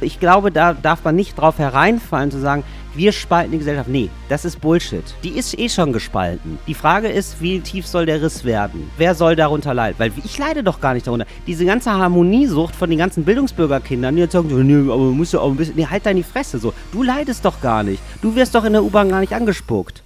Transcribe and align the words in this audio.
Ich 0.00 0.20
glaube, 0.20 0.52
da 0.52 0.74
darf 0.74 1.04
man 1.04 1.16
nicht 1.16 1.38
drauf 1.38 1.58
hereinfallen 1.58 2.30
zu 2.30 2.38
sagen, 2.40 2.64
wir 2.94 3.12
spalten 3.12 3.52
die 3.52 3.58
Gesellschaft. 3.58 3.88
Nee, 3.88 4.10
das 4.28 4.44
ist 4.44 4.60
Bullshit. 4.60 5.04
Die 5.22 5.30
ist 5.30 5.58
eh 5.58 5.68
schon 5.68 5.92
gespalten. 5.92 6.58
Die 6.66 6.74
Frage 6.74 7.08
ist, 7.08 7.40
wie 7.40 7.60
tief 7.60 7.86
soll 7.86 8.06
der 8.06 8.20
Riss 8.22 8.44
werden? 8.44 8.90
Wer 8.96 9.14
soll 9.14 9.36
darunter 9.36 9.74
leiden? 9.74 9.98
Weil 9.98 10.12
ich 10.24 10.36
leide 10.38 10.62
doch 10.62 10.80
gar 10.80 10.94
nicht 10.94 11.06
darunter. 11.06 11.26
Diese 11.46 11.64
ganze 11.64 11.92
Harmoniesucht 11.92 12.74
von 12.74 12.90
den 12.90 12.98
ganzen 12.98 13.24
Bildungsbürgerkindern, 13.24 14.16
die 14.16 14.22
jetzt 14.22 14.32
sagen, 14.32 14.66
nee, 14.66 14.92
aber 14.92 14.96
musst 14.96 15.34
du 15.34 15.40
auch 15.40 15.50
ein 15.50 15.56
bisschen, 15.56 15.76
nee, 15.76 15.86
halt 15.86 16.06
deine 16.06 16.24
Fresse 16.24 16.58
so. 16.58 16.72
Du 16.92 17.02
leidest 17.02 17.44
doch 17.44 17.60
gar 17.60 17.82
nicht. 17.82 18.02
Du 18.22 18.34
wirst 18.34 18.54
doch 18.54 18.64
in 18.64 18.72
der 18.72 18.82
U-Bahn 18.82 19.10
gar 19.10 19.20
nicht 19.20 19.32
angespuckt. 19.32 20.02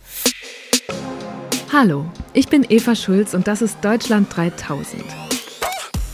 Hallo, 1.72 2.04
ich 2.34 2.48
bin 2.48 2.66
Eva 2.68 2.95
Schulz 2.95 3.32
und 3.32 3.46
das 3.46 3.62
ist 3.62 3.82
Deutschland 3.82 4.29
3000. 4.36 5.31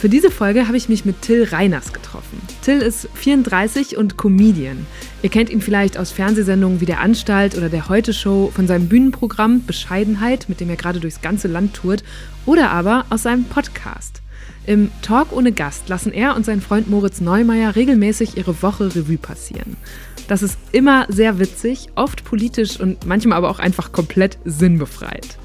Für 0.00 0.08
diese 0.08 0.30
Folge 0.30 0.66
habe 0.66 0.78
ich 0.78 0.88
mich 0.88 1.04
mit 1.04 1.20
Till 1.20 1.44
Reiners 1.44 1.92
getroffen. 1.92 2.40
Till 2.62 2.78
ist 2.78 3.06
34 3.12 3.98
und 3.98 4.16
Comedian. 4.16 4.86
Ihr 5.22 5.28
kennt 5.28 5.50
ihn 5.50 5.60
vielleicht 5.60 5.98
aus 5.98 6.10
Fernsehsendungen 6.10 6.80
wie 6.80 6.86
Der 6.86 7.00
Anstalt 7.00 7.54
oder 7.54 7.68
der 7.68 7.90
Heute 7.90 8.14
Show, 8.14 8.50
von 8.54 8.66
seinem 8.66 8.88
Bühnenprogramm 8.88 9.66
Bescheidenheit, 9.66 10.48
mit 10.48 10.58
dem 10.58 10.70
er 10.70 10.76
gerade 10.76 11.00
durchs 11.00 11.20
ganze 11.20 11.48
Land 11.48 11.74
tourt, 11.74 12.02
oder 12.46 12.70
aber 12.70 13.04
aus 13.10 13.24
seinem 13.24 13.44
Podcast. 13.44 14.22
Im 14.64 14.90
Talk 15.02 15.34
ohne 15.34 15.52
Gast 15.52 15.90
lassen 15.90 16.14
er 16.14 16.34
und 16.34 16.46
sein 16.46 16.62
Freund 16.62 16.88
Moritz 16.88 17.20
Neumeier 17.20 17.76
regelmäßig 17.76 18.38
ihre 18.38 18.62
Woche 18.62 18.96
Revue 18.96 19.18
passieren. 19.18 19.76
Das 20.28 20.42
ist 20.42 20.56
immer 20.72 21.04
sehr 21.10 21.38
witzig, 21.38 21.88
oft 21.94 22.24
politisch 22.24 22.80
und 22.80 23.04
manchmal 23.04 23.36
aber 23.36 23.50
auch 23.50 23.58
einfach 23.58 23.92
komplett 23.92 24.38
sinnbefreit. 24.46 25.36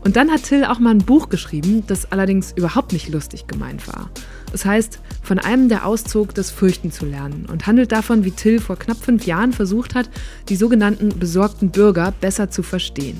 Und 0.00 0.16
dann 0.16 0.30
hat 0.30 0.44
Till 0.44 0.64
auch 0.64 0.78
mal 0.78 0.90
ein 0.90 0.98
Buch 1.04 1.28
geschrieben, 1.28 1.82
das 1.86 2.10
allerdings 2.12 2.52
überhaupt 2.56 2.92
nicht 2.92 3.08
lustig 3.08 3.46
gemeint 3.46 3.86
war. 3.88 4.10
Es 4.52 4.64
heißt, 4.64 5.00
von 5.22 5.38
einem, 5.38 5.68
der 5.68 5.84
auszog, 5.84 6.34
das 6.34 6.50
Fürchten 6.50 6.92
zu 6.92 7.04
lernen 7.04 7.46
und 7.50 7.66
handelt 7.66 7.92
davon, 7.92 8.24
wie 8.24 8.30
Till 8.30 8.60
vor 8.60 8.78
knapp 8.78 8.98
fünf 8.98 9.26
Jahren 9.26 9.52
versucht 9.52 9.94
hat, 9.94 10.08
die 10.48 10.56
sogenannten 10.56 11.18
besorgten 11.18 11.70
Bürger 11.70 12.12
besser 12.20 12.50
zu 12.50 12.62
verstehen. 12.62 13.18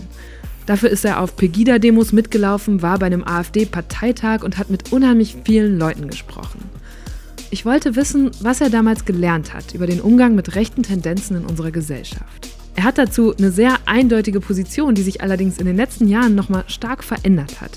Dafür 0.67 0.91
ist 0.91 1.05
er 1.05 1.21
auf 1.21 1.37
Pegida-Demos 1.37 2.13
mitgelaufen, 2.13 2.83
war 2.83 2.99
bei 2.99 3.07
einem 3.07 3.25
AfD-Parteitag 3.25 4.43
und 4.43 4.59
hat 4.59 4.71
mit 4.71 4.93
unheimlich 4.93 5.37
vielen 5.45 5.79
Leuten 5.79 6.09
gesprochen. 6.09 6.61
Ich 7.51 7.65
wollte 7.65 7.97
wissen, 7.97 8.31
was 8.43 8.61
er 8.61 8.69
damals 8.69 9.07
gelernt 9.07 9.55
hat 9.55 9.75
über 9.75 9.87
den 9.87 10.03
Umgang 10.03 10.35
mit 10.35 10.55
rechten 10.55 10.83
Tendenzen 10.83 11.39
in 11.39 11.47
unserer 11.47 11.71
Gesellschaft. 11.71 12.58
Er 12.79 12.85
hat 12.85 12.97
dazu 12.97 13.35
eine 13.37 13.51
sehr 13.51 13.77
eindeutige 13.87 14.39
Position, 14.39 14.95
die 14.95 15.03
sich 15.03 15.21
allerdings 15.21 15.59
in 15.59 15.67
den 15.67 15.75
letzten 15.75 16.07
Jahren 16.07 16.37
nochmal 16.37 16.63
stark 16.69 17.03
verändert 17.03 17.61
hat. 17.61 17.73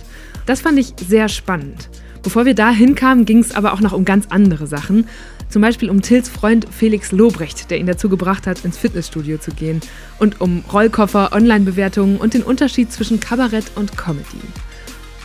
Das 0.45 0.61
fand 0.61 0.77
ich 0.77 0.93
sehr 1.03 1.27
spannend. 1.27 1.89
Bevor 2.21 2.45
wir 2.45 2.53
da 2.53 2.69
hinkamen, 2.69 3.25
ging 3.25 3.39
es 3.39 3.55
aber 3.55 3.73
auch 3.73 3.81
noch 3.81 3.93
um 3.93 4.05
ganz 4.05 4.27
andere 4.29 4.67
Sachen. 4.67 5.07
Zum 5.49 5.63
Beispiel 5.63 5.89
um 5.89 6.03
Tills 6.03 6.29
Freund 6.29 6.67
Felix 6.69 7.11
Lobrecht, 7.11 7.71
der 7.71 7.79
ihn 7.79 7.87
dazu 7.87 8.09
gebracht 8.09 8.45
hat, 8.45 8.63
ins 8.63 8.77
Fitnessstudio 8.77 9.39
zu 9.39 9.49
gehen. 9.49 9.81
Und 10.19 10.39
um 10.39 10.63
Rollkoffer, 10.71 11.33
Online-Bewertungen 11.33 12.17
und 12.17 12.35
den 12.35 12.43
Unterschied 12.43 12.91
zwischen 12.93 13.19
Kabarett 13.19 13.71
und 13.73 13.97
Comedy. 13.97 14.37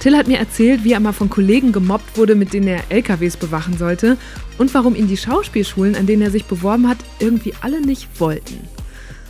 Till 0.00 0.16
hat 0.16 0.26
mir 0.26 0.38
erzählt, 0.38 0.84
wie 0.84 0.92
er 0.92 1.00
mal 1.00 1.12
von 1.12 1.28
Kollegen 1.28 1.72
gemobbt 1.72 2.16
wurde, 2.16 2.34
mit 2.34 2.54
denen 2.54 2.68
er 2.68 2.82
LKWs 2.88 3.36
bewachen 3.36 3.76
sollte 3.76 4.16
und 4.56 4.72
warum 4.72 4.96
ihn 4.96 5.06
die 5.06 5.18
Schauspielschulen, 5.18 5.96
an 5.96 6.06
denen 6.06 6.22
er 6.22 6.30
sich 6.30 6.46
beworben 6.46 6.88
hat, 6.88 6.98
irgendwie 7.18 7.52
alle 7.60 7.82
nicht 7.82 8.08
wollten. 8.18 8.56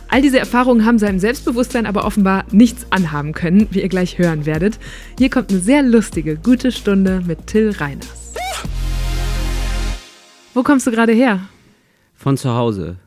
All 0.09 0.21
diese 0.21 0.39
Erfahrungen 0.39 0.85
haben 0.85 0.99
seinem 0.99 1.19
Selbstbewusstsein 1.19 1.85
aber 1.85 2.05
offenbar 2.05 2.45
nichts 2.51 2.85
anhaben 2.91 3.33
können, 3.33 3.67
wie 3.71 3.81
ihr 3.81 3.89
gleich 3.89 4.17
hören 4.17 4.45
werdet. 4.45 4.79
Hier 5.17 5.29
kommt 5.29 5.51
eine 5.51 5.59
sehr 5.59 5.83
lustige, 5.83 6.37
gute 6.37 6.71
Stunde 6.71 7.21
mit 7.25 7.47
Till 7.47 7.71
Reiners. 7.71 8.33
Wo 10.53 10.63
kommst 10.63 10.87
du 10.87 10.91
gerade 10.91 11.11
her? 11.11 11.41
Von 12.15 12.37
zu 12.37 12.53
Hause. 12.53 12.97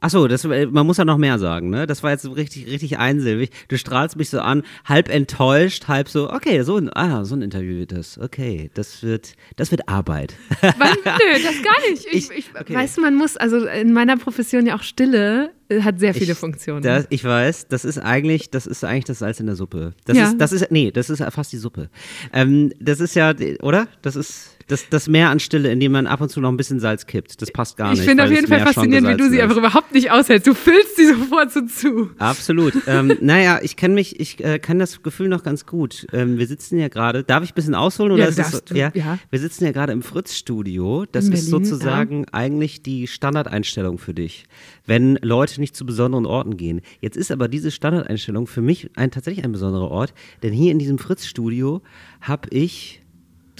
Achso, 0.00 0.28
das, 0.28 0.44
äh, 0.44 0.66
man 0.66 0.86
muss 0.86 0.98
ja 0.98 1.04
noch 1.04 1.18
mehr 1.18 1.38
sagen, 1.40 1.70
ne? 1.70 1.86
Das 1.86 2.02
war 2.04 2.10
jetzt 2.10 2.24
richtig, 2.36 2.66
richtig 2.66 2.98
einsilbig. 2.98 3.50
Du 3.66 3.76
strahlst 3.76 4.16
mich 4.16 4.30
so 4.30 4.38
an, 4.38 4.62
halb 4.84 5.08
enttäuscht, 5.08 5.88
halb 5.88 6.08
so, 6.08 6.30
okay, 6.30 6.62
so 6.62 6.76
ein, 6.76 6.88
ah, 6.94 7.24
so 7.24 7.34
ein 7.34 7.42
Interview 7.42 7.78
wird 7.78 7.90
das. 7.90 8.16
Okay, 8.16 8.70
das 8.74 9.02
wird, 9.02 9.34
das 9.56 9.72
wird 9.72 9.88
Arbeit. 9.88 10.34
Wann? 10.60 10.96
Nö, 11.04 11.42
das 11.42 11.62
gar 11.62 11.90
nicht. 11.90 12.06
Ich, 12.12 12.30
ich, 12.30 12.50
okay. 12.58 12.74
Weißt 12.74 12.96
du, 12.96 13.00
man 13.00 13.14
muss, 13.14 13.36
also 13.36 13.66
in 13.66 13.92
meiner 13.92 14.16
Profession 14.16 14.66
ja 14.66 14.76
auch 14.76 14.82
Stille 14.82 15.52
hat 15.70 16.00
sehr 16.00 16.14
viele 16.14 16.32
ich, 16.32 16.38
Funktionen. 16.38 16.82
Das, 16.82 17.06
ich 17.10 17.24
weiß, 17.24 17.68
das 17.68 17.84
ist 17.84 17.98
eigentlich, 17.98 18.50
das 18.50 18.66
ist 18.66 18.84
eigentlich 18.84 19.04
das 19.04 19.20
Salz 19.20 19.40
in 19.40 19.46
der 19.46 19.56
Suppe. 19.56 19.94
Das 20.04 20.16
ja. 20.16 20.28
ist, 20.28 20.38
das 20.38 20.52
ist, 20.52 20.70
nee, 20.70 20.90
das 20.90 21.10
ist 21.10 21.22
fast 21.30 21.52
die 21.52 21.58
Suppe. 21.58 21.90
Ähm, 22.32 22.72
das 22.80 23.00
ist 23.00 23.14
ja, 23.14 23.34
oder? 23.60 23.88
Das 24.02 24.16
ist 24.16 24.57
das, 24.68 24.88
das 24.88 25.08
Meer 25.08 25.30
an 25.30 25.40
Stille, 25.40 25.72
in 25.72 25.80
dem 25.80 25.92
man 25.92 26.06
ab 26.06 26.20
und 26.20 26.28
zu 26.28 26.40
noch 26.40 26.50
ein 26.50 26.56
bisschen 26.56 26.78
Salz 26.78 27.06
kippt. 27.06 27.40
Das 27.40 27.50
passt 27.50 27.76
gar 27.76 27.88
ich 27.88 27.92
nicht. 27.92 28.00
Ich 28.02 28.08
finde 28.08 28.24
auf 28.24 28.30
jeden 28.30 28.46
Fall 28.46 28.60
faszinierend, 28.60 29.08
wie 29.08 29.16
du 29.16 29.28
sie 29.30 29.40
einfach 29.40 29.56
überhaupt 29.56 29.94
nicht 29.94 30.10
aushältst. 30.10 30.46
Du 30.46 30.54
füllst 30.54 30.96
sie 30.96 31.06
sofort 31.14 31.50
so 31.50 31.62
zu. 31.62 32.10
Absolut. 32.18 32.74
ähm, 32.86 33.16
naja, 33.20 33.60
ich 33.62 33.76
kenne 33.76 33.94
mich, 33.94 34.20
ich 34.20 34.44
äh, 34.44 34.58
kenne 34.58 34.80
das 34.80 35.02
Gefühl 35.02 35.28
noch 35.28 35.42
ganz 35.42 35.66
gut. 35.66 36.06
Ähm, 36.12 36.38
wir 36.38 36.46
sitzen 36.46 36.78
ja 36.78 36.88
gerade, 36.88 37.24
darf 37.24 37.42
ich 37.42 37.52
ein 37.52 37.54
bisschen 37.54 37.74
ausholen? 37.74 38.12
Oder 38.12 38.24
ja, 38.24 38.28
ist 38.28 38.38
das 38.38 38.62
so, 38.66 38.74
ja? 38.74 38.90
ja? 38.94 39.18
Wir 39.30 39.38
sitzen 39.38 39.64
ja 39.64 39.72
gerade 39.72 39.92
im 39.92 40.02
Fritz-Studio. 40.02 41.06
Das 41.10 41.26
in 41.26 41.32
ist 41.32 41.50
Berlin, 41.50 41.64
sozusagen 41.64 42.20
ja. 42.20 42.26
eigentlich 42.32 42.82
die 42.82 43.06
Standardeinstellung 43.06 43.98
für 43.98 44.12
dich, 44.12 44.44
wenn 44.86 45.18
Leute 45.22 45.60
nicht 45.60 45.76
zu 45.76 45.86
besonderen 45.86 46.26
Orten 46.26 46.58
gehen. 46.58 46.82
Jetzt 47.00 47.16
ist 47.16 47.30
aber 47.30 47.48
diese 47.48 47.70
Standardeinstellung 47.70 48.46
für 48.46 48.60
mich 48.60 48.90
ein, 48.96 49.10
tatsächlich 49.10 49.44
ein 49.44 49.52
besonderer 49.52 49.90
Ort, 49.90 50.12
denn 50.42 50.52
hier 50.52 50.72
in 50.72 50.78
diesem 50.78 50.98
Fritz-Studio 50.98 51.80
habe 52.20 52.48
ich 52.50 52.97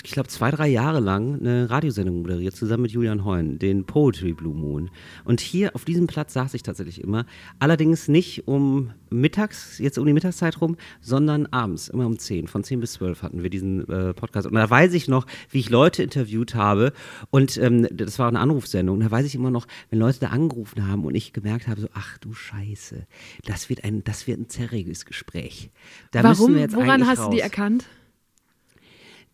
ich 0.04 0.12
glaube, 0.12 0.28
zwei, 0.28 0.50
drei 0.50 0.68
Jahre 0.68 1.00
lang 1.00 1.40
eine 1.40 1.70
Radiosendung 1.70 2.22
moderiert, 2.22 2.54
zusammen 2.54 2.82
mit 2.82 2.92
Julian 2.92 3.24
Heun, 3.24 3.58
den 3.58 3.84
Poetry 3.84 4.32
Blue 4.32 4.54
Moon. 4.54 4.90
Und 5.24 5.40
hier 5.40 5.74
auf 5.74 5.84
diesem 5.84 6.06
Platz 6.06 6.32
saß 6.32 6.54
ich 6.54 6.62
tatsächlich 6.62 7.02
immer. 7.02 7.26
Allerdings 7.58 8.08
nicht 8.08 8.46
um 8.46 8.90
mittags, 9.10 9.78
jetzt 9.78 9.98
um 9.98 10.06
die 10.06 10.12
Mittagszeit 10.12 10.60
rum, 10.60 10.76
sondern 11.00 11.46
abends, 11.46 11.88
immer 11.88 12.06
um 12.06 12.18
10. 12.18 12.48
Von 12.48 12.64
10 12.64 12.80
bis 12.80 12.92
12 12.94 13.22
hatten 13.22 13.42
wir 13.42 13.50
diesen 13.50 13.88
äh, 13.88 14.14
Podcast. 14.14 14.46
Und 14.46 14.54
da 14.54 14.68
weiß 14.68 14.92
ich 14.94 15.08
noch, 15.08 15.26
wie 15.50 15.60
ich 15.60 15.70
Leute 15.70 16.02
interviewt 16.02 16.54
habe. 16.54 16.92
Und 17.30 17.56
ähm, 17.58 17.86
das 17.90 18.18
war 18.18 18.28
eine 18.28 18.40
Anrufsendung. 18.40 18.98
Und 18.98 19.04
da 19.04 19.10
weiß 19.10 19.26
ich 19.26 19.34
immer 19.34 19.50
noch, 19.50 19.66
wenn 19.90 19.98
Leute 19.98 20.20
da 20.20 20.28
angerufen 20.28 20.86
haben 20.86 21.04
und 21.04 21.14
ich 21.14 21.32
gemerkt 21.32 21.66
habe, 21.66 21.80
so, 21.80 21.88
ach 21.94 22.18
du 22.18 22.32
Scheiße, 22.32 23.06
das 23.44 23.68
wird 23.68 23.84
ein, 23.84 24.04
das 24.04 24.26
wird 24.26 24.38
ein 24.38 24.48
zerriges 24.48 25.04
Gespräch. 25.04 25.70
Da 26.10 26.22
Warum? 26.22 26.54
Woran 26.54 27.06
hast 27.06 27.18
raus. 27.20 27.30
du 27.30 27.36
die 27.36 27.40
erkannt? 27.40 27.86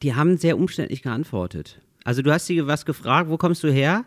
Die 0.03 0.15
haben 0.15 0.37
sehr 0.37 0.59
umständlich 0.59 1.03
geantwortet. 1.03 1.81
Also 2.05 2.23
du 2.23 2.33
hast 2.33 2.47
sie 2.47 2.67
was 2.67 2.85
gefragt, 2.85 3.31
wo 3.31 3.37
kommst 3.37 3.63
du 3.63 3.73
her? 3.73 4.05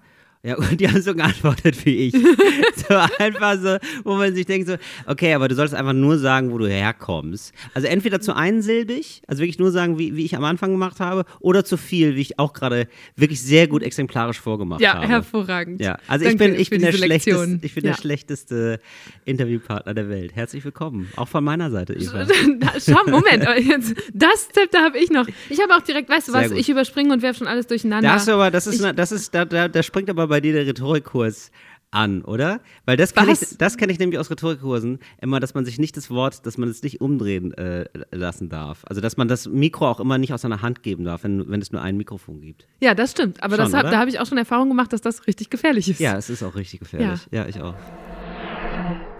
Ja, 0.47 0.55
und 0.55 0.79
die 0.79 0.87
haben 0.87 1.01
so 1.01 1.13
geantwortet 1.13 1.85
wie 1.85 2.07
ich. 2.07 2.13
so 2.87 2.95
einfach 3.19 3.57
so, 3.59 3.77
wo 4.05 4.15
man 4.15 4.33
sich 4.33 4.45
denkt 4.45 4.69
so, 4.69 4.77
okay, 5.05 5.33
aber 5.33 5.49
du 5.49 5.55
solltest 5.55 5.75
einfach 5.75 5.91
nur 5.91 6.17
sagen, 6.19 6.53
wo 6.53 6.57
du 6.57 6.69
herkommst. 6.69 7.53
Also 7.73 7.89
entweder 7.89 8.21
zu 8.21 8.33
einsilbig, 8.33 9.23
also 9.27 9.41
wirklich 9.41 9.59
nur 9.59 9.71
sagen, 9.71 9.99
wie, 9.99 10.15
wie 10.15 10.23
ich 10.23 10.37
am 10.37 10.45
Anfang 10.45 10.71
gemacht 10.71 11.01
habe, 11.01 11.25
oder 11.41 11.65
zu 11.65 11.75
viel, 11.75 12.15
wie 12.15 12.21
ich 12.21 12.39
auch 12.39 12.53
gerade 12.53 12.87
wirklich 13.17 13.41
sehr 13.41 13.67
gut 13.67 13.83
exemplarisch 13.83 14.39
vorgemacht 14.39 14.79
ja, 14.79 14.93
habe. 14.93 15.03
Ja, 15.03 15.09
hervorragend. 15.09 15.81
Ja, 15.81 15.97
also 16.07 16.23
Danke 16.23 16.45
ich 16.45 16.51
bin, 16.51 16.61
ich 16.61 16.69
bin, 16.69 16.81
der 16.81 16.93
schlechteste, 16.93 17.59
ich 17.61 17.75
bin 17.75 17.83
ja. 17.83 17.91
der 17.91 17.97
schlechteste 17.97 18.79
Interviewpartner 19.25 19.93
der 19.93 20.07
Welt. 20.07 20.33
Herzlich 20.33 20.63
willkommen. 20.63 21.11
Auch 21.17 21.27
von 21.27 21.43
meiner 21.43 21.71
Seite, 21.71 21.93
Eva. 21.93 22.25
Schau, 22.79 23.03
Moment, 23.05 23.45
jetzt, 23.67 23.95
das 24.13 24.47
Zepter 24.47 24.79
habe 24.79 24.97
ich 24.97 25.09
noch. 25.09 25.27
Ich 25.49 25.61
habe 25.61 25.75
auch 25.75 25.81
direkt, 25.81 26.07
weißt 26.07 26.29
du 26.29 26.33
was, 26.33 26.51
ich 26.51 26.69
überspringe 26.69 27.11
und 27.11 27.21
werfe 27.21 27.39
schon 27.39 27.47
alles 27.47 27.67
durcheinander. 27.67 28.13
Das 28.13 28.29
aber, 28.29 28.49
das 28.49 28.65
ist, 28.65 28.81
ich, 28.81 28.91
das 28.93 29.11
ist, 29.11 29.35
da, 29.35 29.43
da, 29.43 29.67
da 29.67 29.83
springt 29.83 30.09
aber 30.09 30.27
bei 30.27 30.36
bei 30.37 30.41
dir 30.41 30.53
der 30.53 30.67
Rhetorikkurs 30.67 31.49
an, 31.89 32.21
oder? 32.21 32.59
Weil 32.85 32.95
das 32.95 33.15
kenne 33.15 33.31
ich, 33.31 33.57
das 33.57 33.75
ich 33.75 33.99
nämlich 33.99 34.19
aus 34.19 34.29
Rhetorikkursen 34.29 34.99
immer, 35.19 35.39
dass 35.39 35.55
man 35.55 35.65
sich 35.65 35.79
nicht 35.79 35.97
das 35.97 36.11
Wort, 36.11 36.45
dass 36.45 36.59
man 36.59 36.69
es 36.69 36.83
nicht 36.83 37.01
umdrehen 37.01 37.53
äh, 37.55 37.85
lassen 38.11 38.49
darf. 38.49 38.83
Also 38.85 39.01
dass 39.01 39.17
man 39.17 39.27
das 39.27 39.47
Mikro 39.47 39.87
auch 39.87 39.99
immer 39.99 40.19
nicht 40.19 40.33
aus 40.33 40.41
seiner 40.41 40.61
Hand 40.61 40.83
geben 40.83 41.05
darf, 41.05 41.23
wenn, 41.23 41.49
wenn 41.49 41.59
es 41.59 41.71
nur 41.71 41.81
ein 41.81 41.97
Mikrofon 41.97 42.39
gibt. 42.41 42.67
Ja, 42.81 42.93
das 42.93 43.11
stimmt. 43.11 43.41
Aber 43.41 43.55
schon, 43.55 43.71
das 43.71 43.73
hab, 43.73 43.89
da 43.89 43.97
habe 43.97 44.11
ich 44.11 44.19
auch 44.19 44.27
schon 44.27 44.37
Erfahrung 44.37 44.69
gemacht, 44.69 44.93
dass 44.93 45.01
das 45.01 45.25
richtig 45.25 45.49
gefährlich 45.49 45.89
ist. 45.89 45.99
Ja, 45.99 46.15
es 46.17 46.29
ist 46.29 46.43
auch 46.43 46.55
richtig 46.55 46.81
gefährlich. 46.81 47.27
Ja, 47.31 47.43
ja 47.43 47.47
ich 47.47 47.59
auch. 47.61 47.73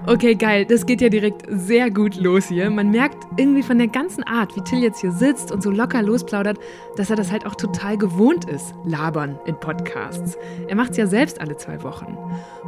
Okay, 0.08 0.36
geil. 0.36 0.66
Das 0.66 0.86
geht 0.86 1.02
ja 1.02 1.10
direkt 1.10 1.44
sehr 1.50 1.92
gut 1.92 2.16
los 2.16 2.48
hier. 2.48 2.70
Man 2.70 2.92
merkt 2.92 3.28
irgendwie 3.36 3.62
von 3.62 3.78
der 3.78 3.90
ganzen 3.90 4.24
Art, 4.24 4.56
wie 4.56 4.62
Till 4.62 4.82
jetzt 4.82 5.02
hier 5.02 5.12
sitzt 5.12 5.52
und 5.52 5.62
so 5.62 5.70
locker 5.70 6.02
losplaudert, 6.02 6.58
dass 6.96 7.10
er 7.10 7.18
das 7.18 7.30
halt 7.30 7.46
auch 7.46 7.56
total 7.56 7.98
gewohnt 7.98 8.46
ist, 8.50 8.74
labern 8.86 9.38
in 9.46 9.60
Podcasts. 9.60 10.38
Er 10.70 10.78
macht 10.78 10.92
es 10.92 10.98
ja 10.98 11.08
selbst 11.08 11.42
alle 11.42 11.58
zwei 11.58 11.84
Wochen. 11.84 12.18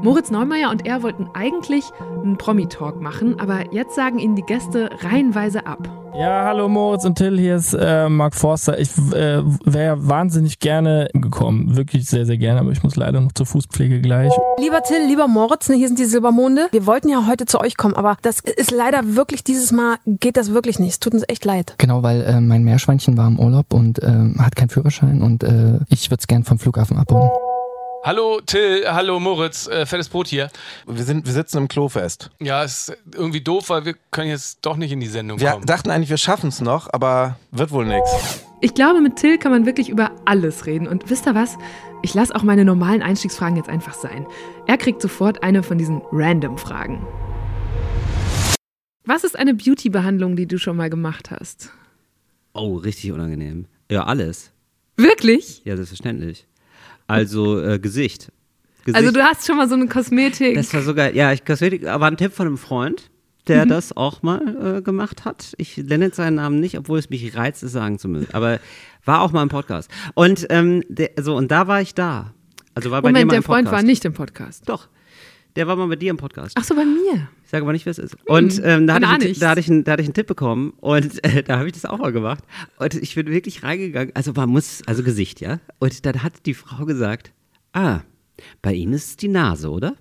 Moritz 0.01 0.31
Neumeier 0.31 0.69
und 0.69 0.85
er 0.85 1.01
wollten 1.01 1.29
eigentlich 1.33 1.85
einen 2.01 2.37
Promi-Talk 2.37 2.99
machen, 2.99 3.39
aber 3.39 3.73
jetzt 3.73 3.95
sagen 3.95 4.19
ihnen 4.19 4.35
die 4.35 4.43
Gäste 4.43 4.89
reihenweise 5.01 5.65
ab. 5.65 6.08
Ja, 6.15 6.45
hallo 6.45 6.67
Moritz 6.67 7.05
und 7.05 7.15
Till, 7.15 7.39
hier 7.39 7.55
ist 7.55 7.73
äh, 7.73 8.09
Mark 8.09 8.35
Forster. 8.35 8.79
Ich 8.79 8.89
äh, 9.13 9.41
wäre 9.65 10.07
wahnsinnig 10.07 10.59
gerne 10.59 11.09
gekommen, 11.13 11.75
wirklich 11.75 12.05
sehr, 12.07 12.25
sehr 12.25 12.37
gerne, 12.37 12.59
aber 12.59 12.71
ich 12.71 12.83
muss 12.83 12.95
leider 12.95 13.21
noch 13.21 13.31
zur 13.31 13.45
Fußpflege 13.45 14.01
gleich. 14.01 14.33
Lieber 14.59 14.81
Till, 14.83 15.05
lieber 15.07 15.27
Moritz, 15.27 15.69
ne, 15.69 15.75
hier 15.75 15.87
sind 15.87 15.99
die 15.99 16.05
Silbermonde. 16.05 16.67
Wir 16.71 16.85
wollten 16.85 17.09
ja 17.09 17.27
heute 17.27 17.45
zu 17.45 17.59
euch 17.61 17.77
kommen, 17.77 17.95
aber 17.95 18.17
das 18.21 18.39
ist 18.39 18.71
leider 18.71 19.15
wirklich 19.15 19.43
dieses 19.43 19.71
Mal 19.71 19.97
geht 20.05 20.35
das 20.35 20.53
wirklich 20.53 20.79
nicht. 20.79 20.91
Es 20.91 20.99
tut 20.99 21.13
uns 21.13 21.23
echt 21.27 21.45
leid. 21.45 21.75
Genau, 21.77 22.03
weil 22.03 22.21
äh, 22.21 22.41
mein 22.41 22.63
Meerschweinchen 22.63 23.15
war 23.15 23.27
im 23.27 23.39
Urlaub 23.39 23.73
und 23.73 24.01
äh, 24.01 24.33
hat 24.39 24.55
keinen 24.55 24.69
Führerschein 24.69 25.21
und 25.21 25.43
äh, 25.43 25.79
ich 25.89 26.09
würde 26.09 26.19
es 26.21 26.27
gern 26.27 26.43
vom 26.43 26.59
Flughafen 26.59 26.97
abholen. 26.97 27.29
Hallo 28.01 28.39
Till, 28.45 28.85
hallo 28.87 29.19
Moritz, 29.19 29.67
äh, 29.67 29.85
fettes 29.85 30.07
Brot 30.07 30.27
hier. 30.27 30.49
Wir, 30.87 31.03
sind, 31.03 31.25
wir 31.25 31.33
sitzen 31.33 31.57
im 31.57 31.67
Klo 31.67 31.89
fest. 31.89 32.29
Ja, 32.39 32.63
ist 32.63 32.93
irgendwie 33.13 33.41
doof, 33.41 33.69
weil 33.69 33.83
wir 33.83 33.95
können 34.11 34.29
jetzt 34.29 34.59
doch 34.61 34.77
nicht 34.77 34.93
in 34.93 35.01
die 35.01 35.07
Sendung 35.07 35.39
Wir 35.39 35.51
kommen. 35.51 35.65
dachten 35.65 35.89
eigentlich, 35.91 36.09
wir 36.09 36.17
schaffen 36.17 36.47
es 36.47 36.61
noch, 36.61 36.87
aber 36.93 37.37
wird 37.51 37.71
wohl 37.71 37.85
nichts. 37.85 38.45
Ich 38.61 38.73
glaube, 38.73 39.01
mit 39.01 39.17
Till 39.17 39.37
kann 39.37 39.51
man 39.51 39.65
wirklich 39.65 39.89
über 39.89 40.11
alles 40.25 40.65
reden. 40.65 40.87
Und 40.87 41.09
wisst 41.09 41.27
ihr 41.27 41.35
was? 41.35 41.57
Ich 42.01 42.13
lasse 42.13 42.33
auch 42.33 42.43
meine 42.43 42.63
normalen 42.63 43.01
Einstiegsfragen 43.01 43.57
jetzt 43.57 43.69
einfach 43.69 43.93
sein. 43.93 44.25
Er 44.65 44.77
kriegt 44.77 45.01
sofort 45.01 45.43
eine 45.43 45.61
von 45.61 45.77
diesen 45.77 46.01
Random-Fragen. 46.11 47.05
Was 49.03 49.25
ist 49.25 49.37
eine 49.37 49.53
Beauty-Behandlung, 49.53 50.37
die 50.37 50.47
du 50.47 50.57
schon 50.57 50.77
mal 50.77 50.89
gemacht 50.89 51.31
hast? 51.31 51.69
Oh, 52.53 52.77
richtig 52.77 53.11
unangenehm. 53.11 53.65
Ja, 53.91 54.03
alles. 54.03 54.51
Wirklich? 54.95 55.61
Ja, 55.65 55.75
selbstverständlich. 55.75 56.45
Also 57.09 57.61
äh, 57.61 57.79
Gesicht. 57.79 58.31
Gesicht. 58.85 58.95
Also 58.95 59.11
du 59.11 59.23
hast 59.23 59.45
schon 59.45 59.57
mal 59.57 59.67
so 59.67 59.75
eine 59.75 59.87
Kosmetik. 59.87 60.55
Das 60.55 60.73
war 60.73 60.81
sogar, 60.81 61.13
ja, 61.13 61.31
ich 61.33 61.45
Kosmetik, 61.45 61.83
war 61.83 62.03
ein 62.03 62.17
Tipp 62.17 62.33
von 62.33 62.47
einem 62.47 62.57
Freund, 62.57 63.09
der 63.47 63.65
mhm. 63.65 63.69
das 63.69 63.95
auch 63.95 64.21
mal 64.21 64.77
äh, 64.77 64.81
gemacht 64.81 65.25
hat. 65.25 65.53
Ich 65.57 65.77
nenne 65.77 66.05
jetzt 66.05 66.17
seinen 66.17 66.35
Namen 66.35 66.59
nicht, 66.59 66.77
obwohl 66.77 66.99
es 66.99 67.09
mich 67.09 67.35
reizt, 67.35 67.63
es 67.63 67.71
sagen 67.71 67.99
zu 67.99 68.07
müssen. 68.07 68.33
Aber 68.33 68.59
war 69.05 69.21
auch 69.21 69.31
mal 69.31 69.43
im 69.43 69.49
Podcast. 69.49 69.89
Und 70.13 70.47
ähm, 70.49 70.83
der, 70.87 71.11
so, 71.19 71.35
und 71.35 71.51
da 71.51 71.67
war 71.67 71.81
ich 71.81 71.93
da. 71.93 72.33
Also 72.75 72.91
war 72.91 73.01
bei 73.01 73.09
Moment, 73.09 73.23
dir 73.23 73.25
mal 73.27 73.33
der 73.33 73.43
Freund 73.43 73.71
war 73.71 73.81
nicht 73.81 74.05
im 74.05 74.13
Podcast. 74.13 74.69
Doch. 74.69 74.87
Der 75.55 75.67
war 75.67 75.75
mal 75.75 75.87
bei 75.87 75.95
dir 75.95 76.11
im 76.11 76.17
Podcast. 76.17 76.55
Ach 76.57 76.63
so, 76.63 76.75
bei 76.75 76.85
mir. 76.85 77.27
Ich 77.43 77.49
sage 77.49 77.63
aber 77.63 77.73
nicht, 77.73 77.85
wer 77.85 77.91
es 77.91 77.97
ist. 77.97 78.15
Und 78.25 78.61
ähm, 78.63 78.85
da, 78.87 78.95
hatte 78.95 79.27
ich 79.27 79.31
einen, 79.31 79.39
da, 79.39 79.49
hatte 79.49 79.59
ich 79.59 79.69
einen, 79.69 79.83
da 79.83 79.91
hatte 79.93 80.01
ich 80.01 80.07
einen 80.07 80.13
Tipp 80.13 80.27
bekommen 80.27 80.73
und 80.79 81.23
äh, 81.23 81.43
da 81.43 81.57
habe 81.57 81.67
ich 81.67 81.73
das 81.73 81.85
auch 81.85 81.97
mal 81.97 82.11
gemacht. 82.11 82.43
Und 82.77 82.93
ich 82.95 83.15
bin 83.15 83.27
wirklich 83.27 83.63
reingegangen. 83.63 84.15
Also 84.15 84.33
man 84.33 84.49
muss, 84.49 84.83
also 84.85 85.03
Gesicht, 85.03 85.41
ja. 85.41 85.59
Und 85.79 86.05
dann 86.05 86.21
hat 86.21 86.45
die 86.45 86.53
Frau 86.53 86.85
gesagt, 86.85 87.31
ah, 87.73 88.01
bei 88.61 88.73
Ihnen 88.73 88.93
ist 88.93 89.09
es 89.09 89.17
die 89.17 89.27
Nase, 89.27 89.69
oder? 89.69 89.95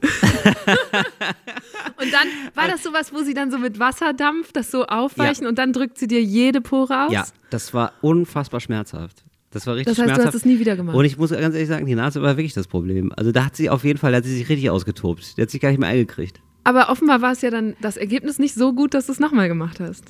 und 1.97 2.13
dann 2.13 2.29
war 2.55 2.69
das 2.69 2.83
sowas, 2.83 3.13
wo 3.13 3.23
sie 3.23 3.35
dann 3.35 3.51
so 3.51 3.59
mit 3.59 3.79
Wasserdampf 3.79 4.53
das 4.53 4.71
so 4.71 4.85
aufweichen 4.87 5.45
ja. 5.45 5.49
und 5.49 5.59
dann 5.59 5.73
drückt 5.73 5.99
sie 5.99 6.07
dir 6.07 6.23
jede 6.23 6.61
Pore 6.61 7.07
aus? 7.07 7.13
Ja, 7.13 7.27
das 7.51 7.75
war 7.75 7.93
unfassbar 8.01 8.61
schmerzhaft. 8.61 9.25
Das 9.51 9.67
war 9.67 9.77
richtig 9.77 9.97
das 9.97 9.99
heißt, 9.99 10.07
schmerzhaft. 10.07 10.25
du 10.25 10.29
hast 10.29 10.35
es 10.35 10.45
nie 10.45 10.59
wieder 10.59 10.77
gemacht. 10.77 10.97
Und 10.97 11.05
ich 11.05 11.17
muss 11.17 11.31
ganz 11.31 11.55
ehrlich 11.55 11.69
sagen, 11.69 11.87
die 11.87 11.95
Nase 11.95 12.21
war 12.21 12.37
wirklich 12.37 12.53
das 12.53 12.67
Problem. 12.67 13.13
Also 13.17 13.33
da 13.33 13.47
hat 13.47 13.57
sie 13.57 13.71
auf 13.71 13.85
jeden 13.85 13.99
Fall, 13.99 14.13
da 14.13 14.19
hat 14.19 14.25
sie 14.25 14.37
sich 14.37 14.49
richtig 14.49 14.69
ausgetobt. 14.71 15.37
Die 15.37 15.43
hat 15.43 15.51
sich 15.51 15.61
gar 15.61 15.71
nicht 15.71 15.79
mehr 15.79 15.89
eingekriegt. 15.89 16.41
Aber 16.65 16.91
offenbar 16.91 17.23
war 17.23 17.33
es 17.33 17.41
ja 17.41 17.51
dann 17.51 17.75
das 17.81 17.97
Ergebnis 17.97 18.39
nicht 18.39 18.55
so 18.55 18.75
gut, 18.75 18.93
dass 18.93 19.07
du 19.07 19.13
es 19.13 19.21
nochmal 19.21 19.49
gemacht 19.49 19.81
hast. 19.81 20.05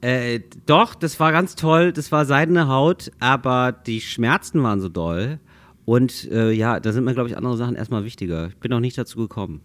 Äh, 0.00 0.40
doch, 0.64 0.94
das 0.94 1.18
war 1.20 1.32
ganz 1.32 1.54
toll. 1.54 1.92
Das 1.92 2.12
war 2.12 2.24
seidene 2.24 2.68
Haut, 2.68 3.10
aber 3.20 3.72
die 3.72 4.00
Schmerzen 4.00 4.62
waren 4.62 4.80
so 4.80 4.88
doll. 4.88 5.38
Und 5.84 6.30
äh, 6.30 6.50
ja, 6.52 6.80
da 6.80 6.92
sind 6.92 7.04
mir, 7.04 7.14
glaube 7.14 7.28
ich, 7.28 7.36
andere 7.36 7.56
Sachen 7.56 7.74
erstmal 7.74 8.04
wichtiger. 8.04 8.48
Ich 8.48 8.56
bin 8.56 8.70
noch 8.70 8.80
nicht 8.80 8.96
dazu 8.96 9.18
gekommen. 9.18 9.60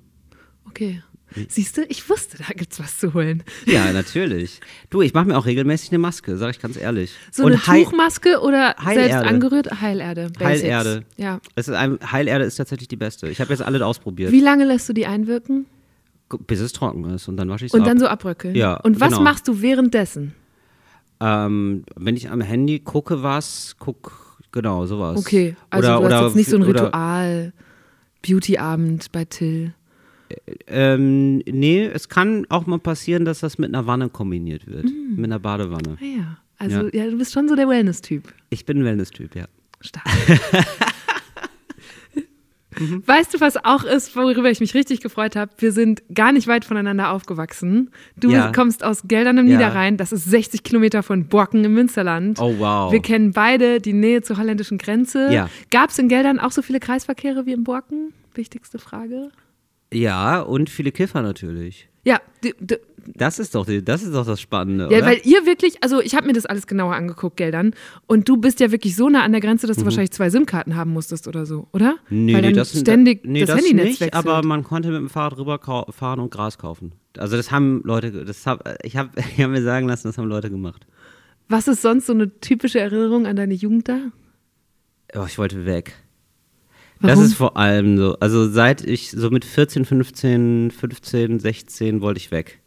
Okay. 0.65 1.01
Siehst 1.47 1.77
du, 1.77 1.83
ich 1.89 2.09
wusste, 2.09 2.37
da 2.37 2.45
gibt's 2.55 2.79
was 2.79 2.97
zu 2.97 3.13
holen. 3.13 3.43
Ja, 3.65 3.91
natürlich. 3.91 4.59
Du, 4.89 5.01
ich 5.01 5.13
mache 5.13 5.25
mir 5.25 5.37
auch 5.37 5.45
regelmäßig 5.45 5.91
eine 5.91 5.99
Maske, 5.99 6.37
sage 6.37 6.51
ich 6.51 6.59
ganz 6.59 6.77
ehrlich. 6.77 7.13
So 7.31 7.43
Und 7.43 7.53
eine 7.53 7.67
Heil 7.67 7.83
Tuchmaske 7.85 8.39
oder 8.41 8.75
Heilerde. 8.77 9.09
selbst 9.13 9.27
angerührt? 9.29 9.81
Heilerde. 9.81 10.29
Basics. 10.37 10.63
Heilerde. 10.63 11.05
Ja. 11.17 11.39
Es 11.55 11.67
ist 11.67 11.73
ein, 11.75 11.99
Heilerde 12.11 12.45
ist 12.45 12.55
tatsächlich 12.55 12.87
die 12.87 12.95
beste. 12.95 13.29
Ich 13.29 13.39
habe 13.41 13.51
jetzt 13.51 13.61
alle 13.61 13.85
ausprobiert. 13.85 14.31
Wie 14.31 14.39
lange 14.41 14.65
lässt 14.65 14.87
du 14.89 14.93
die 14.93 15.05
einwirken? 15.05 15.65
Bis 16.47 16.59
es 16.61 16.73
trocken 16.73 17.05
ist 17.11 17.27
und 17.27 17.37
dann 17.37 17.49
wasche 17.49 17.65
ich 17.65 17.69
es 17.71 17.73
Und 17.75 17.81
ab. 17.81 17.87
dann 17.87 17.99
so 17.99 18.07
abröckeln? 18.07 18.55
Ja, 18.55 18.75
Und 18.77 18.99
was 18.99 19.09
genau. 19.11 19.21
machst 19.23 19.47
du 19.47 19.61
währenddessen? 19.61 20.33
Ähm, 21.19 21.83
wenn 21.95 22.15
ich 22.15 22.29
am 22.29 22.41
Handy 22.41 22.79
gucke 22.79 23.21
was, 23.23 23.75
guck, 23.79 24.39
genau, 24.51 24.85
sowas. 24.85 25.17
Okay, 25.17 25.55
also 25.69 25.97
oder, 25.97 26.09
du 26.09 26.15
hast 26.15 26.23
jetzt 26.23 26.35
nicht 26.35 26.49
so 26.49 26.57
ein 26.57 26.63
Ritual, 26.63 27.53
Beauty-Abend 28.27 29.11
bei 29.11 29.25
Till. 29.25 29.73
Ähm, 30.67 31.39
nee, 31.39 31.85
es 31.85 32.09
kann 32.09 32.45
auch 32.49 32.65
mal 32.65 32.79
passieren, 32.79 33.25
dass 33.25 33.39
das 33.39 33.57
mit 33.57 33.69
einer 33.73 33.87
Wanne 33.87 34.09
kombiniert 34.09 34.67
wird. 34.67 34.85
Mm. 34.85 35.15
Mit 35.15 35.25
einer 35.25 35.39
Badewanne. 35.39 35.97
Ah 35.99 36.05
ja, 36.05 36.37
also 36.57 36.89
ja. 36.93 37.09
du 37.09 37.17
bist 37.17 37.33
schon 37.33 37.47
so 37.47 37.55
der 37.55 37.67
Wellness-Typ. 37.67 38.33
Ich 38.49 38.65
bin 38.65 38.79
ein 38.79 38.85
Wellness-Typ, 38.85 39.35
ja. 39.35 39.45
Stark. 39.81 40.05
Weißt 43.05 43.33
du, 43.33 43.39
was 43.39 43.63
auch 43.63 43.83
ist, 43.83 44.15
worüber 44.15 44.49
ich 44.49 44.59
mich 44.59 44.73
richtig 44.73 45.01
gefreut 45.01 45.35
habe? 45.35 45.51
Wir 45.57 45.71
sind 45.71 46.01
gar 46.13 46.31
nicht 46.31 46.47
weit 46.47 46.65
voneinander 46.65 47.11
aufgewachsen. 47.11 47.91
Du 48.17 48.31
Ja. 48.31 48.51
kommst 48.51 48.83
aus 48.83 49.03
Geldern 49.07 49.37
im 49.37 49.47
Ja. 49.47 49.57
Niederrhein, 49.57 49.97
das 49.97 50.11
ist 50.11 50.25
60 50.25 50.63
Kilometer 50.63 51.03
von 51.03 51.27
Borken 51.27 51.63
im 51.63 51.73
Münsterland. 51.73 52.39
Oh, 52.39 52.55
wow. 52.57 52.91
Wir 52.91 53.01
kennen 53.01 53.31
beide 53.31 53.79
die 53.79 53.93
Nähe 53.93 54.21
zur 54.21 54.37
holländischen 54.37 54.77
Grenze. 54.77 55.31
Ja. 55.31 55.49
Gab 55.69 55.91
es 55.91 55.99
in 55.99 56.07
Geldern 56.07 56.39
auch 56.39 56.51
so 56.51 56.61
viele 56.61 56.79
Kreisverkehre 56.79 57.45
wie 57.45 57.53
in 57.53 57.63
Borken? 57.63 58.13
Wichtigste 58.33 58.79
Frage. 58.79 59.29
Ja, 59.93 60.41
und 60.41 60.69
viele 60.69 60.91
Kiffer 60.91 61.21
natürlich. 61.21 61.89
Ja, 62.05 62.19
Das 63.15 63.39
ist 63.39 63.55
doch, 63.55 63.65
das, 63.65 64.03
ist 64.03 64.13
doch 64.13 64.25
das 64.25 64.41
Spannende, 64.41 64.89
ja 64.91 64.97
oder? 64.97 65.05
weil 65.05 65.21
ihr 65.23 65.45
wirklich, 65.45 65.81
also 65.81 66.01
ich 66.01 66.15
habe 66.15 66.27
mir 66.27 66.33
das 66.33 66.45
alles 66.45 66.67
genauer 66.67 66.95
angeguckt, 66.95 67.37
Geldern. 67.37 67.73
Und 68.07 68.27
du 68.27 68.37
bist 68.37 68.59
ja 68.59 68.71
wirklich 68.71 68.95
so 68.95 69.09
nah 69.09 69.23
an 69.23 69.31
der 69.31 69.41
Grenze, 69.41 69.67
dass 69.67 69.77
du 69.77 69.85
wahrscheinlich 69.85 70.11
zwei 70.11 70.29
SIM-Karten 70.29 70.75
haben 70.75 70.91
musstest 70.91 71.27
oder 71.27 71.45
so, 71.45 71.67
oder? 71.71 71.95
Mhm. 72.09 72.25
Nee, 72.25 72.33
weil 72.33 72.41
nee, 72.41 72.47
dann 72.47 72.55
das, 72.55 72.77
ständig 72.79 73.25
nee, 73.25 73.41
das, 73.41 73.49
das 73.49 73.57
Handynetz 73.59 73.85
nicht, 73.85 74.01
wechselt. 74.01 74.13
aber 74.15 74.45
man 74.45 74.63
konnte 74.63 74.89
mit 74.89 74.97
dem 74.97 75.09
Fahrrad 75.09 75.37
rüberfahren 75.37 76.19
und 76.19 76.31
Gras 76.31 76.57
kaufen. 76.57 76.93
Also 77.17 77.37
das 77.37 77.51
haben 77.51 77.81
Leute, 77.85 78.25
das 78.25 78.45
hab, 78.45 78.67
ich 78.83 78.97
habe 78.97 79.09
ich 79.35 79.41
hab 79.41 79.49
mir 79.49 79.61
sagen 79.61 79.87
lassen, 79.87 80.07
das 80.07 80.17
haben 80.17 80.27
Leute 80.27 80.49
gemacht. 80.49 80.85
Was 81.47 81.67
ist 81.67 81.81
sonst 81.81 82.07
so 82.07 82.13
eine 82.13 82.39
typische 82.39 82.79
Erinnerung 82.79 83.27
an 83.27 83.35
deine 83.35 83.53
Jugend 83.53 83.87
da? 83.87 83.99
Oh, 85.15 85.25
ich 85.27 85.37
wollte 85.37 85.65
weg. 85.65 85.93
Warum? 87.03 87.19
Das 87.19 87.25
ist 87.25 87.35
vor 87.35 87.57
allem 87.57 87.97
so, 87.97 88.17
also 88.19 88.49
seit 88.49 88.81
ich 88.81 89.11
so 89.11 89.29
mit 89.29 89.43
14, 89.43 89.83
15, 89.83 90.71
15, 90.71 91.39
16 91.39 92.01
wollte 92.01 92.19
ich 92.19 92.31
weg. 92.31 92.61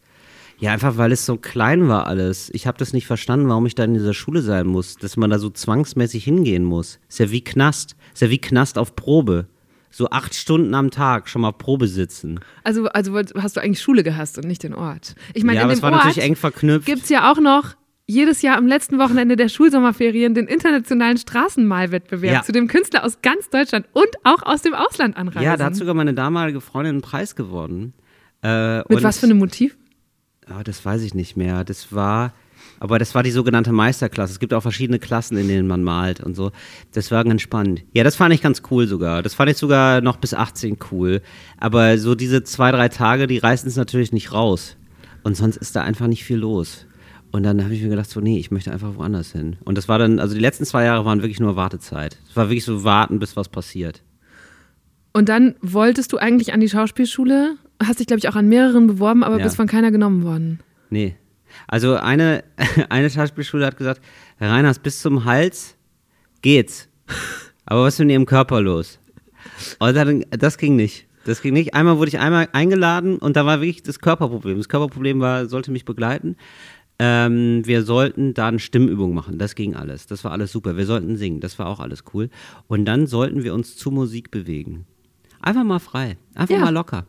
Ja, 0.58 0.72
einfach 0.72 0.98
weil 0.98 1.12
es 1.12 1.24
so 1.24 1.36
klein 1.36 1.88
war 1.88 2.06
alles. 2.06 2.50
Ich 2.52 2.66
habe 2.66 2.78
das 2.78 2.92
nicht 2.92 3.06
verstanden, 3.06 3.48
warum 3.48 3.66
ich 3.66 3.74
da 3.74 3.84
in 3.84 3.94
dieser 3.94 4.14
Schule 4.14 4.42
sein 4.42 4.66
muss, 4.66 4.96
dass 4.96 5.16
man 5.16 5.30
da 5.30 5.38
so 5.38 5.48
zwangsmäßig 5.50 6.24
hingehen 6.24 6.64
muss. 6.64 6.98
Ist 7.08 7.18
ja 7.18 7.30
wie 7.30 7.42
Knast. 7.42 7.96
Ist 8.12 8.22
ja 8.22 8.30
wie 8.30 8.38
Knast 8.38 8.78
auf 8.78 8.94
Probe. 8.94 9.46
So 9.90 10.10
acht 10.10 10.34
Stunden 10.34 10.74
am 10.74 10.90
Tag 10.90 11.30
schon 11.30 11.40
mal 11.40 11.52
Probe 11.52 11.88
sitzen. 11.88 12.40
Also, 12.64 12.86
also 12.88 13.18
hast 13.18 13.56
du 13.56 13.62
eigentlich 13.62 13.80
Schule 13.80 14.02
gehasst 14.02 14.36
und 14.36 14.46
nicht 14.46 14.62
den 14.62 14.74
Ort. 14.74 15.14
Ich 15.32 15.44
meine, 15.44 15.56
ja, 15.56 15.62
in 15.62 15.64
aber 15.64 15.74
dem 15.74 15.78
es 15.78 15.82
war 15.82 15.92
Ort 15.92 16.04
natürlich 16.04 16.24
eng 16.24 16.36
verknüpft. 16.36 16.86
gibt 16.86 17.04
es 17.04 17.08
ja 17.08 17.32
auch 17.32 17.40
noch 17.40 17.74
jedes 18.08 18.42
Jahr 18.42 18.56
am 18.56 18.66
letzten 18.66 18.98
Wochenende 18.98 19.34
der 19.36 19.48
Schulsommerferien 19.48 20.32
den 20.34 20.46
internationalen 20.46 21.16
Straßenmalwettbewerb, 21.18 22.32
Ja. 22.34 22.42
zu 22.42 22.52
dem 22.52 22.68
Künstler 22.68 23.04
aus 23.04 23.20
ganz 23.20 23.50
Deutschland 23.50 23.86
und 23.92 24.08
auch 24.24 24.42
aus 24.44 24.62
dem 24.62 24.74
Ausland 24.74 25.16
anreisen. 25.16 25.42
Ja, 25.42 25.56
da 25.56 25.64
hat 25.66 25.76
sogar 25.76 25.94
meine 25.94 26.14
damalige 26.14 26.60
Freundin 26.60 26.96
einen 26.96 27.02
Preis 27.02 27.34
gewonnen. 27.34 27.94
Äh, 28.42 28.78
Mit 28.78 28.86
und- 28.90 29.02
was 29.02 29.18
für 29.18 29.26
einem 29.26 29.38
Motiv? 29.38 29.76
Ah, 30.48 30.62
das 30.62 30.84
weiß 30.84 31.02
ich 31.02 31.14
nicht 31.14 31.36
mehr. 31.36 31.64
Das 31.64 31.92
war, 31.92 32.32
aber 32.78 33.00
das 33.00 33.16
war 33.16 33.24
die 33.24 33.32
sogenannte 33.32 33.72
Meisterklasse. 33.72 34.32
Es 34.34 34.38
gibt 34.38 34.54
auch 34.54 34.60
verschiedene 34.62 35.00
Klassen, 35.00 35.36
in 35.36 35.48
denen 35.48 35.66
man 35.66 35.82
malt 35.82 36.20
und 36.20 36.36
so. 36.36 36.52
Das 36.92 37.10
war 37.10 37.24
ganz 37.24 37.42
spannend. 37.42 37.82
Ja, 37.92 38.04
das 38.04 38.14
fand 38.14 38.32
ich 38.32 38.40
ganz 38.42 38.62
cool 38.70 38.86
sogar. 38.86 39.24
Das 39.24 39.34
fand 39.34 39.50
ich 39.50 39.56
sogar 39.56 40.00
noch 40.00 40.18
bis 40.18 40.32
18 40.32 40.78
cool. 40.92 41.22
Aber 41.58 41.98
so 41.98 42.14
diese 42.14 42.44
zwei, 42.44 42.70
drei 42.70 42.88
Tage, 42.88 43.26
die 43.26 43.38
reißen 43.38 43.68
es 43.68 43.74
natürlich 43.74 44.12
nicht 44.12 44.32
raus. 44.32 44.76
Und 45.24 45.36
sonst 45.36 45.56
ist 45.56 45.74
da 45.74 45.82
einfach 45.82 46.06
nicht 46.06 46.22
viel 46.22 46.36
los. 46.36 46.86
Und 47.36 47.42
dann 47.42 47.62
habe 47.62 47.74
ich 47.74 47.82
mir 47.82 47.90
gedacht, 47.90 48.08
so, 48.08 48.20
nee, 48.20 48.38
ich 48.38 48.50
möchte 48.50 48.72
einfach 48.72 48.96
woanders 48.96 49.32
hin. 49.32 49.56
Und 49.62 49.76
das 49.76 49.88
war 49.90 49.98
dann, 49.98 50.20
also 50.20 50.34
die 50.34 50.40
letzten 50.40 50.64
zwei 50.64 50.84
Jahre 50.84 51.04
waren 51.04 51.20
wirklich 51.20 51.38
nur 51.38 51.54
Wartezeit. 51.54 52.16
Es 52.30 52.34
war 52.34 52.48
wirklich 52.48 52.64
so 52.64 52.82
warten, 52.82 53.18
bis 53.18 53.36
was 53.36 53.50
passiert. 53.50 54.02
Und 55.12 55.28
dann 55.28 55.54
wolltest 55.60 56.14
du 56.14 56.16
eigentlich 56.16 56.54
an 56.54 56.60
die 56.60 56.68
Schauspielschule, 56.70 57.56
hast 57.82 58.00
dich, 58.00 58.06
glaube 58.06 58.20
ich, 58.20 58.28
auch 58.30 58.36
an 58.36 58.48
mehreren 58.48 58.86
beworben, 58.86 59.22
aber 59.22 59.36
Ja. 59.36 59.44
bist 59.44 59.56
von 59.56 59.66
keiner 59.66 59.90
genommen 59.90 60.22
worden. 60.24 60.60
Nee. 60.88 61.16
Also 61.68 61.96
eine, 61.96 62.42
eine 62.88 63.10
Schauspielschule 63.10 63.66
hat 63.66 63.76
gesagt, 63.76 64.00
Herr 64.38 64.50
Reiners, 64.52 64.78
bis 64.78 65.02
zum 65.02 65.26
Hals 65.26 65.76
geht's. 66.40 66.88
Aber 67.66 67.82
was 67.82 67.94
ist 67.96 68.00
mit 68.00 68.12
Ihrem 68.12 68.24
Körper 68.24 68.62
los? 68.62 68.98
Und 69.78 69.94
dann, 69.94 70.24
das 70.30 70.56
ging 70.56 70.74
nicht. 70.74 71.06
Das 71.26 71.42
ging 71.42 71.52
nicht. 71.54 71.74
Einmal 71.74 71.98
wurde 71.98 72.08
ich 72.08 72.18
einmal 72.18 72.48
eingeladen 72.52 73.18
und 73.18 73.36
da 73.36 73.44
war 73.44 73.60
wirklich 73.60 73.82
das 73.82 73.98
Körperproblem. 73.98 74.56
Das 74.58 74.68
Körperproblem 74.70 75.20
war, 75.20 75.46
sollte 75.46 75.72
mich 75.72 75.84
begleiten. 75.84 76.36
Ähm, 76.98 77.66
wir 77.66 77.82
sollten 77.82 78.32
da 78.32 78.48
eine 78.48 78.58
Stimmübung 78.58 79.12
machen. 79.14 79.38
Das 79.38 79.54
ging 79.54 79.74
alles. 79.74 80.06
Das 80.06 80.24
war 80.24 80.32
alles 80.32 80.50
super. 80.52 80.76
Wir 80.76 80.86
sollten 80.86 81.16
singen. 81.16 81.40
Das 81.40 81.58
war 81.58 81.66
auch 81.66 81.80
alles 81.80 82.04
cool. 82.14 82.30
Und 82.68 82.86
dann 82.86 83.06
sollten 83.06 83.44
wir 83.44 83.52
uns 83.54 83.76
zu 83.76 83.90
Musik 83.90 84.30
bewegen. 84.30 84.86
Einfach 85.40 85.64
mal 85.64 85.78
frei. 85.78 86.16
Einfach 86.34 86.54
Ja. 86.54 86.60
mal 86.62 86.70
locker. 86.74 87.06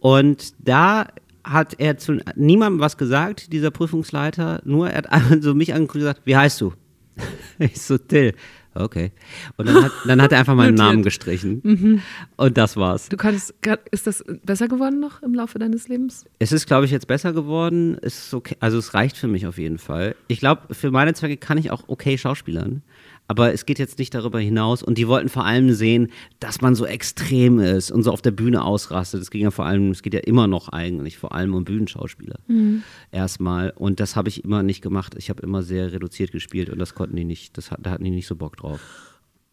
Und 0.00 0.52
da 0.58 1.08
hat 1.42 1.74
er 1.78 1.96
zu 1.96 2.18
niemandem 2.34 2.80
was 2.80 2.98
gesagt, 2.98 3.52
dieser 3.52 3.70
Prüfungsleiter, 3.70 4.60
nur 4.64 4.90
er 4.90 5.04
hat 5.10 5.22
so 5.42 5.54
mich 5.54 5.72
angeguckt 5.72 5.94
und 5.96 6.00
gesagt, 6.00 6.20
wie 6.24 6.36
heißt 6.36 6.60
du? 6.60 6.74
ich 7.58 7.80
so, 7.80 7.96
Till. 7.96 8.34
Okay. 8.78 9.12
Und 9.56 9.68
dann 9.68 9.84
hat, 9.84 9.92
dann 10.06 10.22
hat 10.22 10.32
er 10.32 10.38
einfach 10.38 10.54
meinen 10.54 10.74
Namen 10.76 11.02
gestrichen. 11.02 11.60
Mhm. 11.62 12.02
Und 12.36 12.58
das 12.58 12.76
war's. 12.76 13.08
Du 13.08 13.16
kannst, 13.16 13.54
ist 13.90 14.06
das 14.06 14.24
besser 14.44 14.68
geworden 14.68 15.00
noch 15.00 15.22
im 15.22 15.34
Laufe 15.34 15.58
deines 15.58 15.88
Lebens? 15.88 16.26
Es 16.38 16.52
ist, 16.52 16.66
glaube 16.66 16.84
ich, 16.84 16.90
jetzt 16.90 17.06
besser 17.06 17.32
geworden. 17.32 17.96
Es 18.02 18.26
ist 18.26 18.34
okay, 18.34 18.56
also 18.60 18.78
es 18.78 18.94
reicht 18.94 19.16
für 19.16 19.28
mich 19.28 19.46
auf 19.46 19.58
jeden 19.58 19.78
Fall. 19.78 20.14
Ich 20.28 20.40
glaube, 20.40 20.74
für 20.74 20.90
meine 20.90 21.14
Zwecke 21.14 21.36
kann 21.36 21.58
ich 21.58 21.70
auch 21.70 21.84
okay 21.86 22.18
schauspielern. 22.18 22.82
Aber 23.28 23.52
es 23.52 23.66
geht 23.66 23.78
jetzt 23.78 23.98
nicht 23.98 24.14
darüber 24.14 24.38
hinaus. 24.38 24.82
Und 24.82 24.98
die 24.98 25.08
wollten 25.08 25.28
vor 25.28 25.44
allem 25.44 25.72
sehen, 25.72 26.12
dass 26.40 26.60
man 26.60 26.74
so 26.74 26.86
extrem 26.86 27.58
ist 27.58 27.90
und 27.90 28.02
so 28.02 28.12
auf 28.12 28.22
der 28.22 28.30
Bühne 28.30 28.64
ausrastet. 28.64 29.20
Es 29.20 29.30
ging 29.30 29.42
ja 29.42 29.50
vor 29.50 29.66
allem, 29.66 29.90
es 29.90 30.02
geht 30.02 30.14
ja 30.14 30.20
immer 30.20 30.46
noch 30.46 30.68
eigentlich 30.68 31.18
vor 31.18 31.34
allem 31.34 31.54
um 31.54 31.64
Bühnenschauspieler. 31.64 32.38
Mhm. 32.46 32.82
Erstmal. 33.10 33.70
Und 33.70 34.00
das 34.00 34.16
habe 34.16 34.28
ich 34.28 34.44
immer 34.44 34.62
nicht 34.62 34.82
gemacht. 34.82 35.14
Ich 35.18 35.30
habe 35.30 35.42
immer 35.42 35.62
sehr 35.62 35.92
reduziert 35.92 36.32
gespielt 36.32 36.70
und 36.70 36.78
das 36.78 36.94
konnten 36.94 37.16
die 37.16 37.24
nicht, 37.24 37.56
das, 37.58 37.70
da 37.78 37.90
hatten 37.90 38.04
die 38.04 38.10
nicht 38.10 38.26
so 38.26 38.36
Bock 38.36 38.56
drauf. 38.56 38.80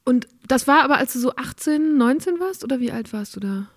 Und 0.06 0.28
das 0.48 0.68
war 0.68 0.84
aber, 0.84 0.98
als 0.98 1.14
du 1.14 1.20
so 1.20 1.36
18, 1.36 1.98
19 1.98 2.40
warst 2.40 2.64
oder 2.64 2.80
wie 2.80 2.92
alt 2.92 3.14
warst 3.14 3.36
du 3.36 3.40
da? 3.40 3.68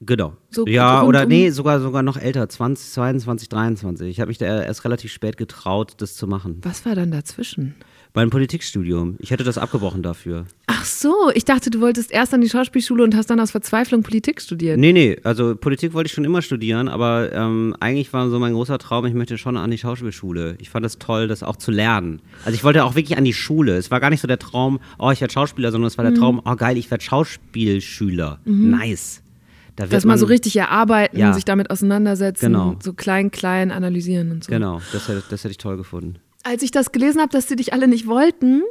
Genau. 0.00 0.34
So 0.50 0.66
ja, 0.66 1.02
oder 1.02 1.26
nee, 1.26 1.50
sogar, 1.50 1.78
sogar 1.80 2.02
noch 2.02 2.16
älter, 2.16 2.48
20, 2.48 2.90
22, 2.92 3.48
23. 3.50 4.08
Ich 4.08 4.20
habe 4.20 4.28
mich 4.28 4.38
da 4.38 4.62
erst 4.62 4.84
relativ 4.84 5.12
spät 5.12 5.36
getraut, 5.36 5.94
das 5.98 6.16
zu 6.16 6.26
machen. 6.26 6.58
Was 6.62 6.86
war 6.86 6.94
dann 6.94 7.10
dazwischen? 7.10 7.74
Beim 8.12 8.30
Politikstudium. 8.30 9.16
Ich 9.20 9.30
hätte 9.30 9.44
das 9.44 9.56
abgebrochen 9.56 10.02
dafür. 10.02 10.46
Ach 10.66 10.84
so, 10.84 11.30
ich 11.34 11.44
dachte, 11.44 11.70
du 11.70 11.80
wolltest 11.80 12.10
erst 12.10 12.34
an 12.34 12.40
die 12.40 12.48
Schauspielschule 12.48 13.04
und 13.04 13.14
hast 13.14 13.30
dann 13.30 13.38
aus 13.38 13.52
Verzweiflung 13.52 14.02
Politik 14.02 14.40
studiert. 14.40 14.78
Nee, 14.78 14.92
nee, 14.92 15.16
also 15.22 15.54
Politik 15.54 15.92
wollte 15.92 16.08
ich 16.08 16.12
schon 16.12 16.24
immer 16.24 16.42
studieren, 16.42 16.88
aber 16.88 17.32
ähm, 17.32 17.76
eigentlich 17.78 18.12
war 18.12 18.28
so 18.28 18.38
mein 18.38 18.54
großer 18.54 18.78
Traum, 18.78 19.06
ich 19.06 19.14
möchte 19.14 19.38
schon 19.38 19.56
an 19.56 19.70
die 19.70 19.78
Schauspielschule. 19.78 20.56
Ich 20.58 20.70
fand 20.70 20.84
es 20.84 20.92
das 20.94 21.06
toll, 21.06 21.28
das 21.28 21.42
auch 21.42 21.56
zu 21.56 21.70
lernen. 21.70 22.20
Also 22.44 22.54
ich 22.54 22.64
wollte 22.64 22.84
auch 22.84 22.96
wirklich 22.96 23.16
an 23.16 23.24
die 23.24 23.32
Schule. 23.32 23.76
Es 23.76 23.90
war 23.90 24.00
gar 24.00 24.10
nicht 24.10 24.20
so 24.20 24.26
der 24.26 24.38
Traum, 24.38 24.80
oh, 24.98 25.10
ich 25.10 25.20
werde 25.20 25.32
Schauspieler, 25.32 25.70
sondern 25.70 25.86
es 25.86 25.98
war 25.98 26.04
der 26.04 26.12
mhm. 26.12 26.18
Traum, 26.18 26.42
oh 26.44 26.56
geil, 26.56 26.76
ich 26.78 26.90
werde 26.90 27.04
Schauspielschüler. 27.04 28.40
Mhm. 28.44 28.70
Nice. 28.70 29.22
Da 29.76 29.86
das 29.86 30.04
mal 30.04 30.18
so 30.18 30.26
richtig 30.26 30.56
erarbeiten, 30.56 31.18
ja. 31.18 31.32
sich 31.32 31.44
damit 31.44 31.70
auseinandersetzen, 31.70 32.46
genau. 32.46 32.76
so 32.82 32.92
klein, 32.92 33.30
klein 33.30 33.70
analysieren 33.70 34.30
und 34.30 34.44
so. 34.44 34.50
Genau, 34.50 34.82
das 34.92 35.08
hätte, 35.08 35.22
das 35.30 35.44
hätte 35.44 35.52
ich 35.52 35.58
toll 35.58 35.76
gefunden. 35.76 36.16
Als 36.42 36.62
ich 36.62 36.70
das 36.70 36.92
gelesen 36.92 37.20
habe, 37.20 37.30
dass 37.30 37.48
sie 37.48 37.56
dich 37.56 37.72
alle 37.72 37.88
nicht 37.88 38.06
wollten, 38.06 38.62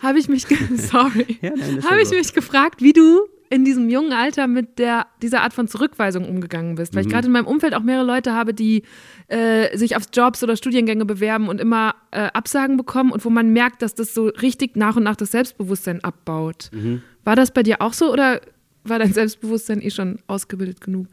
habe 0.00 0.18
ich 0.18 0.28
mich, 0.28 0.46
sorry, 0.76 1.38
ja, 1.40 1.52
habe 1.88 2.02
ich 2.02 2.10
mich 2.10 2.34
gefragt, 2.34 2.82
wie 2.82 2.92
du 2.92 3.26
in 3.50 3.64
diesem 3.64 3.88
jungen 3.88 4.12
Alter 4.12 4.46
mit 4.46 4.78
der, 4.78 5.06
dieser 5.22 5.42
Art 5.42 5.52
von 5.52 5.68
Zurückweisung 5.68 6.28
umgegangen 6.28 6.74
bist. 6.74 6.94
Weil 6.94 7.02
mhm. 7.02 7.08
ich 7.08 7.12
gerade 7.12 7.26
in 7.26 7.32
meinem 7.32 7.46
Umfeld 7.46 7.74
auch 7.74 7.82
mehrere 7.82 8.04
Leute 8.04 8.32
habe, 8.32 8.52
die 8.52 8.82
äh, 9.28 9.76
sich 9.76 9.96
auf 9.96 10.04
Jobs 10.12 10.42
oder 10.42 10.56
Studiengänge 10.56 11.04
bewerben 11.04 11.48
und 11.48 11.60
immer 11.60 11.94
äh, 12.10 12.30
Absagen 12.32 12.76
bekommen 12.76 13.12
und 13.12 13.24
wo 13.24 13.30
man 13.30 13.52
merkt, 13.52 13.82
dass 13.82 13.94
das 13.94 14.12
so 14.12 14.26
richtig 14.26 14.76
nach 14.76 14.96
und 14.96 15.04
nach 15.04 15.16
das 15.16 15.30
Selbstbewusstsein 15.30 16.02
abbaut. 16.02 16.70
Mhm. 16.72 17.02
War 17.22 17.36
das 17.36 17.52
bei 17.52 17.62
dir 17.62 17.80
auch 17.80 17.92
so 17.92 18.12
oder 18.12 18.40
war 18.82 18.98
dein 18.98 19.12
Selbstbewusstsein 19.12 19.80
eh 19.80 19.90
schon 19.90 20.18
ausgebildet 20.26 20.80
genug? 20.80 21.06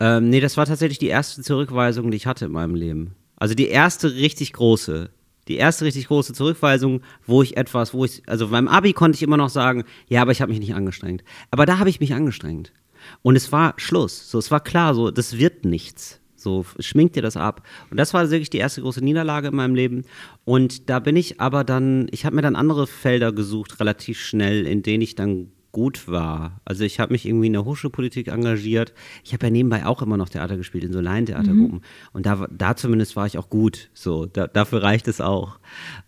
Ähm, 0.00 0.30
nee, 0.30 0.40
das 0.40 0.56
war 0.56 0.66
tatsächlich 0.66 0.98
die 0.98 1.08
erste 1.08 1.42
Zurückweisung, 1.42 2.10
die 2.10 2.16
ich 2.16 2.26
hatte 2.26 2.46
in 2.46 2.52
meinem 2.52 2.74
Leben. 2.74 3.14
Also 3.36 3.54
die 3.54 3.68
erste 3.68 4.14
richtig 4.14 4.52
große. 4.52 5.10
Die 5.52 5.58
erste 5.58 5.84
richtig 5.84 6.06
große 6.06 6.32
Zurückweisung, 6.32 7.02
wo 7.26 7.42
ich 7.42 7.58
etwas, 7.58 7.92
wo 7.92 8.06
ich, 8.06 8.22
also 8.26 8.48
beim 8.48 8.68
Abi 8.68 8.94
konnte 8.94 9.16
ich 9.16 9.22
immer 9.22 9.36
noch 9.36 9.50
sagen, 9.50 9.84
ja, 10.08 10.22
aber 10.22 10.32
ich 10.32 10.40
habe 10.40 10.50
mich 10.50 10.60
nicht 10.60 10.74
angestrengt. 10.74 11.22
Aber 11.50 11.66
da 11.66 11.78
habe 11.78 11.90
ich 11.90 12.00
mich 12.00 12.14
angestrengt. 12.14 12.72
Und 13.20 13.36
es 13.36 13.52
war 13.52 13.74
Schluss. 13.76 14.30
So, 14.30 14.38
es 14.38 14.50
war 14.50 14.60
klar, 14.60 14.94
so, 14.94 15.10
das 15.10 15.36
wird 15.36 15.66
nichts. 15.66 16.20
So, 16.36 16.64
schminkt 16.78 17.16
dir 17.16 17.22
das 17.22 17.36
ab. 17.36 17.68
Und 17.90 17.98
das 17.98 18.14
war 18.14 18.30
wirklich 18.30 18.48
die 18.48 18.56
erste 18.56 18.80
große 18.80 19.04
Niederlage 19.04 19.48
in 19.48 19.54
meinem 19.56 19.74
Leben. 19.74 20.06
Und 20.46 20.88
da 20.88 21.00
bin 21.00 21.16
ich 21.16 21.38
aber 21.38 21.64
dann, 21.64 22.06
ich 22.12 22.24
habe 22.24 22.34
mir 22.34 22.40
dann 22.40 22.56
andere 22.56 22.86
Felder 22.86 23.30
gesucht, 23.30 23.78
relativ 23.78 24.18
schnell, 24.18 24.66
in 24.66 24.82
denen 24.82 25.02
ich 25.02 25.16
dann 25.16 25.52
gut 25.72 26.06
war. 26.06 26.60
Also 26.64 26.84
ich 26.84 27.00
habe 27.00 27.12
mich 27.12 27.26
irgendwie 27.26 27.46
in 27.46 27.54
der 27.54 27.64
Hochschulpolitik 27.64 28.28
engagiert. 28.28 28.92
Ich 29.24 29.32
habe 29.32 29.46
ja 29.46 29.50
nebenbei 29.50 29.86
auch 29.86 30.02
immer 30.02 30.16
noch 30.16 30.28
Theater 30.28 30.56
gespielt, 30.56 30.84
in 30.84 30.92
so 30.92 31.00
Laientheatergruppen. 31.00 31.78
Mhm. 31.78 32.12
Und 32.12 32.26
da, 32.26 32.46
da 32.50 32.76
zumindest 32.76 33.16
war 33.16 33.26
ich 33.26 33.38
auch 33.38 33.48
gut. 33.48 33.88
So, 33.94 34.26
da, 34.26 34.46
dafür 34.46 34.82
reicht 34.82 35.08
es 35.08 35.20
auch. 35.20 35.58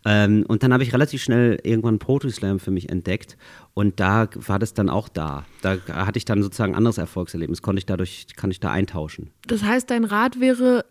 Ähm, 0.04 0.44
und 0.46 0.62
dann 0.62 0.72
habe 0.72 0.82
ich 0.82 0.92
relativ 0.92 1.22
schnell 1.22 1.58
irgendwann 1.62 1.98
Poetry 1.98 2.30
Slam 2.30 2.60
für 2.60 2.70
mich 2.70 2.90
entdeckt. 2.90 3.36
Und 3.72 3.98
da 3.98 4.28
war 4.34 4.58
das 4.58 4.74
dann 4.74 4.88
auch 4.88 5.08
da. 5.08 5.44
Da 5.62 5.78
hatte 5.88 6.18
ich 6.18 6.24
dann 6.24 6.42
sozusagen 6.42 6.74
ein 6.74 6.78
anderes 6.78 6.98
Erfolgserlebnis. 6.98 7.62
Konnte 7.62 7.78
ich 7.78 7.86
dadurch, 7.86 8.26
kann 8.36 8.50
ich 8.50 8.60
da 8.60 8.70
eintauschen. 8.70 9.30
Das 9.46 9.64
heißt, 9.64 9.90
dein 9.90 10.04
Rat 10.04 10.40
wäre 10.40 10.84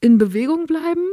in 0.00 0.18
Bewegung 0.18 0.66
bleiben? 0.66 1.04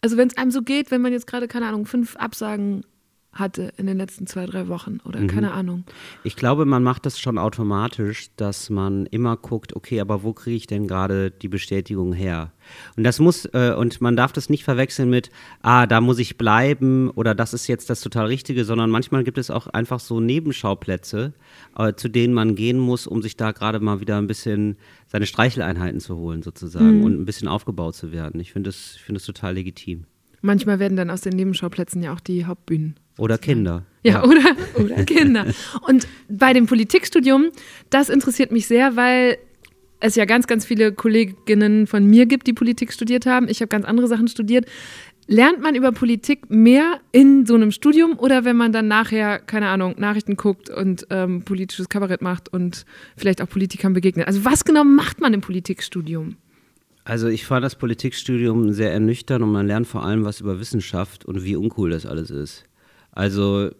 Also 0.00 0.16
wenn 0.16 0.28
es 0.28 0.36
einem 0.36 0.50
so 0.50 0.62
geht, 0.62 0.90
wenn 0.90 1.02
man 1.02 1.12
jetzt 1.12 1.26
gerade, 1.26 1.48
keine 1.48 1.66
Ahnung, 1.66 1.84
fünf 1.84 2.16
Absagen 2.16 2.84
hatte 3.32 3.72
in 3.76 3.86
den 3.86 3.96
letzten 3.96 4.26
zwei, 4.26 4.44
drei 4.46 4.66
Wochen 4.68 4.98
oder 5.04 5.20
mhm. 5.20 5.28
keine 5.28 5.52
Ahnung. 5.52 5.84
Ich 6.24 6.34
glaube, 6.34 6.64
man 6.64 6.82
macht 6.82 7.06
das 7.06 7.18
schon 7.18 7.38
automatisch, 7.38 8.30
dass 8.36 8.70
man 8.70 9.06
immer 9.06 9.36
guckt, 9.36 9.76
okay, 9.76 10.00
aber 10.00 10.24
wo 10.24 10.32
kriege 10.32 10.56
ich 10.56 10.66
denn 10.66 10.88
gerade 10.88 11.30
die 11.30 11.48
Bestätigung 11.48 12.12
her? 12.12 12.52
Und 12.96 13.04
das 13.04 13.20
muss, 13.20 13.46
äh, 13.46 13.74
und 13.76 14.00
man 14.00 14.16
darf 14.16 14.32
das 14.32 14.50
nicht 14.50 14.64
verwechseln 14.64 15.10
mit, 15.10 15.30
ah, 15.62 15.86
da 15.86 16.00
muss 16.00 16.18
ich 16.18 16.38
bleiben 16.38 17.08
oder 17.10 17.34
das 17.34 17.54
ist 17.54 17.68
jetzt 17.68 17.88
das 17.88 18.00
total 18.00 18.26
Richtige, 18.26 18.64
sondern 18.64 18.90
manchmal 18.90 19.22
gibt 19.22 19.38
es 19.38 19.50
auch 19.50 19.68
einfach 19.68 20.00
so 20.00 20.18
Nebenschauplätze, 20.18 21.32
äh, 21.76 21.94
zu 21.94 22.08
denen 22.08 22.34
man 22.34 22.56
gehen 22.56 22.78
muss, 22.78 23.06
um 23.06 23.22
sich 23.22 23.36
da 23.36 23.52
gerade 23.52 23.78
mal 23.78 24.00
wieder 24.00 24.18
ein 24.18 24.26
bisschen 24.26 24.76
seine 25.06 25.26
Streicheleinheiten 25.26 26.00
zu 26.00 26.16
holen, 26.16 26.42
sozusagen, 26.42 26.98
mhm. 26.98 27.04
und 27.04 27.20
ein 27.20 27.26
bisschen 27.26 27.48
aufgebaut 27.48 27.94
zu 27.94 28.10
werden. 28.10 28.40
Ich 28.40 28.52
finde 28.52 28.70
das, 28.70 28.96
find 28.96 29.16
das 29.16 29.24
total 29.24 29.54
legitim. 29.54 30.04
Manchmal 30.42 30.78
werden 30.78 30.96
dann 30.96 31.10
aus 31.10 31.20
den 31.20 31.34
Nebenschauplätzen 31.34 32.02
ja 32.02 32.14
auch 32.14 32.20
die 32.20 32.46
Hauptbühnen. 32.46 32.96
Oder 33.20 33.36
Kinder. 33.36 33.84
Ja, 34.02 34.12
ja, 34.12 34.24
Oder, 34.24 34.56
oder 34.82 35.04
Kinder. 35.04 35.44
Und 35.86 36.08
bei 36.30 36.54
dem 36.54 36.66
Politikstudium, 36.66 37.50
das 37.90 38.08
interessiert 38.08 38.50
mich 38.50 38.66
sehr, 38.66 38.96
weil 38.96 39.36
es 40.00 40.14
ja 40.14 40.24
ganz, 40.24 40.46
ganz 40.46 40.64
viele 40.64 40.92
Kolleginnen 40.92 41.86
von 41.86 42.06
mir 42.06 42.24
gibt, 42.24 42.46
die 42.46 42.54
Politik 42.54 42.94
studiert 42.94 43.26
haben. 43.26 43.46
Ich 43.48 43.60
habe 43.60 43.68
ganz 43.68 43.84
andere 43.84 44.08
Sachen 44.08 44.26
studiert. 44.26 44.64
Lernt 45.26 45.60
man 45.60 45.74
über 45.74 45.92
Politik 45.92 46.48
mehr 46.48 46.98
in 47.12 47.44
so 47.44 47.56
einem 47.56 47.72
Studium 47.72 48.18
oder 48.18 48.46
wenn 48.46 48.56
man 48.56 48.72
dann 48.72 48.88
nachher, 48.88 49.38
keine 49.38 49.68
Ahnung, 49.68 49.96
Nachrichten 49.98 50.36
guckt 50.36 50.70
und 50.70 51.06
ähm, 51.10 51.42
politisches 51.42 51.90
Kabarett 51.90 52.22
macht 52.22 52.50
und 52.50 52.86
vielleicht 53.18 53.42
auch 53.42 53.48
Politikern 53.50 53.92
begegnet? 53.92 54.26
Also 54.28 54.46
was 54.46 54.64
genau 54.64 54.82
macht 54.82 55.20
man 55.20 55.34
im 55.34 55.42
Politikstudium? 55.42 56.36
Also 57.04 57.28
ich 57.28 57.44
fand 57.44 57.64
das 57.64 57.76
Politikstudium 57.76 58.72
sehr 58.72 58.92
ernüchternd 58.92 59.44
und 59.44 59.52
man 59.52 59.66
lernt 59.66 59.86
vor 59.86 60.04
allem 60.04 60.24
was 60.24 60.40
über 60.40 60.58
Wissenschaft 60.58 61.26
und 61.26 61.44
wie 61.44 61.56
uncool 61.56 61.90
das 61.90 62.06
alles 62.06 62.30
ist. 62.30 62.64
Also 63.12 63.70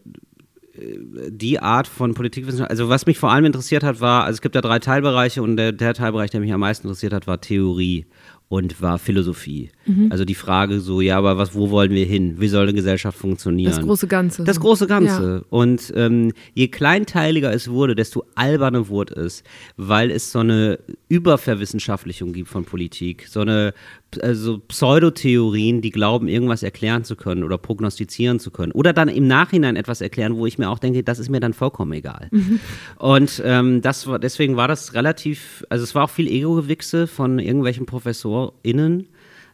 äh, 0.75 1.31
die 1.31 1.61
Art 1.61 1.87
von 1.87 2.15
Politikwissenschaft, 2.15 2.71
also 2.71 2.89
was 2.89 3.07
mich 3.07 3.19
vor 3.19 3.33
allem 3.33 3.45
interessiert 3.45 3.83
hat, 3.83 4.01
war, 4.01 4.25
also 4.25 4.37
es 4.37 4.41
gibt 4.41 4.55
da 4.55 4.61
drei 4.61 4.79
Teilbereiche 4.79 5.43
und 5.43 5.57
der, 5.57 5.73
der 5.73 5.95
Teilbereich, 5.95 6.31
der 6.31 6.41
mich 6.41 6.53
am 6.53 6.61
meisten 6.61 6.87
interessiert 6.87 7.13
hat, 7.13 7.27
war 7.27 7.41
Theorie 7.41 8.07
und 8.51 8.83
war 8.83 8.99
Philosophie. 8.99 9.71
Mhm. 9.87 10.09
Also 10.11 10.25
die 10.25 10.35
Frage 10.35 10.81
so, 10.81 11.01
ja, 11.01 11.17
aber 11.17 11.39
was, 11.39 11.55
wo 11.55 11.71
wollen 11.71 11.93
wir 11.93 12.05
hin? 12.05 12.41
Wie 12.41 12.49
soll 12.49 12.65
eine 12.65 12.75
Gesellschaft 12.75 13.17
funktionieren? 13.17 13.71
Das 13.71 13.81
große 13.81 14.09
Ganze. 14.09 14.43
Das 14.43 14.59
große 14.59 14.89
Ganze. 14.89 15.45
Ja. 15.45 15.47
Und 15.51 15.93
ähm, 15.95 16.33
je 16.53 16.67
kleinteiliger 16.67 17.55
es 17.55 17.71
wurde, 17.71 17.95
desto 17.95 18.25
alberner 18.35 18.89
wurde 18.89 19.15
es, 19.21 19.45
weil 19.77 20.11
es 20.11 20.33
so 20.33 20.41
eine 20.41 20.81
Überverwissenschaftlichung 21.09 22.33
gibt 22.33 22.49
von 22.49 22.65
Politik, 22.65 23.29
so 23.29 23.39
eine 23.39 23.73
also 24.21 24.59
Pseudotheorien, 24.59 25.81
die 25.81 25.91
glauben, 25.91 26.29
irgendwas 26.29 26.63
erklären 26.63 27.05
zu 27.05 27.17
können 27.17 27.45
oder 27.45 27.59
prognostizieren 27.59 28.41
zu 28.41 28.51
können. 28.51 28.73
Oder 28.73 28.93
dann 28.93 29.09
im 29.09 29.27
Nachhinein 29.27 29.77
etwas 29.77 30.01
erklären, 30.01 30.37
wo 30.37 30.47
ich 30.47 30.59
mir 30.59 30.69
auch 30.69 30.79
denke, 30.79 31.03
das 31.03 31.19
ist 31.19 31.31
mir 31.31 31.41
dann 31.41 31.53
vollkommen 31.53 31.93
egal. 31.93 32.29
Mhm. 32.31 32.61
Und 32.99 33.43
ähm, 33.45 33.83
das 33.83 34.07
war, 34.07 34.19
deswegen 34.19 34.57
war 34.57 34.69
das 34.69 34.95
relativ, 34.95 35.65
also 35.69 35.85
es 35.85 35.95
war 35.95 36.05
auch 36.05 36.11
viel 36.11 36.29
Ego-Gewichse 36.29 37.07
von 37.07 37.39
irgendwelchen 37.39 37.87
ProfessorInnen. 37.87 39.09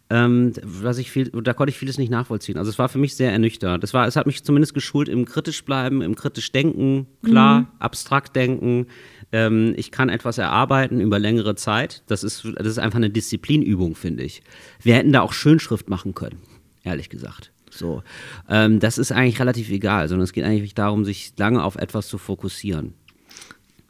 Ähm, 0.09 0.53
was 0.63 0.99
ich 0.99 1.11
viel, 1.11 1.31
da 1.31 1.53
konnte 1.53 1.71
ich 1.71 1.79
vieles 1.79 1.99
nicht 1.99 2.11
nachvollziehen. 2.11 2.59
Also 2.59 2.71
es 2.71 2.79
war 2.79 2.89
für 2.89 2.99
mich 2.99 3.17
sehr 3.17 3.33
ernüchternd. 3.33 3.83
Es, 3.83 3.93
war, 3.93 4.07
es 4.07 4.15
hat 4.15 4.27
mich 4.27 4.45
zumindest 4.45 4.73
geschult 4.73 5.09
im 5.09 5.25
kritisch 5.25 5.65
bleiben, 5.65 6.01
im 6.01 6.15
kritisch 6.15 6.53
denken, 6.53 7.09
klar, 7.25 7.63
mhm. 7.63 7.67
abstrakt 7.81 8.37
denken, 8.37 8.87
ähm, 9.33 9.75
ich 9.77 9.91
kann 9.91 10.09
etwas 10.09 10.39
erarbeiten 10.39 11.01
über 11.01 11.19
längere 11.19 11.55
Zeit. 11.55 12.03
Das 12.07 12.25
ist, 12.25 12.45
das 12.57 12.67
ist 12.67 12.79
einfach 12.79 12.99
eine 12.99 13.11
Disziplinübung, 13.11 13.95
finde 13.95 14.25
ich. 14.25 14.43
Wir 14.83 14.95
hätten 14.95 15.13
da 15.13 15.21
auch 15.23 15.33
Schönschrift 15.33 15.89
machen 15.89 16.15
können, 16.15 16.39
ehrlich 16.85 17.09
gesagt. 17.09 17.53
So, 17.71 18.03
ähm, 18.49 18.81
das 18.81 18.99
ist 18.99 19.13
eigentlich 19.13 19.41
relativ 19.41 19.71
egal, 19.71 20.09
sondern 20.09 20.25
es 20.25 20.33
geht 20.33 20.45
eigentlich 20.45 20.75
darum, 20.75 21.05
sich 21.05 21.33
lange 21.37 21.63
auf 21.63 21.77
etwas 21.77 22.09
zu 22.09 22.19
fokussieren. 22.19 22.95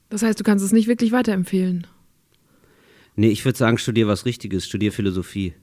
Das 0.09 0.23
heißt, 0.23 0.39
du 0.39 0.45
kannst 0.45 0.65
es 0.65 0.73
nicht 0.73 0.89
wirklich 0.89 1.13
weiterempfehlen. 1.13 1.87
Nee, 3.17 3.29
ich 3.29 3.45
würde 3.45 3.59
sagen, 3.59 3.79
studier 3.79 4.09
was 4.09 4.27
Richtiges, 4.27 4.67
studier 4.67 4.93
Philosophie. 4.93 5.55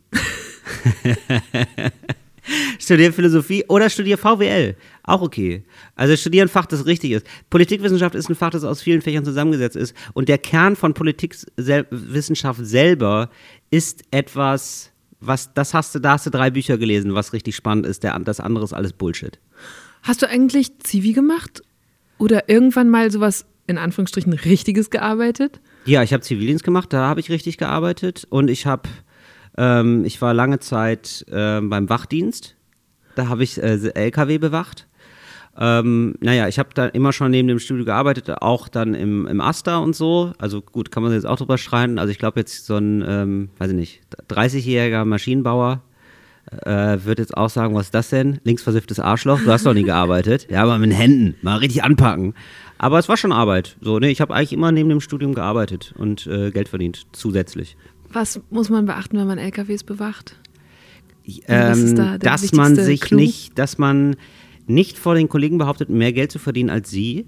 studier 2.80 3.14
Philosophie 3.14 3.64
oder 3.68 3.90
studier 3.90 4.18
VWL. 4.18 4.76
Auch 5.04 5.22
okay. 5.22 5.64
Also 5.96 6.16
studieren 6.16 6.48
ein 6.48 6.50
Fach, 6.50 6.66
das 6.66 6.86
richtig 6.86 7.12
ist. 7.12 7.28
Politikwissenschaft 7.50 8.16
ist 8.16 8.30
ein 8.30 8.36
Fach, 8.36 8.52
das 8.52 8.64
aus 8.64 8.82
vielen 8.82 9.02
Fächern 9.02 9.26
zusammengesetzt 9.26 9.76
ist. 9.76 9.96
Und 10.14 10.30
der 10.30 10.38
Kern 10.38 10.76
von 10.76 10.94
Politikwissenschaft 10.94 12.60
selber 12.64 13.30
ist 13.70 14.04
etwas, 14.12 14.92
was, 15.20 15.54
das 15.54 15.74
hast 15.74 15.96
du, 15.96 16.00
da 16.00 16.14
hast 16.14 16.26
du 16.26 16.30
drei 16.30 16.52
Bücher 16.52 16.78
gelesen, 16.78 17.16
was 17.16 17.34
richtig 17.34 17.56
spannend 17.56 17.86
ist. 17.86 18.04
Der, 18.04 18.18
das 18.20 18.40
andere 18.40 18.66
ist 18.66 18.74
alles 18.74 18.94
Bullshit. 18.94 19.40
Hast 20.04 20.22
du 20.22 20.30
eigentlich 20.30 20.80
Zivi 20.80 21.14
gemacht? 21.14 21.62
Oder 22.18 22.50
irgendwann 22.50 22.90
mal 22.90 23.12
sowas 23.12 23.46
in 23.68 23.78
Anführungsstrichen 23.78 24.34
Richtiges 24.34 24.90
gearbeitet? 24.90 25.60
Ja, 25.86 26.04
ich 26.04 26.14
habe 26.14 26.22
Zivildienst 26.22 26.64
gemacht, 26.64 26.94
da 26.94 27.08
habe 27.08 27.20
ich 27.20 27.30
richtig 27.30 27.58
gearbeitet. 27.58 28.28
Und 28.30 28.50
ich 28.50 28.66
habe, 28.66 28.90
ähm, 29.58 30.06
ich 30.06 30.22
war 30.22 30.34
lange 30.34 30.60
Zeit 30.60 31.26
äh, 31.30 31.62
beim 31.62 31.90
Wachdienst. 31.90 32.56
Da 33.16 33.28
habe 33.28 33.44
ich 33.44 33.62
äh, 33.62 33.78
LKW 33.94 34.38
bewacht. 34.38 34.88
Ähm, 35.56 36.16
naja, 36.20 36.48
ich 36.48 36.58
habe 36.58 36.70
da 36.74 36.88
immer 36.88 37.14
schon 37.14 37.30
neben 37.30 37.48
dem 37.48 37.60
Studio 37.60 37.86
gearbeitet, 37.86 38.30
auch 38.42 38.68
dann 38.68 38.96
im, 38.96 39.28
im 39.28 39.40
Asta 39.40 39.78
und 39.78 39.96
so. 39.96 40.34
Also 40.40 40.62
gut, 40.62 40.92
kann 40.92 41.04
man 41.04 41.14
jetzt 41.14 41.28
auch 41.28 41.38
drüber 41.38 41.60
schreien. 41.60 42.00
Also 42.00 42.12
ich 42.12 42.18
glaube 42.18 42.40
jetzt 42.40 42.66
so 42.66 42.76
ein, 42.76 43.04
ähm, 43.08 43.50
weiß 43.60 43.70
ich 43.70 43.76
nicht, 43.76 44.02
30-jähriger 44.30 45.06
Maschinenbauer 45.06 45.84
äh, 46.66 46.98
wird 47.04 47.20
jetzt 47.20 47.38
auch 47.38 47.50
sagen, 47.50 47.76
was 47.76 47.86
ist 47.88 47.94
das 47.94 48.10
denn? 48.10 48.40
Linksversifftes 48.44 49.00
Arschloch, 49.00 49.40
du 49.42 49.52
hast 49.52 49.66
doch 49.66 49.74
nie 49.74 49.84
gearbeitet. 49.84 50.48
Ja, 50.50 50.64
aber 50.64 50.78
mit 50.80 50.90
den 50.90 50.98
Händen, 50.98 51.36
mal 51.42 51.58
richtig 51.58 51.84
anpacken. 51.84 52.34
Aber 52.80 53.00
es 53.00 53.08
war 53.08 53.16
schon 53.16 53.32
Arbeit. 53.32 53.78
So, 53.82 54.00
ne, 54.00 54.10
ich 54.10 54.22
habe 54.22 54.34
eigentlich 54.34 54.54
immer 54.54 54.72
neben 54.72 54.90
dem 54.90 55.02
Studium 55.02 55.34
gearbeitet 55.34 55.94
und 55.98 56.28
äh, 56.28 56.52
Geld 56.52 56.68
verdient, 56.68 57.06
zusätzlich. 57.12 57.78
Was 58.14 58.40
muss 58.50 58.70
man 58.70 58.86
beachten, 58.86 59.18
wenn 59.18 59.28
man 59.28 59.38
LKWs 59.38 59.84
bewacht? 59.84 60.40
Ähm, 61.48 61.96
da 61.96 62.18
dass 62.18 62.52
man 62.52 62.76
sich 62.76 63.02
Clou? 63.02 63.18
nicht, 63.18 63.58
dass 63.58 63.78
man 63.78 64.16
nicht 64.68 64.98
vor 64.98 65.16
den 65.16 65.30
Kollegen 65.30 65.58
behauptet, 65.58 65.90
mehr 65.90 66.14
Geld 66.14 66.32
zu 66.32 66.40
verdienen 66.40 66.70
als 66.70 66.90
sie. 66.90 67.26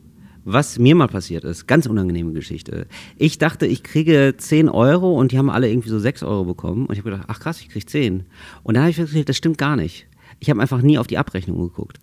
Was 0.48 0.77
mir 0.77 0.94
mal 0.94 1.08
passiert 1.08 1.44
ist, 1.44 1.65
ganz 1.65 1.88
unangenehme 1.88 2.32
Geschichte. 2.32 2.86
Ich 3.18 3.39
dachte, 3.39 3.65
ich 3.65 3.82
kriege 3.82 4.36
10 4.38 4.70
Euro 4.70 5.20
und 5.20 5.32
die 5.32 5.39
haben 5.39 5.50
alle 5.50 5.68
irgendwie 5.68 5.89
so 5.89 5.98
6 5.98 6.22
Euro 6.22 6.46
bekommen. 6.46 6.86
Und 6.86 6.94
ich 6.94 7.00
habe 7.00 7.10
gedacht, 7.10 7.27
ach 7.30 7.39
krass, 7.39 7.62
ich 7.62 7.70
kriege 7.70 7.86
10. 7.86 8.25
Und 8.62 8.75
dann 8.75 8.84
habe 8.84 8.92
ich 8.92 8.96
festgestellt, 8.96 9.27
das 9.27 9.38
stimmt 9.38 9.58
gar 9.58 9.75
nicht. 9.75 10.06
Ich 10.39 10.51
habe 10.51 10.62
einfach 10.62 10.84
nie 10.84 11.00
auf 11.00 11.08
die 11.08 11.18
Abrechnung 11.18 11.58
geguckt. 11.58 11.98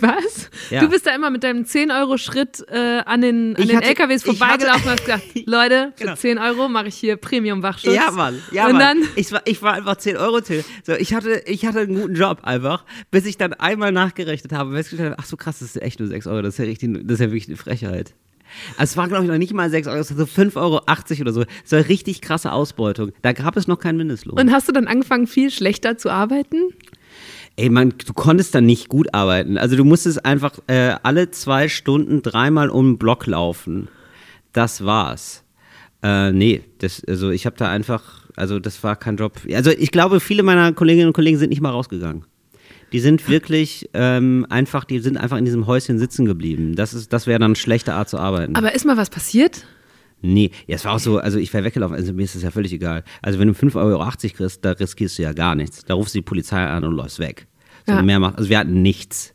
Was? 0.00 0.50
Ja. 0.70 0.80
Du 0.80 0.88
bist 0.88 1.06
da 1.06 1.14
immer 1.14 1.30
mit 1.30 1.44
deinem 1.44 1.64
10-Euro-Schritt 1.64 2.64
äh, 2.68 3.00
an 3.04 3.20
den, 3.20 3.56
an 3.56 3.66
den 3.66 3.76
hatte, 3.76 3.88
LKWs 3.88 4.22
vorbeigelaufen 4.22 4.84
und 4.84 4.90
hast 4.90 5.04
gesagt, 5.04 5.22
Leute, 5.46 5.92
für 5.96 6.04
genau. 6.04 6.16
10 6.16 6.38
Euro 6.38 6.68
mache 6.68 6.88
ich 6.88 6.94
hier 6.94 7.16
Premium-Wachschutz. 7.16 7.94
Ja, 7.94 8.10
Mann. 8.10 8.40
Ja, 8.52 8.66
und 8.66 8.72
Mann. 8.72 9.00
Dann 9.00 9.08
ich, 9.16 9.32
war, 9.32 9.42
ich 9.44 9.62
war 9.62 9.74
einfach 9.74 9.96
10 9.96 10.16
Euro 10.16 10.40
till. 10.40 10.64
So, 10.84 10.92
ich, 10.92 11.14
hatte, 11.14 11.42
ich 11.46 11.66
hatte 11.66 11.80
einen 11.80 12.00
guten 12.00 12.14
Job 12.14 12.40
einfach, 12.42 12.84
bis 13.10 13.26
ich 13.26 13.36
dann 13.36 13.52
einmal 13.54 13.92
nachgerechnet 13.92 14.52
habe 14.52 14.70
und 14.70 14.76
festgestellt 14.76 15.12
habe, 15.12 15.20
ach 15.20 15.26
so 15.26 15.36
krass, 15.36 15.58
das 15.58 15.74
ist 15.74 15.82
echt 15.82 16.00
nur 16.00 16.08
6 16.08 16.26
Euro. 16.26 16.42
Das 16.42 16.54
ist 16.54 16.58
ja, 16.58 16.64
richtig, 16.64 16.90
das 17.04 17.14
ist 17.14 17.20
ja 17.20 17.26
wirklich 17.26 17.48
eine 17.48 17.56
Frechheit. 17.56 18.14
Also 18.76 18.92
es 18.92 18.96
war, 18.96 19.08
glaube 19.08 19.24
ich, 19.24 19.30
noch 19.30 19.38
nicht 19.38 19.52
mal 19.52 19.70
6 19.70 19.88
Euro, 19.88 19.98
es 19.98 20.16
war 20.16 20.26
so 20.26 20.32
5,80 20.42 20.56
Euro 20.56 20.82
oder 21.20 21.32
so. 21.32 21.44
Das 21.62 21.72
war 21.72 21.88
richtig 21.88 22.20
krasse 22.20 22.52
Ausbeutung. 22.52 23.12
Da 23.22 23.32
gab 23.32 23.56
es 23.56 23.66
noch 23.66 23.78
keinen 23.78 23.98
Mindestlohn. 23.98 24.38
Und 24.38 24.52
hast 24.52 24.68
du 24.68 24.72
dann 24.72 24.86
angefangen, 24.86 25.26
viel 25.26 25.50
schlechter 25.50 25.98
zu 25.98 26.10
arbeiten? 26.10 26.72
Ey, 27.58 27.70
man, 27.70 27.92
du 28.04 28.14
konntest 28.14 28.54
da 28.54 28.60
nicht 28.60 28.88
gut 28.88 29.12
arbeiten. 29.12 29.58
Also 29.58 29.76
du 29.76 29.84
musstest 29.84 30.24
einfach 30.24 30.58
äh, 30.68 30.94
alle 31.02 31.30
zwei 31.30 31.68
Stunden 31.68 32.22
dreimal 32.22 32.70
um 32.70 32.92
den 32.92 32.98
Block 32.98 33.26
laufen. 33.26 33.88
Das 34.52 34.84
war's. 34.84 35.44
Äh, 36.02 36.32
nee, 36.32 36.62
das, 36.78 37.02
also 37.06 37.30
ich 37.30 37.46
habe 37.46 37.56
da 37.56 37.68
einfach, 37.68 38.26
also 38.36 38.60
das 38.60 38.82
war 38.84 38.94
kein 38.94 39.16
Job. 39.16 39.32
Also 39.52 39.70
ich 39.70 39.90
glaube, 39.90 40.20
viele 40.20 40.44
meiner 40.44 40.72
Kolleginnen 40.72 41.08
und 41.08 41.14
Kollegen 41.14 41.36
sind 41.36 41.50
nicht 41.50 41.60
mal 41.60 41.70
rausgegangen. 41.70 42.24
Die 42.92 43.00
sind 43.00 43.28
wirklich 43.28 43.90
ähm, 43.92 44.46
einfach, 44.48 44.84
die 44.84 45.00
sind 45.00 45.18
einfach 45.18 45.36
in 45.36 45.44
diesem 45.44 45.66
Häuschen 45.66 45.98
sitzen 45.98 46.24
geblieben. 46.24 46.74
Das 46.74 47.08
das 47.08 47.26
wäre 47.26 47.38
dann 47.38 47.50
eine 47.50 47.56
schlechte 47.56 47.92
Art 47.92 48.08
zu 48.08 48.18
arbeiten. 48.18 48.56
Aber 48.56 48.74
ist 48.74 48.86
mal 48.86 48.96
was 48.96 49.10
passiert? 49.10 49.66
Nee, 50.20 50.50
ja, 50.66 50.76
es 50.76 50.84
war 50.84 50.94
auch 50.94 50.98
so, 50.98 51.18
also 51.18 51.38
ich 51.38 51.52
wäre 51.52 51.64
weggelaufen, 51.64 51.94
also 51.94 52.12
mir 52.12 52.24
ist 52.24 52.34
das 52.34 52.42
ja 52.42 52.50
völlig 52.50 52.72
egal. 52.72 53.04
Also 53.22 53.38
wenn 53.38 53.48
du 53.48 53.54
5,80 53.54 53.76
Euro 53.76 54.10
kriegst, 54.34 54.64
da 54.64 54.72
riskierst 54.72 55.18
du 55.18 55.22
ja 55.22 55.32
gar 55.32 55.54
nichts. 55.54 55.84
Da 55.84 55.94
rufst 55.94 56.14
du 56.14 56.18
die 56.18 56.24
Polizei 56.24 56.64
an 56.64 56.84
und 56.84 56.94
läufst 56.94 57.18
weg. 57.18 57.46
So 57.86 57.92
ja. 57.92 58.02
mehr 58.02 58.18
macht. 58.18 58.36
Also 58.36 58.50
wir 58.50 58.58
hatten 58.58 58.82
nichts. 58.82 59.32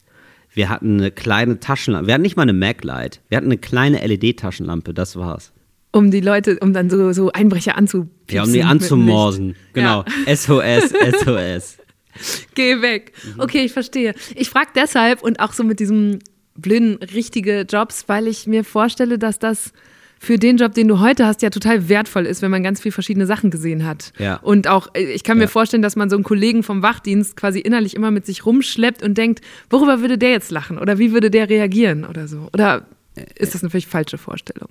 Wir 0.53 0.69
hatten 0.69 0.99
eine 0.99 1.11
kleine 1.11 1.59
Taschenlampe. 1.59 2.07
Wir 2.07 2.13
hatten 2.13 2.21
nicht 2.21 2.35
mal 2.35 2.43
eine 2.43 2.53
Mac-Light. 2.53 3.21
Wir 3.29 3.37
hatten 3.37 3.47
eine 3.47 3.57
kleine 3.57 4.05
LED-Taschenlampe, 4.05 4.93
das 4.93 5.15
war's. 5.15 5.51
Um 5.91 6.11
die 6.11 6.21
Leute, 6.21 6.59
um 6.59 6.73
dann 6.73 6.89
so, 6.89 7.11
so 7.13 7.31
Einbrecher 7.31 7.77
anzupiepsen. 7.77 8.35
Ja, 8.35 8.43
um 8.43 8.51
die 8.51 8.63
anzumorsen. 8.63 9.55
Genau. 9.73 10.03
Ja. 10.27 10.35
SOS, 10.35 10.89
SOS. 11.23 11.77
Geh 12.55 12.81
weg. 12.81 13.13
Okay, 13.37 13.65
ich 13.65 13.73
verstehe. 13.73 14.13
Ich 14.35 14.49
frage 14.49 14.69
deshalb 14.75 15.23
und 15.23 15.39
auch 15.39 15.53
so 15.53 15.63
mit 15.63 15.79
diesem 15.79 16.19
blöden 16.55 16.95
richtige 16.97 17.61
Jobs, 17.61 18.05
weil 18.07 18.27
ich 18.27 18.45
mir 18.45 18.63
vorstelle, 18.63 19.17
dass 19.17 19.39
das 19.39 19.73
für 20.23 20.37
den 20.37 20.55
Job, 20.55 20.73
den 20.73 20.87
du 20.87 20.99
heute 20.99 21.25
hast, 21.25 21.41
ja 21.41 21.49
total 21.49 21.89
wertvoll 21.89 22.25
ist, 22.25 22.41
wenn 22.41 22.49
man 22.49 22.63
ganz 22.63 22.79
viele 22.79 22.93
verschiedene 22.93 23.25
Sachen 23.25 23.51
gesehen 23.51 23.85
hat. 23.85 24.13
Ja. 24.17 24.37
Und 24.37 24.69
auch, 24.69 24.87
äh, 24.93 25.03
ich 25.03 25.23
kann 25.23 25.37
mir 25.37 25.43
ja. 25.43 25.49
vorstellen, 25.49 25.83
dass 25.83 25.97
man 25.97 26.09
so 26.09 26.15
einen 26.15 26.23
Kollegen 26.23 26.63
vom 26.63 26.81
Wachdienst 26.81 27.35
quasi 27.35 27.59
innerlich 27.59 27.93
immer 27.93 28.09
mit 28.09 28.25
sich 28.25 28.45
rumschleppt 28.45 29.03
und 29.03 29.17
denkt, 29.17 29.41
worüber 29.69 29.99
würde 29.99 30.17
der 30.17 30.31
jetzt 30.31 30.49
lachen 30.49 30.79
oder 30.79 30.97
wie 30.97 31.11
würde 31.11 31.29
der 31.29 31.49
reagieren 31.49 32.05
oder 32.05 32.29
so. 32.29 32.47
Oder 32.53 32.85
ist 33.35 33.53
das 33.53 33.63
eine 33.63 33.69
völlig 33.69 33.87
falsche 33.87 34.17
Vorstellung? 34.17 34.69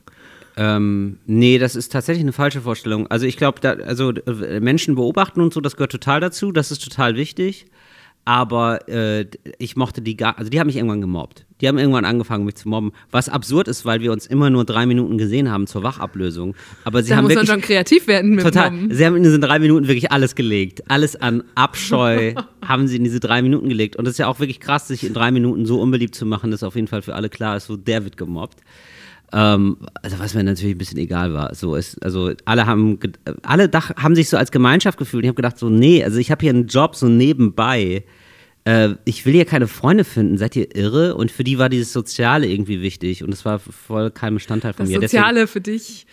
Ähm, 0.57 1.19
nee, 1.27 1.59
das 1.59 1.77
ist 1.77 1.93
tatsächlich 1.93 2.25
eine 2.25 2.33
falsche 2.33 2.63
Vorstellung. 2.63 3.07
Also 3.09 3.27
ich 3.27 3.37
glaube, 3.37 3.61
also 3.87 4.11
äh, 4.11 4.61
Menschen 4.61 4.95
beobachten 4.95 5.43
und 5.43 5.53
so, 5.53 5.61
das 5.61 5.77
gehört 5.77 5.93
total 5.93 6.21
dazu, 6.21 6.51
das 6.51 6.71
ist 6.71 6.83
total 6.83 7.15
wichtig 7.17 7.67
aber 8.25 8.89
äh, 8.89 9.27
ich 9.59 9.77
mochte 9.77 10.01
die 10.01 10.17
gar, 10.17 10.39
also 10.39 10.49
die 10.49 10.61
haben 10.61 10.69
mich 10.69 10.77
irgendwann 10.77 11.01
gemobbt. 11.01 11.45
Die 11.61 11.69
haben 11.69 11.79
irgendwann 11.79 12.05
angefangen, 12.05 12.45
mich 12.45 12.57
zu 12.57 12.69
mobben, 12.69 12.93
was 13.11 13.29
absurd 13.29 13.69
ist, 13.69 13.85
weil 13.85 14.01
wir 14.01 14.11
uns 14.11 14.27
immer 14.27 14.51
nur 14.51 14.65
drei 14.65 14.85
Minuten 14.85 15.17
gesehen 15.17 15.51
haben 15.51 15.67
zur 15.67 15.83
Wachablösung. 15.83 16.57
Aber 16.85 17.03
sie 17.03 17.11
da 17.11 17.17
haben 17.17 17.25
muss 17.25 17.35
wirklich, 17.35 17.49
man 17.49 17.61
schon 17.61 17.67
kreativ 17.67 18.07
werden 18.09 18.35
mit 18.35 18.45
total. 18.45 18.71
Mobben. 18.73 18.95
Sie 18.95 19.07
haben 19.07 19.17
in 19.17 19.23
diesen 19.23 19.41
drei 19.41 19.59
Minuten 19.59 19.87
wirklich 19.87 20.11
alles 20.11 20.35
gelegt, 20.35 20.91
alles 20.91 21.15
an 21.17 21.45
Abscheu 21.55 22.35
haben 22.67 22.89
sie 22.89 22.97
in 22.97 23.05
diese 23.05 23.21
drei 23.21 23.43
Minuten 23.43 23.69
gelegt. 23.69 23.97
Und 23.97 24.07
es 24.07 24.13
ist 24.13 24.19
ja 24.19 24.27
auch 24.27 24.41
wirklich 24.41 24.61
krass, 24.61 24.89
sich 24.89 25.05
in 25.05 25.15
drei 25.15 25.31
Minuten 25.31 25.67
so 25.67 25.81
unbeliebt 25.81 26.15
zu 26.15 26.27
machen, 26.27 26.51
dass 26.51 26.63
auf 26.63 26.75
jeden 26.75 26.89
Fall 26.89 27.03
für 27.03 27.15
alle 27.15 27.29
klar 27.29 27.57
ist, 27.57 27.67
so 27.67 27.77
der 27.77 28.05
wird 28.05 28.17
gemobbt. 28.17 28.59
Ähm, 29.33 29.79
also 30.03 30.19
was 30.19 30.35
mir 30.35 30.45
natürlich 30.45 30.75
ein 30.75 30.79
bisschen 30.79 30.99
egal 30.99 31.33
war. 31.33 31.55
So 31.55 31.75
ist, 31.75 32.03
also 32.05 32.33
alle 32.45 32.67
haben 32.67 32.99
alle 33.43 33.69
Dach, 33.69 33.91
haben 33.97 34.15
sich 34.15 34.29
so 34.29 34.37
als 34.37 34.53
Gemeinschaft 34.53 34.99
gefühlt. 34.99 35.25
Ich 35.25 35.29
habe 35.29 35.37
gedacht 35.37 35.59
so, 35.59 35.71
nee, 35.71 36.05
also 36.05 36.19
ich 36.19 36.31
habe 36.31 36.43
hier 36.43 36.51
einen 36.51 36.67
Job 36.67 36.97
so 36.97 37.09
nebenbei. 37.09 38.05
Äh, 38.65 38.91
ich 39.05 39.25
will 39.25 39.33
hier 39.33 39.47
keine 39.47 39.69
Freunde 39.69 40.05
finden. 40.05 40.37
Seid 40.37 40.55
ihr 40.55 40.77
irre? 40.77 41.15
Und 41.15 41.31
für 41.31 41.45
die 41.45 41.59
war 41.59 41.69
dieses 41.69 41.93
Soziale 41.93 42.47
irgendwie 42.47 42.83
wichtig 42.83 43.25
und 43.25 43.33
es 43.33 43.45
war 43.45 43.59
voll 43.59 44.11
kein 44.11 44.35
Bestandteil 44.35 44.75
von 44.75 44.85
das 44.85 44.91
mir. 44.91 45.01
Das 45.01 45.11
Soziale 45.11 45.41
Deswegen, 45.41 45.49
für 45.49 45.61
dich 45.63 46.07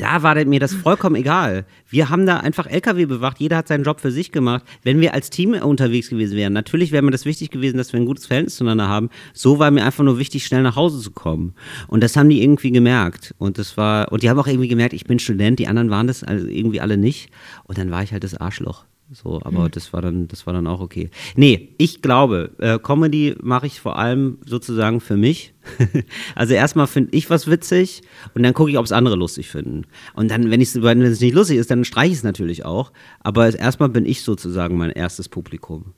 da 0.00 0.22
war 0.22 0.34
mir 0.46 0.60
das 0.60 0.72
vollkommen 0.72 1.16
egal. 1.16 1.66
Wir 1.88 2.08
haben 2.08 2.24
da 2.24 2.38
einfach 2.38 2.66
LKW 2.66 3.04
bewacht, 3.04 3.38
jeder 3.38 3.58
hat 3.58 3.68
seinen 3.68 3.84
Job 3.84 4.00
für 4.00 4.10
sich 4.10 4.32
gemacht. 4.32 4.64
Wenn 4.82 5.00
wir 5.00 5.12
als 5.12 5.28
Team 5.28 5.52
unterwegs 5.52 6.08
gewesen 6.08 6.36
wären, 6.36 6.54
natürlich 6.54 6.90
wäre 6.90 7.02
mir 7.02 7.10
das 7.10 7.26
wichtig 7.26 7.50
gewesen, 7.50 7.76
dass 7.76 7.92
wir 7.92 8.00
ein 8.00 8.06
gutes 8.06 8.26
Verhältnis 8.26 8.56
zueinander 8.56 8.88
haben. 8.88 9.10
So 9.34 9.58
war 9.58 9.70
mir 9.70 9.84
einfach 9.84 10.02
nur 10.02 10.18
wichtig, 10.18 10.46
schnell 10.46 10.62
nach 10.62 10.76
Hause 10.76 11.00
zu 11.00 11.10
kommen. 11.10 11.54
Und 11.86 12.02
das 12.02 12.16
haben 12.16 12.30
die 12.30 12.42
irgendwie 12.42 12.70
gemerkt. 12.70 13.34
Und 13.38 13.58
das 13.58 13.76
war, 13.76 14.10
und 14.10 14.22
die 14.22 14.30
haben 14.30 14.38
auch 14.38 14.46
irgendwie 14.46 14.68
gemerkt, 14.68 14.94
ich 14.94 15.04
bin 15.04 15.18
Student, 15.18 15.58
die 15.58 15.68
anderen 15.68 15.90
waren 15.90 16.06
das 16.06 16.24
also 16.24 16.46
irgendwie 16.46 16.80
alle 16.80 16.96
nicht. 16.96 17.30
Und 17.64 17.76
dann 17.76 17.90
war 17.90 18.02
ich 18.02 18.12
halt 18.12 18.24
das 18.24 18.34
Arschloch. 18.34 18.84
So, 19.12 19.40
aber 19.42 19.64
mhm. 19.64 19.70
das 19.72 19.92
war 19.92 20.02
dann, 20.02 20.28
das 20.28 20.46
war 20.46 20.54
dann 20.54 20.68
auch 20.68 20.80
okay. 20.80 21.10
Nee, 21.34 21.74
ich 21.78 22.00
glaube, 22.00 22.52
äh, 22.58 22.78
Comedy 22.78 23.34
mache 23.42 23.66
ich 23.66 23.80
vor 23.80 23.98
allem 23.98 24.38
sozusagen 24.44 25.00
für 25.00 25.16
mich. 25.16 25.52
also 26.36 26.54
erstmal 26.54 26.86
finde 26.86 27.16
ich 27.16 27.28
was 27.28 27.48
witzig 27.48 28.02
und 28.34 28.44
dann 28.44 28.54
gucke 28.54 28.70
ich, 28.70 28.78
ob 28.78 28.84
es 28.84 28.92
andere 28.92 29.16
lustig 29.16 29.48
finden. 29.48 29.86
Und 30.14 30.30
dann, 30.30 30.50
wenn 30.50 30.60
wenn 30.60 31.02
es 31.02 31.20
nicht 31.20 31.34
lustig 31.34 31.58
ist, 31.58 31.72
dann 31.72 31.84
streiche 31.84 32.12
ich 32.12 32.18
es 32.18 32.24
natürlich 32.24 32.64
auch. 32.64 32.92
Aber 33.18 33.52
erstmal 33.52 33.88
bin 33.88 34.06
ich 34.06 34.22
sozusagen 34.22 34.76
mein 34.76 34.90
erstes 34.90 35.28
Publikum. 35.28 35.94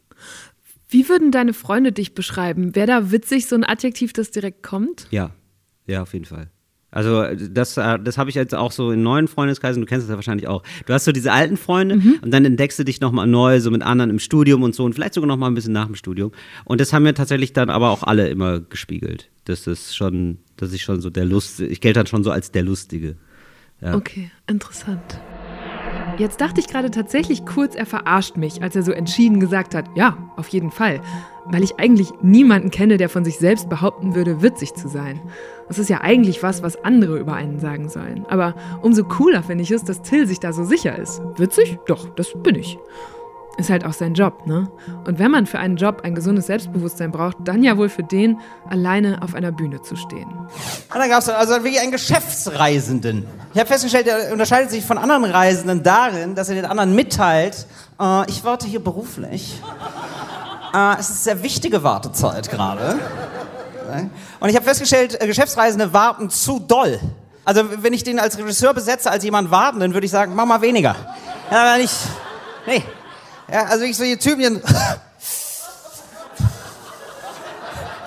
Wie 0.89 1.09
würden 1.09 1.33
deine 1.33 1.53
Freunde 1.53 1.93
dich 1.93 2.15
beschreiben? 2.15 2.75
Wäre 2.75 2.87
da 2.87 3.11
witzig 3.13 3.47
so 3.47 3.57
ein 3.57 3.65
Adjektiv, 3.65 4.15
das 4.15 4.31
direkt 4.31 4.63
kommt? 4.63 5.07
Ja, 5.11 5.33
ja, 5.87 6.03
auf 6.03 6.15
jeden 6.15 6.27
Fall. 6.27 6.51
Also 6.93 7.25
das, 7.35 7.79
äh, 7.79 7.99
das 7.99 8.19
habe 8.19 8.29
ich 8.29 8.37
jetzt 8.37 8.55
auch 8.55 8.71
so 8.71 8.91
in 8.91 9.03
neuen 9.03 9.27
Freundeskreisen, 9.27 9.81
du 9.81 9.87
kennst 9.87 10.05
das 10.05 10.11
ja 10.11 10.17
wahrscheinlich 10.17 10.47
auch. 10.47 10.63
Du 10.87 10.93
hast 10.93 11.07
so 11.07 11.13
diese 11.13 11.33
alten 11.33 11.57
Freunde 11.57 11.97
mhm. 11.97 12.19
und 12.21 12.31
dann 12.33 12.45
entdeckst 12.45 12.79
du 12.79 12.85
dich 12.85 13.01
nochmal 13.01 13.27
neu, 13.27 13.61
so 13.61 13.71
mit 13.71 13.83
anderen 13.83 14.11
im 14.11 14.19
Studium 14.19 14.63
und 14.63 14.75
so 14.75 14.85
und 14.85 14.95
vielleicht 14.95 15.15
sogar 15.15 15.27
nochmal 15.27 15.51
ein 15.51 15.55
bisschen 15.55 15.73
nach 15.73 15.87
dem 15.87 15.95
Studium. 15.95 16.33
Und 16.65 16.83
das 16.83 16.93
haben 16.93 17.03
mir 17.05 17.15
tatsächlich 17.15 17.55
dann 17.55 17.71
aber 17.71 17.91
auch 17.91 18.03
alle 18.03 18.29
immer 18.29 18.61
gespiegelt. 18.61 19.31
Das 19.47 19.67
ist 19.67 19.97
schon, 19.97 20.39
dass 20.57 20.75
ich 20.75 20.83
schon 20.83 21.01
so 21.01 21.09
der 21.09 21.25
Lust, 21.25 21.61
ich 21.61 21.81
gelte 21.81 22.01
dann 22.01 22.07
schon 22.07 22.25
so 22.25 22.31
als 22.31 22.53
der 22.53 22.63
Lustige. 22.63 23.17
Ja. 23.81 23.95
Okay, 23.95 24.31
interessant. 24.47 25.19
Jetzt 26.19 26.41
dachte 26.41 26.61
ich 26.61 26.69
gerade 26.69 26.91
tatsächlich 26.91 27.47
kurz, 27.47 27.75
er 27.75 27.87
verarscht 27.87 28.37
mich, 28.37 28.63
als 28.63 28.77
er 28.77 28.83
so 28.83 28.93
entschieden 28.93 29.41
gesagt 29.41 29.75
hat, 29.75 29.87
ja, 29.95 30.17
auf 30.37 30.49
jeden 30.49 30.71
Fall. 30.71 31.01
Weil 31.47 31.65
ich 31.65 31.81
eigentlich 31.81 32.13
niemanden 32.21 32.71
kenne, 32.71 32.99
der 32.99 33.09
von 33.09 33.25
sich 33.25 33.39
selbst 33.39 33.69
behaupten 33.69 34.15
würde, 34.15 34.43
witzig 34.43 34.75
zu 34.75 34.89
sein. 34.89 35.21
Das 35.69 35.79
ist 35.79 35.89
ja 35.89 36.03
eigentlich 36.03 36.43
was, 36.43 36.63
was 36.63 36.85
andere 36.85 37.19
über 37.19 37.35
einen 37.35 37.61
sagen 37.61 37.89
sollen. 37.89 38.27
Aber 38.29 38.55
umso 38.83 39.05
cooler 39.05 39.43
finde 39.43 39.63
ich 39.63 39.71
es, 39.71 39.85
dass 39.85 40.03
Till 40.03 40.27
sich 40.27 40.39
da 40.39 40.53
so 40.53 40.65
sicher 40.65 40.97
ist. 40.99 41.23
Witzig? 41.37 41.79
Doch, 41.87 42.09
das 42.11 42.33
bin 42.43 42.57
ich. 42.57 42.79
Ist 43.59 43.69
halt 43.69 43.85
auch 43.85 43.93
sein 43.93 44.15
Job, 44.15 44.47
ne? 44.47 44.71
Und 45.07 45.19
wenn 45.19 45.31
man 45.31 45.47
für 45.47 45.59
einen 45.59 45.77
Job 45.77 46.01
ein 46.05 46.15
gesundes 46.15 46.47
Selbstbewusstsein 46.47 47.13
braucht, 47.13 47.37
dann 47.45 47.63
ja 47.63 47.77
wohl 47.77 47.91
für 47.91 48.03
den, 48.03 48.41
alleine 48.69 49.21
auf 49.23 49.35
einer 49.35 49.53
Bühne 49.53 49.83
zu 49.83 49.95
stehen. 49.95 50.29
Und 50.29 50.49
dann 50.95 51.11
gab 51.11 51.21
es 51.21 51.29
also 51.29 51.53
wirklich 51.57 51.81
einen 51.81 51.93
Geschäftsreisenden. 51.93 53.27
Ich 53.53 53.61
habe 53.61 53.69
festgestellt, 53.69 54.07
er 54.07 54.33
unterscheidet 54.33 54.71
sich 54.71 54.85
von 54.85 54.97
anderen 54.97 55.25
Reisenden 55.25 55.83
darin, 55.83 56.35
dass 56.35 56.49
er 56.49 56.55
den 56.55 56.65
anderen 56.65 56.95
mitteilt, 56.95 57.67
äh, 58.01 58.31
ich 58.31 58.43
warte 58.43 58.67
hier 58.67 58.83
beruflich. 58.83 59.61
Äh, 60.75 60.99
es 60.99 61.11
ist 61.11 61.25
sehr 61.25 61.43
wichtige 61.43 61.83
Wartezeit 61.83 62.51
gerade. 62.51 62.99
Und 64.41 64.49
ich 64.49 64.57
habe 64.57 64.65
festgestellt, 64.65 65.21
äh, 65.21 65.27
Geschäftsreisende 65.27 65.93
warten 65.93 66.31
zu 66.31 66.59
doll. 66.59 66.99
Also 67.45 67.65
wenn 67.83 67.93
ich 67.93 68.05
den 68.05 68.19
als 68.19 68.39
Regisseur 68.39 68.73
besetze, 68.73 69.11
als 69.11 69.25
jemand 69.25 69.51
warten, 69.51 69.81
dann 69.81 69.93
würde 69.93 70.07
ich 70.07 70.11
sagen, 70.11 70.35
mach 70.35 70.47
mal 70.47 70.63
weniger. 70.63 70.95
Ja, 71.51 71.77
nicht, 71.77 71.95
nee. 72.67 72.83
Ja, 73.53 73.65
also 73.67 73.85
ich 73.85 73.97
so 73.97 74.03
die 74.05 74.17
Typen, 74.17 74.63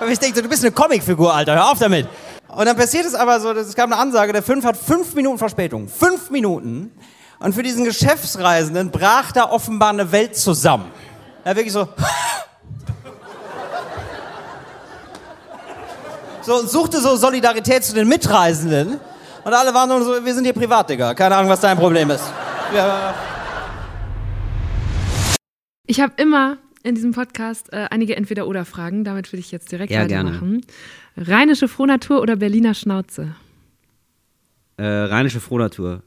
Und 0.00 0.10
ich 0.10 0.18
denke, 0.18 0.42
du 0.42 0.48
bist 0.48 0.62
eine 0.62 0.72
Comicfigur, 0.72 1.32
Alter, 1.32 1.54
hör 1.54 1.70
auf 1.70 1.78
damit. 1.78 2.06
Und 2.48 2.66
dann 2.66 2.76
passiert 2.76 3.06
es 3.06 3.14
aber 3.14 3.40
so, 3.40 3.52
es 3.52 3.74
gab 3.74 3.86
eine 3.86 3.96
Ansage, 3.96 4.32
der 4.32 4.42
Fünf 4.42 4.64
hat 4.64 4.76
fünf 4.76 5.14
Minuten 5.14 5.38
Verspätung. 5.38 5.88
Fünf 5.88 6.30
Minuten. 6.30 6.92
Und 7.38 7.54
für 7.54 7.62
diesen 7.62 7.84
Geschäftsreisenden 7.84 8.90
brach 8.90 9.32
da 9.32 9.50
offenbar 9.50 9.90
eine 9.90 10.10
Welt 10.10 10.36
zusammen. 10.36 10.90
Ja, 11.44 11.54
wirklich 11.54 11.72
so. 11.72 11.88
So, 16.42 16.60
und 16.60 16.70
suchte 16.70 17.00
so 17.00 17.16
Solidarität 17.16 17.84
zu 17.84 17.94
den 17.94 18.08
Mitreisenden. 18.08 19.00
Und 19.44 19.54
alle 19.54 19.74
waren 19.74 19.88
so, 20.04 20.24
wir 20.24 20.34
sind 20.34 20.44
hier 20.44 20.52
privat, 20.52 20.90
Digga. 20.90 21.14
Keine 21.14 21.36
Ahnung, 21.36 21.50
was 21.50 21.60
dein 21.60 21.76
Problem 21.76 22.10
ist. 22.10 22.24
Ja. 22.74 23.14
Ich 25.86 26.00
habe 26.00 26.14
immer 26.16 26.58
in 26.82 26.94
diesem 26.94 27.12
Podcast 27.12 27.72
äh, 27.72 27.86
einige 27.90 28.16
Entweder-Oder-Fragen. 28.16 29.04
Damit 29.04 29.32
will 29.32 29.40
ich 29.40 29.52
jetzt 29.52 29.70
direkt 29.72 29.92
ja, 29.92 30.02
weitermachen. 30.02 30.62
Gerne. 31.14 31.28
Rheinische 31.28 31.68
Frohnatur 31.68 32.20
oder 32.20 32.36
Berliner 32.36 32.74
Schnauze? 32.74 33.34
Äh, 34.76 34.84
rheinische 34.84 35.40
Frohnatur. 35.40 36.02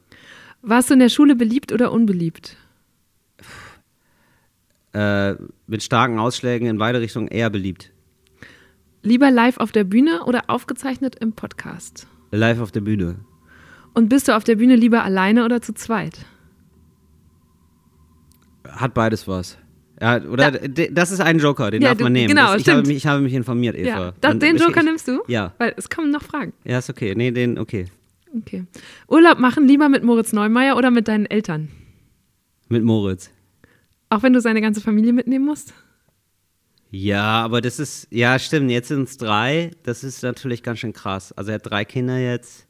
Warst 0.62 0.90
du 0.90 0.94
in 0.94 1.00
der 1.00 1.08
Schule 1.08 1.34
beliebt 1.34 1.72
oder 1.72 1.92
unbeliebt? 1.92 2.56
Äh, 4.92 5.34
mit 5.66 5.82
starken 5.82 6.18
Ausschlägen 6.18 6.68
in 6.68 6.78
beide 6.78 7.00
Richtungen 7.00 7.28
eher 7.28 7.48
beliebt. 7.50 7.92
Lieber 9.02 9.30
live 9.30 9.56
auf 9.58 9.72
der 9.72 9.84
Bühne 9.84 10.24
oder 10.24 10.44
aufgezeichnet 10.48 11.16
im 11.16 11.32
Podcast? 11.32 12.06
Live 12.32 12.60
auf 12.60 12.70
der 12.70 12.82
Bühne. 12.82 13.16
Und 13.94 14.08
bist 14.08 14.28
du 14.28 14.36
auf 14.36 14.44
der 14.44 14.56
Bühne 14.56 14.76
lieber 14.76 15.04
alleine 15.04 15.44
oder 15.44 15.62
zu 15.62 15.72
zweit? 15.72 16.26
Hat 18.68 18.94
beides 18.94 19.26
was. 19.26 19.56
Ja, 20.00 20.22
oder 20.22 20.64
ja. 20.64 20.88
das 20.90 21.10
ist 21.10 21.20
ein 21.20 21.38
Joker, 21.38 21.70
den 21.70 21.82
ja, 21.82 21.90
darf 21.90 22.00
man 22.00 22.12
nehmen. 22.12 22.28
Genau, 22.28 22.52
das, 22.52 22.62
ich, 22.62 22.68
habe 22.68 22.82
mich, 22.82 22.96
ich, 22.96 23.06
habe 23.06 23.20
mich, 23.22 23.34
informiert, 23.34 23.76
Eva. 23.76 23.88
Ja, 23.88 24.14
das, 24.20 24.38
den 24.38 24.56
Joker 24.56 24.80
ich, 24.80 24.86
nimmst 24.86 25.08
du? 25.08 25.22
Ja. 25.26 25.52
Weil 25.58 25.74
es 25.76 25.90
kommen 25.90 26.10
noch 26.10 26.22
Fragen. 26.22 26.52
Ja, 26.64 26.78
ist 26.78 26.88
okay. 26.88 27.14
Nee, 27.14 27.30
den, 27.30 27.58
okay. 27.58 27.86
Okay. 28.38 28.64
Urlaub 29.08 29.38
machen 29.38 29.66
lieber 29.66 29.88
mit 29.88 30.02
Moritz 30.02 30.32
Neumeier 30.32 30.76
oder 30.76 30.90
mit 30.90 31.08
deinen 31.08 31.26
Eltern? 31.26 31.68
Mit 32.68 32.84
Moritz. 32.84 33.30
Auch 34.08 34.22
wenn 34.22 34.32
du 34.32 34.40
seine 34.40 34.60
ganze 34.60 34.80
Familie 34.80 35.12
mitnehmen 35.12 35.44
musst? 35.44 35.74
Ja, 36.90 37.44
aber 37.44 37.60
das 37.60 37.78
ist, 37.78 38.08
ja, 38.10 38.38
stimmt, 38.38 38.70
jetzt 38.70 38.88
sind 38.88 39.08
es 39.08 39.16
drei. 39.16 39.70
Das 39.82 40.02
ist 40.02 40.22
natürlich 40.22 40.62
ganz 40.62 40.80
schön 40.80 40.92
krass. 40.92 41.32
Also 41.32 41.50
er 41.50 41.56
hat 41.56 41.70
drei 41.70 41.84
Kinder 41.84 42.18
jetzt 42.18 42.66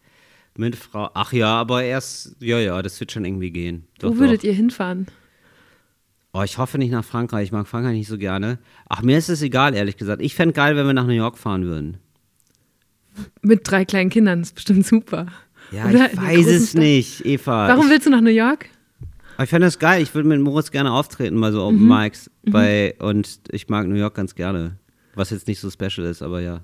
mit 0.56 0.76
Frau. 0.76 1.10
Ach 1.14 1.32
ja, 1.32 1.54
aber 1.54 1.84
erst, 1.84 2.36
ja, 2.40 2.58
ja, 2.58 2.82
das 2.82 2.98
wird 3.00 3.12
schon 3.12 3.24
irgendwie 3.24 3.50
gehen. 3.50 3.86
Doch, 3.98 4.10
Wo 4.10 4.18
würdet 4.18 4.40
doch. 4.40 4.44
ihr 4.44 4.52
hinfahren? 4.52 5.06
Oh, 6.32 6.42
ich 6.42 6.58
hoffe 6.58 6.78
nicht 6.78 6.92
nach 6.92 7.04
Frankreich. 7.04 7.44
Ich 7.44 7.52
mag 7.52 7.66
Frankreich 7.66 7.94
nicht 7.94 8.08
so 8.08 8.16
gerne. 8.16 8.58
Ach, 8.88 9.02
mir 9.02 9.18
ist 9.18 9.28
es 9.28 9.42
egal, 9.42 9.74
ehrlich 9.74 9.96
gesagt. 9.96 10.22
Ich 10.22 10.34
fände 10.34 10.52
geil, 10.52 10.76
wenn 10.76 10.86
wir 10.86 10.94
nach 10.94 11.06
New 11.06 11.12
York 11.12 11.38
fahren 11.38 11.64
würden. 11.64 11.98
Mit 13.42 13.68
drei 13.68 13.84
kleinen 13.84 14.10
Kindern, 14.10 14.40
das 14.40 14.50
ist 14.50 14.54
bestimmt 14.54 14.86
super. 14.86 15.26
Ja, 15.72 15.86
Oder 15.86 16.12
ich 16.12 16.16
weiß 16.16 16.46
es 16.46 16.70
Stadt. 16.70 16.82
nicht, 16.82 17.26
Eva. 17.26 17.68
Warum 17.68 17.86
ich, 17.86 17.92
willst 17.92 18.06
du 18.06 18.10
nach 18.10 18.20
New 18.20 18.30
York? 18.30 18.66
Ich 19.42 19.48
fände 19.48 19.66
das 19.66 19.78
geil. 19.78 20.02
Ich 20.02 20.14
würde 20.14 20.28
mit 20.28 20.40
Moritz 20.40 20.70
gerne 20.70 20.92
auftreten, 20.92 21.36
mal 21.36 21.52
so 21.52 21.64
Open 21.64 21.82
mhm. 21.82 21.88
Mics. 21.88 22.30
Mhm. 22.42 22.50
Bei, 22.52 22.94
und 23.00 23.40
ich 23.50 23.68
mag 23.68 23.86
New 23.88 23.96
York 23.96 24.14
ganz 24.14 24.34
gerne. 24.34 24.76
Was 25.14 25.30
jetzt 25.30 25.48
nicht 25.48 25.60
so 25.60 25.70
special 25.70 26.06
ist, 26.06 26.22
aber 26.22 26.40
ja. 26.40 26.60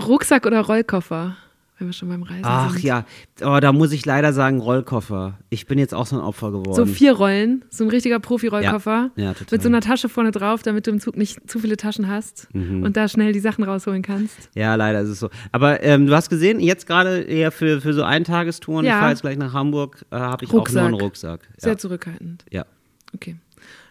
Rucksack 0.00 0.46
oder 0.46 0.60
Rollkoffer? 0.60 1.36
Wenn 1.78 1.88
wir 1.88 1.92
schon 1.92 2.08
beim 2.08 2.22
Reisen 2.22 2.44
Ach 2.44 2.72
sind. 2.72 2.84
ja, 2.84 3.04
oh, 3.42 3.58
da 3.60 3.72
muss 3.72 3.92
ich 3.92 4.06
leider 4.06 4.32
sagen 4.32 4.60
Rollkoffer. 4.60 5.38
Ich 5.50 5.66
bin 5.66 5.78
jetzt 5.78 5.92
auch 5.92 6.06
so 6.06 6.16
ein 6.16 6.22
Opfer 6.22 6.50
geworden. 6.50 6.74
So 6.74 6.86
vier 6.86 7.12
Rollen, 7.12 7.64
so 7.68 7.84
ein 7.84 7.90
richtiger 7.90 8.18
Profi-Rollkoffer. 8.18 9.10
Ja, 9.16 9.22
ja, 9.22 9.32
total. 9.34 9.46
Mit 9.50 9.62
so 9.62 9.68
einer 9.68 9.80
Tasche 9.80 10.08
vorne 10.08 10.30
drauf, 10.30 10.62
damit 10.62 10.86
du 10.86 10.90
im 10.90 11.00
Zug 11.00 11.16
nicht 11.16 11.50
zu 11.50 11.58
viele 11.58 11.76
Taschen 11.76 12.08
hast 12.08 12.48
mhm. 12.54 12.82
und 12.82 12.96
da 12.96 13.08
schnell 13.08 13.32
die 13.32 13.40
Sachen 13.40 13.62
rausholen 13.64 14.02
kannst. 14.02 14.48
Ja, 14.54 14.74
leider 14.74 15.02
ist 15.02 15.10
es 15.10 15.20
so. 15.20 15.28
Aber 15.52 15.82
ähm, 15.82 16.06
du 16.06 16.14
hast 16.14 16.30
gesehen, 16.30 16.60
jetzt 16.60 16.86
gerade 16.86 17.20
eher 17.20 17.52
für, 17.52 17.80
für 17.80 17.92
so 17.92 18.02
Eintagestouren, 18.02 18.86
ja. 18.86 18.92
ich 18.92 18.98
fahre 18.98 19.10
jetzt 19.10 19.20
gleich 19.20 19.36
nach 19.36 19.52
Hamburg, 19.52 20.04
äh, 20.10 20.16
habe 20.16 20.44
ich 20.44 20.52
Rucksack. 20.52 20.76
auch 20.76 20.88
nur 20.88 20.98
einen 20.98 21.00
Rucksack. 21.00 21.40
Ja. 21.42 21.54
Sehr 21.58 21.78
zurückhaltend. 21.78 22.44
Ja. 22.50 22.64
Okay. 23.14 23.36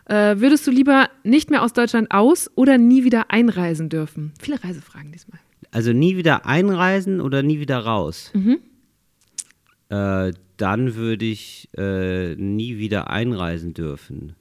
Äh, 0.05 0.39
würdest 0.39 0.65
du 0.67 0.71
lieber 0.71 1.09
nicht 1.23 1.49
mehr 1.49 1.63
aus 1.63 1.73
Deutschland 1.73 2.11
aus 2.11 2.49
oder 2.55 2.77
nie 2.77 3.03
wieder 3.03 3.31
einreisen 3.31 3.89
dürfen? 3.89 4.33
Viele 4.39 4.63
Reisefragen 4.63 5.11
diesmal. 5.11 5.39
Also 5.75 5.91
nie 5.91 6.15
wieder 6.15 6.45
einreisen 6.45 7.19
oder 7.19 7.43
nie 7.43 7.59
wieder 7.59 7.79
raus. 7.79 8.31
Mhm. 8.33 8.59
Äh, 9.89 10.31
dann 10.55 10.95
würde 10.95 11.25
ich 11.25 11.67
äh, 11.77 12.33
nie 12.35 12.77
wieder 12.77 13.09
einreisen 13.09 13.73
dürfen. 13.73 14.37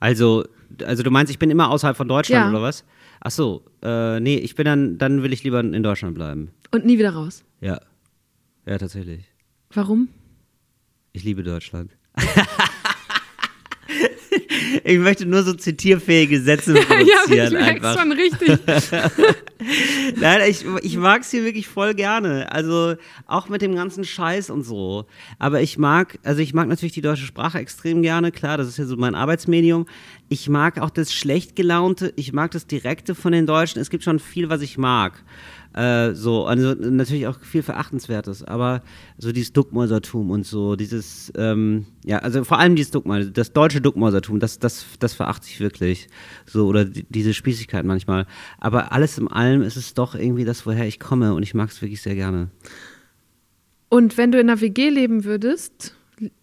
Also, 0.00 0.44
also 0.84 1.02
du 1.02 1.10
meinst, 1.10 1.32
ich 1.32 1.38
bin 1.38 1.48
immer 1.48 1.70
außerhalb 1.70 1.96
von 1.96 2.08
Deutschland 2.08 2.44
ja. 2.44 2.50
oder 2.50 2.60
was? 2.60 2.84
Ach 3.20 3.30
so, 3.30 3.64
äh, 3.82 4.20
nee, 4.20 4.36
ich 4.36 4.54
bin 4.54 4.66
dann, 4.66 4.98
dann 4.98 5.22
will 5.22 5.32
ich 5.32 5.42
lieber 5.44 5.60
in 5.60 5.82
Deutschland 5.82 6.14
bleiben. 6.14 6.50
Und 6.72 6.84
nie 6.84 6.98
wieder 6.98 7.14
raus? 7.14 7.42
Ja. 7.62 7.80
Ja, 8.66 8.76
tatsächlich. 8.76 9.24
Warum? 9.72 10.08
Ich 11.14 11.24
liebe 11.24 11.42
Deutschland. 11.42 11.96
ich 14.86 14.98
möchte 15.00 15.26
nur 15.26 15.42
so 15.42 15.52
zitierfähige 15.52 16.40
Sätze 16.40 16.74
produzieren. 16.74 17.36
ja, 17.36 17.46
ich 17.48 17.56
einfach. 17.56 17.98
schon 17.98 18.12
richtig. 18.12 18.58
Nein, 20.20 20.40
ich, 20.48 20.64
ich 20.82 20.96
mag 20.96 21.22
es 21.22 21.30
hier 21.32 21.44
wirklich 21.44 21.66
voll 21.66 21.94
gerne. 21.94 22.52
Also 22.52 22.94
auch 23.26 23.48
mit 23.48 23.62
dem 23.62 23.74
ganzen 23.74 24.04
Scheiß 24.04 24.48
und 24.48 24.62
so. 24.62 25.06
Aber 25.40 25.60
ich 25.60 25.76
mag, 25.76 26.20
also 26.22 26.40
ich 26.40 26.54
mag 26.54 26.68
natürlich 26.68 26.92
die 26.92 27.00
deutsche 27.00 27.26
Sprache 27.26 27.58
extrem 27.58 28.00
gerne. 28.02 28.30
Klar, 28.30 28.58
das 28.58 28.68
ist 28.68 28.78
ja 28.78 28.84
so 28.84 28.96
mein 28.96 29.16
Arbeitsmedium. 29.16 29.86
Ich 30.28 30.48
mag 30.48 30.80
auch 30.80 30.90
das 30.90 31.12
schlecht 31.12 31.56
gelaunte. 31.56 32.12
Ich 32.14 32.32
mag 32.32 32.52
das 32.52 32.68
Direkte 32.68 33.16
von 33.16 33.32
den 33.32 33.46
Deutschen. 33.46 33.80
Es 33.80 33.90
gibt 33.90 34.04
schon 34.04 34.20
viel, 34.20 34.48
was 34.50 34.62
ich 34.62 34.78
mag. 34.78 35.24
Äh, 35.76 36.14
so, 36.14 36.46
also 36.46 36.72
natürlich 36.72 37.26
auch 37.26 37.38
viel 37.40 37.62
Verachtenswertes, 37.62 38.42
aber 38.42 38.82
so 39.18 39.30
dieses 39.30 39.52
Duckmäusertum 39.52 40.30
und 40.30 40.46
so, 40.46 40.74
dieses, 40.74 41.30
ähm, 41.36 41.84
ja, 42.02 42.18
also 42.20 42.44
vor 42.44 42.58
allem 42.58 42.76
dieses 42.76 42.92
Duckmäuser, 42.92 43.30
das 43.30 43.52
deutsche 43.52 43.82
Duckmäusertum, 43.82 44.40
das, 44.40 44.58
das, 44.58 44.86
das 44.98 45.12
verachte 45.12 45.48
ich 45.50 45.60
wirklich. 45.60 46.08
So, 46.46 46.66
oder 46.66 46.86
die, 46.86 47.04
diese 47.10 47.34
Spießigkeit 47.34 47.84
manchmal. 47.84 48.26
Aber 48.58 48.92
alles 48.92 49.18
in 49.18 49.28
allem 49.28 49.60
ist 49.60 49.76
es 49.76 49.92
doch 49.92 50.14
irgendwie 50.14 50.46
das, 50.46 50.64
woher 50.64 50.86
ich 50.86 50.98
komme 50.98 51.34
und 51.34 51.42
ich 51.42 51.52
mag 51.52 51.68
es 51.68 51.82
wirklich 51.82 52.00
sehr 52.00 52.14
gerne. 52.14 52.48
Und 53.90 54.16
wenn 54.16 54.32
du 54.32 54.40
in 54.40 54.48
einer 54.48 54.62
WG 54.62 54.88
leben 54.88 55.24
würdest, 55.24 55.94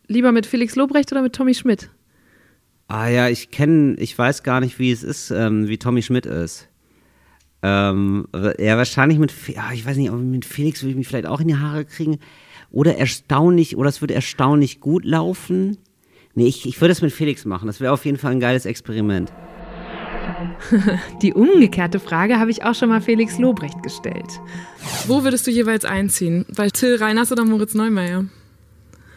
lieber 0.07 0.31
mit 0.31 0.45
Felix 0.45 0.75
Lobrecht 0.75 1.11
oder 1.11 1.23
mit 1.23 1.33
Tommy 1.33 1.55
Schmidt? 1.55 1.89
Ah 2.87 3.07
ja, 3.07 3.29
ich 3.29 3.49
kenne, 3.49 3.95
ich 3.97 4.15
weiß 4.15 4.43
gar 4.43 4.59
nicht, 4.59 4.77
wie 4.77 4.91
es 4.91 5.01
ist, 5.01 5.31
ähm, 5.31 5.67
wie 5.67 5.79
Tommy 5.79 6.03
Schmidt 6.03 6.27
ist. 6.27 6.69
Ähm, 7.65 8.27
ja, 8.59 8.75
wahrscheinlich 8.77 9.17
mit, 9.17 9.33
ja, 9.47 9.71
ich 9.73 9.85
weiß 9.85 9.95
nicht, 9.95 10.09
aber 10.09 10.17
mit 10.17 10.43
Felix 10.43 10.83
würde 10.83 10.91
ich 10.91 10.97
mich 10.97 11.07
vielleicht 11.07 11.25
auch 11.25 11.39
in 11.39 11.47
die 11.47 11.55
Haare 11.55 11.85
kriegen. 11.85 12.19
Oder 12.71 12.97
erstaunlich, 12.97 13.77
oder 13.77 13.87
es 13.87 14.01
würde 14.01 14.13
erstaunlich 14.13 14.81
gut 14.81 15.05
laufen. 15.05 15.77
Nee, 16.35 16.47
ich, 16.47 16.65
ich 16.65 16.81
würde 16.81 16.91
es 16.91 17.01
mit 17.01 17.13
Felix 17.13 17.45
machen. 17.45 17.67
Das 17.67 17.79
wäre 17.79 17.93
auf 17.93 18.03
jeden 18.03 18.17
Fall 18.17 18.33
ein 18.33 18.39
geiles 18.41 18.65
Experiment. 18.65 19.31
Die 21.21 21.33
umgekehrte 21.33 21.99
Frage 21.99 22.39
habe 22.39 22.51
ich 22.51 22.63
auch 22.63 22.75
schon 22.75 22.89
mal 22.89 23.01
Felix 23.01 23.37
Lobrecht 23.37 23.81
gestellt. 23.81 24.41
Wo 25.07 25.23
würdest 25.23 25.47
du 25.47 25.51
jeweils 25.51 25.85
einziehen? 25.85 26.45
Bei 26.55 26.69
Till 26.69 26.97
Reiners 26.97 27.31
oder 27.31 27.45
Moritz 27.45 27.75
Neumeier? 27.75 28.25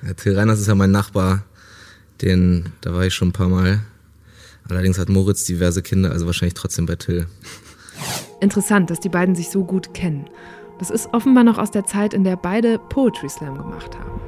Ja, 0.03 0.15
Till 0.15 0.39
Reiners 0.39 0.61
ist 0.61 0.69
ja 0.69 0.75
mein 0.75 0.93
Nachbar. 0.93 1.45
Den, 2.23 2.73
da 2.81 2.95
war 2.95 3.05
ich 3.05 3.15
schon 3.15 3.29
ein 3.29 3.33
paar 3.33 3.49
Mal. 3.49 3.81
Allerdings 4.69 4.99
hat 4.99 5.09
Moritz 5.09 5.45
diverse 5.45 5.83
Kinder, 5.83 6.13
also 6.13 6.27
wahrscheinlich 6.27 6.55
trotzdem 6.55 6.87
bei 6.87 6.97
Till. 6.97 7.27
Interessant, 8.41 8.91
dass 8.91 9.01
die 9.01 9.09
beiden 9.09 9.35
sich 9.35 9.51
so 9.51 9.65
gut 9.65 9.95
kennen. 9.95 10.27
Das 10.79 10.91
ist 10.91 11.09
offenbar 11.13 11.45
noch 11.45 11.59
aus 11.59 11.71
der 11.71 11.85
Zeit, 11.85 12.13
in 12.13 12.25
der 12.25 12.37
beide 12.37 12.79
Poetry 12.79 13.29
Slam 13.29 13.57
gemacht 13.57 13.99
haben. 13.99 14.21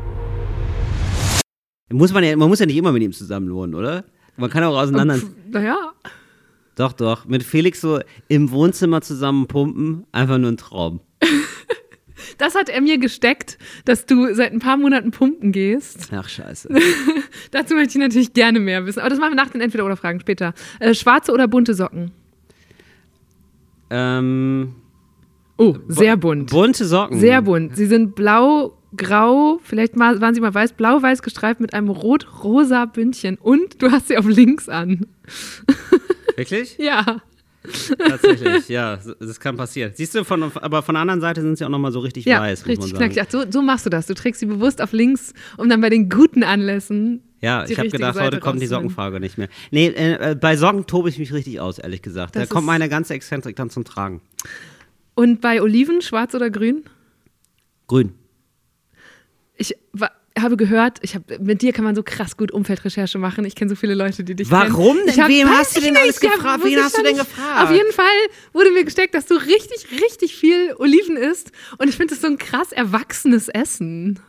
Muss 1.90 2.12
man, 2.12 2.24
ja, 2.24 2.36
man 2.36 2.48
muss 2.48 2.58
ja 2.58 2.66
nicht 2.66 2.76
immer 2.76 2.92
mit 2.92 3.02
ihm 3.02 3.12
zusammen 3.12 3.52
wohnen, 3.52 3.74
oder? 3.74 4.04
Man 4.36 4.50
kann 4.50 4.62
auch 4.64 4.78
auseinander. 4.78 5.18
Naja. 5.50 5.76
Doch, 6.74 6.92
doch. 6.92 7.26
Mit 7.26 7.42
Felix 7.42 7.80
so 7.80 8.00
im 8.28 8.50
Wohnzimmer 8.50 9.00
zusammen 9.00 9.46
pumpen, 9.48 10.06
einfach 10.12 10.38
nur 10.38 10.52
ein 10.52 10.56
Traum. 10.56 11.00
Das 12.36 12.54
hat 12.54 12.68
er 12.68 12.80
mir 12.80 12.98
gesteckt, 12.98 13.58
dass 13.84 14.06
du 14.06 14.34
seit 14.34 14.52
ein 14.52 14.58
paar 14.58 14.76
Monaten 14.76 15.12
pumpen 15.12 15.52
gehst. 15.52 16.08
Ach, 16.12 16.28
scheiße. 16.28 16.68
Dazu 17.50 17.74
möchte 17.74 17.98
ich 17.98 18.04
natürlich 18.04 18.32
gerne 18.32 18.60
mehr 18.60 18.86
wissen. 18.86 19.00
Aber 19.00 19.08
das 19.08 19.18
machen 19.18 19.32
wir 19.32 19.36
nach 19.36 19.50
den 19.50 19.60
Entweder-Oder-Fragen 19.60 20.20
später. 20.20 20.52
Äh, 20.80 20.94
schwarze 20.94 21.32
oder 21.32 21.48
bunte 21.48 21.74
Socken? 21.74 22.12
Ähm, 23.90 24.74
oh, 25.56 25.76
sehr 25.88 26.16
bunt. 26.16 26.50
Bunte 26.50 26.84
Socken. 26.84 27.18
Sehr 27.18 27.42
bunt. 27.42 27.76
Sie 27.76 27.86
sind 27.86 28.14
blau, 28.14 28.76
grau, 28.96 29.58
vielleicht 29.62 29.96
mal, 29.96 30.20
waren 30.20 30.34
sie 30.34 30.40
mal 30.40 30.54
weiß, 30.54 30.74
blau-weiß 30.74 31.22
gestreift 31.22 31.60
mit 31.60 31.74
einem 31.74 31.88
rot-rosa 31.88 32.86
Bündchen. 32.86 33.36
Und 33.40 33.82
du 33.82 33.90
hast 33.90 34.08
sie 34.08 34.18
auf 34.18 34.26
links 34.26 34.68
an. 34.68 35.06
Wirklich? 36.36 36.78
ja. 36.78 37.22
Tatsächlich, 37.62 38.68
ja, 38.68 38.98
das 39.18 39.40
kann 39.40 39.56
passieren. 39.56 39.92
Siehst 39.94 40.14
du, 40.14 40.24
von, 40.24 40.42
aber 40.42 40.82
von 40.82 40.94
der 40.94 41.02
anderen 41.02 41.20
Seite 41.20 41.42
sind 41.42 41.58
sie 41.58 41.64
auch 41.64 41.68
nochmal 41.68 41.92
so 41.92 42.00
richtig 42.00 42.24
ja, 42.24 42.40
weiß. 42.40 42.66
Richtig 42.66 42.94
knackig. 42.94 43.22
So, 43.30 43.44
so 43.50 43.62
machst 43.62 43.84
du 43.86 43.90
das. 43.90 44.06
Du 44.06 44.14
trägst 44.14 44.40
sie 44.40 44.46
bewusst 44.46 44.80
auf 44.80 44.92
links, 44.92 45.34
um 45.56 45.68
dann 45.68 45.80
bei 45.80 45.90
den 45.90 46.08
guten 46.08 46.44
Anlässen. 46.44 47.22
Ja, 47.40 47.64
ich 47.64 47.78
habe 47.78 47.88
gedacht, 47.88 48.14
Seite 48.14 48.26
heute 48.26 48.40
kommt 48.40 48.60
die 48.62 48.66
Sockenfrage 48.66 49.20
nicht 49.20 49.38
mehr. 49.38 49.48
Nee, 49.70 49.88
äh, 49.88 50.36
bei 50.40 50.56
Socken 50.56 50.86
tobe 50.86 51.08
ich 51.08 51.18
mich 51.18 51.32
richtig 51.32 51.60
aus, 51.60 51.78
ehrlich 51.78 52.02
gesagt. 52.02 52.36
Das 52.36 52.48
da 52.48 52.54
kommt 52.54 52.66
meine 52.66 52.88
ganze 52.88 53.14
Exzentrik 53.14 53.56
dann 53.56 53.70
zum 53.70 53.84
Tragen. 53.84 54.20
Und 55.14 55.40
bei 55.40 55.60
Oliven, 55.62 56.00
schwarz 56.00 56.34
oder 56.34 56.50
grün? 56.50 56.84
Grün. 57.86 58.14
Ich 59.56 59.76
war, 59.92 60.12
habe 60.42 60.56
gehört, 60.56 60.98
ich 61.02 61.14
hab, 61.14 61.22
mit 61.40 61.62
dir 61.62 61.72
kann 61.72 61.84
man 61.84 61.94
so 61.94 62.02
krass 62.02 62.36
gut 62.36 62.52
Umfeldrecherche 62.52 63.18
machen. 63.18 63.44
Ich 63.44 63.54
kenne 63.54 63.68
so 63.68 63.76
viele 63.76 63.94
Leute, 63.94 64.24
die 64.24 64.34
dich 64.34 64.50
Warum 64.50 64.96
kennen. 64.96 65.16
denn? 65.16 65.28
Wem 65.28 65.48
hast 65.48 65.76
du 65.76 65.80
denn 65.80 65.96
alles 65.96 66.20
gefragt? 66.20 66.64
Wen 66.64 66.82
hast 66.82 66.96
du 66.96 67.02
denn 67.02 67.16
gefragt? 67.16 67.64
Auf 67.64 67.70
jeden 67.70 67.92
Fall 67.92 68.04
wurde 68.52 68.70
mir 68.70 68.84
gesteckt, 68.84 69.14
dass 69.14 69.26
du 69.26 69.34
richtig, 69.34 70.00
richtig 70.02 70.34
viel 70.34 70.74
Oliven 70.78 71.16
isst. 71.16 71.52
Und 71.78 71.88
ich 71.88 71.96
finde 71.96 72.14
das 72.14 72.22
so 72.22 72.28
ein 72.28 72.38
krass 72.38 72.72
erwachsenes 72.72 73.48
Essen. 73.48 74.20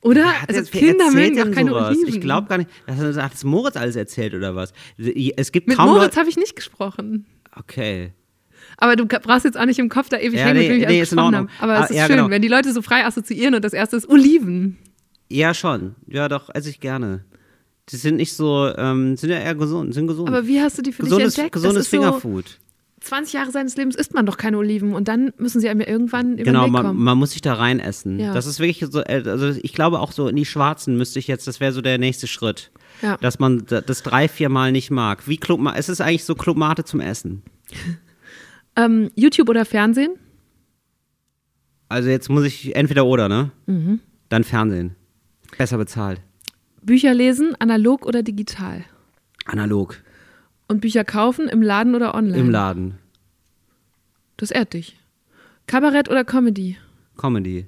Oder? 0.00 0.32
Also 0.48 0.70
Kinder 0.70 1.10
mögen 1.10 1.36
doch 1.36 1.50
keine 1.50 1.70
sowas? 1.70 1.88
Oliven. 1.88 2.08
Ich 2.14 2.20
glaube 2.20 2.48
gar 2.48 2.58
nicht. 2.58 2.70
Das 2.86 2.98
hat 3.16 3.32
das 3.32 3.42
Moritz 3.44 3.76
alles 3.76 3.96
erzählt 3.96 4.34
oder 4.34 4.54
was? 4.54 4.72
Es 4.98 5.50
gibt 5.50 5.68
Mit 5.68 5.78
Moritz 5.78 6.16
habe 6.16 6.28
ich 6.28 6.36
nicht 6.36 6.56
gesprochen. 6.56 7.26
Okay. 7.56 8.12
Aber 8.76 8.96
du 8.96 9.06
brauchst 9.06 9.44
jetzt 9.44 9.58
auch 9.58 9.66
nicht 9.66 9.78
im 9.78 9.88
Kopf 9.88 10.08
da 10.08 10.18
ewig 10.18 10.38
ja, 10.38 10.46
hängen, 10.46 10.58
nee, 10.58 10.68
mit 10.68 10.80
wem 10.82 10.88
nee, 10.88 11.02
ich 11.02 11.08
gesprochen 11.08 11.36
habe. 11.36 11.48
Aber 11.60 11.74
es 11.74 11.80
ah, 11.80 11.84
ist 11.84 11.96
ja, 11.96 12.06
schön, 12.06 12.16
genau. 12.16 12.30
wenn 12.30 12.42
die 12.42 12.48
Leute 12.48 12.72
so 12.72 12.82
frei 12.82 13.04
assoziieren 13.04 13.54
und 13.54 13.64
das 13.64 13.72
erste 13.72 13.96
ist 13.96 14.08
Oliven. 14.08 14.78
Ja, 15.34 15.52
schon. 15.52 15.96
Ja, 16.06 16.28
doch, 16.28 16.48
esse 16.54 16.70
ich 16.70 16.78
gerne. 16.78 17.24
Die 17.88 17.96
sind 17.96 18.16
nicht 18.16 18.34
so, 18.34 18.72
ähm, 18.76 19.16
sind 19.16 19.30
ja 19.30 19.38
eher 19.38 19.56
gesund, 19.56 19.92
sind 19.92 20.06
gesund. 20.06 20.28
Aber 20.28 20.46
wie 20.46 20.60
hast 20.60 20.78
du 20.78 20.82
die 20.82 20.92
für 20.92 21.02
gesundes, 21.02 21.34
dich 21.34 21.38
entdeckt? 21.38 21.54
Gesundes 21.54 21.88
Fingerfood. 21.88 22.46
So 22.46 23.08
20 23.08 23.34
Jahre 23.34 23.50
seines 23.50 23.76
Lebens 23.76 23.96
isst 23.96 24.14
man 24.14 24.26
doch 24.26 24.36
keine 24.36 24.56
Oliven 24.58 24.94
und 24.94 25.08
dann 25.08 25.32
müssen 25.36 25.60
sie 25.60 25.68
einem 25.68 25.80
ja 25.80 25.88
irgendwann 25.88 26.34
über 26.34 26.44
Genau, 26.44 26.68
man, 26.68 26.96
man, 26.96 27.18
muss 27.18 27.32
sich 27.32 27.42
da 27.42 27.54
rein 27.54 27.80
essen. 27.80 28.20
Ja. 28.20 28.32
Das 28.32 28.46
ist 28.46 28.60
wirklich 28.60 28.88
so, 28.90 29.00
äh, 29.00 29.24
also 29.26 29.48
ich 29.60 29.72
glaube 29.72 29.98
auch 29.98 30.12
so 30.12 30.28
in 30.28 30.36
die 30.36 30.46
Schwarzen 30.46 30.96
müsste 30.96 31.18
ich 31.18 31.26
jetzt, 31.26 31.48
das 31.48 31.58
wäre 31.58 31.72
so 31.72 31.82
der 31.82 31.98
nächste 31.98 32.28
Schritt. 32.28 32.70
Ja. 33.02 33.16
Dass 33.16 33.40
man 33.40 33.66
das 33.66 34.04
drei, 34.04 34.28
vier 34.28 34.48
Mal 34.48 34.70
nicht 34.70 34.92
mag. 34.92 35.26
Wie 35.26 35.36
Club, 35.36 35.60
es 35.74 35.88
ist 35.88 36.00
eigentlich 36.00 36.24
so 36.24 36.36
Clubmate 36.36 36.84
zum 36.84 37.00
Essen. 37.00 37.42
ähm, 38.76 39.10
YouTube 39.16 39.48
oder 39.48 39.64
Fernsehen? 39.64 40.12
Also 41.88 42.08
jetzt 42.08 42.30
muss 42.30 42.44
ich 42.44 42.76
entweder 42.76 43.04
oder, 43.04 43.28
ne? 43.28 43.50
Mhm. 43.66 43.98
Dann 44.28 44.44
Fernsehen. 44.44 44.94
Besser 45.58 45.78
bezahlt. 45.78 46.20
Bücher 46.82 47.14
lesen, 47.14 47.54
analog 47.58 48.06
oder 48.06 48.22
digital? 48.22 48.84
Analog. 49.46 49.96
Und 50.68 50.80
Bücher 50.80 51.04
kaufen 51.04 51.48
im 51.48 51.62
Laden 51.62 51.94
oder 51.94 52.14
online? 52.14 52.38
Im 52.38 52.50
Laden. 52.50 52.98
Das 54.36 54.50
ehrt 54.50 54.74
dich. 54.74 54.98
Kabarett 55.66 56.08
oder 56.10 56.24
Comedy? 56.24 56.76
Comedy. 57.16 57.66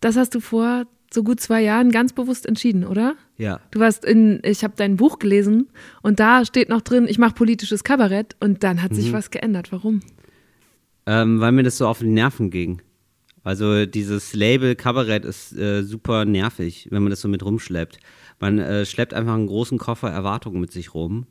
Das 0.00 0.16
hast 0.16 0.34
du 0.34 0.40
vor 0.40 0.86
so 1.12 1.22
gut 1.22 1.40
zwei 1.40 1.62
Jahren 1.62 1.90
ganz 1.90 2.12
bewusst 2.12 2.46
entschieden, 2.46 2.84
oder? 2.84 3.14
Ja. 3.38 3.60
Du 3.70 3.80
warst 3.80 4.04
in, 4.04 4.40
ich 4.42 4.64
habe 4.64 4.74
dein 4.76 4.96
Buch 4.96 5.18
gelesen 5.18 5.68
und 6.02 6.20
da 6.20 6.44
steht 6.44 6.68
noch 6.68 6.82
drin, 6.82 7.06
ich 7.08 7.18
mache 7.18 7.34
politisches 7.34 7.84
Kabarett 7.84 8.36
und 8.40 8.62
dann 8.64 8.82
hat 8.82 8.90
mhm. 8.90 8.96
sich 8.96 9.12
was 9.12 9.30
geändert. 9.30 9.72
Warum? 9.72 10.00
Ähm, 11.06 11.40
weil 11.40 11.52
mir 11.52 11.62
das 11.62 11.78
so 11.78 11.86
auf 11.86 12.00
die 12.00 12.06
Nerven 12.06 12.50
ging. 12.50 12.82
Also 13.44 13.84
dieses 13.84 14.34
Label 14.34 14.74
Kabarett 14.74 15.24
ist 15.24 15.56
äh, 15.56 15.82
super 15.82 16.24
nervig, 16.24 16.88
wenn 16.90 17.02
man 17.02 17.10
das 17.10 17.20
so 17.20 17.28
mit 17.28 17.44
rumschleppt. 17.44 17.98
Man 18.40 18.58
äh, 18.58 18.86
schleppt 18.86 19.12
einfach 19.12 19.34
einen 19.34 19.46
großen 19.46 19.78
Koffer 19.78 20.10
Erwartungen 20.10 20.60
mit 20.60 20.72
sich 20.72 20.94
rum 20.94 21.26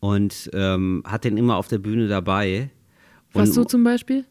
und 0.00 0.50
ähm, 0.54 1.02
hat 1.04 1.24
den 1.24 1.36
immer 1.36 1.56
auf 1.56 1.66
der 1.66 1.78
Bühne 1.78 2.06
dabei. 2.06 2.70
Was 3.32 3.54
so 3.54 3.64
zum 3.64 3.82
Beispiel? 3.82 4.24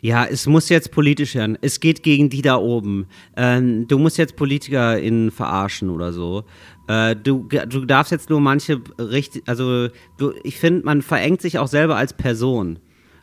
Ja, 0.00 0.24
es 0.24 0.46
muss 0.46 0.68
jetzt 0.68 0.92
politisch 0.92 1.34
werden. 1.34 1.58
Es 1.60 1.80
geht 1.80 2.02
gegen 2.02 2.30
die 2.30 2.40
da 2.40 2.56
oben. 2.56 3.06
Ähm, 3.36 3.86
du 3.88 3.98
musst 3.98 4.16
jetzt 4.16 4.36
PolitikerInnen 4.36 5.30
verarschen 5.30 5.90
oder 5.90 6.12
so. 6.12 6.44
Äh, 6.86 7.16
du, 7.16 7.48
du 7.48 7.84
darfst 7.84 8.12
jetzt 8.12 8.30
nur 8.30 8.40
manche 8.40 8.80
richtig, 8.98 9.42
also 9.46 9.88
du, 10.16 10.32
ich 10.44 10.56
finde, 10.56 10.84
man 10.86 11.02
verengt 11.02 11.42
sich 11.42 11.58
auch 11.58 11.66
selber 11.66 11.96
als 11.96 12.12
Person 12.12 12.78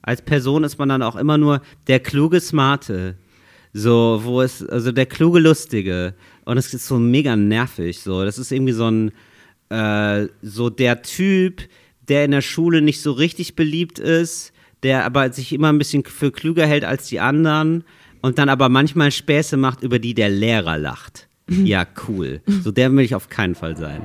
als 0.05 0.21
Person 0.21 0.63
ist 0.63 0.77
man 0.77 0.89
dann 0.89 1.01
auch 1.01 1.15
immer 1.15 1.39
nur 1.39 1.61
der 1.87 1.99
kluge 1.99 2.39
Smarte. 2.39 3.15
So, 3.73 4.21
wo 4.23 4.41
es, 4.41 4.63
also 4.63 4.91
der 4.91 5.07
kluge 5.07 5.39
Lustige. 5.39 6.13
Und 6.45 6.59
es 6.59 6.73
ist 6.75 6.85
so 6.85 6.99
mega 6.99 7.35
nervig. 7.35 7.99
So, 8.01 8.23
das 8.23 8.37
ist 8.37 8.51
irgendwie 8.51 8.73
so 8.73 8.89
ein, 8.89 9.11
äh, 9.69 10.27
so 10.43 10.69
der 10.69 11.01
Typ, 11.01 11.63
der 12.07 12.23
in 12.23 12.31
der 12.31 12.41
Schule 12.41 12.83
nicht 12.83 13.01
so 13.01 13.13
richtig 13.13 13.55
beliebt 13.55 13.97
ist, 13.97 14.53
der 14.83 15.05
aber 15.05 15.33
sich 15.33 15.51
immer 15.51 15.69
ein 15.73 15.79
bisschen 15.79 16.05
für 16.05 16.31
klüger 16.31 16.67
hält 16.67 16.85
als 16.85 17.07
die 17.07 17.19
anderen 17.19 17.83
und 18.21 18.37
dann 18.37 18.47
aber 18.47 18.69
manchmal 18.69 19.11
Späße 19.11 19.57
macht, 19.57 19.81
über 19.81 19.97
die 19.97 20.13
der 20.13 20.29
Lehrer 20.29 20.77
lacht. 20.77 21.27
Mhm. 21.47 21.65
Ja, 21.65 21.87
cool. 22.07 22.41
So 22.45 22.71
der 22.71 22.91
will 22.93 23.03
ich 23.03 23.15
auf 23.15 23.29
keinen 23.29 23.55
Fall 23.55 23.75
sein. 23.75 24.03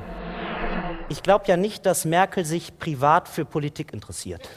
Ich 1.09 1.21
glaube 1.21 1.45
ja 1.47 1.57
nicht, 1.57 1.85
dass 1.85 2.05
Merkel 2.05 2.43
sich 2.43 2.79
privat 2.79 3.29
für 3.29 3.45
Politik 3.45 3.93
interessiert. 3.93 4.49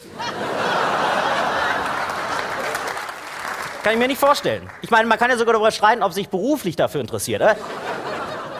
Kann 3.84 3.92
ich 3.92 3.98
mir 3.98 4.08
nicht 4.08 4.18
vorstellen. 4.18 4.70
Ich 4.80 4.90
meine, 4.90 5.06
man 5.06 5.18
kann 5.18 5.30
ja 5.30 5.36
sogar 5.36 5.52
darüber 5.52 5.70
streiten, 5.70 6.02
ob 6.02 6.14
sich 6.14 6.30
beruflich 6.30 6.74
dafür 6.74 7.02
interessiert. 7.02 7.42
Oder? 7.42 7.54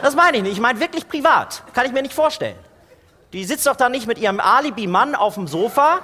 Das 0.03 0.15
meine 0.15 0.37
ich 0.37 0.43
nicht. 0.43 0.53
Ich 0.53 0.59
meine 0.59 0.79
wirklich 0.79 1.07
privat. 1.07 1.63
Kann 1.73 1.87
ich 1.87 1.91
mir 1.91 2.03
nicht 2.03 2.13
vorstellen. 2.13 2.55
Die 3.33 3.43
sitzt 3.43 3.65
doch 3.65 3.75
da 3.75 3.89
nicht 3.89 4.05
mit 4.05 4.19
ihrem 4.19 4.39
Alibi-Mann 4.39 5.15
auf 5.15 5.33
dem 5.33 5.47
Sofa 5.47 6.01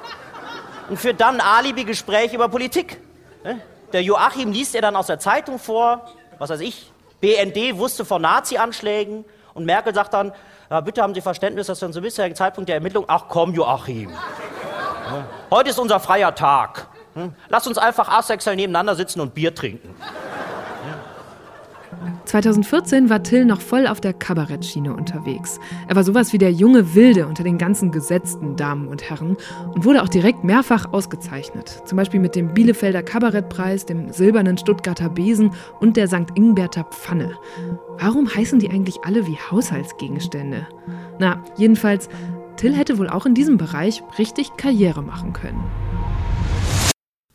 und 0.90 0.98
führt 0.98 1.22
dann 1.22 1.40
ein 1.40 1.42
Alibi-Gespräch 1.42 2.34
über 2.34 2.50
Politik. 2.50 3.00
Ne? 3.44 3.62
Der 3.94 4.02
Joachim 4.02 4.52
liest 4.52 4.74
ihr 4.74 4.82
dann 4.82 4.96
aus 4.96 5.06
der 5.06 5.20
Zeitung 5.20 5.60
vor, 5.60 6.02
was 6.40 6.50
weiß 6.50 6.62
ich, 6.62 6.92
BND 7.20 7.78
wusste 7.78 8.06
von 8.06 8.24
Nazi-Anschlägen 8.24 9.24
und 9.54 9.66
Merkel 9.66 9.94
sagt 9.94 10.16
dann, 10.16 10.34
ja, 10.72 10.82
bitte 10.82 11.04
haben 11.04 11.14
Sie 11.14 11.22
Verständnis, 11.22 11.68
dass 11.68 11.78
dann 11.78 11.94
zum 11.94 12.02
bisherigen 12.02 12.36
Zeitpunkt 12.36 12.70
der 12.70 12.76
Ermittlung, 12.76 13.06
ach 13.08 13.26
komm 13.30 13.54
Joachim, 13.54 14.12
heute 15.52 15.70
ist 15.70 15.78
unser 15.78 16.00
freier 16.00 16.34
Tag. 16.34 16.88
Hm? 17.14 17.34
Lass 17.50 17.68
uns 17.68 17.78
einfach 17.78 18.10
asexuell 18.10 18.56
nebeneinander 18.56 18.96
sitzen 18.96 19.22
und 19.22 19.34
Bier 19.34 19.54
trinken. 19.54 19.96
2014 22.26 23.10
war 23.10 23.24
Till 23.24 23.46
noch 23.46 23.60
voll 23.60 23.88
auf 23.88 24.00
der 24.00 24.14
Kabarettschiene 24.14 24.94
unterwegs. 24.94 25.60
Er 25.88 25.96
war 25.96 26.04
sowas 26.04 26.34
wie 26.34 26.38
der 26.38 26.52
junge 26.52 26.96
Wilde 26.96 27.28
unter 27.28 27.44
den 27.44 27.58
ganzen 27.58 27.92
gesetzten 27.92 28.56
Damen 28.56 28.88
und 28.88 29.10
Herren 29.10 29.38
und 29.74 29.86
wurde 29.86 30.02
auch 30.02 30.08
direkt 30.08 30.44
mehrfach 30.44 30.94
ausgezeichnet. 30.94 31.82
Zum 31.86 31.98
Beispiel 31.98 32.20
mit 32.20 32.36
dem 32.36 32.54
Bielefelder 32.54 33.04
Kabarettpreis, 33.04 33.86
dem 33.86 34.12
Silbernen 34.12 34.58
Stuttgarter 34.58 35.10
Besen 35.10 35.52
und 35.80 35.98
der 35.98 36.08
St. 36.08 36.28
Ingberter 36.36 36.86
Pfanne. 36.86 37.38
Warum 38.00 38.34
heißen 38.34 38.60
die 38.60 38.70
eigentlich 38.70 39.04
alle 39.04 39.28
wie 39.28 39.38
Haushaltsgegenstände? 39.38 40.68
Na, 41.20 41.44
jedenfalls, 41.58 42.08
Till 42.56 42.76
hätte 42.76 42.98
wohl 42.98 43.10
auch 43.10 43.26
in 43.26 43.34
diesem 43.34 43.58
Bereich 43.58 44.04
richtig 44.18 44.56
Karriere 44.56 45.02
machen 45.02 45.34
können. 45.34 45.64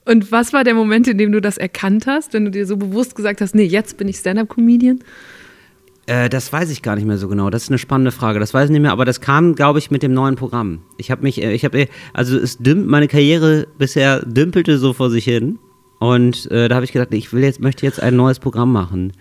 Und 0.06 0.30
was 0.30 0.52
war 0.52 0.62
der 0.62 0.74
Moment, 0.74 1.08
in 1.08 1.18
dem 1.18 1.32
du 1.32 1.40
das 1.40 1.58
erkannt 1.58 2.06
hast, 2.06 2.32
wenn 2.32 2.44
du 2.44 2.50
dir 2.52 2.64
so 2.64 2.76
bewusst 2.76 3.16
gesagt 3.16 3.40
hast, 3.40 3.54
nee, 3.56 3.64
jetzt 3.64 3.98
bin 3.98 4.06
ich 4.06 4.16
Stand-up-Comedian? 4.16 5.00
Äh, 6.06 6.28
das 6.28 6.52
weiß 6.52 6.70
ich 6.70 6.82
gar 6.82 6.94
nicht 6.94 7.06
mehr 7.06 7.18
so 7.18 7.26
genau. 7.26 7.50
Das 7.50 7.64
ist 7.64 7.70
eine 7.70 7.78
spannende 7.78 8.12
Frage. 8.12 8.38
Das 8.38 8.54
weiß 8.54 8.66
ich 8.66 8.70
nicht 8.70 8.82
mehr, 8.82 8.92
aber 8.92 9.04
das 9.04 9.20
kam, 9.20 9.56
glaube 9.56 9.80
ich, 9.80 9.90
mit 9.90 10.04
dem 10.04 10.14
neuen 10.14 10.36
Programm. 10.36 10.82
Ich 10.96 11.10
habe 11.10 11.22
mich, 11.22 11.42
äh, 11.42 11.52
ich 11.52 11.64
habe, 11.64 11.88
also 12.12 12.38
es 12.38 12.58
dümmt, 12.58 12.86
meine 12.86 13.08
Karriere 13.08 13.66
bisher 13.78 14.24
dümpelte 14.24 14.78
so 14.78 14.92
vor 14.92 15.10
sich 15.10 15.24
hin. 15.24 15.58
Und 15.98 16.48
äh, 16.52 16.68
da 16.68 16.76
habe 16.76 16.84
ich 16.84 16.92
gedacht, 16.92 17.12
ich 17.12 17.32
will 17.32 17.42
jetzt, 17.42 17.60
möchte 17.60 17.84
jetzt 17.84 18.00
ein 18.00 18.14
neues 18.14 18.38
Programm 18.38 18.70
machen. 18.70 19.12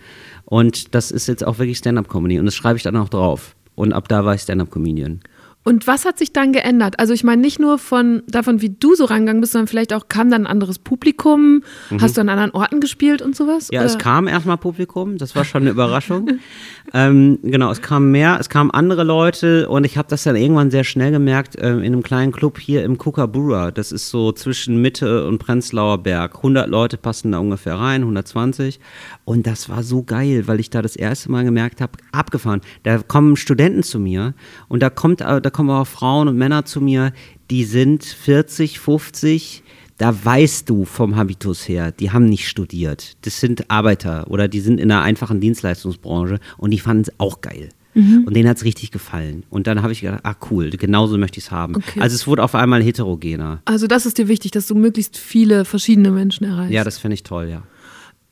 Und 0.44 0.94
das 0.94 1.10
ist 1.10 1.26
jetzt 1.26 1.44
auch 1.44 1.58
wirklich 1.58 1.78
Stand-up-Comedy. 1.78 2.38
Und 2.38 2.44
das 2.44 2.54
schreibe 2.54 2.76
ich 2.76 2.84
dann 2.84 2.96
auch 2.96 3.08
drauf. 3.08 3.56
Und 3.74 3.92
ab 3.92 4.06
da 4.08 4.24
war 4.24 4.36
ich 4.36 4.42
Stand-up-Comedian. 4.42 5.20
Und 5.66 5.88
was 5.88 6.04
hat 6.04 6.16
sich 6.16 6.32
dann 6.32 6.52
geändert? 6.52 7.00
Also 7.00 7.12
ich 7.12 7.24
meine 7.24 7.42
nicht 7.42 7.58
nur 7.58 7.78
von 7.78 8.22
davon, 8.28 8.62
wie 8.62 8.70
du 8.70 8.94
so 8.94 9.04
rangegangen 9.04 9.40
bist, 9.40 9.52
sondern 9.52 9.66
vielleicht 9.66 9.92
auch 9.92 10.06
kam 10.06 10.30
dann 10.30 10.42
ein 10.42 10.46
anderes 10.46 10.78
Publikum. 10.78 11.64
Mhm. 11.90 12.00
Hast 12.00 12.16
du 12.16 12.20
an 12.20 12.28
anderen 12.28 12.52
Orten 12.52 12.78
gespielt 12.78 13.20
und 13.20 13.34
sowas? 13.34 13.70
Ja, 13.72 13.80
oder? 13.80 13.86
es 13.86 13.98
kam 13.98 14.28
erstmal 14.28 14.58
Publikum. 14.58 15.18
Das 15.18 15.34
war 15.34 15.44
schon 15.44 15.62
eine 15.62 15.70
Überraschung. 15.70 16.38
ähm, 16.94 17.40
genau, 17.42 17.72
es 17.72 17.82
kam 17.82 18.12
mehr, 18.12 18.38
es 18.38 18.48
kamen 18.48 18.70
andere 18.70 19.02
Leute 19.02 19.68
und 19.68 19.84
ich 19.84 19.98
habe 19.98 20.06
das 20.08 20.22
dann 20.22 20.36
irgendwann 20.36 20.70
sehr 20.70 20.84
schnell 20.84 21.10
gemerkt 21.10 21.56
äh, 21.56 21.70
in 21.70 21.82
einem 21.82 22.04
kleinen 22.04 22.30
Club 22.30 22.60
hier 22.60 22.84
im 22.84 22.96
Kookaburra. 22.96 23.72
Das 23.72 23.90
ist 23.90 24.08
so 24.08 24.30
zwischen 24.30 24.80
Mitte 24.80 25.26
und 25.26 25.38
Prenzlauer 25.38 25.98
Berg. 25.98 26.36
100 26.36 26.68
Leute 26.68 26.96
passen 26.96 27.32
da 27.32 27.38
ungefähr 27.38 27.74
rein, 27.74 28.02
120. 28.02 28.78
Und 29.24 29.48
das 29.48 29.68
war 29.68 29.82
so 29.82 30.04
geil, 30.04 30.44
weil 30.46 30.60
ich 30.60 30.70
da 30.70 30.80
das 30.80 30.94
erste 30.94 31.28
Mal 31.32 31.42
gemerkt 31.42 31.80
habe, 31.80 31.94
abgefahren. 32.12 32.60
Da 32.84 32.98
kommen 32.98 33.34
Studenten 33.34 33.82
zu 33.82 33.98
mir 33.98 34.34
und 34.68 34.80
da 34.80 34.90
kommt, 34.90 35.22
äh, 35.22 35.40
da 35.40 35.50
kommen 35.56 35.70
auch 35.70 35.86
Frauen 35.86 36.28
und 36.28 36.36
Männer 36.36 36.64
zu 36.64 36.80
mir, 36.80 37.12
die 37.50 37.64
sind 37.64 38.04
40, 38.04 38.78
50, 38.78 39.62
da 39.98 40.14
weißt 40.24 40.68
du 40.68 40.84
vom 40.84 41.16
Habitus 41.16 41.66
her, 41.68 41.90
die 41.90 42.10
haben 42.10 42.26
nicht 42.26 42.48
studiert. 42.48 43.16
Das 43.22 43.40
sind 43.40 43.70
Arbeiter 43.70 44.26
oder 44.28 44.46
die 44.48 44.60
sind 44.60 44.78
in 44.78 44.90
einer 44.92 45.02
einfachen 45.02 45.40
Dienstleistungsbranche 45.40 46.38
und 46.58 46.70
die 46.70 46.78
fanden 46.78 47.02
es 47.02 47.12
auch 47.18 47.40
geil. 47.40 47.70
Mhm. 47.94 48.24
Und 48.26 48.36
denen 48.36 48.46
hat 48.48 48.58
es 48.58 48.64
richtig 48.64 48.90
gefallen. 48.90 49.44
Und 49.48 49.66
dann 49.66 49.82
habe 49.82 49.92
ich 49.92 50.02
gedacht, 50.02 50.20
ah 50.22 50.34
cool, 50.50 50.68
genauso 50.68 51.16
möchte 51.16 51.38
ich 51.38 51.46
es 51.46 51.50
haben. 51.50 51.76
Okay. 51.76 52.00
Also 52.00 52.14
es 52.14 52.26
wurde 52.26 52.44
auf 52.44 52.54
einmal 52.54 52.82
heterogener. 52.82 53.62
Also 53.64 53.86
das 53.86 54.04
ist 54.04 54.18
dir 54.18 54.28
wichtig, 54.28 54.50
dass 54.50 54.66
du 54.66 54.74
möglichst 54.74 55.16
viele 55.16 55.64
verschiedene 55.64 56.10
Menschen 56.10 56.44
erreichst. 56.44 56.74
Ja, 56.74 56.84
das 56.84 56.98
finde 56.98 57.14
ich 57.14 57.22
toll, 57.22 57.48
ja. 57.48 57.62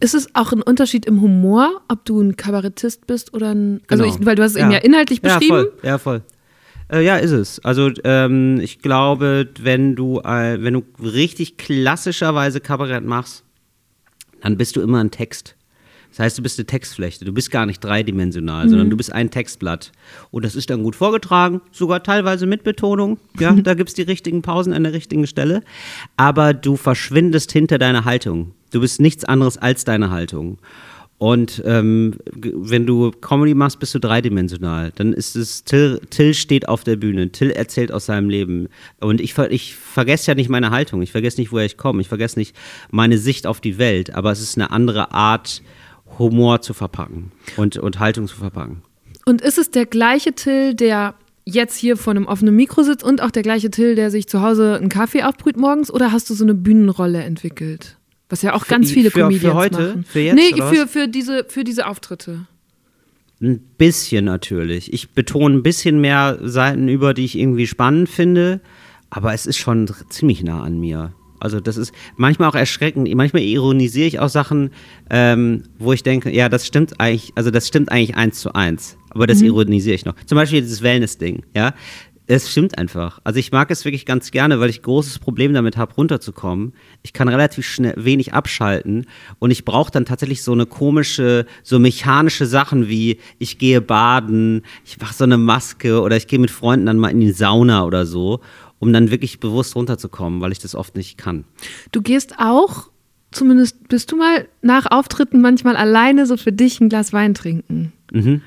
Ist 0.00 0.14
es 0.14 0.34
auch 0.34 0.52
ein 0.52 0.60
Unterschied 0.60 1.06
im 1.06 1.22
Humor, 1.22 1.80
ob 1.88 2.04
du 2.04 2.20
ein 2.20 2.36
Kabarettist 2.36 3.06
bist 3.06 3.32
oder 3.32 3.54
ein. 3.54 3.80
Also 3.88 4.04
genau. 4.04 4.14
ich, 4.14 4.26
weil 4.26 4.36
du 4.36 4.42
hast 4.42 4.52
es 4.52 4.58
ja. 4.58 4.64
eben 4.64 4.72
ja 4.72 4.78
inhaltlich 4.78 5.22
beschrieben. 5.22 5.56
Ja, 5.56 5.62
voll. 5.62 5.72
Ja, 5.82 5.98
voll. 5.98 6.22
Äh, 6.90 7.04
ja, 7.04 7.16
ist 7.16 7.30
es. 7.30 7.64
Also 7.64 7.90
ähm, 8.04 8.60
ich 8.60 8.80
glaube, 8.80 9.48
wenn 9.60 9.94
du, 9.94 10.20
äh, 10.20 10.62
wenn 10.62 10.74
du 10.74 10.84
richtig 11.02 11.56
klassischerweise 11.56 12.60
Kabarett 12.60 13.04
machst, 13.04 13.44
dann 14.42 14.56
bist 14.56 14.76
du 14.76 14.82
immer 14.82 15.02
ein 15.02 15.10
Text. 15.10 15.56
Das 16.10 16.20
heißt, 16.20 16.38
du 16.38 16.42
bist 16.42 16.60
eine 16.60 16.66
Textflechte. 16.66 17.24
Du 17.24 17.32
bist 17.32 17.50
gar 17.50 17.66
nicht 17.66 17.82
dreidimensional, 17.82 18.66
mhm. 18.66 18.70
sondern 18.70 18.90
du 18.90 18.96
bist 18.96 19.12
ein 19.12 19.32
Textblatt. 19.32 19.90
Und 20.30 20.44
das 20.44 20.54
ist 20.54 20.70
dann 20.70 20.84
gut 20.84 20.94
vorgetragen, 20.94 21.60
sogar 21.72 22.04
teilweise 22.04 22.46
mit 22.46 22.62
Betonung. 22.62 23.18
Ja, 23.40 23.50
da 23.62 23.74
gibt 23.74 23.88
es 23.88 23.94
die 23.96 24.02
richtigen 24.02 24.40
Pausen 24.40 24.72
an 24.72 24.84
der 24.84 24.92
richtigen 24.92 25.26
Stelle. 25.26 25.62
Aber 26.16 26.54
du 26.54 26.76
verschwindest 26.76 27.50
hinter 27.50 27.78
deiner 27.78 28.04
Haltung. 28.04 28.52
Du 28.70 28.80
bist 28.80 29.00
nichts 29.00 29.24
anderes 29.24 29.58
als 29.58 29.84
deine 29.84 30.10
Haltung. 30.10 30.58
Und 31.24 31.62
ähm, 31.64 32.16
wenn 32.34 32.84
du 32.84 33.10
Comedy 33.10 33.54
machst, 33.54 33.78
bist 33.78 33.94
du 33.94 33.98
dreidimensional. 33.98 34.92
Dann 34.94 35.14
ist 35.14 35.36
es, 35.36 35.64
Till, 35.64 35.98
Till 36.10 36.34
steht 36.34 36.68
auf 36.68 36.84
der 36.84 36.96
Bühne, 36.96 37.32
Till 37.32 37.48
erzählt 37.48 37.92
aus 37.92 38.04
seinem 38.04 38.28
Leben. 38.28 38.68
Und 39.00 39.22
ich, 39.22 39.38
ich 39.38 39.74
vergesse 39.74 40.30
ja 40.30 40.34
nicht 40.34 40.50
meine 40.50 40.70
Haltung, 40.70 41.00
ich 41.00 41.12
vergesse 41.12 41.40
nicht, 41.40 41.50
woher 41.50 41.64
ich 41.64 41.78
komme, 41.78 42.02
ich 42.02 42.08
vergesse 42.08 42.38
nicht 42.38 42.54
meine 42.90 43.16
Sicht 43.16 43.46
auf 43.46 43.62
die 43.62 43.78
Welt, 43.78 44.14
aber 44.14 44.32
es 44.32 44.42
ist 44.42 44.58
eine 44.58 44.70
andere 44.70 45.12
Art, 45.12 45.62
Humor 46.18 46.60
zu 46.60 46.74
verpacken 46.74 47.32
und, 47.56 47.78
und 47.78 48.00
Haltung 48.00 48.28
zu 48.28 48.36
verpacken. 48.36 48.82
Und 49.24 49.40
ist 49.40 49.56
es 49.56 49.70
der 49.70 49.86
gleiche 49.86 50.34
Till, 50.34 50.74
der 50.74 51.14
jetzt 51.46 51.78
hier 51.78 51.96
vor 51.96 52.10
einem 52.10 52.26
offenen 52.26 52.54
Mikro 52.54 52.82
sitzt 52.82 53.02
und 53.02 53.22
auch 53.22 53.30
der 53.30 53.42
gleiche 53.42 53.70
Till, 53.70 53.94
der 53.94 54.10
sich 54.10 54.28
zu 54.28 54.42
Hause 54.42 54.76
einen 54.76 54.90
Kaffee 54.90 55.22
aufbrüht 55.22 55.56
morgens, 55.56 55.90
oder 55.90 56.12
hast 56.12 56.28
du 56.28 56.34
so 56.34 56.44
eine 56.44 56.54
Bühnenrolle 56.54 57.22
entwickelt? 57.22 57.96
Was 58.34 58.42
ja 58.42 58.52
auch 58.52 58.66
ganz 58.66 58.90
viele 58.90 59.12
für, 59.12 59.20
Comedians 59.20 59.42
für 59.44 59.54
heute? 59.54 59.80
machen. 59.80 60.04
Für 60.08 60.18
jetzt, 60.18 60.34
nee, 60.34 60.60
für, 60.60 60.88
für, 60.88 61.06
diese, 61.06 61.44
für 61.48 61.62
diese 61.62 61.86
Auftritte. 61.86 62.48
Ein 63.40 63.60
bisschen 63.78 64.24
natürlich. 64.24 64.92
Ich 64.92 65.10
betone 65.10 65.54
ein 65.54 65.62
bisschen 65.62 66.00
mehr 66.00 66.40
Seiten 66.42 66.88
über, 66.88 67.14
die 67.14 67.26
ich 67.26 67.38
irgendwie 67.38 67.68
spannend 67.68 68.08
finde, 68.08 68.60
aber 69.08 69.34
es 69.34 69.46
ist 69.46 69.58
schon 69.58 69.88
ziemlich 70.08 70.42
nah 70.42 70.64
an 70.64 70.80
mir. 70.80 71.14
Also 71.38 71.60
das 71.60 71.76
ist 71.76 71.92
manchmal 72.16 72.48
auch 72.48 72.56
erschreckend. 72.56 73.08
Manchmal 73.14 73.42
ironisiere 73.42 74.08
ich 74.08 74.18
auch 74.18 74.28
Sachen, 74.28 74.70
ähm, 75.10 75.62
wo 75.78 75.92
ich 75.92 76.02
denke, 76.02 76.34
ja, 76.34 76.48
das 76.48 76.66
stimmt 76.66 76.98
eigentlich, 76.98 77.30
also 77.36 77.52
das 77.52 77.68
stimmt 77.68 77.92
eigentlich 77.92 78.16
eins 78.16 78.40
zu 78.40 78.52
eins. 78.52 78.96
Aber 79.10 79.28
das 79.28 79.42
mhm. 79.42 79.46
ironisiere 79.46 79.94
ich 79.94 80.04
noch. 80.04 80.16
Zum 80.26 80.34
Beispiel 80.34 80.60
dieses 80.60 80.82
Wellness-Ding, 80.82 81.44
ja. 81.54 81.72
Es 82.26 82.50
stimmt 82.50 82.78
einfach. 82.78 83.20
Also 83.22 83.38
ich 83.38 83.52
mag 83.52 83.70
es 83.70 83.84
wirklich 83.84 84.06
ganz 84.06 84.30
gerne, 84.30 84.58
weil 84.58 84.70
ich 84.70 84.80
großes 84.80 85.18
Problem 85.18 85.52
damit 85.52 85.76
habe, 85.76 85.94
runterzukommen. 85.94 86.72
Ich 87.02 87.12
kann 87.12 87.28
relativ 87.28 87.66
schnell 87.66 87.94
wenig 87.98 88.32
abschalten 88.32 89.06
und 89.40 89.50
ich 89.50 89.66
brauche 89.66 89.90
dann 89.90 90.06
tatsächlich 90.06 90.42
so 90.42 90.52
eine 90.52 90.64
komische, 90.64 91.44
so 91.62 91.78
mechanische 91.78 92.46
Sachen 92.46 92.88
wie 92.88 93.18
ich 93.38 93.58
gehe 93.58 93.82
baden, 93.82 94.62
ich 94.86 94.98
mache 94.98 95.12
so 95.12 95.24
eine 95.24 95.36
Maske 95.36 96.00
oder 96.00 96.16
ich 96.16 96.26
gehe 96.26 96.38
mit 96.38 96.50
Freunden 96.50 96.86
dann 96.86 96.98
mal 96.98 97.10
in 97.10 97.20
die 97.20 97.32
Sauna 97.32 97.84
oder 97.84 98.06
so, 98.06 98.40
um 98.78 98.90
dann 98.92 99.10
wirklich 99.10 99.38
bewusst 99.38 99.76
runterzukommen, 99.76 100.40
weil 100.40 100.52
ich 100.52 100.60
das 100.60 100.74
oft 100.74 100.96
nicht 100.96 101.18
kann. 101.18 101.44
Du 101.92 102.00
gehst 102.00 102.36
auch, 102.38 102.90
zumindest 103.32 103.88
bist 103.88 104.10
du 104.12 104.16
mal 104.16 104.48
nach 104.62 104.86
Auftritten 104.90 105.42
manchmal 105.42 105.76
alleine 105.76 106.24
so 106.24 106.38
für 106.38 106.52
dich 106.52 106.80
ein 106.80 106.88
Glas 106.88 107.12
Wein 107.12 107.34
trinken. 107.34 107.92
Mhm. 108.12 108.40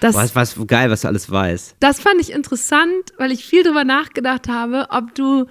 Das, 0.00 0.14
was, 0.14 0.34
was 0.34 0.66
geil, 0.66 0.90
was 0.90 1.02
du 1.02 1.08
alles 1.08 1.30
weißt. 1.30 1.76
Das 1.80 2.00
fand 2.00 2.20
ich 2.20 2.32
interessant, 2.32 3.12
weil 3.18 3.32
ich 3.32 3.44
viel 3.44 3.62
darüber 3.62 3.84
nachgedacht 3.84 4.48
habe, 4.48 4.86
ob 4.90 5.14
du 5.14 5.46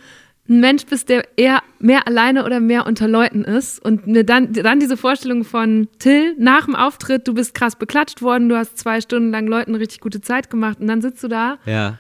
ein 0.50 0.60
Mensch 0.60 0.86
bist, 0.86 1.10
der 1.10 1.26
eher 1.38 1.62
mehr 1.80 2.08
alleine 2.08 2.46
oder 2.46 2.60
mehr 2.60 2.86
unter 2.86 3.08
Leuten 3.08 3.44
ist. 3.44 3.84
Und 3.84 4.08
mir 4.08 4.26
dann, 4.26 4.52
dann 4.52 4.80
diese 4.80 4.98
Vorstellung 4.98 5.44
von 5.44 5.88
Till 6.00 6.36
nach 6.38 6.66
dem 6.66 6.76
Auftritt, 6.76 7.28
du 7.28 7.34
bist 7.34 7.54
krass 7.54 7.76
beklatscht 7.76 8.22
worden, 8.22 8.50
du 8.50 8.58
hast 8.58 8.78
zwei 8.78 9.00
Stunden 9.00 9.32
lang 9.32 9.48
Leuten 9.48 9.72
eine 9.72 9.80
richtig 9.80 10.02
gute 10.02 10.22
Zeit 10.22 10.50
gemacht 10.50 10.80
und 10.80 10.88
dann 10.88 11.02
sitzt 11.02 11.24
du 11.24 11.28
da 11.28 11.58
ja 11.66 11.98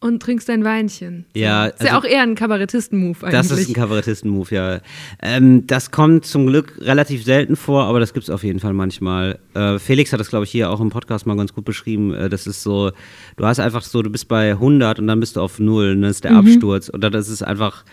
und 0.00 0.22
trinkst 0.22 0.48
dein 0.48 0.62
Weinchen. 0.62 1.26
Ja, 1.34 1.66
ist 1.66 1.80
also, 1.80 1.86
ja 1.86 1.98
auch 1.98 2.04
eher 2.04 2.22
ein 2.22 2.36
Kabarettisten-Move 2.36 3.18
eigentlich. 3.20 3.32
Das 3.32 3.50
ist 3.50 3.68
ein 3.68 3.74
Kabarettisten-Move, 3.74 4.54
ja. 4.54 4.80
Ähm, 5.20 5.66
das 5.66 5.90
kommt 5.90 6.24
zum 6.24 6.46
Glück 6.46 6.78
relativ 6.80 7.24
selten 7.24 7.56
vor, 7.56 7.84
aber 7.84 7.98
das 7.98 8.12
gibt 8.12 8.24
es 8.24 8.30
auf 8.30 8.44
jeden 8.44 8.60
Fall 8.60 8.74
manchmal. 8.74 9.40
Äh, 9.54 9.78
Felix 9.80 10.12
hat 10.12 10.20
das, 10.20 10.30
glaube 10.30 10.44
ich, 10.44 10.50
hier 10.52 10.70
auch 10.70 10.80
im 10.80 10.90
Podcast 10.90 11.26
mal 11.26 11.36
ganz 11.36 11.52
gut 11.52 11.64
beschrieben. 11.64 12.14
Äh, 12.14 12.28
das 12.28 12.46
ist 12.46 12.62
so, 12.62 12.92
du 13.36 13.44
hast 13.44 13.58
einfach 13.58 13.82
so, 13.82 14.02
du 14.02 14.10
bist 14.10 14.28
bei 14.28 14.52
100 14.52 15.00
und 15.00 15.08
dann 15.08 15.18
bist 15.18 15.36
du 15.36 15.40
auf 15.40 15.58
0 15.58 15.90
und 15.90 16.02
dann 16.02 16.10
ist 16.10 16.22
der 16.22 16.32
mhm. 16.32 16.38
Absturz. 16.38 16.88
Und 16.88 17.02
das 17.02 17.28
ist 17.28 17.42
einfach, 17.42 17.84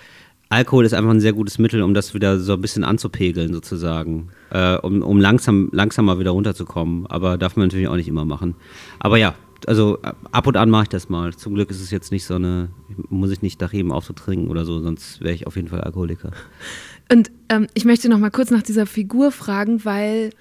Alkohol 0.50 0.86
ist 0.86 0.94
einfach 0.94 1.10
ein 1.10 1.22
sehr 1.22 1.34
gutes 1.34 1.58
Mittel, 1.58 1.82
um 1.82 1.96
das 1.96 2.14
wieder 2.14 2.40
so 2.40 2.54
ein 2.54 2.62
bisschen 2.62 2.84
anzupegeln, 2.84 3.52
sozusagen. 3.52 4.30
Äh, 4.52 4.76
um, 4.78 5.02
um 5.02 5.20
langsam, 5.20 5.70
langsamer 5.72 6.20
wieder 6.20 6.32
runterzukommen. 6.32 7.08
Aber 7.08 7.40
darf 7.40 7.56
man 7.56 7.66
natürlich 7.66 7.88
auch 7.88 7.96
nicht 7.96 8.08
immer 8.08 8.26
machen. 8.26 8.54
Aber 9.00 9.18
ja, 9.18 9.34
also 9.68 10.00
ab 10.32 10.48
und 10.48 10.58
an 10.58 10.70
mache 10.70 10.84
ich 10.84 10.90
das 10.90 11.10
mal. 11.10 11.34
Zum 11.34 11.56
Glück 11.56 11.70
ist 11.72 11.82
es 11.82 11.92
jetzt 11.92 12.12
nicht 12.12 12.26
so 12.26 12.36
eine, 12.36 12.70
muss 13.10 13.32
ich 13.32 13.42
nicht 13.42 13.62
nach 13.62 13.74
jedem 13.74 13.92
Auftritt 13.92 14.18
trinken 14.18 14.50
oder 14.50 14.66
so, 14.66 14.80
sonst 14.80 15.22
wäre 15.22 15.34
ich 15.34 15.48
auf 15.48 15.56
jeden 15.56 15.68
Fall 15.68 15.82
Alkoholiker. 15.82 16.32
Und 17.12 17.32
ähm, 17.50 17.68
ich 17.74 17.86
möchte 17.86 18.10
noch 18.10 18.20
mal 18.20 18.32
kurz 18.32 18.52
nach 18.52 18.64
dieser 18.64 18.86
Figur 18.86 19.32
fragen, 19.32 19.86
weil 19.86 20.32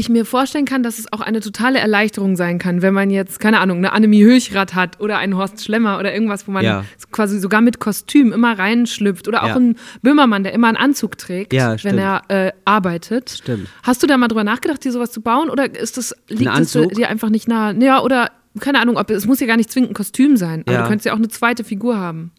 ich 0.00 0.08
mir 0.08 0.24
vorstellen 0.24 0.64
kann, 0.64 0.82
dass 0.82 0.98
es 0.98 1.12
auch 1.12 1.20
eine 1.20 1.40
totale 1.40 1.78
Erleichterung 1.78 2.36
sein 2.36 2.58
kann, 2.58 2.82
wenn 2.82 2.94
man 2.94 3.10
jetzt, 3.10 3.38
keine 3.40 3.60
Ahnung, 3.60 3.78
eine 3.78 3.92
Annemie 3.92 4.24
Höchrath 4.24 4.74
hat 4.74 5.00
oder 5.00 5.18
einen 5.18 5.36
Horst 5.36 5.62
Schlemmer 5.62 5.98
oder 5.98 6.12
irgendwas, 6.12 6.48
wo 6.48 6.52
man 6.52 6.64
ja. 6.64 6.84
quasi 7.12 7.38
sogar 7.38 7.60
mit 7.60 7.78
Kostüm 7.78 8.32
immer 8.32 8.58
reinschlüpft 8.58 9.28
oder 9.28 9.44
auch 9.44 9.48
ja. 9.48 9.56
ein 9.56 9.76
Böhmermann, 10.02 10.42
der 10.42 10.52
immer 10.52 10.68
einen 10.68 10.76
Anzug 10.76 11.18
trägt, 11.18 11.52
ja, 11.52 11.76
wenn 11.84 11.98
er 11.98 12.22
äh, 12.28 12.52
arbeitet. 12.64 13.30
Stimmt. 13.30 13.68
Hast 13.82 14.02
du 14.02 14.06
da 14.06 14.16
mal 14.16 14.28
drüber 14.28 14.44
nachgedacht, 14.44 14.84
dir 14.84 14.92
sowas 14.92 15.12
zu 15.12 15.20
bauen 15.20 15.50
oder 15.50 15.72
ist 15.74 15.96
das, 15.96 16.14
liegt 16.28 16.58
es 16.58 16.72
dir 16.72 17.08
einfach 17.08 17.28
nicht 17.30 17.46
nahe? 17.46 17.76
Ja, 17.80 18.02
oder 18.02 18.30
keine 18.58 18.80
Ahnung, 18.80 18.96
ob 18.96 19.10
es 19.10 19.26
muss 19.26 19.40
ja 19.40 19.46
gar 19.46 19.56
nicht 19.56 19.70
zwingend 19.70 19.92
ein 19.92 19.94
Kostüm 19.94 20.36
sein, 20.36 20.64
aber 20.66 20.78
du 20.78 20.82
könntest 20.84 21.06
ja 21.06 21.12
auch 21.12 21.18
eine 21.18 21.28
zweite 21.28 21.62
Figur 21.62 21.98
haben. 21.98 22.32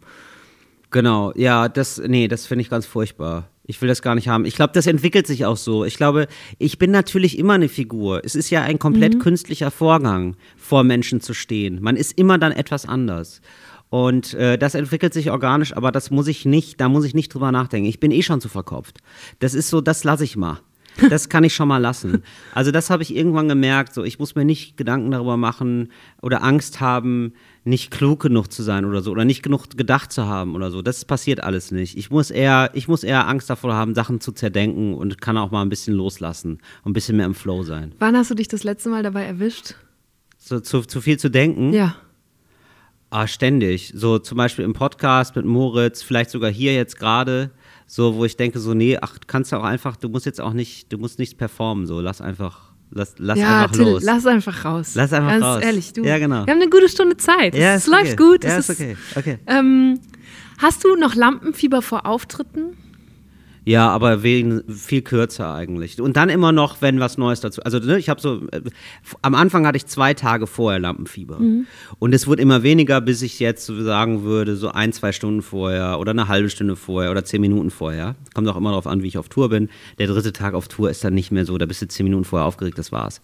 Genau, 0.89 1.32
ja, 1.36 1.69
das, 1.69 2.02
nee, 2.06 2.28
das 2.28 2.45
finde 2.45 2.63
ich 2.63 2.69
ganz 2.69 2.86
furchtbar. 2.86 3.47
Ich 3.63 3.82
will 3.82 3.88
das 3.88 4.02
gar 4.02 4.15
nicht 4.15 4.28
haben. 4.28 4.45
Ich 4.45 4.56
glaube, 4.56 4.74
das 4.74 4.88
entwickelt 4.88 5.28
sich 5.28 5.45
auch 5.45 5.58
so. 5.58 5.86
Ich 5.86 5.95
glaube, 5.95 6.28
ich 6.58 6.78
bin 6.78 6.91
natürlich 6.91 7.38
immer 7.38 7.54
eine 7.54 7.69
Figur. 7.69 8.21
Es 8.26 8.36
ist 8.36 8.50
ja 8.50 8.63
ein 8.63 8.80
komplett 8.80 9.15
mhm. 9.15 9.19
künstlicher 9.19 9.71
Vorgang, 9.71 10.36
vor 10.58 10.84
Menschen 10.84 11.21
zu 11.21 11.34
stehen. 11.34 11.80
Man 11.82 11.95
ist 11.95 12.17
immer 12.17 12.38
dann 12.38 12.52
etwas 12.52 12.86
anders. 12.86 13.41
Und 13.89 14.34
äh, 14.34 14.58
das 14.58 14.74
entwickelt 14.74 15.13
sich 15.13 15.32
organisch, 15.32 15.76
aber 15.76 15.91
das 15.91 16.12
muss 16.12 16.28
ich 16.28 16.45
nicht, 16.45 16.80
da 16.80 16.88
muss 16.88 17.06
ich 17.06 17.13
nicht 17.13 17.34
drüber 17.34 17.52
nachdenken. 17.52 17.89
Ich 17.89 18.00
bin 18.00 18.12
eh 18.12 18.24
schon 18.24 18.41
zu 18.41 18.47
verkopft. 18.47 19.00
Das 19.39 19.54
ist 19.54 19.69
so, 19.69 19.82
das 19.82 20.04
lasse 20.04 20.24
ich 20.24 20.38
mal. 20.38 20.60
Das 21.10 21.30
kann 21.30 21.43
ich 21.43 21.54
schon 21.54 21.67
mal 21.67 21.78
lassen. 21.78 22.24
Also 22.54 22.71
das 22.71 22.89
habe 22.89 23.04
ich 23.04 23.15
irgendwann 23.15 23.47
gemerkt. 23.47 23.93
So, 23.93 24.04
ich 24.04 24.19
muss 24.19 24.36
mir 24.36 24.45
nicht 24.45 24.78
Gedanken 24.78 25.12
darüber 25.12 25.38
machen 25.38 25.91
oder 26.21 26.43
Angst 26.43 26.80
haben, 26.80 27.34
nicht 27.63 27.91
klug 27.91 28.21
genug 28.21 28.52
zu 28.52 28.63
sein 28.63 28.86
oder 28.86 29.02
so 29.02 29.12
oder 29.12 29.24
nicht 29.24 29.43
genug 29.43 29.78
gedacht 29.78 30.12
zu 30.12 30.26
haben 30.26 30.56
oder 30.56 30.71
so. 30.71 30.82
Das 30.82 31.06
passiert 31.06 31.43
alles 31.43 31.71
nicht. 31.71 31.97
Ich 31.97 32.10
muss 32.10 32.32
eher, 32.32 32.71
ich 32.74 32.88
muss 32.88 33.04
eher 33.04 33.28
Angst 33.28 33.50
davor 33.50 33.74
haben, 33.74 33.93
Sachen 33.93 34.19
zu 34.19 34.32
zerdenken 34.32 34.95
und 34.95 35.21
kann 35.21 35.38
auch 35.38 35.52
mal 35.52 35.62
ein 35.62 35.69
bisschen 35.69 35.93
loslassen 35.93 36.60
und 36.84 36.91
ein 36.91 36.93
bisschen 36.93 37.17
mehr 37.17 37.28
im 37.28 37.36
Flow 37.36 37.63
sein. 37.63 37.93
Wann 38.00 38.17
hast 38.17 38.32
du 38.32 38.36
dich 38.36 38.47
das 38.47 38.63
letzte 38.63 38.89
Mal 38.89 39.04
dabei 39.04 39.26
erwischt? 39.26 39.76
So, 40.38 40.60
zu, 40.60 40.82
zu 40.82 41.02
viel 41.02 41.19
zu 41.19 41.30
denken? 41.30 41.71
Ja. 41.71 41.95
Ah, 43.12 43.28
ständig. 43.28 43.91
So 43.93 44.17
zum 44.17 44.38
Beispiel 44.38 44.65
im 44.65 44.74
Podcast 44.74 45.36
mit 45.36 45.45
Moritz, 45.45 46.02
vielleicht 46.02 46.32
sogar 46.32 46.50
hier 46.50 46.74
jetzt 46.74 46.97
gerade 46.97 47.52
so, 47.86 48.15
wo 48.15 48.24
ich 48.24 48.38
denke, 48.38 48.58
so, 48.60 48.74
nee, 48.74 48.97
ach, 49.00 49.17
kannst 49.28 49.52
du 49.52 49.58
auch 49.58 49.63
einfach, 49.63 49.97
du 49.97 50.08
musst 50.08 50.26
jetzt 50.26 50.39
auch 50.39 50.54
nicht, 50.54 50.91
du 50.93 50.97
musst 50.97 51.19
nichts 51.19 51.36
performen, 51.36 51.86
so, 51.86 52.00
lass 52.00 52.21
einfach, 52.21 52.70
Lass, 52.93 53.15
lass 53.17 53.39
ja, 53.39 53.63
einfach 53.63 53.75
Till, 53.75 53.86
los. 53.86 54.04
lass 54.04 54.25
einfach 54.25 54.65
raus. 54.65 54.91
Lass 54.95 55.13
einfach 55.13 55.30
Ganz 55.32 55.43
raus. 55.43 55.63
ehrlich, 55.63 55.93
du. 55.93 56.04
Ja, 56.04 56.17
genau. 56.19 56.45
Wir 56.45 56.54
haben 56.54 56.61
eine 56.61 56.70
gute 56.70 56.89
Stunde 56.89 57.16
Zeit. 57.16 57.55
Ja, 57.55 57.76
es 57.76 57.88
läuft 57.88 58.13
okay. 58.13 58.16
gut. 58.18 58.43
Ja, 58.43 58.57
es 58.57 58.70
ist 58.70 58.80
okay. 58.80 58.97
okay. 59.16 59.39
Ähm, 59.47 59.99
hast 60.57 60.84
du 60.84 60.95
noch 60.95 61.16
Lampenfieber 61.16 61.82
vor 61.82 62.05
Auftritten? 62.05 62.78
Ja, 63.64 63.89
aber 63.89 64.24
wegen, 64.24 64.64
viel 64.68 65.03
kürzer 65.03 65.53
eigentlich. 65.53 66.01
Und 66.01 66.18
dann 66.18 66.30
immer 66.30 66.51
noch, 66.51 66.82
wenn 66.82 66.99
was 66.99 67.18
Neues 67.18 67.41
dazu. 67.41 67.62
Also 67.62 67.78
ne, 67.78 67.99
ich 67.99 68.09
habe 68.09 68.20
so, 68.20 68.41
äh, 68.51 68.62
am 69.22 69.36
Anfang 69.36 69.68
hatte 69.68 69.78
ich 69.78 69.86
zwei 69.86 70.16
Tage 70.16 70.47
vorher 70.47 70.80
Lampenfieber. 70.80 71.39
Mhm. 71.39 71.68
Und 71.99 72.14
es 72.14 72.26
wurde 72.26 72.41
immer 72.41 72.64
weniger, 72.64 73.01
bis 73.01 73.22
ich 73.22 73.39
jetzt 73.39 73.66
so 73.66 73.80
sagen 73.84 74.24
würde, 74.24 74.55
so 74.55 74.70
ein, 74.70 74.93
zwei 74.93 75.12
Stunden 75.12 75.43
vorher 75.43 75.99
oder 75.99 76.12
eine 76.12 76.28
halbe 76.28 76.49
Stunde 76.49 76.76
vorher 76.76 77.12
oder 77.12 77.24
zehn 77.24 77.41
Minuten 77.41 77.70
vorher. 77.70 78.16
Kommt 78.34 78.47
auch 78.47 78.57
immer 78.57 78.72
darauf 78.72 78.88
an, 78.88 79.03
wie 79.03 79.07
ich 79.07 79.20
auf 79.20 79.30
Tour 79.30 79.49
bin. 79.49 79.70
Der 79.99 80.07
dritte 80.07 80.34
Tag 80.34 80.55
auf 80.55 80.68
Tour 80.68 80.89
ist 80.89 81.03
dann 81.03 81.14
nicht 81.14 81.32
mehr 81.32 81.45
so, 81.45 81.57
da 81.59 81.68
bist 81.68 81.84
du 81.84 81.88
zehn 81.88 82.05
Minuten 82.05 82.24
vorher 82.24 82.47
aufgeregt, 82.47 82.80
das 82.80 82.91
war's. 82.91 83.22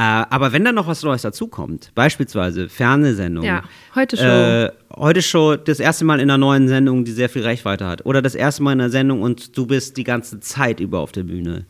Äh, 0.00 0.24
aber 0.30 0.52
wenn 0.52 0.64
dann 0.64 0.76
noch 0.76 0.86
was 0.86 1.02
Neues 1.02 1.20
dazukommt, 1.20 1.90
beispielsweise 1.94 2.70
Fernsehsendungen. 2.70 3.46
Ja, 3.46 3.64
heute 3.94 4.16
Show. 4.16 4.22
Äh, 4.24 4.70
heute 4.96 5.20
Show 5.20 5.56
das 5.56 5.78
erste 5.78 6.06
Mal 6.06 6.20
in 6.20 6.30
einer 6.30 6.38
neuen 6.38 6.68
Sendung, 6.68 7.04
die 7.04 7.12
sehr 7.12 7.28
viel 7.28 7.42
Reichweite 7.42 7.86
hat. 7.86 8.06
Oder 8.06 8.22
das 8.22 8.34
erste 8.34 8.62
Mal 8.62 8.72
in 8.72 8.80
einer 8.80 8.88
Sendung 8.88 9.20
und 9.20 9.58
du 9.58 9.66
bist 9.66 9.98
die 9.98 10.04
ganze 10.04 10.40
Zeit 10.40 10.80
über 10.80 11.00
auf 11.00 11.12
der 11.12 11.24
Bühne. 11.24 11.66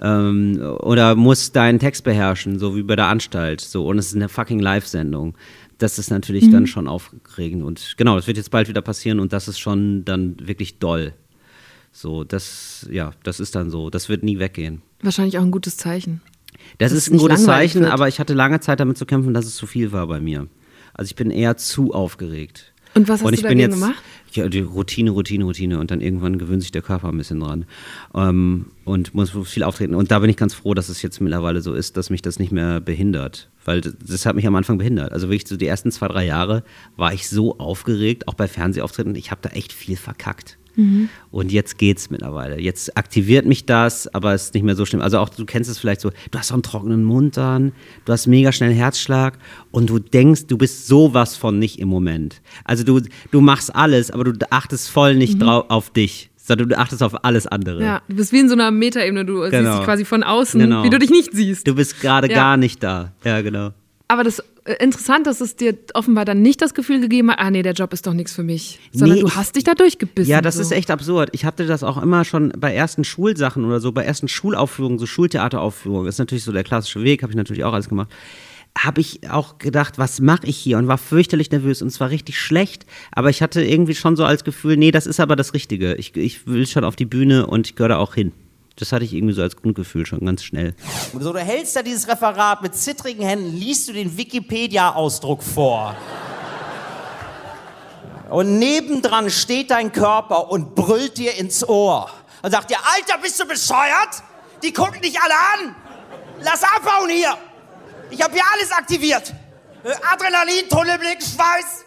Ähm, 0.00 0.60
oder 0.80 1.14
musst 1.14 1.54
deinen 1.54 1.78
Text 1.78 2.02
beherrschen, 2.02 2.58
so 2.58 2.74
wie 2.74 2.82
bei 2.82 2.96
der 2.96 3.06
Anstalt. 3.06 3.60
So, 3.60 3.86
und 3.86 3.98
es 3.98 4.08
ist 4.08 4.16
eine 4.16 4.28
fucking 4.28 4.58
Live-Sendung. 4.58 5.36
Das 5.78 6.00
ist 6.00 6.10
natürlich 6.10 6.46
Mhm. 6.46 6.52
dann 6.52 6.66
schon 6.66 6.88
aufregend. 6.88 7.62
Und 7.62 7.94
genau, 7.96 8.16
das 8.16 8.26
wird 8.26 8.38
jetzt 8.38 8.50
bald 8.50 8.66
wieder 8.68 8.82
passieren 8.82 9.20
und 9.20 9.32
das 9.32 9.46
ist 9.46 9.60
schon 9.60 10.04
dann 10.04 10.34
wirklich 10.42 10.80
doll. 10.80 11.12
So, 11.92 12.24
das, 12.24 12.88
ja, 12.90 13.12
das 13.22 13.38
ist 13.38 13.54
dann 13.54 13.70
so. 13.70 13.88
Das 13.88 14.08
wird 14.08 14.24
nie 14.24 14.40
weggehen. 14.40 14.82
Wahrscheinlich 15.00 15.38
auch 15.38 15.42
ein 15.42 15.52
gutes 15.52 15.76
Zeichen. 15.76 16.22
Das 16.76 16.92
Dass 16.92 16.98
ist 16.98 17.12
ein 17.12 17.18
gutes 17.18 17.44
Zeichen, 17.44 17.82
wird. 17.82 17.92
aber 17.92 18.08
ich 18.08 18.20
hatte 18.20 18.34
lange 18.34 18.60
Zeit 18.60 18.80
damit 18.80 18.98
zu 18.98 19.06
kämpfen, 19.06 19.34
dass 19.34 19.46
es 19.46 19.56
zu 19.56 19.66
viel 19.66 19.92
war 19.92 20.06
bei 20.06 20.20
mir. 20.20 20.48
Also 20.94 21.08
ich 21.10 21.16
bin 21.16 21.30
eher 21.30 21.56
zu 21.56 21.94
aufgeregt. 21.94 22.72
Und 22.94 23.08
was 23.08 23.20
hast 23.20 23.26
und 23.26 23.32
du 23.32 23.34
ich 23.36 23.42
bin 23.42 23.58
dagegen 23.58 23.72
jetzt, 23.72 23.80
gemacht? 23.80 24.02
Ja, 24.32 24.48
die 24.48 24.60
Routine, 24.60 25.10
Routine, 25.10 25.44
Routine. 25.44 25.78
Und 25.78 25.90
dann 25.90 26.00
irgendwann 26.00 26.38
gewöhnt 26.38 26.62
sich 26.62 26.72
der 26.72 26.82
Körper 26.82 27.08
ein 27.08 27.16
bisschen 27.16 27.40
dran. 27.40 27.64
Ähm, 28.14 28.66
und 28.84 29.14
muss 29.14 29.30
viel 29.44 29.62
auftreten. 29.62 29.94
Und 29.94 30.10
da 30.10 30.18
bin 30.18 30.30
ich 30.30 30.36
ganz 30.36 30.54
froh, 30.54 30.74
dass 30.74 30.88
es 30.88 31.02
jetzt 31.02 31.20
mittlerweile 31.20 31.60
so 31.60 31.74
ist, 31.74 31.96
dass 31.96 32.10
mich 32.10 32.22
das 32.22 32.38
nicht 32.38 32.52
mehr 32.52 32.80
behindert. 32.80 33.50
Weil 33.64 33.80
das, 33.80 33.94
das 34.04 34.26
hat 34.26 34.36
mich 34.36 34.46
am 34.46 34.56
Anfang 34.56 34.78
behindert. 34.78 35.12
Also 35.12 35.28
wirklich 35.28 35.48
so 35.48 35.56
die 35.56 35.66
ersten 35.66 35.92
zwei, 35.92 36.08
drei 36.08 36.26
Jahre 36.26 36.64
war 36.96 37.12
ich 37.12 37.28
so 37.28 37.58
aufgeregt, 37.58 38.26
auch 38.26 38.34
bei 38.34 38.48
Fernsehauftritten. 38.48 39.14
Ich 39.14 39.30
habe 39.30 39.40
da 39.42 39.50
echt 39.50 39.72
viel 39.72 39.96
verkackt. 39.96 40.58
Mhm. 40.78 41.08
Und 41.30 41.50
jetzt 41.52 41.76
geht's 41.76 42.08
mittlerweile. 42.08 42.60
Jetzt 42.60 42.96
aktiviert 42.96 43.44
mich 43.46 43.66
das, 43.66 44.06
aber 44.14 44.32
es 44.32 44.44
ist 44.44 44.54
nicht 44.54 44.62
mehr 44.62 44.76
so 44.76 44.86
schlimm. 44.86 45.02
Also 45.02 45.18
auch, 45.18 45.28
du 45.28 45.44
kennst 45.44 45.68
es 45.68 45.78
vielleicht 45.78 46.00
so, 46.00 46.10
du 46.30 46.38
hast 46.38 46.48
so 46.48 46.54
einen 46.54 46.62
trockenen 46.62 47.02
Mund 47.04 47.36
dann, 47.36 47.72
du 48.04 48.12
hast 48.12 48.26
mega 48.28 48.52
schnell 48.52 48.72
Herzschlag 48.72 49.38
und 49.72 49.90
du 49.90 49.98
denkst, 49.98 50.46
du 50.46 50.56
bist 50.56 50.86
sowas 50.86 51.36
von 51.36 51.58
nicht 51.58 51.78
im 51.80 51.88
Moment. 51.88 52.40
Also 52.64 52.84
du, 52.84 53.00
du 53.32 53.40
machst 53.40 53.74
alles, 53.74 54.10
aber 54.10 54.24
du 54.24 54.32
achtest 54.50 54.88
voll 54.88 55.16
nicht 55.16 55.34
Mhm. 55.34 55.40
drauf 55.40 55.64
auf 55.68 55.90
dich, 55.90 56.30
sondern 56.36 56.68
du 56.68 56.78
achtest 56.78 57.02
auf 57.02 57.24
alles 57.24 57.46
andere. 57.48 57.82
Ja, 57.82 58.02
du 58.08 58.14
bist 58.16 58.32
wie 58.32 58.38
in 58.38 58.48
so 58.48 58.54
einer 58.54 58.70
Metaebene. 58.70 59.24
Du 59.24 59.40
siehst 59.42 59.50
Genau. 59.50 59.76
dich 59.78 59.84
quasi 59.84 60.04
von 60.04 60.22
außen, 60.22 60.60
Genau. 60.60 60.84
wie 60.84 60.90
du 60.90 60.98
dich 61.00 61.10
nicht 61.10 61.30
siehst. 61.32 61.66
Du 61.66 61.74
bist 61.74 62.00
gerade 62.00 62.28
Ja. 62.28 62.34
gar 62.34 62.56
nicht 62.56 62.82
da. 62.82 63.12
Ja, 63.24 63.40
genau. 63.42 63.70
Aber 64.06 64.22
das 64.24 64.42
interessant, 64.74 65.26
dass 65.26 65.40
es 65.40 65.56
dir 65.56 65.76
offenbar 65.94 66.24
dann 66.24 66.42
nicht 66.42 66.60
das 66.60 66.74
Gefühl 66.74 67.00
gegeben 67.00 67.30
hat, 67.30 67.38
ah 67.38 67.50
nee, 67.50 67.62
der 67.62 67.72
Job 67.72 67.92
ist 67.92 68.06
doch 68.06 68.12
nichts 68.12 68.32
für 68.32 68.42
mich. 68.42 68.78
Sondern 68.92 69.16
Nee, 69.16 69.22
du 69.22 69.30
hast 69.30 69.56
dich 69.56 69.64
da 69.64 69.74
durchgebissen. 69.74 70.30
Ja, 70.30 70.40
das 70.40 70.56
so. 70.56 70.62
ist 70.62 70.72
echt 70.72 70.90
absurd. 70.90 71.30
Ich 71.32 71.44
hatte 71.44 71.66
das 71.66 71.82
auch 71.82 72.00
immer 72.02 72.24
schon 72.24 72.52
bei 72.58 72.74
ersten 72.74 73.04
Schulsachen 73.04 73.64
oder 73.64 73.80
so, 73.80 73.92
bei 73.92 74.04
ersten 74.04 74.28
Schulaufführungen, 74.28 74.98
so 74.98 75.06
Schultheateraufführungen. 75.06 76.06
Ist 76.06 76.18
natürlich 76.18 76.44
so 76.44 76.52
der 76.52 76.64
klassische 76.64 77.02
Weg, 77.02 77.22
habe 77.22 77.32
ich 77.32 77.36
natürlich 77.36 77.64
auch 77.64 77.72
alles 77.72 77.88
gemacht. 77.88 78.08
Habe 78.76 79.00
ich 79.00 79.28
auch 79.30 79.58
gedacht, 79.58 79.98
was 79.98 80.20
mache 80.20 80.46
ich 80.46 80.56
hier? 80.56 80.78
Und 80.78 80.86
war 80.86 80.98
fürchterlich 80.98 81.50
nervös 81.50 81.82
und 81.82 81.88
es 81.88 81.98
war 81.98 82.10
richtig 82.10 82.38
schlecht. 82.38 82.86
Aber 83.10 83.30
ich 83.30 83.42
hatte 83.42 83.64
irgendwie 83.64 83.94
schon 83.94 84.16
so 84.16 84.24
als 84.24 84.44
Gefühl, 84.44 84.76
nee, 84.76 84.90
das 84.90 85.06
ist 85.06 85.18
aber 85.18 85.34
das 85.34 85.54
Richtige. 85.54 85.94
Ich, 85.94 86.14
ich 86.16 86.46
will 86.46 86.66
schon 86.66 86.84
auf 86.84 86.94
die 86.94 87.06
Bühne 87.06 87.46
und 87.46 87.66
ich 87.66 87.74
gehöre 87.74 87.88
da 87.88 87.96
auch 87.98 88.14
hin. 88.14 88.32
Das 88.78 88.92
hatte 88.92 89.04
ich 89.04 89.12
irgendwie 89.12 89.34
so 89.34 89.42
als 89.42 89.56
Grundgefühl 89.56 90.06
schon 90.06 90.20
ganz 90.20 90.44
schnell. 90.44 90.74
Und 91.12 91.22
so, 91.22 91.32
du 91.32 91.40
hältst 91.40 91.74
da 91.74 91.82
dieses 91.82 92.06
Referat 92.06 92.62
mit 92.62 92.76
zittrigen 92.76 93.24
Händen, 93.24 93.56
liest 93.56 93.88
du 93.88 93.92
den 93.92 94.16
Wikipedia-Ausdruck 94.16 95.42
vor. 95.42 95.96
Und 98.30 98.58
nebendran 98.58 99.30
steht 99.30 99.72
dein 99.72 99.90
Körper 99.90 100.50
und 100.50 100.76
brüllt 100.76 101.18
dir 101.18 101.34
ins 101.34 101.68
Ohr. 101.68 102.08
Und 102.42 102.52
sagt 102.52 102.70
dir, 102.70 102.76
Alter, 102.94 103.20
bist 103.20 103.40
du 103.40 103.46
bescheuert? 103.46 104.22
Die 104.62 104.72
gucken 104.72 105.00
dich 105.00 105.18
alle 105.20 105.34
an. 105.34 105.74
Lass 106.42 106.62
abhauen 106.62 107.10
hier. 107.10 107.36
Ich 108.10 108.22
habe 108.22 108.34
hier 108.34 108.44
alles 108.54 108.70
aktiviert. 108.70 109.34
Adrenalin, 110.12 110.68
Tunnelblick, 110.68 111.20
Schweiß. 111.20 111.84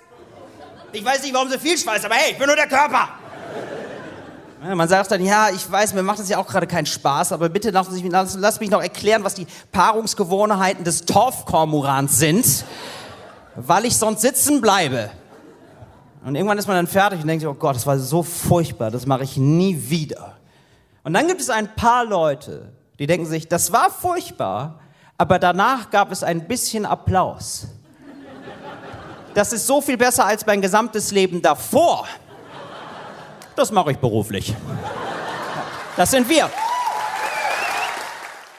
Ich 0.91 1.05
weiß 1.05 1.23
nicht, 1.23 1.33
warum 1.33 1.49
so 1.49 1.57
viel 1.57 1.77
Schweiß, 1.77 2.03
aber 2.03 2.15
hey, 2.15 2.33
ich 2.33 2.37
bin 2.37 2.47
nur 2.47 2.55
der 2.55 2.67
Körper. 2.67 3.09
Man 4.63 4.87
sagt 4.87 5.09
dann, 5.09 5.25
ja, 5.25 5.49
ich 5.49 5.69
weiß, 5.71 5.95
mir 5.95 6.03
macht 6.03 6.19
das 6.19 6.29
ja 6.29 6.37
auch 6.37 6.45
gerade 6.45 6.67
keinen 6.67 6.85
Spaß, 6.85 7.31
aber 7.31 7.49
bitte 7.49 7.71
lass, 7.71 7.89
mich- 7.89 8.03
lass, 8.07 8.35
lass 8.35 8.59
mich 8.59 8.69
noch 8.69 8.81
erklären, 8.81 9.23
was 9.23 9.33
die 9.33 9.47
Paarungsgewohnheiten 9.71 10.83
des 10.83 11.05
Torfkormorans 11.05 12.19
sind, 12.19 12.63
weil 13.55 13.85
ich 13.85 13.97
sonst 13.97 14.21
sitzen 14.21 14.61
bleibe. 14.61 15.09
Und 16.23 16.35
irgendwann 16.35 16.59
ist 16.59 16.67
man 16.67 16.75
dann 16.75 16.85
fertig 16.85 17.21
und 17.21 17.27
denkt 17.27 17.41
sich, 17.41 17.49
oh 17.49 17.55
Gott, 17.55 17.75
das 17.75 17.87
war 17.87 17.97
so 17.97 18.21
furchtbar, 18.21 18.91
das 18.91 19.07
mache 19.07 19.23
ich 19.23 19.35
nie 19.35 19.89
wieder. 19.89 20.33
Und 21.03 21.13
dann 21.13 21.25
gibt 21.27 21.41
es 21.41 21.49
ein 21.49 21.73
paar 21.75 22.05
Leute, 22.05 22.69
die 22.99 23.07
denken 23.07 23.25
sich, 23.25 23.47
das 23.47 23.71
war 23.71 23.89
furchtbar, 23.89 24.79
aber 25.17 25.39
danach 25.39 25.89
gab 25.89 26.11
es 26.11 26.21
ein 26.21 26.47
bisschen 26.47 26.85
Applaus. 26.85 27.65
Das 29.33 29.53
ist 29.53 29.65
so 29.65 29.81
viel 29.81 29.97
besser 29.97 30.25
als 30.27 30.45
mein 30.45 30.61
gesamtes 30.61 31.11
Leben 31.11 31.41
davor. 31.41 32.05
Das 33.61 33.71
mache 33.71 33.91
ich 33.91 33.99
beruflich. 33.99 34.55
Das 35.95 36.09
sind 36.09 36.27
wir. 36.27 36.49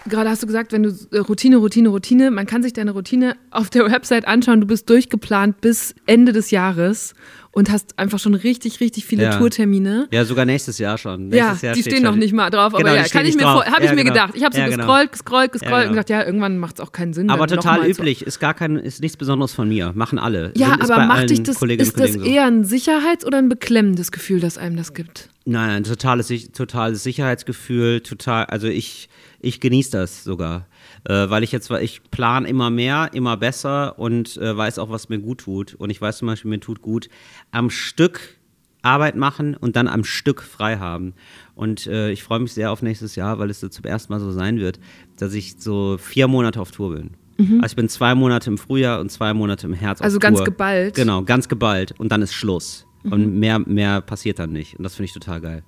Gerade 0.08 0.30
hast 0.30 0.42
du 0.42 0.46
gesagt, 0.46 0.72
wenn 0.72 0.82
du 0.82 0.90
äh, 1.12 1.18
Routine, 1.18 1.56
Routine, 1.58 1.88
Routine, 1.88 2.30
man 2.30 2.46
kann 2.46 2.62
sich 2.62 2.72
deine 2.72 2.90
Routine 2.90 3.36
auf 3.50 3.70
der 3.70 3.90
Website 3.90 4.26
anschauen. 4.26 4.60
Du 4.60 4.66
bist 4.66 4.90
durchgeplant 4.90 5.60
bis 5.60 5.94
Ende 6.06 6.32
des 6.32 6.50
Jahres 6.50 7.14
und 7.52 7.70
hast 7.70 7.98
einfach 7.98 8.18
schon 8.18 8.34
richtig, 8.34 8.80
richtig 8.80 9.04
viele 9.04 9.24
Ja. 9.24 9.38
Tourtermine. 9.38 10.08
Ja, 10.10 10.24
sogar 10.24 10.44
nächstes 10.44 10.78
Jahr 10.78 10.98
schon. 10.98 11.30
Ja, 11.30 11.44
Nächstes 11.44 11.62
Jahr 11.62 11.74
die 11.74 11.82
stehen 11.82 12.02
noch 12.02 12.16
nicht 12.16 12.32
mal 12.32 12.50
drauf, 12.50 12.74
aber 12.74 12.78
Genau, 12.78 12.94
ja, 12.94 13.02
die 13.04 13.10
kann 13.10 13.26
ich 13.26 13.36
mir, 13.36 13.44
habe 13.46 13.64
ich 13.84 13.90
Ja, 13.90 13.94
mir 13.94 14.02
genau. 14.04 14.12
gedacht. 14.14 14.30
Ich 14.34 14.42
habe 14.42 14.54
so 14.54 14.60
Ja, 14.60 14.68
genau. 14.68 14.86
gescrollt, 14.86 15.12
gescrollt, 15.12 15.52
gescrollt 15.52 15.70
Ja, 15.72 15.76
und 15.76 15.82
genau. 15.82 15.92
gedacht, 16.02 16.10
ja, 16.10 16.24
irgendwann 16.24 16.58
macht 16.58 16.76
es 16.76 16.80
auch 16.80 16.92
keinen 16.92 17.12
Sinn. 17.12 17.30
Aber 17.30 17.46
total 17.46 17.78
mal 17.78 17.84
so- 17.84 18.00
üblich. 18.00 18.22
Ist 18.26 18.40
gar 18.40 18.54
kein, 18.54 18.76
ist 18.76 19.02
nichts 19.02 19.16
Besonderes 19.16 19.52
von 19.52 19.68
mir. 19.68 19.92
Machen 19.94 20.18
alle. 20.18 20.52
Ja, 20.56 20.70
Sind- 20.70 20.90
aber 20.90 21.06
macht 21.06 21.30
dich 21.30 21.42
das, 21.42 21.56
Kolleginnen 21.56 21.88
ist 21.88 22.00
das 22.00 22.12
so. 22.14 22.22
eher 22.22 22.46
ein 22.46 22.64
Sicherheits- 22.64 23.24
oder 23.24 23.38
ein 23.38 23.48
beklemmendes 23.48 24.10
Gefühl, 24.10 24.40
das 24.40 24.56
einem 24.58 24.76
das 24.76 24.94
gibt? 24.94 25.28
Nein, 25.44 25.68
nein, 25.68 25.84
totales, 25.84 26.28
totales 26.52 27.02
Sicherheitsgefühl, 27.02 28.00
total, 28.00 28.46
also 28.46 28.66
ich, 28.68 29.08
ich 29.42 29.60
genieße 29.60 29.90
das 29.90 30.24
sogar. 30.24 30.66
Äh, 31.04 31.28
weil 31.28 31.42
ich 31.42 31.52
jetzt, 31.52 31.70
ich 31.70 32.02
plan 32.10 32.44
immer 32.44 32.70
mehr, 32.70 33.10
immer 33.12 33.36
besser 33.36 33.98
und 33.98 34.36
äh, 34.36 34.56
weiß 34.56 34.78
auch, 34.78 34.90
was 34.90 35.08
mir 35.08 35.18
gut 35.18 35.38
tut. 35.38 35.74
Und 35.74 35.90
ich 35.90 36.00
weiß 36.00 36.18
zum 36.18 36.28
Beispiel, 36.28 36.50
mir 36.50 36.60
tut 36.60 36.80
gut 36.80 37.08
am 37.50 37.68
Stück 37.68 38.38
Arbeit 38.82 39.16
machen 39.16 39.56
und 39.56 39.76
dann 39.76 39.86
am 39.88 40.04
Stück 40.04 40.42
frei 40.42 40.78
haben. 40.78 41.14
Und 41.54 41.86
äh, 41.86 42.10
ich 42.10 42.22
freue 42.22 42.40
mich 42.40 42.52
sehr 42.52 42.72
auf 42.72 42.82
nächstes 42.82 43.14
Jahr, 43.14 43.38
weil 43.38 43.50
es 43.50 43.60
so 43.60 43.68
zum 43.68 43.84
ersten 43.84 44.12
Mal 44.12 44.20
so 44.20 44.32
sein 44.32 44.58
wird, 44.58 44.80
dass 45.16 45.34
ich 45.34 45.54
so 45.58 45.98
vier 45.98 46.26
Monate 46.28 46.60
auf 46.60 46.72
Tour 46.72 46.94
bin. 46.94 47.10
Mhm. 47.38 47.60
Also 47.62 47.72
ich 47.72 47.76
bin 47.76 47.88
zwei 47.88 48.14
Monate 48.14 48.50
im 48.50 48.58
Frühjahr 48.58 49.00
und 49.00 49.10
zwei 49.10 49.34
Monate 49.34 49.66
im 49.66 49.72
Herbst 49.72 50.02
Also 50.02 50.18
ganz 50.18 50.38
Tour. 50.38 50.44
geballt. 50.46 50.94
Genau, 50.94 51.22
ganz 51.22 51.48
geballt 51.48 51.94
und 51.98 52.10
dann 52.10 52.22
ist 52.22 52.34
Schluss. 52.34 52.86
Mhm. 53.04 53.12
Und 53.12 53.38
mehr, 53.38 53.58
mehr 53.60 54.00
passiert 54.00 54.38
dann 54.38 54.52
nicht. 54.52 54.76
Und 54.76 54.82
das 54.82 54.94
finde 54.96 55.06
ich 55.06 55.12
total 55.12 55.40
geil. 55.40 55.62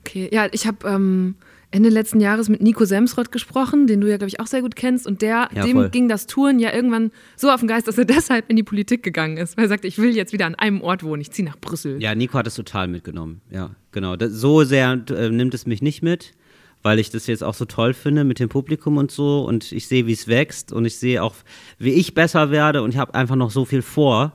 Okay, 0.00 0.28
ja, 0.32 0.46
ich 0.52 0.66
habe 0.66 0.86
ähm, 0.88 1.34
Ende 1.76 1.90
letzten 1.90 2.20
Jahres 2.20 2.48
mit 2.48 2.62
Nico 2.62 2.86
Semsrott 2.86 3.30
gesprochen, 3.30 3.86
den 3.86 4.00
du 4.00 4.08
ja, 4.08 4.16
glaube 4.16 4.30
ich, 4.30 4.40
auch 4.40 4.46
sehr 4.46 4.62
gut 4.62 4.76
kennst. 4.76 5.06
Und 5.06 5.20
der, 5.20 5.50
Ja, 5.54 5.62
dem 5.62 5.76
voll. 5.76 5.90
ging 5.90 6.08
das 6.08 6.26
Touren 6.26 6.58
ja 6.58 6.72
irgendwann 6.72 7.10
so 7.36 7.50
auf 7.50 7.60
den 7.60 7.68
Geist, 7.68 7.86
dass 7.86 7.98
er 7.98 8.04
deshalb 8.06 8.48
in 8.48 8.56
die 8.56 8.62
Politik 8.62 9.02
gegangen 9.02 9.36
ist. 9.36 9.58
Weil 9.58 9.66
er 9.66 9.68
sagte, 9.68 9.86
ich 9.86 9.98
will 9.98 10.16
jetzt 10.16 10.32
wieder 10.32 10.46
an 10.46 10.54
einem 10.54 10.80
Ort 10.80 11.02
wohnen, 11.02 11.20
ich 11.20 11.32
ziehe 11.32 11.46
nach 11.46 11.58
Brüssel. 11.58 12.02
Ja, 12.02 12.14
Nico 12.14 12.38
hat 12.38 12.46
es 12.46 12.54
total 12.54 12.88
mitgenommen. 12.88 13.42
Ja, 13.50 13.72
genau. 13.92 14.16
Das, 14.16 14.32
so 14.32 14.64
sehr 14.64 14.98
äh, 15.10 15.28
nimmt 15.28 15.52
es 15.52 15.66
mich 15.66 15.82
nicht 15.82 16.02
mit, 16.02 16.32
weil 16.82 16.98
ich 16.98 17.10
das 17.10 17.26
jetzt 17.26 17.44
auch 17.44 17.54
so 17.54 17.66
toll 17.66 17.92
finde 17.92 18.24
mit 18.24 18.38
dem 18.38 18.48
Publikum 18.48 18.96
und 18.96 19.10
so. 19.10 19.44
Und 19.44 19.70
ich 19.70 19.86
sehe, 19.86 20.06
wie 20.06 20.12
es 20.12 20.28
wächst 20.28 20.72
und 20.72 20.86
ich 20.86 20.96
sehe 20.96 21.22
auch, 21.22 21.34
wie 21.78 21.92
ich 21.92 22.14
besser 22.14 22.50
werde 22.50 22.82
und 22.82 22.94
ich 22.94 22.98
habe 22.98 23.14
einfach 23.14 23.36
noch 23.36 23.50
so 23.50 23.66
viel 23.66 23.82
vor. 23.82 24.32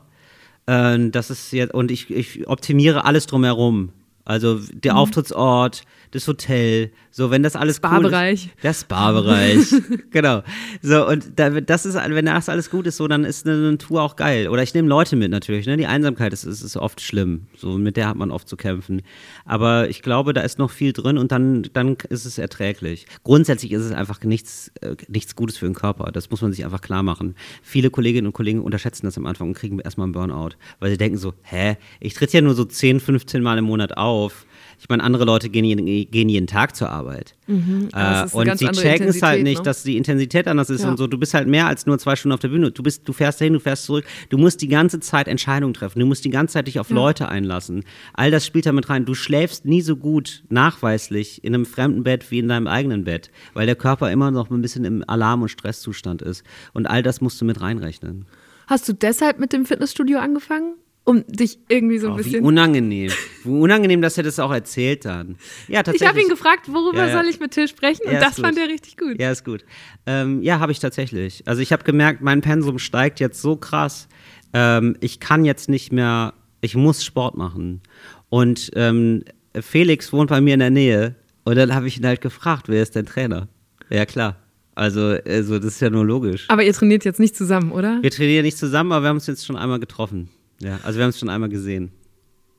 Äh, 0.68 1.10
das 1.10 1.32
ist 1.32 1.52
jetzt, 1.54 1.74
und 1.74 1.90
ich, 1.90 2.12
ich 2.12 2.48
optimiere 2.48 3.04
alles 3.04 3.26
drumherum. 3.26 3.94
Also 4.26 4.60
der 4.72 4.94
mhm. 4.94 5.00
Auftrittsort, 5.00 5.82
das 6.12 6.28
Hotel, 6.28 6.92
so 7.10 7.32
wenn 7.32 7.42
das 7.42 7.56
alles 7.56 7.78
Spa-Bereich. 7.78 8.44
Cool 8.44 8.52
ist, 8.56 8.64
der 8.64 8.74
Spa-Bereich, 8.74 9.74
genau. 10.12 10.44
So 10.82 11.08
und 11.08 11.40
da, 11.40 11.50
das 11.62 11.86
ist, 11.86 11.96
wenn 11.96 12.26
das 12.26 12.50
alles 12.50 12.70
gut 12.70 12.86
ist, 12.86 12.98
so 12.98 13.08
dann 13.08 13.24
ist 13.24 13.48
eine, 13.48 13.56
eine 13.68 13.78
Tour 13.78 14.02
auch 14.02 14.18
geil. 14.18 14.50
Oder 14.50 14.62
ich 14.62 14.74
nehme 14.74 14.90
Leute 14.90 15.16
mit 15.16 15.32
natürlich. 15.32 15.66
Ne? 15.66 15.78
Die 15.78 15.88
Einsamkeit 15.88 16.34
ist, 16.34 16.44
ist, 16.44 16.62
ist 16.62 16.76
oft 16.76 17.00
schlimm, 17.00 17.48
so 17.56 17.78
mit 17.78 17.96
der 17.96 18.10
hat 18.10 18.18
man 18.18 18.30
oft 18.30 18.48
zu 18.48 18.58
kämpfen. 18.58 19.02
Aber 19.46 19.90
ich 19.90 20.02
glaube, 20.02 20.34
da 20.34 20.42
ist 20.42 20.60
noch 20.60 20.70
viel 20.70 20.92
drin 20.92 21.18
und 21.18 21.32
dann, 21.32 21.64
dann 21.74 21.96
ist 22.10 22.26
es 22.26 22.38
erträglich. 22.38 23.06
Grundsätzlich 23.24 23.72
ist 23.72 23.84
es 23.84 23.92
einfach 23.94 24.22
nichts, 24.24 24.72
äh, 24.82 24.96
nichts 25.08 25.36
Gutes 25.36 25.58
für 25.58 25.66
den 25.66 25.76
Körper. 25.76 26.12
Das 26.12 26.30
muss 26.30 26.42
man 26.42 26.52
sich 26.52 26.66
einfach 26.66 26.82
klar 26.82 27.04
machen. 27.04 27.36
Viele 27.62 27.90
Kolleginnen 27.90 28.28
und 28.28 28.34
Kollegen 28.34 28.62
unterschätzen 28.62 29.06
das 29.06 29.18
am 29.18 29.26
Anfang 29.26 29.50
und 29.50 29.54
kriegen 29.54 29.80
erstmal 29.80 30.06
einen 30.06 30.14
Burnout, 30.14 30.52
weil 30.80 30.92
sie 30.92 30.98
denken 30.98 31.18
so, 31.18 31.34
hä, 31.44 31.78
ich 32.02 32.14
tritt 32.14 32.34
ja 32.34 32.42
nur 32.42 32.54
so 32.54 32.66
10, 32.66 33.00
15 33.00 33.42
Mal 33.42 33.58
im 33.58 33.66
Monat 33.66 33.96
auf 33.98 34.46
ich 34.82 34.90
meine, 34.90 35.04
andere 35.04 35.26
Leute 35.26 35.50
gehen 35.50 35.64
jeden, 35.64 35.86
gehen 35.86 36.28
jeden 36.28 36.48
Tag 36.48 36.76
zur 36.76 36.90
Arbeit. 36.90 37.36
Mhm, 37.46 37.90
äh, 37.94 38.26
und 38.32 38.58
sie 38.58 38.66
checken 38.70 39.10
es 39.10 39.22
halt 39.22 39.44
nicht, 39.44 39.60
ne? 39.60 39.64
dass 39.64 39.84
die 39.84 39.96
Intensität 39.96 40.48
anders 40.48 40.72
ist 40.72 40.82
ja. 40.82 40.90
und 40.90 40.98
so. 40.98 41.06
Du 41.06 41.20
bist 41.20 41.36
halt 41.36 41.48
mehr 41.48 41.68
als 41.68 41.86
nur 41.86 42.00
zwei 42.00 42.16
Stunden 42.16 42.34
auf 42.34 42.40
der 42.40 42.48
Bühne. 42.48 42.72
Du, 42.72 42.82
bist, 42.82 43.08
du 43.08 43.14
fährst 43.14 43.40
dahin, 43.40 43.54
du 43.54 43.60
fährst 43.60 43.86
zurück. 43.86 44.06
Du 44.30 44.40
musst 44.40 44.60
die 44.60 44.68
ganze 44.68 45.00
Zeit 45.00 45.28
Entscheidungen 45.28 45.76
treffen. 45.76 46.00
Du 46.00 46.08
musst 46.08 46.26
die 46.26 46.32
ganze 46.32 46.54
Zeit 46.54 46.66
dich 46.66 46.80
auf 46.80 46.90
ja. 46.90 46.96
Leute 46.96 47.30
einlassen. 47.30 47.84
All 48.16 48.32
das 48.32 48.44
spielt 48.44 48.66
damit 48.66 48.90
rein. 48.90 49.06
Du 49.06 49.14
schläfst 49.14 49.66
nie 49.66 49.82
so 49.82 49.96
gut 49.96 50.44
nachweislich 50.50 51.44
in 51.44 51.54
einem 51.54 51.68
fremden 51.68 52.02
Bett 52.02 52.32
wie 52.32 52.40
in 52.40 52.48
deinem 52.48 52.66
eigenen 52.66 53.04
Bett, 53.04 53.30
weil 53.54 53.68
der 53.68 53.76
Körper 53.76 54.12
immer 54.12 54.32
noch 54.32 54.50
ein 54.50 54.64
bisschen 54.64 54.84
im 54.84 55.08
Alarm- 55.08 55.44
und 55.44 55.50
Stresszustand 55.50 56.24
ist. 56.24 56.44
Und 56.74 56.88
all 56.88 57.04
das 57.04 57.22
musst 57.22 57.40
du 57.40 57.46
mit 57.46 57.62
reinrechnen. 57.62 58.26
Hast 58.66 58.90
du 58.90 58.94
deshalb 58.94 59.38
mit 59.38 59.54
dem 59.54 59.68
Fitnessstudio 59.68 60.18
angefangen? 60.18 60.74
Um 61.04 61.26
dich 61.28 61.60
irgendwie 61.68 61.98
so 61.98 62.08
ein 62.08 62.14
oh, 62.14 62.16
bisschen. 62.18 62.44
Wie 62.44 62.48
unangenehm. 62.48 63.12
Wie 63.44 63.50
unangenehm, 63.50 64.02
dass 64.02 64.18
er 64.18 64.24
das 64.24 64.40
auch 64.40 64.52
erzählt 64.52 65.06
dann. 65.06 65.36
Ja, 65.68 65.84
tatsächlich. 65.84 66.02
Ich 66.02 66.08
habe 66.08 66.22
ihn 66.22 66.30
gefragt, 66.30 66.72
worüber 66.72 67.00
ja, 67.00 67.08
ja. 67.08 67.14
soll 67.14 67.28
ich 67.28 67.40
mit 67.40 67.52
Till 67.52 67.68
sprechen? 67.68 68.06
Und 68.06 68.14
ja, 68.14 68.20
das 68.20 68.40
fand 68.40 68.58
er 68.58 68.68
richtig 68.68 68.98
gut. 68.98 69.20
Ja, 69.20 69.32
ist 69.32 69.44
gut. 69.44 69.66
Ähm, 70.06 70.42
ja, 70.44 70.60
habe 70.60 70.72
ich 70.72 70.80
tatsächlich. 70.80 71.44
Also 71.48 71.62
ich 71.62 71.72
habe 71.72 71.84
gemerkt, 71.84 72.22
mein 72.22 72.42
Pensum 72.42 72.78
steigt 72.78 73.20
jetzt 73.20 73.42
so 73.42 73.56
krass. 73.56 74.08
Ähm, 74.54 74.96
ich 75.00 75.20
kann 75.20 75.44
jetzt 75.44 75.70
nicht 75.70 75.92
mehr, 75.92 76.34
ich 76.62 76.76
muss 76.76 77.04
Sport 77.04 77.36
machen. 77.36 77.82
Und 78.30 78.72
ähm, 78.76 79.24
Felix 79.60 80.14
wohnt 80.14 80.30
bei 80.30 80.40
mir 80.40 80.54
in 80.54 80.60
der 80.60 80.70
Nähe. 80.70 81.16
Und 81.44 81.56
dann 81.56 81.74
habe 81.74 81.88
ich 81.88 81.98
ihn 81.98 82.06
halt 82.06 82.22
gefragt, 82.22 82.70
wer 82.70 82.84
ist 82.84 82.96
dein 82.96 83.08
Trainer? 83.08 83.48
Ja, 83.90 84.06
klar. 84.06 84.38
Also, 84.76 85.18
also, 85.28 85.58
das 85.60 85.74
ist 85.74 85.82
ja 85.82 85.90
nur 85.90 86.06
logisch. 86.06 86.46
Aber 86.48 86.64
ihr 86.64 86.74
trainiert 86.74 87.04
jetzt 87.04 87.20
nicht 87.20 87.36
zusammen, 87.36 87.72
oder? 87.72 88.00
Wir 88.02 88.12
trainieren 88.12 88.46
nicht 88.46 88.58
zusammen, 88.58 88.92
aber 88.92 89.04
wir 89.04 89.10
haben 89.10 89.18
uns 89.18 89.28
jetzt 89.28 89.46
schon 89.46 89.58
einmal 89.58 89.80
getroffen. 89.80 90.30
Ja, 90.62 90.80
also 90.84 90.98
wir 90.98 91.04
haben 91.04 91.10
es 91.10 91.20
schon 91.20 91.30
einmal 91.30 91.50
gesehen. 91.50 91.92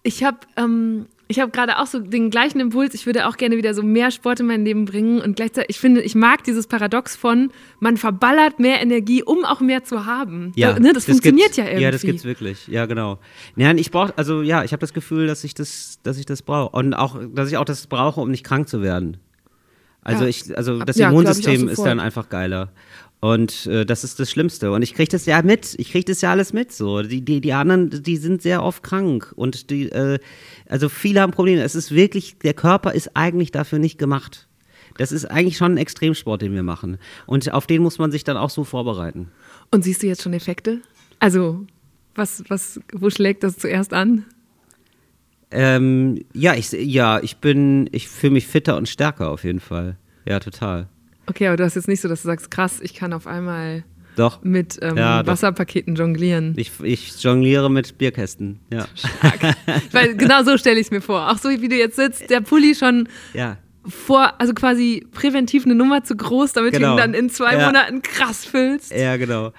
Ich 0.03 0.24
habe 0.24 0.38
ähm, 0.57 1.07
hab 1.30 1.53
gerade 1.53 1.78
auch 1.78 1.86
so 1.86 2.00
den 2.00 2.30
gleichen 2.30 2.59
Impuls. 2.59 2.94
Ich 2.94 3.07
würde 3.07 3.28
auch 3.28 3.36
gerne 3.36 3.57
wieder 3.57 3.72
so 3.74 3.82
mehr 3.82 4.11
Sport 4.11 4.40
in 4.40 4.46
mein 4.46 4.64
Leben 4.64 4.84
bringen. 4.84 5.20
Und 5.20 5.36
gleichzeitig, 5.36 5.70
ich 5.70 5.80
finde, 5.80 6.03
ich 6.03 6.14
mag 6.14 6.42
dieses 6.44 6.66
Paradox 6.66 7.14
von, 7.14 7.53
man 7.78 7.96
verballert 7.96 8.59
mehr 8.59 8.82
Energie, 8.82 9.22
um 9.22 9.44
auch 9.44 9.61
mehr 9.61 9.84
zu 9.84 10.05
haben. 10.05 10.53
Ja, 10.57 10.78
ne, 10.78 10.92
das, 10.92 11.05
das 11.05 11.14
funktioniert 11.14 11.57
ja 11.57 11.64
irgendwie. 11.64 11.84
Ja, 11.84 11.90
das 11.92 12.03
gibt's 12.03 12.24
wirklich. 12.24 12.66
Ja, 12.66 12.86
genau. 12.86 13.20
Ja, 13.55 13.72
ich 13.72 13.90
brauche, 13.90 14.16
also 14.18 14.42
ja, 14.42 14.64
ich 14.64 14.72
habe 14.72 14.80
das 14.80 14.92
Gefühl, 14.92 15.28
dass 15.28 15.44
ich 15.44 15.55
das, 15.55 16.00
dass 16.03 16.18
ich 16.18 16.26
das 16.26 16.42
brauche. 16.42 16.76
Und 16.76 16.94
auch, 16.94 17.20
dass 17.32 17.48
ich 17.48 17.57
auch 17.57 17.64
das 17.64 17.86
brauche, 17.86 18.20
um 18.20 18.30
nicht 18.30 18.44
krank 18.44 18.68
zu 18.68 18.82
werden. 18.82 19.18
Also 20.03 20.24
ja. 20.24 20.30
ich, 20.30 20.57
also 20.57 20.80
das 20.80 20.96
ja, 20.96 21.11
Immunsystem 21.11 21.68
ist 21.68 21.82
dann 21.82 22.00
einfach 22.00 22.28
geiler. 22.28 22.72
Und 23.22 23.66
äh, 23.66 23.86
das 23.86 24.02
ist 24.02 24.18
das 24.18 24.32
Schlimmste. 24.32 24.72
Und 24.72 24.82
ich 24.82 24.94
kriege 24.94 25.08
das 25.08 25.26
ja 25.26 25.40
mit. 25.42 25.76
Ich 25.78 25.92
kriege 25.92 26.04
das 26.06 26.22
ja 26.22 26.32
alles 26.32 26.52
mit. 26.52 26.72
So, 26.72 27.02
die, 27.02 27.24
die, 27.24 27.40
die 27.40 27.52
anderen, 27.52 28.02
die 28.02 28.16
sind 28.16 28.42
sehr 28.42 28.64
oft 28.64 28.82
krank 28.82 29.32
und 29.36 29.70
die, 29.70 29.92
äh, 29.92 30.18
also 30.68 30.88
viele 30.88 31.20
haben 31.20 31.30
Probleme. 31.30 31.62
Es 31.62 31.76
ist 31.76 31.92
wirklich, 31.92 32.36
der 32.40 32.52
Körper 32.52 32.92
ist 32.94 33.16
eigentlich 33.16 33.52
dafür 33.52 33.78
nicht 33.78 33.96
gemacht. 33.96 34.48
Das 34.98 35.12
ist 35.12 35.24
eigentlich 35.26 35.56
schon 35.56 35.74
ein 35.74 35.76
Extremsport, 35.76 36.42
den 36.42 36.52
wir 36.52 36.64
machen. 36.64 36.98
Und 37.26 37.52
auf 37.52 37.68
den 37.68 37.80
muss 37.82 38.00
man 38.00 38.10
sich 38.10 38.24
dann 38.24 38.36
auch 38.36 38.50
so 38.50 38.64
vorbereiten. 38.64 39.28
Und 39.70 39.84
siehst 39.84 40.02
du 40.02 40.08
jetzt 40.08 40.22
schon 40.22 40.32
Effekte? 40.32 40.80
Also, 41.20 41.64
was, 42.16 42.42
was, 42.48 42.80
wo 42.92 43.08
schlägt 43.08 43.44
das 43.44 43.56
zuerst 43.56 43.92
an? 43.92 44.24
Ähm, 45.52 46.24
ja, 46.34 46.54
ich, 46.54 46.72
ja, 46.72 47.20
ich 47.20 47.36
bin, 47.36 47.88
ich 47.92 48.08
fühle 48.08 48.32
mich 48.32 48.48
fitter 48.48 48.76
und 48.76 48.88
stärker 48.88 49.30
auf 49.30 49.44
jeden 49.44 49.60
Fall. 49.60 49.96
Ja, 50.26 50.40
total. 50.40 50.88
Okay, 51.33 51.47
aber 51.47 51.57
du 51.57 51.64
hast 51.64 51.76
jetzt 51.76 51.89
nicht 51.89 52.03
so, 52.03 52.09
dass 52.09 52.20
du 52.20 52.28
sagst, 52.28 52.51
krass, 52.51 52.78
ich 52.83 52.93
kann 52.93 53.14
auf 53.14 53.26
einmal 53.26 53.85
doch. 54.16 54.43
mit 54.43 54.78
ähm, 54.83 54.99
ja, 54.99 55.26
Wasserpaketen 55.26 55.95
jonglieren. 55.95 56.53
Ich, 56.59 56.72
ich 56.83 57.22
jongliere 57.22 57.70
mit 57.70 57.97
Bierkästen, 57.97 58.61
ja. 58.70 58.85
Stark. 58.95 59.57
Weil 59.93 60.14
genau 60.14 60.43
so 60.43 60.59
stelle 60.59 60.78
ich 60.78 60.89
es 60.89 60.91
mir 60.91 61.01
vor. 61.01 61.30
Auch 61.30 61.39
so 61.39 61.49
wie 61.49 61.68
du 61.70 61.74
jetzt 61.74 61.97
sitzt, 61.97 62.28
der 62.28 62.43
Pulli 62.43 62.74
schon 62.74 63.09
ja. 63.33 63.57
vor, 63.87 64.39
also 64.39 64.53
quasi 64.53 65.07
präventiv 65.11 65.64
eine 65.64 65.74
Nummer 65.74 66.05
zu 66.05 66.16
groß, 66.16 66.53
damit 66.53 66.74
genau. 66.74 66.89
du 66.89 66.93
ihn 66.93 66.99
dann 66.99 67.14
in 67.14 67.30
zwei 67.30 67.57
ja. 67.57 67.64
Monaten 67.64 68.03
krass 68.03 68.45
füllst. 68.45 68.93
Ja, 68.93 69.16
genau. 69.16 69.55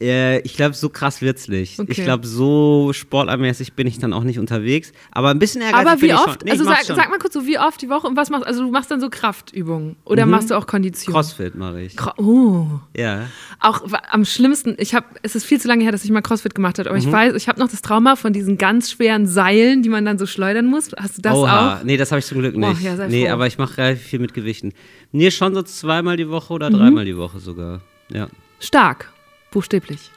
Äh, 0.00 0.40
ich 0.40 0.56
glaube, 0.56 0.74
so 0.74 0.88
krass 0.88 1.22
wird's 1.22 1.46
nicht. 1.46 1.78
Okay. 1.78 1.92
Ich 1.92 2.02
glaube, 2.02 2.26
so 2.26 2.92
sportlermäßig 2.92 3.74
bin 3.74 3.86
ich 3.86 3.98
dann 3.98 4.12
auch 4.12 4.24
nicht 4.24 4.40
unterwegs. 4.40 4.92
Aber 5.12 5.30
ein 5.30 5.38
bisschen 5.38 5.62
ehrgeizig 5.62 5.88
Aber 5.88 6.02
wie 6.02 6.14
oft? 6.14 6.44
Nee, 6.44 6.50
also 6.50 6.64
sag, 6.64 6.82
sag, 6.82 7.10
mal 7.10 7.18
kurz 7.18 7.34
so, 7.34 7.46
wie 7.46 7.58
oft 7.58 7.80
die 7.80 7.88
Woche 7.88 8.08
und 8.08 8.16
was 8.16 8.28
machst 8.28 8.44
du? 8.44 8.48
Also 8.48 8.64
du 8.64 8.70
machst 8.72 8.90
dann 8.90 9.00
so 9.00 9.08
Kraftübungen 9.08 9.94
oder 10.04 10.26
mhm. 10.26 10.32
machst 10.32 10.50
du 10.50 10.56
auch 10.56 10.66
Kondition? 10.66 11.14
Crossfit 11.14 11.54
mache 11.54 11.82
ich. 11.82 11.96
Cro 11.96 12.10
oh. 12.16 12.66
Ja. 12.96 13.26
Auch 13.60 13.82
am 14.10 14.24
schlimmsten, 14.24 14.74
ich 14.78 14.94
habe, 14.96 15.06
es 15.22 15.36
ist 15.36 15.44
viel 15.44 15.60
zu 15.60 15.68
lange 15.68 15.84
her, 15.84 15.92
dass 15.92 16.04
ich 16.04 16.10
mal 16.10 16.22
Crossfit 16.22 16.56
gemacht 16.56 16.80
habe, 16.80 16.90
aber 16.90 16.98
mhm. 16.98 17.06
ich 17.06 17.12
weiß, 17.12 17.34
ich 17.34 17.46
habe 17.46 17.60
noch 17.60 17.68
das 17.68 17.80
Trauma 17.80 18.16
von 18.16 18.32
diesen 18.32 18.58
ganz 18.58 18.90
schweren 18.90 19.28
Seilen, 19.28 19.84
die 19.84 19.88
man 19.90 20.04
dann 20.04 20.18
so 20.18 20.26
schleudern 20.26 20.66
muss. 20.66 20.90
Hast 20.96 21.18
du 21.18 21.22
das 21.22 21.36
Oha. 21.36 21.76
auch? 21.76 21.84
Nee, 21.84 21.96
das 21.96 22.10
habe 22.10 22.18
ich 22.18 22.26
zum 22.26 22.40
Glück 22.40 22.56
nicht. 22.56 22.80
Oh, 22.82 22.84
ja, 22.84 23.06
nee, 23.06 23.26
froh. 23.26 23.32
aber 23.32 23.46
ich 23.46 23.58
mache 23.58 23.78
relativ 23.78 24.02
viel 24.02 24.18
mit 24.18 24.34
Gewichten. 24.34 24.72
Nee, 25.12 25.30
schon 25.30 25.54
so 25.54 25.62
zweimal 25.62 26.16
die 26.16 26.28
Woche 26.28 26.52
oder 26.52 26.68
mhm. 26.68 26.74
dreimal 26.74 27.04
die 27.04 27.16
Woche 27.16 27.38
sogar. 27.38 27.80
Ja. 28.12 28.26
Stark. 28.58 29.13
Buchstäblich. 29.54 30.10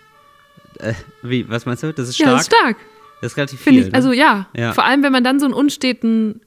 Äh, 0.79 0.93
wie, 1.21 1.47
was 1.47 1.65
meinst 1.65 1.83
du? 1.83 1.93
Das 1.93 2.09
ist 2.09 2.15
stark? 2.15 2.27
Ja, 2.27 2.33
das 2.33 2.41
ist 2.41 2.47
stark. 2.47 2.77
Das 3.21 3.31
ist 3.31 3.37
relativ 3.37 3.61
viel. 3.61 3.79
Ich, 3.79 3.85
ne? 3.85 3.93
Also 3.93 4.11
ja, 4.11 4.47
ja, 4.55 4.73
vor 4.73 4.83
allem 4.83 5.03
wenn 5.03 5.11
man 5.11 5.23
dann 5.23 5.39
so 5.39 5.45
einen 5.45 5.53
unsteten 5.53 6.41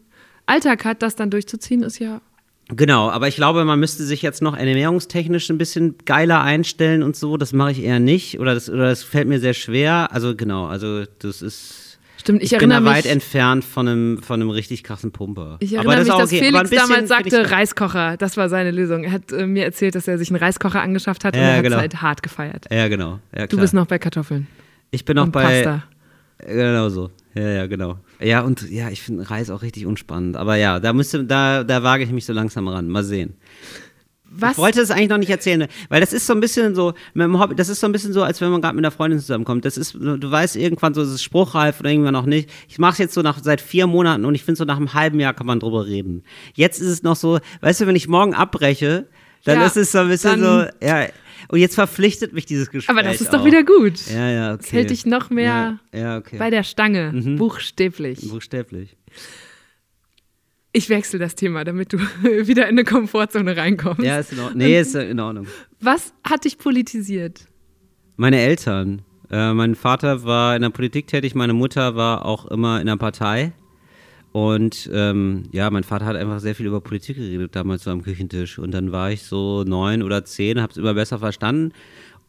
Alltag 0.47 0.85
hat, 0.85 1.03
das 1.03 1.15
dann 1.15 1.31
durchzuziehen, 1.31 1.85
ist 1.85 2.01
ja. 2.01 2.21
Genau, 2.69 3.09
aber 3.11 3.29
ich 3.29 3.37
glaube, 3.37 3.65
man 3.65 3.79
müsste 3.81 4.05
sich 4.05 4.23
jetzt 4.23 4.43
noch 4.43 4.57
ernährungstechnisch 4.57 5.51
ein 5.51 5.59
bisschen 5.59 5.97
geiler 6.05 6.43
einstellen 6.43 7.03
und 7.03 7.17
so. 7.17 7.37
Das 7.37 7.53
mache 7.53 7.73
ich 7.73 7.83
eher 7.83 8.01
nicht 8.01 8.39
oder 8.39 8.55
das, 8.55 8.69
oder 8.69 8.89
das 8.89 9.03
fällt 9.05 9.29
mir 9.29 9.41
sehr 9.41 9.55
schwer. 9.55 10.11
Also 10.13 10.37
genau, 10.37 10.67
also 10.67 11.05
das 11.21 11.43
ist 11.43 11.90
Stimmt, 12.21 12.43
ich, 12.43 12.53
ich 12.53 12.59
bin 12.59 12.69
da 12.69 12.85
weit 12.85 13.07
entfernt 13.07 13.65
von 13.65 13.89
einem, 13.89 14.23
von 14.23 14.43
einem 14.43 14.51
richtig 14.51 14.85
krassen 14.85 15.11
Pumper. 15.11 15.57
Ich 15.61 15.73
erinnere 15.73 15.97
das 15.97 16.07
mich, 16.07 16.17
dass 16.17 16.33
okay. 16.33 16.45
Felix 16.45 16.71
damals 16.71 17.09
sagte, 17.09 17.51
Reiskocher, 17.51 18.19
das 18.19 18.37
war 18.37 18.51
seine 18.51 18.73
Lösung. 18.73 19.05
Er 19.05 19.13
hat 19.13 19.33
äh, 19.33 19.47
mir 19.47 19.65
erzählt, 19.65 19.95
dass 19.95 20.07
er 20.07 20.19
sich 20.19 20.29
einen 20.29 20.37
Reiskocher 20.37 20.83
angeschafft 20.83 21.25
hat 21.25 21.35
ja, 21.35 21.41
und 21.41 21.49
er 21.49 21.63
genau. 21.63 21.77
hat 21.77 21.79
es 21.79 21.81
halt 21.81 22.03
hart 22.03 22.23
gefeiert. 22.23 22.67
Ja, 22.71 22.89
genau. 22.89 23.21
Ja, 23.35 23.47
du 23.47 23.57
bist 23.57 23.73
noch 23.73 23.87
bei 23.87 23.99
Kartoffeln. 23.99 24.47
Ich 24.91 25.07
bin 25.07 25.17
noch 25.17 25.25
und 25.25 25.33
bei. 25.33 25.63
Pasta. 25.63 25.85
Genau 26.47 26.91
so. 26.91 27.11
Ja, 27.35 27.49
ja, 27.49 27.67
genau. 27.67 27.99
Ja, 28.21 28.43
und 28.43 28.69
ja, 28.71 28.91
ich 28.91 29.01
finde 29.01 29.31
Reis 29.31 29.49
auch 29.49 29.63
richtig 29.63 29.87
unspannend. 29.87 30.37
Aber 30.37 30.57
ja, 30.57 30.79
da 30.79 30.93
müsste, 30.93 31.25
da, 31.25 31.65
da 31.65 31.83
wage 31.83 32.05
ich 32.05 32.11
mich 32.11 32.27
so 32.27 32.35
langsam 32.35 32.69
ran. 32.69 32.89
Mal 32.89 33.03
sehen. 33.05 33.35
Was? 34.33 34.53
Ich 34.53 34.59
wollte 34.59 34.81
es 34.81 34.93
eigentlich 34.93 35.09
noch 35.09 35.19
nicht 35.19 35.31
erzählen, 35.31 35.67
weil 35.89 36.01
das 36.01 36.13
ist 36.13 36.27
so 36.27 36.33
ein 36.33 36.41
bisschen 36.41 36.77
so, 36.77 36.95
Hobby, 37.17 37.57
das 37.57 37.69
ist 37.69 37.81
so 37.81 37.87
ein 37.87 37.93
bisschen 37.93 38.13
so, 38.13 38.23
als 38.23 38.41
wenn 38.41 38.51
man 38.51 38.61
gerade 38.61 38.77
mit 38.77 38.85
einer 38.85 38.93
Freundin 38.93 39.19
zusammenkommt. 39.19 39.65
Das 39.65 39.77
ist, 39.77 39.95
du 39.95 40.31
weißt 40.31 40.55
irgendwann 40.55 40.95
so, 40.95 41.03
es 41.03 41.11
ist 41.11 41.25
spruchreif 41.25 41.81
oder 41.81 41.91
irgendwann 41.91 42.13
noch 42.13 42.27
nicht. 42.27 42.49
Ich 42.69 42.79
mache 42.79 42.93
es 42.93 42.99
jetzt 42.99 43.15
so 43.15 43.23
nach 43.23 43.43
seit 43.43 43.61
vier 43.61 43.89
Monaten 43.89 44.25
und 44.25 44.37
ich 44.37 44.45
finde 44.45 44.59
so 44.59 44.65
nach 44.65 44.77
einem 44.77 44.95
halben 44.95 45.19
Jahr 45.19 45.35
kann 45.35 45.47
man 45.47 45.59
drüber 45.59 45.87
reden. 45.87 46.23
Jetzt 46.55 46.81
ist 46.81 46.89
es 46.89 47.03
noch 47.03 47.17
so, 47.17 47.41
weißt 47.61 47.81
du, 47.81 47.87
wenn 47.89 47.97
ich 47.97 48.07
morgen 48.07 48.35
abbreche, 48.35 49.09
dann 49.45 49.59
ja, 49.59 49.67
ist 49.67 49.77
es 49.77 49.91
so 49.91 49.99
ein 49.99 50.09
bisschen 50.09 50.41
so, 50.41 50.65
ja. 50.81 51.07
Und 51.49 51.59
jetzt 51.59 51.75
verpflichtet 51.75 52.33
mich 52.33 52.47
dieses 52.47 52.71
Gespräch. 52.71 52.97
Aber 52.97 53.03
das 53.03 53.21
ist 53.21 53.29
auch. 53.29 53.39
doch 53.39 53.45
wieder 53.45 53.65
gut. 53.65 54.07
Ja, 54.07 54.31
ja, 54.31 54.53
okay. 54.53 54.63
Das 54.63 54.73
hält 54.73 54.91
dich 54.91 55.07
noch 55.07 55.31
mehr 55.31 55.79
ja, 55.93 56.01
ja, 56.01 56.17
okay. 56.19 56.37
bei 56.39 56.51
der 56.51 56.63
Stange, 56.63 57.13
mhm. 57.13 57.37
buchstäblich. 57.37 58.29
Buchstäblich. 58.29 58.97
Ich 60.73 60.89
wechsle 60.89 61.19
das 61.19 61.35
Thema, 61.35 61.65
damit 61.65 61.93
du 61.93 61.99
wieder 62.23 62.65
in 62.65 62.71
eine 62.71 62.85
Komfortzone 62.85 63.57
reinkommst. 63.57 64.03
Ja, 64.03 64.19
ist 64.19 64.33
in 64.33 64.41
Ordnung. 64.41 64.59
Nee, 64.59 64.81
ist 64.81 64.95
in 64.95 65.19
Ordnung. 65.19 65.47
Was 65.81 66.13
hat 66.23 66.45
dich 66.45 66.59
politisiert? 66.59 67.47
Meine 68.17 68.39
Eltern. 68.39 69.03
Äh, 69.31 69.53
mein 69.53 69.75
Vater 69.75 70.25
war 70.25 70.57
in 70.57 70.63
der 70.63 70.71
Politik 70.71 71.07
tätig, 71.07 71.35
meine 71.35 71.53
Mutter 71.53 71.95
war 71.95 72.25
auch 72.25 72.47
immer 72.47 72.81
in 72.81 72.87
der 72.87 72.97
Partei. 72.97 73.53
Und 74.33 74.89
ähm, 74.93 75.45
ja, 75.51 75.71
mein 75.71 75.83
Vater 75.83 76.07
hat 76.07 76.17
einfach 76.17 76.39
sehr 76.39 76.55
viel 76.55 76.67
über 76.67 76.81
Politik 76.81 77.17
geredet 77.17 77.57
damals 77.57 77.85
so 77.85 77.91
am 77.91 78.03
Küchentisch. 78.03 78.59
Und 78.59 78.71
dann 78.73 78.93
war 78.93 79.11
ich 79.11 79.25
so 79.25 79.65
neun 79.65 80.03
oder 80.03 80.25
zehn, 80.25 80.61
habe 80.61 80.71
es 80.71 80.77
immer 80.77 80.95
besser 80.95 81.19
verstanden. 81.19 81.73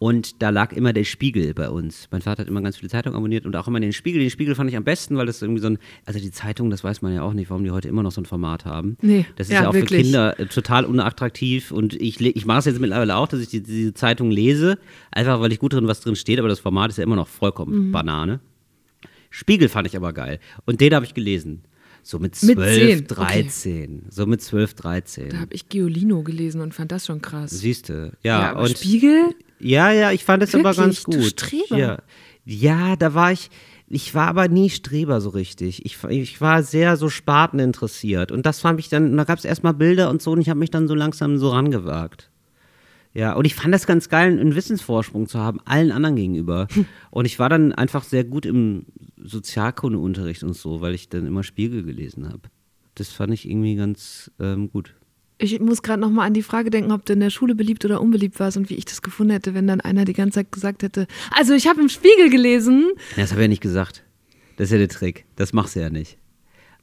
Und 0.02 0.42
da 0.42 0.50
lag 0.50 0.74
immer 0.74 0.94
der 0.94 1.04
Spiegel 1.04 1.54
bei 1.54 1.70
uns. 1.70 2.08
Mein 2.10 2.24
Vater 2.24 2.42
hat 2.42 2.48
immer 2.48 2.64
ganz 2.64 2.78
viele 2.78 2.90
Zeitungen 2.90 3.16
abonniert 3.16 3.46
und 3.46 3.56
auch 3.56 3.68
immer 3.68 3.80
den 3.80 3.94
Spiegel. 3.94 4.20
Den 4.20 4.32
Spiegel 4.32 4.56
fand 4.56 4.68
ich 4.68 4.76
am 4.76 4.84
besten, 4.84 5.16
weil 5.16 5.28
das 5.28 5.44
irgendwie 5.44 5.62
so 5.62 5.68
ein, 5.68 5.78
also 6.06 6.20
die 6.20 6.32
Zeitung, 6.32 6.72
das 6.72 6.84
weiß 6.84 7.04
man 7.04 7.14
ja 7.14 7.22
auch 7.22 7.34
nicht, 7.34 7.52
warum 7.52 7.64
die 7.64 7.70
heute 7.70 7.88
immer 7.88 8.02
noch 8.02 8.12
so 8.12 8.20
ein 8.20 8.26
Format 8.26 8.66
haben. 8.66 8.98
Nee, 9.04 9.28
das 9.36 9.50
ist 9.50 9.54
ja, 9.54 9.62
ja 9.62 9.70
auch 9.70 9.76
wirklich. 9.76 10.00
für 10.00 10.04
Kinder 10.06 10.40
äh, 10.40 10.48
total 10.48 10.86
unattraktiv 10.86 11.70
und 11.70 11.94
ich, 11.94 12.20
ich 12.20 12.46
mache 12.48 12.58
es 12.58 12.66
jetzt 12.66 12.80
mittlerweile 12.80 13.16
auch, 13.16 13.28
dass 13.28 13.42
ich 13.42 13.50
die, 13.50 13.62
diese 13.62 13.94
Zeitung 13.94 14.32
lese, 14.32 14.80
einfach 15.12 15.40
weil 15.40 15.52
ich 15.52 15.60
gut 15.60 15.74
drin, 15.74 15.86
was 15.86 16.02
drin 16.02 16.16
steht, 16.16 16.40
aber 16.40 16.48
das 16.48 16.62
Format 16.62 16.90
ist 16.90 16.98
ja 16.98 17.04
immer 17.04 17.16
noch 17.16 17.28
vollkommen 17.28 17.90
mhm. 17.90 17.92
Banane. 17.92 18.40
Spiegel 19.30 19.70
fand 19.70 19.86
ich 19.86 19.96
aber 19.96 20.14
geil 20.14 20.40
und 20.66 20.82
den 20.82 20.96
habe 20.96 21.06
ich 21.06 21.14
gelesen. 21.14 21.62
So 22.02 22.18
mit 22.18 22.34
12, 22.34 23.02
mit 23.02 23.12
13. 23.12 23.84
Okay. 23.84 24.02
So 24.10 24.26
mit 24.26 24.42
12, 24.42 24.74
13. 24.74 25.30
Da 25.30 25.38
habe 25.42 25.54
ich 25.54 25.70
Giolino 25.70 26.24
gelesen 26.24 26.60
und 26.60 26.74
fand 26.74 26.92
das 26.92 27.06
schon 27.06 27.22
krass. 27.22 27.52
Siehste, 27.52 28.14
ja. 28.24 28.54
ja 28.54 28.60
und 28.60 28.76
Spiegel? 28.76 29.36
Ja, 29.62 29.92
ja, 29.92 30.12
ich 30.12 30.24
fand 30.24 30.44
es 30.44 30.56
aber 30.56 30.74
ganz 30.74 31.04
gut. 31.04 31.16
Du 31.16 31.24
Streber. 31.24 31.78
Ja. 31.78 31.98
ja, 32.46 32.96
da 32.96 33.14
war 33.14 33.32
ich, 33.32 33.50
ich 33.88 34.16
war 34.16 34.28
aber 34.28 34.48
nie 34.48 34.70
Streber 34.70 35.22
so 35.22 35.30
richtig. 35.30 35.86
Ich, 35.86 36.04
ich 36.10 36.42
war 36.42 36.64
sehr 36.64 36.98
so 36.98 37.10
Sparten 37.10 37.60
interessiert. 37.60 38.32
Und 38.32 38.46
das 38.46 38.60
fand 38.60 38.80
ich 38.80 38.90
dann, 38.90 39.16
da 39.18 39.24
gab 39.24 39.38
es 39.38 39.46
erstmal 39.46 39.74
Bilder 39.74 40.10
und 40.10 40.22
so 40.22 40.32
und 40.32 40.42
ich 40.42 40.50
habe 40.50 40.60
mich 40.60 40.72
dann 40.72 40.88
so 40.88 40.96
langsam 40.96 41.38
so 41.38 41.50
rangewagt. 41.50 42.32
Ja, 43.14 43.34
und 43.34 43.46
ich 43.46 43.56
fand 43.56 43.74
das 43.74 43.86
ganz 43.86 44.08
geil, 44.08 44.40
einen 44.40 44.56
Wissensvorsprung 44.56 45.28
zu 45.28 45.40
haben, 45.40 45.60
allen 45.66 45.92
anderen 45.92 46.16
gegenüber. 46.16 46.68
Und 47.12 47.26
ich 47.26 47.40
war 47.40 47.50
dann 47.50 47.74
einfach 47.74 48.06
sehr 48.06 48.24
gut 48.24 48.46
im 48.46 48.86
Sozialkundeunterricht 49.18 50.44
und 50.44 50.56
so, 50.56 50.80
weil 50.80 50.96
ich 50.96 51.10
dann 51.10 51.28
immer 51.28 51.44
Spiegel 51.44 51.84
gelesen 51.84 52.30
habe. 52.30 52.44
Das 52.96 53.10
fand 53.10 53.34
ich 53.34 53.50
irgendwie 53.50 53.76
ganz 53.76 54.32
ähm, 54.40 54.72
gut. 54.72 54.96
Ich 55.42 55.60
muss 55.60 55.82
gerade 55.82 56.00
noch 56.00 56.12
mal 56.12 56.26
an 56.26 56.34
die 56.34 56.44
Frage 56.44 56.70
denken, 56.70 56.92
ob 56.92 57.04
du 57.06 57.14
in 57.14 57.20
der 57.20 57.32
Schule 57.32 57.56
beliebt 57.56 57.84
oder 57.84 58.00
unbeliebt 58.00 58.40
warst 58.40 58.58
und 58.58 58.70
wie 58.70 58.76
ich 58.76 58.86
das 58.86 59.02
gefunden 59.02 59.32
hätte, 59.32 59.56
wenn 59.56 59.66
dann 59.66 59.82
einer 59.82 60.06
die 60.06 60.14
ganze 60.14 60.36
Zeit 60.36 60.52
gesagt 60.52 60.84
hätte, 60.84 61.08
also 61.36 61.54
ich 61.54 61.68
habe 61.68 61.82
im 61.82 61.90
Spiegel 61.90 62.30
gelesen. 62.30 62.92
Ja, 63.16 63.24
das 63.24 63.32
habe 63.32 63.42
ich 63.42 63.46
ja 63.46 63.50
nicht 63.50 63.62
gesagt. 63.62 64.04
Das 64.58 64.66
ist 64.66 64.74
ja 64.74 64.78
der 64.78 64.90
Trick. 64.90 65.26
Das 65.36 65.52
machst 65.52 65.76
du 65.76 65.80
ja 65.80 65.90
nicht. 65.90 66.20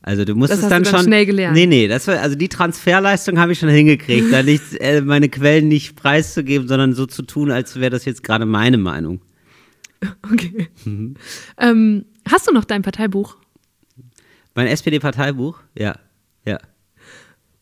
Also 0.03 0.25
du 0.25 0.35
musst 0.35 0.53
das 0.53 0.61
es 0.61 0.69
dann, 0.69 0.83
dann 0.83 0.93
schon 0.93 1.05
schnell 1.05 1.27
gelernt. 1.27 1.55
Nee, 1.55 1.67
nee, 1.67 1.87
das 1.87 2.09
war 2.09 2.19
also 2.19 2.35
die 2.35 2.49
Transferleistung 2.49 3.39
habe 3.39 3.53
ich 3.53 3.59
schon 3.61 3.69
hingekriegt, 3.69 4.33
da 4.33 4.43
nicht 4.43 4.63
äh, 4.81 5.03
meine 5.03 5.29
Quellen 5.29 5.69
nicht 5.69 5.95
preiszugeben, 5.95 6.67
sondern 6.67 6.95
so 6.95 7.07
zu 7.07 7.23
tun, 7.23 7.53
als 7.53 7.77
wäre 7.77 7.91
das 7.91 8.05
jetzt 8.05 8.25
gerade 8.25 8.47
meine 8.47 8.79
Meinung. 8.79 9.21
Okay. 10.33 10.69
Mhm. 10.85 11.15
Ähm, 11.59 12.05
hast 12.29 12.49
du 12.49 12.53
noch 12.53 12.65
dein 12.65 12.83
Parteibuch? 12.83 13.37
Mein 14.55 14.67
SPD-Parteibuch? 14.67 15.61
Ja. 15.77 15.97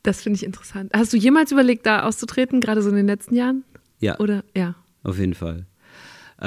Das 0.07 0.22
finde 0.22 0.36
ich 0.36 0.44
interessant. 0.44 0.92
Hast 0.94 1.12
du 1.12 1.16
jemals 1.16 1.50
überlegt, 1.50 1.84
da 1.84 2.04
auszutreten, 2.04 2.61
gerade 2.61 2.80
so 2.80 2.90
in 2.90 2.94
den 2.94 3.09
letzten 3.09 3.34
Jahren? 3.34 3.64
Ja. 3.98 4.20
Oder 4.20 4.44
ja. 4.57 4.76
Auf 5.02 5.18
jeden 5.18 5.34
Fall. 5.34 5.66
Äh, 6.40 6.46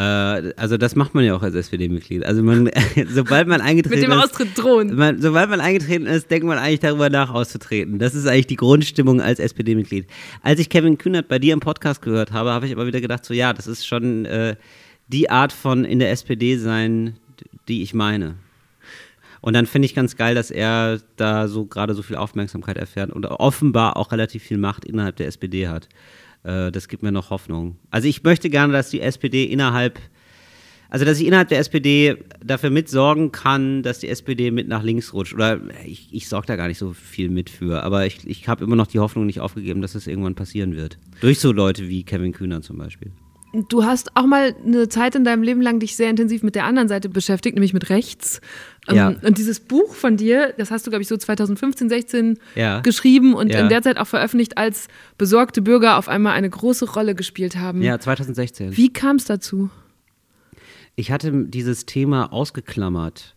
also 0.55 0.77
das 0.77 0.95
macht 0.95 1.13
man 1.13 1.25
ja 1.25 1.35
auch 1.35 1.43
als 1.43 1.55
SPD-Mitglied. 1.55 2.25
Also 2.25 2.41
man, 2.41 2.69
sobald 3.09 3.49
man 3.49 3.59
eingetreten 3.59 4.03
ist. 4.03 4.07
Mit 4.07 4.17
dem 4.17 4.23
Austritt 4.23 4.57
drohen. 4.57 4.95
Man, 4.95 5.21
sobald 5.21 5.49
man 5.49 5.59
eingetreten 5.59 6.05
ist, 6.05 6.31
denkt 6.31 6.47
man 6.47 6.57
eigentlich 6.57 6.79
darüber 6.79 7.09
nach, 7.09 7.31
auszutreten. 7.31 7.99
Das 7.99 8.15
ist 8.15 8.27
eigentlich 8.27 8.47
die 8.47 8.55
Grundstimmung 8.55 9.19
als 9.19 9.39
SPD-Mitglied. 9.39 10.07
Als 10.41 10.61
ich 10.61 10.69
Kevin 10.69 10.97
Kühnert 10.97 11.27
bei 11.27 11.37
dir 11.37 11.51
im 11.51 11.59
Podcast 11.59 12.01
gehört 12.01 12.31
habe, 12.31 12.51
habe 12.51 12.65
ich 12.65 12.71
aber 12.71 12.87
wieder 12.87 13.01
gedacht, 13.01 13.25
so 13.25 13.33
ja, 13.33 13.51
das 13.51 13.67
ist 13.67 13.85
schon 13.85 14.23
äh, 14.23 14.55
die 15.09 15.29
Art 15.29 15.51
von 15.51 15.83
in 15.83 15.99
der 15.99 16.11
SPD 16.11 16.55
sein, 16.55 17.17
die 17.67 17.81
ich 17.81 17.93
meine. 17.93 18.35
Und 19.41 19.53
dann 19.53 19.65
finde 19.65 19.85
ich 19.85 19.95
ganz 19.95 20.15
geil, 20.15 20.35
dass 20.35 20.51
er 20.51 20.99
da 21.15 21.47
so 21.47 21.65
gerade 21.65 21.93
so 21.93 22.01
viel 22.01 22.17
Aufmerksamkeit 22.17 22.77
erfährt 22.77 23.11
und 23.11 23.25
offenbar 23.25 23.97
auch 23.97 24.11
relativ 24.11 24.43
viel 24.43 24.57
Macht 24.57 24.85
innerhalb 24.85 25.15
der 25.15 25.27
SPD 25.27 25.67
hat. 25.67 25.87
Äh, 26.43 26.71
das 26.71 26.87
gibt 26.87 27.03
mir 27.03 27.11
noch 27.11 27.29
Hoffnung. 27.29 27.77
Also 27.91 28.07
ich 28.07 28.23
möchte 28.23 28.49
gerne, 28.49 28.73
dass 28.73 28.89
die 28.89 29.01
SPD 29.01 29.45
innerhalb, 29.45 29.99
also 30.89 31.05
dass 31.05 31.19
ich 31.19 31.27
innerhalb 31.27 31.49
der 31.49 31.59
SPD 31.59 32.17
dafür 32.43 32.69
mitsorgen 32.69 33.31
kann, 33.31 33.83
dass 33.83 33.99
die 33.99 34.09
SPD 34.09 34.51
mit 34.51 34.67
nach 34.67 34.83
links 34.83 35.13
rutscht. 35.13 35.33
Oder 35.33 35.61
ich, 35.85 36.09
ich 36.11 36.27
sorge 36.27 36.47
da 36.47 36.55
gar 36.55 36.67
nicht 36.67 36.79
so 36.79 36.93
viel 36.93 37.29
mit 37.29 37.49
für, 37.49 37.83
aber 37.83 38.05
ich, 38.05 38.27
ich 38.27 38.47
habe 38.47 38.63
immer 38.63 38.75
noch 38.75 38.87
die 38.87 38.99
Hoffnung 38.99 39.25
nicht 39.25 39.39
aufgegeben, 39.39 39.81
dass 39.81 39.95
es 39.95 40.07
irgendwann 40.07 40.35
passieren 40.35 40.75
wird. 40.75 40.97
Durch 41.21 41.39
so 41.39 41.51
Leute 41.51 41.87
wie 41.87 42.03
Kevin 42.03 42.33
Kühner 42.33 42.61
zum 42.61 42.77
Beispiel. 42.77 43.11
Du 43.51 43.83
hast 43.83 44.15
auch 44.15 44.27
mal 44.27 44.55
eine 44.63 44.89
Zeit 44.89 45.15
in 45.15 45.23
deinem 45.23 45.41
Leben 45.41 45.61
lang 45.61 45.79
dich 45.79 45.95
sehr 45.95 46.09
intensiv 46.09 46.43
mit 46.43 46.53
der 46.53 46.65
anderen 46.65 46.87
Seite 46.87 47.09
beschäftigt, 47.09 47.55
nämlich 47.55 47.73
mit 47.73 47.89
rechts. 47.89 48.41
Ähm, 48.87 48.95
ja. 48.95 49.07
Und 49.23 49.37
dieses 49.39 49.59
Buch 49.59 49.95
von 49.95 50.17
dir, 50.17 50.53
das 50.57 50.69
hast 50.69 50.85
du, 50.85 50.91
glaube 50.91 51.01
ich, 51.01 51.07
so 51.07 51.17
2015, 51.17 51.89
16 51.89 52.39
ja. 52.55 52.81
geschrieben 52.81 53.33
und 53.33 53.49
ja. 53.49 53.61
in 53.61 53.69
der 53.69 53.81
Zeit 53.81 53.97
auch 53.97 54.07
veröffentlicht, 54.07 54.57
als 54.57 54.87
besorgte 55.17 55.63
Bürger 55.63 55.97
auf 55.97 56.09
einmal 56.09 56.33
eine 56.33 56.49
große 56.49 56.91
Rolle 56.91 57.15
gespielt 57.15 57.55
haben. 57.55 57.81
Ja, 57.81 57.99
2016. 57.99 58.77
Wie 58.77 58.93
kam 58.93 59.15
es 59.15 59.25
dazu? 59.25 59.69
Ich 60.95 61.11
hatte 61.11 61.45
dieses 61.45 61.85
Thema 61.85 62.31
ausgeklammert 62.31 63.35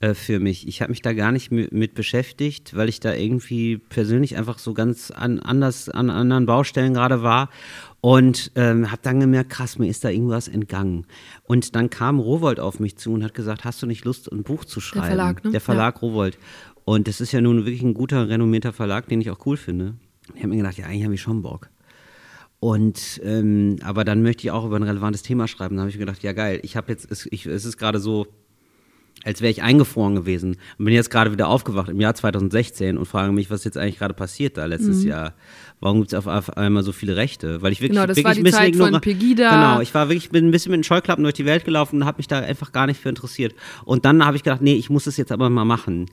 äh, 0.00 0.14
für 0.14 0.38
mich. 0.38 0.68
Ich 0.68 0.82
habe 0.82 0.90
mich 0.90 1.02
da 1.02 1.12
gar 1.12 1.32
nicht 1.32 1.50
mit 1.50 1.94
beschäftigt, 1.94 2.76
weil 2.76 2.88
ich 2.88 3.00
da 3.00 3.14
irgendwie 3.14 3.78
persönlich 3.78 4.36
einfach 4.36 4.58
so 4.58 4.72
ganz 4.72 5.10
an, 5.10 5.40
anders 5.40 5.88
an 5.88 6.10
anderen 6.10 6.46
Baustellen 6.46 6.94
gerade 6.94 7.22
war 7.22 7.50
und 8.00 8.52
ähm, 8.54 8.90
habe 8.90 9.02
dann 9.02 9.20
gemerkt, 9.20 9.50
krass, 9.50 9.78
mir 9.78 9.88
ist 9.88 10.04
da 10.04 10.10
irgendwas 10.10 10.46
entgangen. 10.46 11.06
Und 11.44 11.74
dann 11.74 11.90
kam 11.90 12.20
Rowold 12.20 12.60
auf 12.60 12.78
mich 12.78 12.96
zu 12.96 13.12
und 13.12 13.24
hat 13.24 13.34
gesagt, 13.34 13.64
hast 13.64 13.82
du 13.82 13.86
nicht 13.86 14.04
Lust, 14.04 14.30
ein 14.30 14.44
Buch 14.44 14.64
zu 14.64 14.80
schreiben? 14.80 15.06
Der 15.06 15.16
Verlag, 15.16 15.44
ne? 15.44 15.50
Der 15.50 15.60
Verlag 15.60 15.94
ja. 15.96 16.00
Rowold. 16.00 16.38
Und 16.84 17.08
das 17.08 17.20
ist 17.20 17.32
ja 17.32 17.40
nun 17.40 17.66
wirklich 17.66 17.82
ein 17.82 17.94
guter, 17.94 18.28
renommierter 18.28 18.72
Verlag, 18.72 19.08
den 19.08 19.20
ich 19.20 19.30
auch 19.30 19.44
cool 19.46 19.56
finde. 19.56 19.94
Ich 20.34 20.42
habe 20.42 20.48
mir 20.48 20.58
gedacht, 20.58 20.78
ja, 20.78 20.86
eigentlich 20.86 21.04
habe 21.04 21.14
ich 21.14 21.20
schon 21.20 21.42
Bock. 21.42 21.70
Und 22.60 23.20
ähm, 23.24 23.76
aber 23.82 24.04
dann 24.04 24.22
möchte 24.22 24.44
ich 24.44 24.50
auch 24.50 24.64
über 24.64 24.76
ein 24.76 24.82
relevantes 24.82 25.22
Thema 25.22 25.46
schreiben. 25.46 25.76
Da 25.76 25.82
habe 25.82 25.90
ich 25.90 25.96
mir 25.96 26.06
gedacht, 26.06 26.22
ja 26.22 26.32
geil, 26.32 26.60
ich 26.62 26.76
habe 26.76 26.90
jetzt, 26.90 27.10
es, 27.10 27.26
ich, 27.30 27.46
es 27.46 27.64
ist 27.64 27.76
gerade 27.76 28.00
so, 28.00 28.26
als 29.24 29.40
wäre 29.40 29.50
ich 29.50 29.62
eingefroren 29.62 30.14
gewesen 30.14 30.56
und 30.78 30.84
bin 30.84 30.94
jetzt 30.94 31.10
gerade 31.10 31.32
wieder 31.32 31.48
aufgewacht 31.48 31.88
im 31.88 32.00
Jahr 32.00 32.14
2016 32.14 32.96
und 32.96 33.06
frage 33.06 33.32
mich, 33.32 33.50
was 33.50 33.64
jetzt 33.64 33.76
eigentlich 33.76 33.98
gerade 33.98 34.14
passiert 34.14 34.56
da 34.56 34.66
letztes 34.66 35.02
mhm. 35.02 35.08
Jahr 35.08 35.34
warum 35.80 36.00
gibt 36.00 36.12
es 36.12 36.26
auf 36.26 36.56
einmal 36.56 36.82
so 36.82 36.92
viele 36.92 37.16
Rechte? 37.16 37.62
Weil 37.62 37.72
ich 37.72 37.80
wirklich, 37.80 37.96
genau, 37.96 38.06
das 38.06 38.16
wirklich 38.16 38.36
war 38.36 38.44
die 38.44 38.74
Zeit 38.74 38.76
von 38.76 39.00
Pegida. 39.00 39.50
Genau, 39.50 39.80
ich 39.80 39.94
war 39.94 40.08
wirklich 40.08 40.30
bin 40.30 40.48
ein 40.48 40.50
bisschen 40.50 40.72
mit 40.72 40.80
den 40.80 40.84
Scheuklappen 40.84 41.22
durch 41.22 41.34
die 41.34 41.44
Welt 41.44 41.64
gelaufen 41.64 41.96
und 41.96 42.04
habe 42.04 42.18
mich 42.18 42.26
da 42.26 42.40
einfach 42.40 42.72
gar 42.72 42.86
nicht 42.86 43.00
für 43.00 43.08
interessiert. 43.08 43.54
Und 43.84 44.04
dann 44.04 44.24
habe 44.24 44.36
ich 44.36 44.42
gedacht, 44.42 44.60
nee, 44.60 44.74
ich 44.74 44.90
muss 44.90 45.06
es 45.06 45.16
jetzt 45.16 45.30
aber 45.30 45.50
mal 45.50 45.64
machen. 45.64 46.06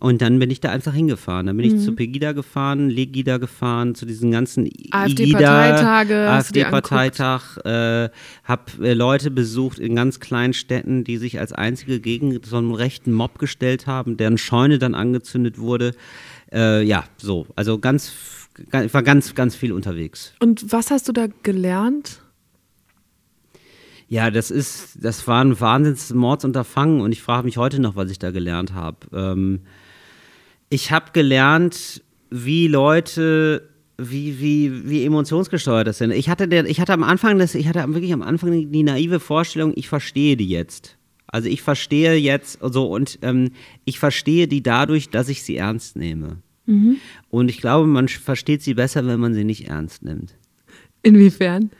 Und 0.00 0.22
dann 0.22 0.38
bin 0.38 0.50
ich 0.50 0.60
da 0.60 0.70
einfach 0.70 0.92
hingefahren. 0.92 1.46
Dann 1.46 1.56
bin 1.56 1.66
ich 1.66 1.74
mhm. 1.74 1.80
zu 1.80 1.94
Pegida 1.94 2.32
gefahren, 2.32 2.90
Legida 2.90 3.38
gefahren, 3.38 3.94
zu 3.94 4.06
diesen 4.06 4.32
ganzen 4.32 4.68
AfD-Parteitage, 4.90 6.28
AfD-Parteitag, 6.28 7.58
äh, 7.64 8.08
habe 8.44 8.62
äh, 8.82 8.94
Leute 8.94 9.30
besucht 9.30 9.78
in 9.78 9.94
ganz 9.94 10.18
kleinen 10.18 10.52
Städten, 10.52 11.04
die 11.04 11.16
sich 11.18 11.38
als 11.38 11.52
einzige 11.52 12.00
gegen 12.00 12.40
so 12.42 12.56
einen 12.56 12.74
rechten 12.74 13.12
Mob 13.12 13.38
gestellt 13.38 13.86
haben, 13.86 14.16
deren 14.16 14.38
Scheune 14.38 14.78
dann 14.78 14.94
angezündet 14.96 15.58
wurde. 15.58 15.92
Äh, 16.52 16.82
ja, 16.82 17.04
so, 17.16 17.46
also 17.54 17.78
ganz 17.78 18.12
ich 18.58 18.94
war 18.94 19.02
ganz, 19.02 19.34
ganz 19.34 19.54
viel 19.54 19.72
unterwegs. 19.72 20.34
Und 20.40 20.72
was 20.72 20.90
hast 20.90 21.08
du 21.08 21.12
da 21.12 21.26
gelernt? 21.42 22.20
Ja, 24.08 24.30
das 24.30 24.50
ist, 24.50 24.98
das 25.02 25.26
war 25.26 25.42
ein 25.42 25.58
wahnsinns 25.58 26.12
Mordsunterfangen 26.12 27.00
und 27.00 27.12
ich 27.12 27.22
frage 27.22 27.46
mich 27.46 27.56
heute 27.56 27.80
noch, 27.80 27.96
was 27.96 28.10
ich 28.10 28.18
da 28.18 28.30
gelernt 28.30 28.74
habe. 28.74 28.98
Ähm, 29.12 29.60
ich 30.68 30.90
habe 30.90 31.12
gelernt, 31.12 32.02
wie 32.28 32.68
Leute, 32.68 33.70
wie, 33.96 34.38
wie, 34.38 34.88
wie 34.88 35.04
emotionsgesteuert 35.06 35.86
das 35.86 35.98
sind. 35.98 36.10
Ich 36.10 36.28
hatte, 36.28 36.46
der, 36.46 36.66
ich 36.66 36.80
hatte 36.80 36.92
am 36.92 37.04
Anfang, 37.04 37.38
das, 37.38 37.54
ich 37.54 37.66
hatte 37.66 37.86
wirklich 37.94 38.12
am 38.12 38.22
Anfang 38.22 38.52
die, 38.52 38.66
die 38.66 38.82
naive 38.82 39.18
Vorstellung, 39.18 39.72
ich 39.76 39.88
verstehe 39.88 40.36
die 40.36 40.48
jetzt. 40.48 40.98
Also 41.26 41.48
ich 41.48 41.62
verstehe 41.62 42.14
jetzt 42.16 42.58
so 42.60 42.90
und 42.90 43.18
ähm, 43.22 43.52
ich 43.86 43.98
verstehe 43.98 44.46
die 44.46 44.62
dadurch, 44.62 45.08
dass 45.08 45.30
ich 45.30 45.42
sie 45.42 45.56
ernst 45.56 45.96
nehme. 45.96 46.42
Mhm. 46.66 46.98
Und 47.30 47.48
ich 47.48 47.60
glaube, 47.60 47.86
man 47.86 48.08
versteht 48.08 48.62
sie 48.62 48.74
besser, 48.74 49.06
wenn 49.06 49.20
man 49.20 49.34
sie 49.34 49.44
nicht 49.44 49.68
ernst 49.68 50.02
nimmt. 50.02 50.36
Inwiefern? 51.02 51.70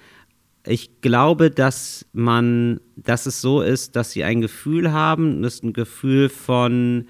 Ich 0.66 1.00
glaube, 1.00 1.50
dass 1.50 2.06
man, 2.12 2.80
dass 2.96 3.26
es 3.26 3.40
so 3.40 3.62
ist, 3.62 3.96
dass 3.96 4.12
sie 4.12 4.24
ein 4.24 4.40
Gefühl 4.40 4.92
haben, 4.92 5.42
das 5.42 5.54
ist 5.54 5.64
ein 5.64 5.72
Gefühl 5.72 6.28
von 6.28 7.06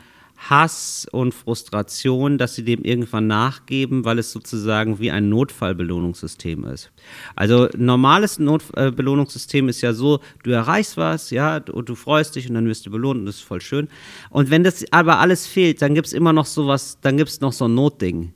Hass 0.50 1.06
und 1.10 1.34
Frustration, 1.34 2.36
dass 2.36 2.54
sie 2.54 2.64
dem 2.64 2.82
irgendwann 2.82 3.28
nachgeben, 3.28 4.04
weil 4.04 4.18
es 4.18 4.32
sozusagen 4.32 4.98
wie 4.98 5.10
ein 5.10 5.28
Notfallbelohnungssystem 5.28 6.64
ist. 6.64 6.90
Also 7.36 7.68
normales 7.76 8.38
Notfallbelohnungssystem 8.38 9.68
ist 9.68 9.82
ja 9.82 9.92
so, 9.92 10.20
du 10.42 10.50
erreichst 10.50 10.96
was, 10.96 11.30
ja, 11.30 11.62
und 11.72 11.88
du 11.88 11.94
freust 11.94 12.34
dich 12.34 12.48
und 12.48 12.54
dann 12.54 12.66
wirst 12.66 12.86
du 12.86 12.90
belohnt 12.90 13.20
und 13.20 13.26
das 13.26 13.36
ist 13.36 13.42
voll 13.42 13.60
schön. 13.60 13.88
Und 14.30 14.50
wenn 14.50 14.64
das 14.64 14.84
aber 14.90 15.20
alles 15.20 15.46
fehlt, 15.46 15.80
dann 15.80 15.94
gibt 15.94 16.08
es 16.08 16.12
immer 16.12 16.32
noch 16.32 16.46
sowas, 16.46 16.98
dann 17.00 17.16
gibt 17.16 17.30
es 17.30 17.40
noch 17.40 17.52
so 17.52 17.66
ein 17.68 17.74
Notding. 17.74 18.34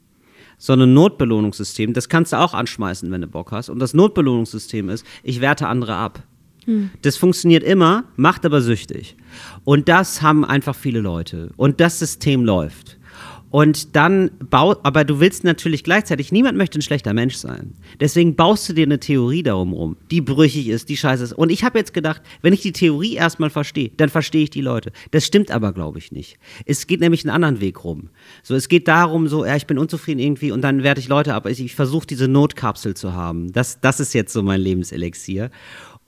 So 0.59 0.73
ein 0.73 0.95
Notbelohnungssystem, 0.95 1.93
das 1.93 2.09
kannst 2.09 2.33
du 2.33 2.39
auch 2.39 2.55
anschmeißen, 2.55 3.11
wenn 3.11 3.21
du 3.21 3.27
Bock 3.27 3.53
hast. 3.53 3.69
Und 3.69 3.79
das 3.79 3.95
Notbelohnungssystem 3.95 4.89
ist, 4.89 5.05
ich 5.23 5.41
werte 5.41 5.67
andere 5.67 5.97
ab. 5.97 6.23
Hm. 6.67 6.91
Das 7.03 7.17
funktioniert 7.17 7.65
immer, 7.65 8.05
macht 8.17 8.45
aber 8.45 8.61
süchtig. 8.61 9.17
Und 9.65 9.89
das 9.89 10.23
haben 10.23 10.45
einfach 10.45 10.77
viele 10.77 11.01
Leute. 11.01 11.51
Und 11.57 11.81
das 11.81 11.99
System 11.99 12.45
läuft. 12.45 12.99
Und 13.51 13.95
dann 13.95 14.31
baut, 14.51 14.81
aber 14.83 15.05
du 15.05 15.21
willst 15.21 15.45
natürlich 15.45 15.85
gleichzeitig, 15.85 16.33
niemand 16.33 16.59
möchte 16.59 16.79
ein 16.79 16.83
schlechter 16.83 17.15
Mensch 17.15 17.37
sein. 17.37 17.75
Deswegen 18.01 18.35
baust 18.35 18.69
du 18.69 18.73
dir 18.73 18.85
eine 18.85 18.99
Theorie 18.99 19.43
darum 19.43 19.73
rum, 19.73 19.97
die 20.11 20.21
brüchig 20.21 20.69
ist, 20.69 20.89
die 20.89 20.97
scheiße 20.97 21.25
ist. 21.25 21.33
Und 21.33 21.51
ich 21.51 21.63
habe 21.65 21.79
jetzt 21.79 21.95
gedacht, 21.95 22.23
wenn 22.43 22.53
ich 22.53 22.61
die 22.61 22.73
Theorie 22.73 23.15
erstmal 23.15 23.51
verstehe, 23.51 23.93
dann 23.97 24.09
verstehe 24.09 24.43
ich 24.43 24.51
die 24.51 24.61
Leute. 24.61 24.91
Das 25.13 25.25
stimmt 25.25 25.53
aber, 25.53 25.73
glaube 25.73 25.99
ich, 25.99 26.11
nicht. 26.11 26.39
Es 26.67 26.87
geht 26.87 27.01
nämlich 27.01 27.25
einen 27.25 27.35
anderen 27.35 27.61
Weg 27.61 27.85
rum. 27.85 28.11
So, 28.43 28.55
es 28.55 28.69
geht 28.69 28.89
darum, 28.89 29.29
so, 29.29 29.47
ja, 29.47 29.55
ich 29.55 29.67
bin 29.67 29.79
unzufrieden 29.79 30.19
irgendwie 30.21 30.51
und 30.51 30.63
dann 30.63 30.83
werde 30.83 31.01
ich 31.01 31.09
Leute 31.09 31.33
ab. 31.33 31.47
Ich, 31.47 31.61
ich 31.61 31.75
versuche 31.75 32.07
diese 32.07 32.29
Notkapsel 32.29 32.95
zu 32.95 33.13
haben. 33.13 33.53
Das, 33.53 33.81
das 33.81 34.01
ist 34.01 34.13
jetzt 34.13 34.33
so 34.33 34.43
mein 34.43 34.61
Lebenselixier. 34.61 35.51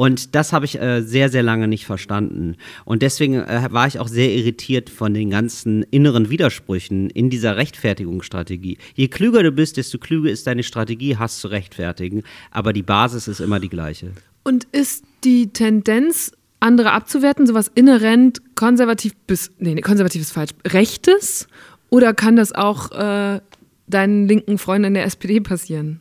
Und 0.00 0.36
das 0.36 0.52
habe 0.52 0.64
ich 0.64 0.80
äh, 0.80 1.02
sehr, 1.02 1.28
sehr 1.28 1.42
lange 1.42 1.66
nicht 1.66 1.84
verstanden. 1.84 2.54
Und 2.84 3.02
deswegen 3.02 3.34
äh, 3.34 3.66
war 3.72 3.88
ich 3.88 3.98
auch 3.98 4.06
sehr 4.06 4.32
irritiert 4.32 4.90
von 4.90 5.12
den 5.12 5.28
ganzen 5.30 5.82
inneren 5.82 6.30
Widersprüchen 6.30 7.10
in 7.10 7.30
dieser 7.30 7.56
Rechtfertigungsstrategie. 7.56 8.78
Je 8.94 9.08
klüger 9.08 9.42
du 9.42 9.50
bist, 9.50 9.76
desto 9.76 9.98
klüger 9.98 10.30
ist 10.30 10.46
deine 10.46 10.62
Strategie, 10.62 11.16
hast 11.16 11.40
zu 11.40 11.48
rechtfertigen. 11.48 12.22
Aber 12.52 12.72
die 12.72 12.84
Basis 12.84 13.26
ist 13.26 13.40
immer 13.40 13.58
die 13.58 13.68
gleiche. 13.68 14.12
Und 14.44 14.68
ist 14.70 15.04
die 15.24 15.52
Tendenz, 15.52 16.30
andere 16.60 16.92
abzuwerten, 16.92 17.48
sowas 17.48 17.68
inhärent 17.74 18.54
konservativ 18.54 19.16
bis, 19.26 19.50
nee, 19.58 19.80
konservativ 19.80 20.22
ist 20.22 20.30
falsch, 20.30 20.52
rechtes? 20.64 21.48
Oder 21.90 22.14
kann 22.14 22.36
das 22.36 22.52
auch 22.52 22.92
äh, 22.92 23.40
deinen 23.88 24.28
linken 24.28 24.58
Freunden 24.58 24.86
in 24.86 24.94
der 24.94 25.06
SPD 25.06 25.40
passieren? 25.40 26.00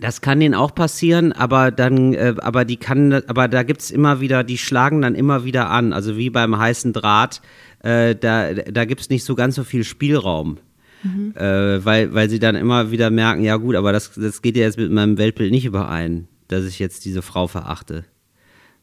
Das 0.00 0.20
kann 0.20 0.40
denen 0.40 0.54
auch 0.54 0.74
passieren, 0.74 1.32
aber 1.32 1.70
dann, 1.70 2.14
äh, 2.14 2.34
aber 2.38 2.64
die 2.64 2.76
kann, 2.76 3.12
aber 3.12 3.48
da 3.48 3.62
gibt 3.62 3.80
es 3.80 3.90
immer 3.90 4.20
wieder, 4.20 4.42
die 4.42 4.58
schlagen 4.58 5.02
dann 5.02 5.14
immer 5.14 5.44
wieder 5.44 5.70
an. 5.70 5.92
Also 5.92 6.16
wie 6.16 6.30
beim 6.30 6.58
heißen 6.58 6.92
Draht, 6.92 7.40
äh, 7.80 8.14
da, 8.16 8.52
da 8.54 8.84
gibt 8.84 9.02
es 9.02 9.10
nicht 9.10 9.24
so 9.24 9.34
ganz 9.34 9.54
so 9.54 9.64
viel 9.64 9.84
Spielraum. 9.84 10.58
Mhm. 11.04 11.34
Äh, 11.36 11.84
weil, 11.84 12.14
weil 12.14 12.30
sie 12.30 12.38
dann 12.38 12.56
immer 12.56 12.90
wieder 12.90 13.10
merken, 13.10 13.44
ja 13.44 13.56
gut, 13.56 13.76
aber 13.76 13.92
das, 13.92 14.12
das 14.14 14.42
geht 14.42 14.56
ja 14.56 14.62
jetzt 14.62 14.78
mit 14.78 14.90
meinem 14.90 15.18
Weltbild 15.18 15.50
nicht 15.50 15.66
überein, 15.66 16.28
dass 16.48 16.64
ich 16.64 16.78
jetzt 16.78 17.04
diese 17.04 17.22
Frau 17.22 17.46
verachte. 17.46 18.04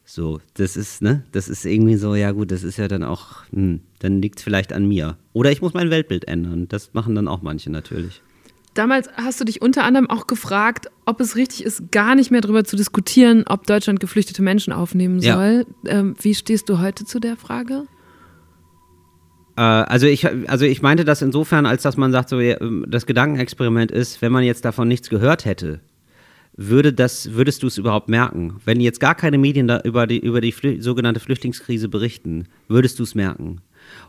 So, 0.05 0.39
das 0.55 0.77
ist, 0.77 1.01
ne, 1.01 1.23
das 1.31 1.47
ist 1.47 1.65
irgendwie 1.65 1.95
so, 1.95 2.15
ja 2.15 2.31
gut, 2.31 2.51
das 2.51 2.63
ist 2.63 2.77
ja 2.77 2.87
dann 2.87 3.03
auch, 3.03 3.43
hm, 3.51 3.81
dann 3.99 4.21
liegt 4.21 4.39
es 4.39 4.43
vielleicht 4.43 4.73
an 4.73 4.87
mir. 4.87 5.17
Oder 5.33 5.51
ich 5.51 5.61
muss 5.61 5.73
mein 5.73 5.89
Weltbild 5.89 6.27
ändern. 6.27 6.67
Das 6.67 6.93
machen 6.93 7.15
dann 7.15 7.27
auch 7.27 7.41
manche 7.41 7.71
natürlich. 7.71 8.21
Damals 8.73 9.09
hast 9.15 9.39
du 9.41 9.43
dich 9.43 9.61
unter 9.61 9.83
anderem 9.83 10.09
auch 10.09 10.27
gefragt, 10.27 10.89
ob 11.05 11.19
es 11.19 11.35
richtig 11.35 11.65
ist, 11.65 11.91
gar 11.91 12.15
nicht 12.15 12.31
mehr 12.31 12.39
darüber 12.39 12.63
zu 12.63 12.77
diskutieren, 12.77 13.43
ob 13.47 13.67
Deutschland 13.67 13.99
geflüchtete 13.99 14.41
Menschen 14.41 14.71
aufnehmen 14.71 15.19
soll. 15.19 15.65
Ja. 15.83 15.99
Ähm, 15.99 16.15
wie 16.21 16.33
stehst 16.33 16.69
du 16.69 16.79
heute 16.79 17.03
zu 17.03 17.19
der 17.19 17.35
Frage? 17.35 17.83
Äh, 19.57 19.61
also 19.61 20.07
ich, 20.07 20.25
also 20.49 20.65
ich 20.65 20.81
meinte 20.81 21.03
das 21.03 21.21
insofern, 21.21 21.65
als 21.65 21.83
dass 21.83 21.97
man 21.97 22.13
sagt, 22.13 22.29
so, 22.29 22.39
ähm, 22.39 22.85
das 22.87 23.05
Gedankenexperiment 23.05 23.91
ist, 23.91 24.21
wenn 24.21 24.31
man 24.31 24.43
jetzt 24.43 24.63
davon 24.63 24.87
nichts 24.87 25.09
gehört 25.09 25.43
hätte, 25.43 25.81
würde 26.55 26.93
das, 26.93 27.33
würdest 27.33 27.63
du 27.63 27.67
es 27.67 27.77
überhaupt 27.77 28.09
merken? 28.09 28.57
Wenn 28.65 28.79
jetzt 28.79 28.99
gar 28.99 29.15
keine 29.15 29.37
Medien 29.37 29.67
da 29.67 29.81
über 29.81 30.07
die, 30.07 30.19
über 30.19 30.41
die 30.41 30.51
Flü 30.51 30.81
sogenannte 30.81 31.19
Flüchtlingskrise 31.19 31.89
berichten, 31.89 32.47
würdest 32.67 32.99
du 32.99 33.03
es 33.03 33.15
merken? 33.15 33.61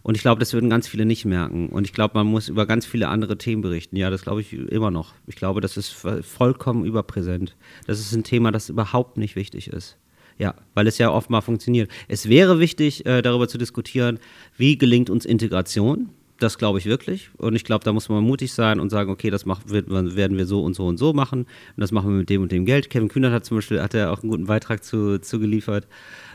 Und 0.03 0.17
ich 0.17 0.23
glaube, 0.23 0.41
das 0.41 0.53
würden 0.53 0.71
ganz 0.71 0.89
viele 0.89 1.05
nicht 1.05 1.25
merken. 1.25 1.69
Und 1.69 1.87
ich 1.87 1.93
glaube, 1.93 2.15
man 2.15 2.27
muss 2.27 2.49
über 2.49 2.67
ganz 2.67 2.87
viele 2.87 3.09
andere 3.09 3.39
Themen 3.39 3.63
berichten. 3.63 3.97
Ja, 3.97 4.11
das 4.11 4.23
glaube 4.23 4.41
ich 4.41 4.53
immer 4.53 4.91
noch. 4.91 5.15
Ich 5.27 5.37
glaube, 5.37 5.61
das 5.61 5.77
ist 5.77 5.91
vollkommen 5.91 6.85
überpräsent. 6.85 7.57
Das 7.87 8.01
ist 8.01 8.13
ein 8.13 8.25
Thema, 8.25 8.53
das 8.53 8.69
überhaupt 8.69 9.17
nicht 9.17 9.37
wichtig 9.37 9.69
ist. 9.69 9.97
Ja, 10.39 10.55
weil 10.75 10.87
es 10.87 10.99
ja 10.99 11.11
oft 11.11 11.31
mal 11.31 11.41
funktioniert. 11.41 11.91
Es 12.09 12.29
wäre 12.29 12.59
wichtig, 12.59 13.07
äh, 13.07 13.23
darüber 13.23 13.49
zu 13.49 13.59
diskutieren, 13.59 14.19
wie 14.57 14.79
gelingt 14.79 15.11
uns 15.11 15.25
Integration. 15.25 16.11
Das 16.39 16.59
glaube 16.59 16.81
ich 16.81 16.87
wirklich. 16.87 17.31
Und 17.37 17.55
ich 17.55 17.63
glaube, 17.63 17.85
da 17.85 17.93
muss 17.93 18.09
man 18.09 18.25
mutig 18.25 18.53
sein 18.53 18.81
und 18.81 18.91
sagen, 18.91 19.11
okay, 19.11 19.31
das 19.31 19.47
machen, 19.47 19.63
werden 19.71 20.37
wir 20.37 20.47
so 20.47 20.65
und 20.65 20.75
so 20.75 20.87
und 20.87 20.97
so 20.97 21.13
machen. 21.13 21.43
Und 21.43 21.81
das 21.81 21.93
machen 21.93 22.11
wir 22.11 22.17
mit 22.17 22.31
dem 22.31 22.43
und 22.43 22.51
dem 22.51 22.65
Geld. 22.65 22.91
Kevin 22.91 23.09
Kühnert 23.09 23.33
hat 23.33 23.45
zum 23.45 23.59
Beispiel 23.59 23.81
hat 23.81 23.95
er 23.95 24.11
auch 24.11 24.23
einen 24.23 24.31
guten 24.31 24.47
Beitrag 24.47 24.83
zu, 24.83 25.21
zu 25.21 25.39
geliefert. 25.39 25.87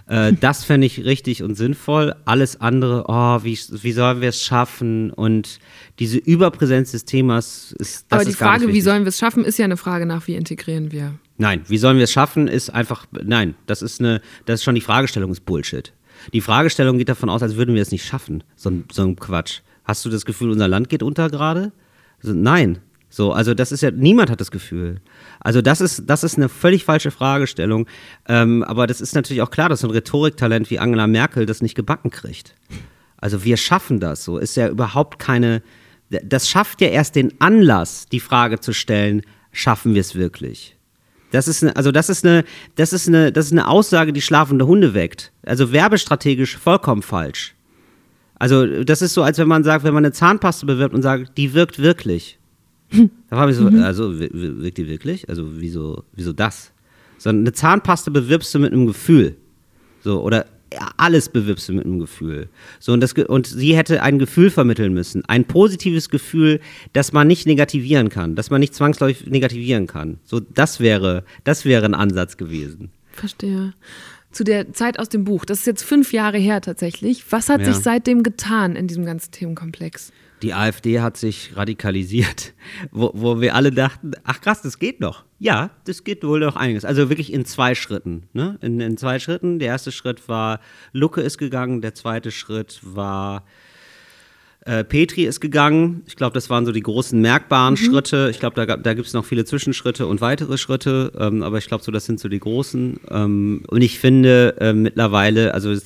Äh, 0.07 0.33
das 0.33 0.63
fände 0.63 0.87
ich 0.87 1.03
richtig 1.03 1.43
und 1.43 1.55
sinnvoll. 1.55 2.15
Alles 2.25 2.61
andere, 2.61 3.05
oh, 3.07 3.43
wie, 3.43 3.57
wie 3.57 3.91
sollen 3.91 4.21
wir 4.21 4.29
es 4.29 4.41
schaffen? 4.41 5.11
Und 5.11 5.59
diese 5.99 6.17
Überpräsenz 6.17 6.91
des 6.91 7.05
Themas 7.05 7.73
ist 7.77 8.05
das 8.09 8.17
Aber 8.17 8.25
die 8.25 8.31
ist 8.31 8.37
Frage, 8.37 8.67
wie 8.69 8.81
sollen 8.81 9.03
wir 9.03 9.09
es 9.09 9.17
schaffen, 9.17 9.43
ist 9.43 9.57
ja 9.57 9.65
eine 9.65 9.77
Frage 9.77 10.05
nach, 10.05 10.27
wie 10.27 10.35
integrieren 10.35 10.91
wir. 10.91 11.13
Nein, 11.37 11.61
wie 11.67 11.77
sollen 11.77 11.97
wir 11.97 12.05
es 12.05 12.11
schaffen, 12.11 12.47
ist 12.47 12.69
einfach, 12.69 13.05
nein, 13.11 13.55
das 13.67 13.81
ist 13.81 13.99
eine, 13.99 14.21
das 14.45 14.61
ist 14.61 14.63
schon 14.63 14.75
die 14.75 14.81
Fragestellung, 14.81 15.31
ist 15.31 15.45
Bullshit. 15.45 15.93
Die 16.33 16.41
Fragestellung 16.41 16.97
geht 16.97 17.09
davon 17.09 17.29
aus, 17.29 17.43
als 17.43 17.57
würden 17.57 17.75
wir 17.75 17.81
es 17.81 17.91
nicht 17.91 18.05
schaffen. 18.05 18.43
So, 18.55 18.71
so 18.91 19.03
ein 19.03 19.15
Quatsch. 19.15 19.59
Hast 19.83 20.03
du 20.03 20.09
das 20.09 20.25
Gefühl, 20.25 20.49
unser 20.49 20.67
Land 20.67 20.89
geht 20.89 21.03
unter 21.03 21.29
gerade? 21.29 21.71
Also, 22.23 22.33
nein, 22.33 22.79
so, 23.09 23.31
also 23.31 23.53
das 23.53 23.71
ist 23.71 23.81
ja, 23.81 23.91
niemand 23.91 24.29
hat 24.29 24.41
das 24.41 24.51
Gefühl. 24.51 24.99
Also 25.39 25.61
das 25.61 25.81
ist, 25.81 26.03
das 26.07 26.23
ist 26.23 26.37
eine 26.37 26.49
völlig 26.49 26.85
falsche 26.85 27.11
Fragestellung. 27.11 27.87
Ähm, 28.27 28.63
aber 28.63 28.87
das 28.87 29.01
ist 29.01 29.15
natürlich 29.15 29.41
auch 29.41 29.51
klar, 29.51 29.69
dass 29.69 29.83
ein 29.83 29.91
Rhetoriktalent 29.91 30.69
wie 30.69 30.79
Angela 30.79 31.07
Merkel 31.07 31.45
das 31.45 31.61
nicht 31.61 31.75
gebacken 31.75 32.09
kriegt. 32.09 32.55
Also 33.17 33.43
wir 33.43 33.57
schaffen 33.57 33.99
das. 33.99 34.23
So 34.23 34.37
ist 34.37 34.55
ja 34.55 34.67
überhaupt 34.69 35.19
keine. 35.19 35.61
Das 36.09 36.49
schafft 36.49 36.81
ja 36.81 36.87
erst 36.87 37.15
den 37.15 37.39
Anlass, 37.41 38.05
die 38.11 38.19
Frage 38.19 38.59
zu 38.59 38.73
stellen: 38.73 39.23
Schaffen 39.51 39.93
wir 39.93 40.01
es 40.01 40.15
wirklich? 40.15 40.77
Das 41.31 41.47
ist 41.47 41.63
eine, 41.63 41.75
also 41.75 41.91
das 41.91 42.09
ist 42.09 42.25
eine, 42.25 42.45
das 42.75 42.93
ist 42.93 43.07
eine, 43.07 43.31
das 43.31 43.47
ist 43.47 43.51
eine 43.51 43.67
Aussage, 43.67 44.13
die 44.13 44.21
schlafende 44.21 44.65
Hunde 44.65 44.93
weckt. 44.93 45.33
Also 45.45 45.71
werbestrategisch 45.71 46.57
vollkommen 46.57 47.01
falsch. 47.01 47.55
Also 48.39 48.83
das 48.83 49.01
ist 49.01 49.13
so, 49.13 49.23
als 49.23 49.37
wenn 49.37 49.47
man 49.47 49.63
sagt, 49.63 49.83
wenn 49.83 49.93
man 49.93 50.05
eine 50.05 50.13
Zahnpaste 50.13 50.65
bewirbt 50.65 50.93
und 50.93 51.01
sagt, 51.01 51.37
die 51.37 51.53
wirkt 51.53 51.79
wirklich. 51.79 52.37
Da 52.91 53.35
war 53.35 53.49
ich 53.49 53.55
so, 53.55 53.69
mhm. 53.69 53.83
also 53.83 54.17
wirkt 54.19 54.77
die 54.77 54.87
wirklich? 54.87 55.27
Also 55.27 55.45
wieso, 55.57 56.03
wieso 56.13 56.33
das? 56.33 56.71
Sondern 57.17 57.43
eine 57.43 57.53
Zahnpaste 57.53 58.11
bewirbst 58.11 58.53
du 58.55 58.59
mit 58.59 58.71
einem 58.71 58.87
Gefühl. 58.87 59.35
So, 60.03 60.21
oder 60.21 60.45
alles 60.97 61.29
bewirbst 61.29 61.69
du 61.69 61.73
mit 61.73 61.85
einem 61.85 61.99
Gefühl. 61.99 62.49
So, 62.79 62.93
und, 62.93 63.01
das, 63.01 63.13
und 63.13 63.47
sie 63.47 63.75
hätte 63.75 64.03
ein 64.03 64.19
Gefühl 64.19 64.49
vermitteln 64.49 64.93
müssen. 64.93 65.23
Ein 65.25 65.45
positives 65.45 66.09
Gefühl, 66.09 66.59
das 66.93 67.13
man 67.13 67.27
nicht 67.27 67.45
negativieren 67.45 68.09
kann, 68.09 68.35
das 68.35 68.49
man 68.49 68.59
nicht 68.59 68.75
zwangsläufig 68.75 69.27
negativieren 69.27 69.87
kann. 69.87 70.19
So, 70.25 70.39
das 70.39 70.79
wäre, 70.79 71.23
das 71.43 71.65
wäre 71.65 71.85
ein 71.85 71.93
Ansatz 71.93 72.37
gewesen. 72.37 72.89
Verstehe. 73.11 73.73
Zu 74.31 74.43
der 74.43 74.73
Zeit 74.73 74.99
aus 74.99 75.09
dem 75.09 75.23
Buch, 75.23 75.45
das 75.45 75.59
ist 75.59 75.67
jetzt 75.67 75.83
fünf 75.83 76.13
Jahre 76.13 76.37
her 76.37 76.61
tatsächlich. 76.61 77.23
Was 77.31 77.49
hat 77.49 77.61
ja. 77.61 77.73
sich 77.73 77.83
seitdem 77.83 78.23
getan 78.23 78.75
in 78.75 78.87
diesem 78.87 79.05
ganzen 79.05 79.31
Themenkomplex? 79.31 80.11
Die 80.41 80.53
AfD 80.53 80.99
hat 80.99 81.17
sich 81.17 81.55
radikalisiert, 81.55 82.53
wo, 82.91 83.11
wo 83.13 83.41
wir 83.41 83.55
alle 83.55 83.71
dachten, 83.71 84.11
ach 84.23 84.41
krass, 84.41 84.61
das 84.61 84.79
geht 84.79 84.99
noch. 84.99 85.23
Ja, 85.39 85.71
das 85.85 86.03
geht 86.03 86.23
wohl 86.23 86.39
noch 86.39 86.55
einiges. 86.55 86.85
Also 86.85 87.09
wirklich 87.09 87.33
in 87.33 87.45
zwei 87.45 87.75
Schritten. 87.75 88.27
Ne? 88.33 88.57
In, 88.61 88.79
in 88.79 88.97
zwei 88.97 89.19
Schritten. 89.19 89.59
Der 89.59 89.69
erste 89.69 89.91
Schritt 89.91 90.27
war, 90.27 90.59
Lucke 90.93 91.21
ist 91.21 91.37
gegangen, 91.37 91.81
der 91.81 91.93
zweite 91.93 92.31
Schritt 92.31 92.79
war 92.83 93.43
äh, 94.67 94.83
Petri 94.83 95.23
ist 95.23 95.39
gegangen. 95.39 96.03
Ich 96.07 96.17
glaube, 96.17 96.33
das 96.33 96.49
waren 96.49 96.65
so 96.65 96.73
die 96.73 96.81
großen 96.81 97.19
merkbaren 97.19 97.75
mhm. 97.75 97.77
Schritte. 97.77 98.27
Ich 98.29 98.39
glaube, 98.39 98.55
da, 98.55 98.75
da 98.75 98.93
gibt 98.93 99.07
es 99.07 99.13
noch 99.13 99.23
viele 99.23 99.45
Zwischenschritte 99.45 100.05
und 100.05 100.19
weitere 100.19 100.57
Schritte. 100.57 101.13
Ähm, 101.17 101.41
aber 101.41 101.57
ich 101.57 101.67
glaube, 101.67 101.83
so 101.83 101.91
das 101.91 102.05
sind 102.05 102.19
so 102.19 102.27
die 102.27 102.39
großen. 102.39 102.99
Ähm, 103.09 103.63
und 103.67 103.81
ich 103.81 103.97
finde 103.97 104.55
äh, 104.59 104.73
mittlerweile, 104.73 105.53
also 105.53 105.71
äh, 105.71 105.77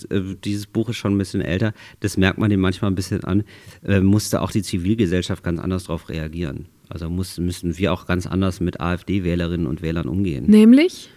dieses 0.44 0.66
Buch 0.66 0.90
ist 0.90 0.98
schon 0.98 1.16
ein 1.16 1.18
bisschen 1.20 1.42
älter, 1.42 1.74
das 2.00 2.18
merkt 2.18 2.40
man 2.40 2.50
dem 2.50 2.60
manchmal 2.60 2.90
ein 2.90 2.96
bisschen 2.96 3.24
an, 3.24 3.44
äh, 3.86 4.02
musste 4.02 4.42
auch 4.42 4.52
die 4.52 4.64
Zivilgesellschaft 4.64 5.44
ganz 5.44 5.60
anders 5.60 5.84
darauf 5.84 6.10
reagieren. 6.10 6.66
Also 6.90 7.10
muss, 7.10 7.38
müssen 7.38 7.78
wir 7.78 7.94
auch 7.94 8.08
ganz 8.08 8.26
anders 8.26 8.60
mit 8.60 8.82
AfD-Wählerinnen 8.82 9.68
und 9.68 9.82
Wählern 9.82 10.08
umgehen. 10.08 10.46
Nämlich? 10.48 11.10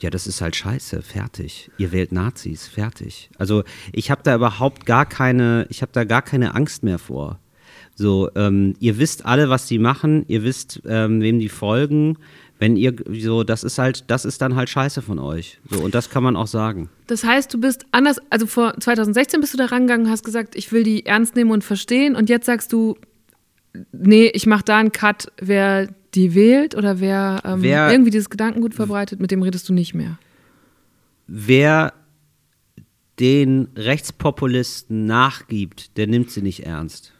Ja, 0.00 0.10
das 0.10 0.26
ist 0.26 0.40
halt 0.40 0.56
scheiße, 0.56 1.02
fertig. 1.02 1.70
Ihr 1.78 1.92
wählt 1.92 2.12
Nazis, 2.12 2.66
fertig. 2.66 3.30
Also 3.38 3.64
ich 3.92 4.10
habe 4.10 4.22
da 4.22 4.34
überhaupt 4.34 4.86
gar 4.86 5.06
keine, 5.06 5.66
ich 5.70 5.82
habe 5.82 5.92
da 5.92 6.04
gar 6.04 6.22
keine 6.22 6.54
Angst 6.54 6.82
mehr 6.82 6.98
vor. 6.98 7.38
So, 7.94 8.30
ähm, 8.34 8.74
ihr 8.78 8.98
wisst 8.98 9.24
alle, 9.24 9.48
was 9.48 9.66
die 9.66 9.78
machen, 9.78 10.26
ihr 10.28 10.42
wisst, 10.42 10.82
ähm, 10.86 11.22
wem 11.22 11.38
die 11.38 11.48
folgen. 11.48 12.18
Wenn 12.58 12.76
ihr 12.76 12.94
so, 13.20 13.42
das 13.42 13.64
ist 13.64 13.78
halt, 13.78 14.04
das 14.10 14.24
ist 14.24 14.40
dann 14.40 14.54
halt 14.54 14.68
scheiße 14.68 15.02
von 15.02 15.18
euch. 15.18 15.58
So, 15.70 15.80
und 15.80 15.94
das 15.94 16.10
kann 16.10 16.22
man 16.22 16.36
auch 16.36 16.46
sagen. 16.46 16.90
Das 17.06 17.24
heißt, 17.24 17.52
du 17.52 17.60
bist 17.60 17.86
anders, 17.92 18.18
also 18.30 18.46
vor 18.46 18.74
2016 18.78 19.40
bist 19.40 19.54
du 19.54 19.58
da 19.58 19.66
rangegangen, 19.66 20.10
hast 20.10 20.24
gesagt, 20.24 20.56
ich 20.56 20.72
will 20.72 20.82
die 20.82 21.06
ernst 21.06 21.36
nehmen 21.36 21.50
und 21.50 21.64
verstehen. 21.64 22.16
Und 22.16 22.28
jetzt 22.28 22.46
sagst 22.46 22.72
du, 22.72 22.96
nee, 23.92 24.30
ich 24.32 24.46
mache 24.46 24.64
da 24.64 24.78
einen 24.78 24.92
Cut, 24.92 25.32
wer 25.38 25.88
die 26.16 26.34
wählt 26.34 26.74
oder 26.74 26.98
wer, 27.00 27.42
ähm, 27.44 27.62
wer 27.62 27.90
irgendwie 27.90 28.10
dieses 28.10 28.30
Gedankengut 28.30 28.74
verbreitet, 28.74 29.20
mit 29.20 29.30
dem 29.30 29.42
redest 29.42 29.68
du 29.68 29.72
nicht 29.72 29.94
mehr? 29.94 30.18
Wer 31.26 31.92
den 33.20 33.68
Rechtspopulisten 33.76 35.06
nachgibt, 35.06 35.96
der 35.96 36.06
nimmt 36.06 36.30
sie 36.30 36.42
nicht 36.42 36.66
ernst. 36.66 37.12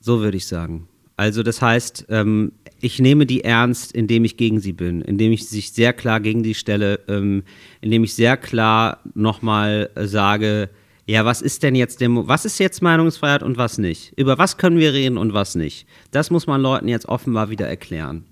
So 0.00 0.20
würde 0.20 0.36
ich 0.36 0.46
sagen. 0.46 0.88
Also 1.16 1.42
das 1.42 1.60
heißt, 1.60 2.06
ähm, 2.10 2.52
ich 2.80 3.00
nehme 3.00 3.26
die 3.26 3.42
ernst, 3.42 3.90
indem 3.92 4.24
ich 4.24 4.36
gegen 4.36 4.60
sie 4.60 4.72
bin, 4.72 5.00
indem 5.00 5.32
ich 5.32 5.48
sich 5.48 5.72
sehr 5.72 5.92
klar 5.92 6.20
gegen 6.20 6.44
die 6.44 6.54
stelle, 6.54 7.00
ähm, 7.08 7.42
indem 7.80 8.04
ich 8.04 8.14
sehr 8.14 8.36
klar 8.36 9.00
nochmal 9.14 9.90
sage, 9.96 10.70
ja, 11.08 11.24
was 11.24 11.40
ist 11.40 11.62
denn 11.62 11.74
jetzt 11.74 12.02
Demo 12.02 12.28
was 12.28 12.44
ist 12.44 12.58
jetzt 12.58 12.82
Meinungsfreiheit 12.82 13.42
und 13.42 13.56
was 13.56 13.78
nicht? 13.78 14.12
Über 14.16 14.36
was 14.36 14.58
können 14.58 14.76
wir 14.76 14.92
reden 14.92 15.16
und 15.16 15.32
was 15.32 15.54
nicht? 15.54 15.86
Das 16.10 16.30
muss 16.30 16.46
man 16.46 16.60
Leuten 16.60 16.86
jetzt 16.86 17.08
offenbar 17.08 17.48
wieder 17.48 17.66
erklären. 17.66 18.24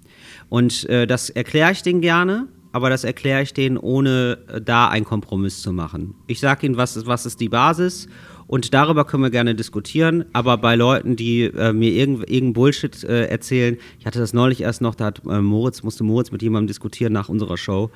Und 0.51 0.87
äh, 0.91 1.07
das 1.07 1.31
erkläre 1.31 1.73
ich 1.73 1.83
denen 1.83 2.03
gerne, 2.03 2.49
aber 2.73 2.91
das 2.91 3.05
erkläre 3.05 3.41
ich 3.41 3.55
denen, 3.55 3.79
ohne 3.79 4.39
äh, 4.49 4.61
da 4.61 4.89
einen 4.89 5.07
Kompromiss 5.07 5.63
zu 5.63 5.73
machen. 5.73 6.17
Ich 6.27 6.39
sage 6.39 6.67
ihnen, 6.67 6.77
was 6.77 6.99
ist, 6.99 7.07
was 7.07 7.25
ist 7.25 7.41
die 7.41 7.49
Basis 7.49 8.09
und 8.47 8.75
darüber 8.75 9.07
können 9.07 9.23
wir 9.23 9.31
gerne 9.31 9.55
diskutieren, 9.55 10.27
aber 10.35 10.59
bei 10.59 10.77
Leuten, 10.77 11.17
die 11.17 11.45
äh, 11.45 11.73
mir 11.73 11.93
irgendeinen 11.93 12.35
irgend 12.35 12.55
Bullshit 12.55 13.03
äh, 13.05 13.25
erzählen, 13.27 13.79
ich 13.99 14.05
hatte 14.05 14.19
das 14.19 14.35
neulich 14.35 14.61
erst 14.61 14.83
noch, 14.83 14.95
da 14.95 15.07
hat 15.07 15.23
äh, 15.27 15.41
Moritz, 15.41 15.83
musste 15.83 16.05
Moritz 16.05 16.31
mit 16.31 16.43
jemandem 16.43 16.69
diskutieren 16.69 17.15
nach 17.15 17.31
unserer 17.31 17.57
Show 17.57 17.91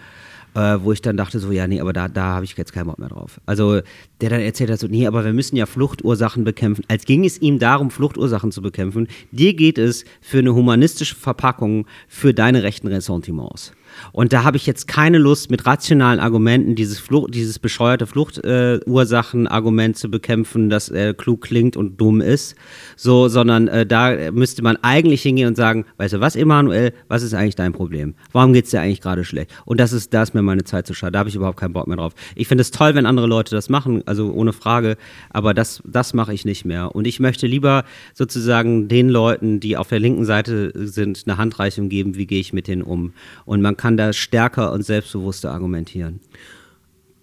äh, 0.55 0.79
wo 0.81 0.93
ich 0.93 1.03
dann 1.03 1.17
dachte 1.17 1.39
so, 1.39 1.53
ja, 1.53 1.67
nee, 1.67 1.81
aber 1.81 1.93
da, 1.93 2.09
da 2.09 2.23
habe 2.35 2.45
ich 2.45 2.57
jetzt 2.57 2.73
keinen 2.73 2.87
Bock 2.87 2.99
mehr 2.99 3.09
drauf. 3.09 3.41
Also 3.47 3.81
der 4.21 4.31
dann 4.31 4.41
erzählt 4.41 4.71
hat 4.71 4.79
so, 4.79 4.87
nee, 4.87 5.07
aber 5.07 5.25
wir 5.25 5.33
müssen 5.33 5.57
ja 5.57 5.67
Fluchtursachen 5.67 6.45
bekämpfen. 6.45 6.85
Als 6.89 7.05
ging 7.05 7.25
es 7.25 7.41
ihm 7.41 7.59
darum, 7.59 7.91
Fluchtursachen 7.91 8.53
zu 8.53 8.63
bekämpfen. 8.63 9.09
Dir 9.31 9.55
geht 9.55 9.79
es 9.79 10.05
für 10.21 10.39
eine 10.39 10.55
humanistische 10.55 11.15
Verpackung 11.15 11.87
für 12.09 12.35
deine 12.35 12.63
rechten 12.63 12.89
Ressentiments. 12.89 13.73
Und 14.13 14.33
da 14.33 14.45
habe 14.45 14.57
ich 14.57 14.67
jetzt 14.67 14.89
keine 14.89 15.19
Lust, 15.19 15.51
mit 15.51 15.67
rationalen 15.67 16.21
Argumenten 16.21 16.75
dieses, 16.75 16.99
Flucht, 16.99 17.35
dieses 17.35 17.59
bescheuerte 17.59 18.07
Fluchtursachenargument 18.07 19.97
äh, 19.97 19.99
zu 19.99 20.11
bekämpfen, 20.11 20.71
dass 20.71 20.89
er 20.89 21.15
klug 21.15 21.43
klingt 21.43 21.77
und 21.77 22.01
dumm 22.01 22.21
ist. 22.21 22.55
So, 22.97 23.29
sondern 23.29 23.69
äh, 23.69 23.87
da 23.87 24.31
müsste 24.33 24.63
man 24.63 24.77
eigentlich 24.83 25.23
hingehen 25.23 25.49
und 25.49 25.57
sagen, 25.57 25.85
weißt 25.97 26.15
du 26.15 26.21
was, 26.21 26.37
Emanuel, 26.37 26.93
was 27.09 27.23
ist 27.23 27.35
eigentlich 27.35 27.57
dein 27.57 27.73
Problem? 27.73 28.15
Warum 28.33 28.53
geht 28.53 28.67
es 28.67 28.71
dir 28.71 28.81
eigentlich 28.81 29.01
gerade 29.01 29.25
schlecht? 29.25 29.51
Und 29.65 29.81
das 29.81 29.93
ist, 29.93 30.13
da 30.15 30.23
ist 30.23 30.35
mir 30.35 30.43
meine 30.43 30.65
Zeit 30.65 30.87
zu 30.87 30.95
schade. 30.95 31.13
Da 31.13 31.21
habe 31.21 31.29
ich 31.29 31.35
überhaupt 31.35 31.59
keinen 31.59 31.73
Bock 31.73 31.87
mehr 31.87 31.97
drauf. 31.97 32.15
Ich 32.35 32.49
finde 32.49 32.63
es 32.63 32.71
toll, 32.71 32.95
wenn 32.95 33.07
andere 33.07 33.27
Leute 33.27 33.55
das 33.55 33.69
machen, 33.69 34.03
also 34.07 34.33
ohne 34.33 34.53
Frage, 34.53 34.97
aber 35.31 35.55
das, 35.55 35.83
das 35.85 36.15
mache 36.15 36.35
ich 36.35 36.45
nicht 36.45 36.65
mehr. 36.65 36.95
Und 36.95 37.07
ich 37.07 37.21
möchte 37.21 37.47
lieber 37.47 37.85
sozusagen 38.15 38.89
den 38.89 39.09
Leuten, 39.09 39.61
die 39.61 39.77
auf 39.77 39.89
der 39.89 40.01
linken 40.01 40.25
Seite 40.25 40.73
sind, 40.75 41.25
eine 41.27 41.39
Handreichung 41.39 41.89
geben, 41.89 42.17
wie 42.17 42.27
gehe 42.27 42.41
ich 42.41 42.53
mit 42.53 42.69
denen 42.69 42.83
um. 42.83 43.13
Und 43.45 43.63
man 43.63 43.77
kann 43.81 43.97
da 43.97 44.13
stärker 44.13 44.73
und 44.73 44.83
selbstbewusster 44.83 45.51
argumentieren. 45.51 46.21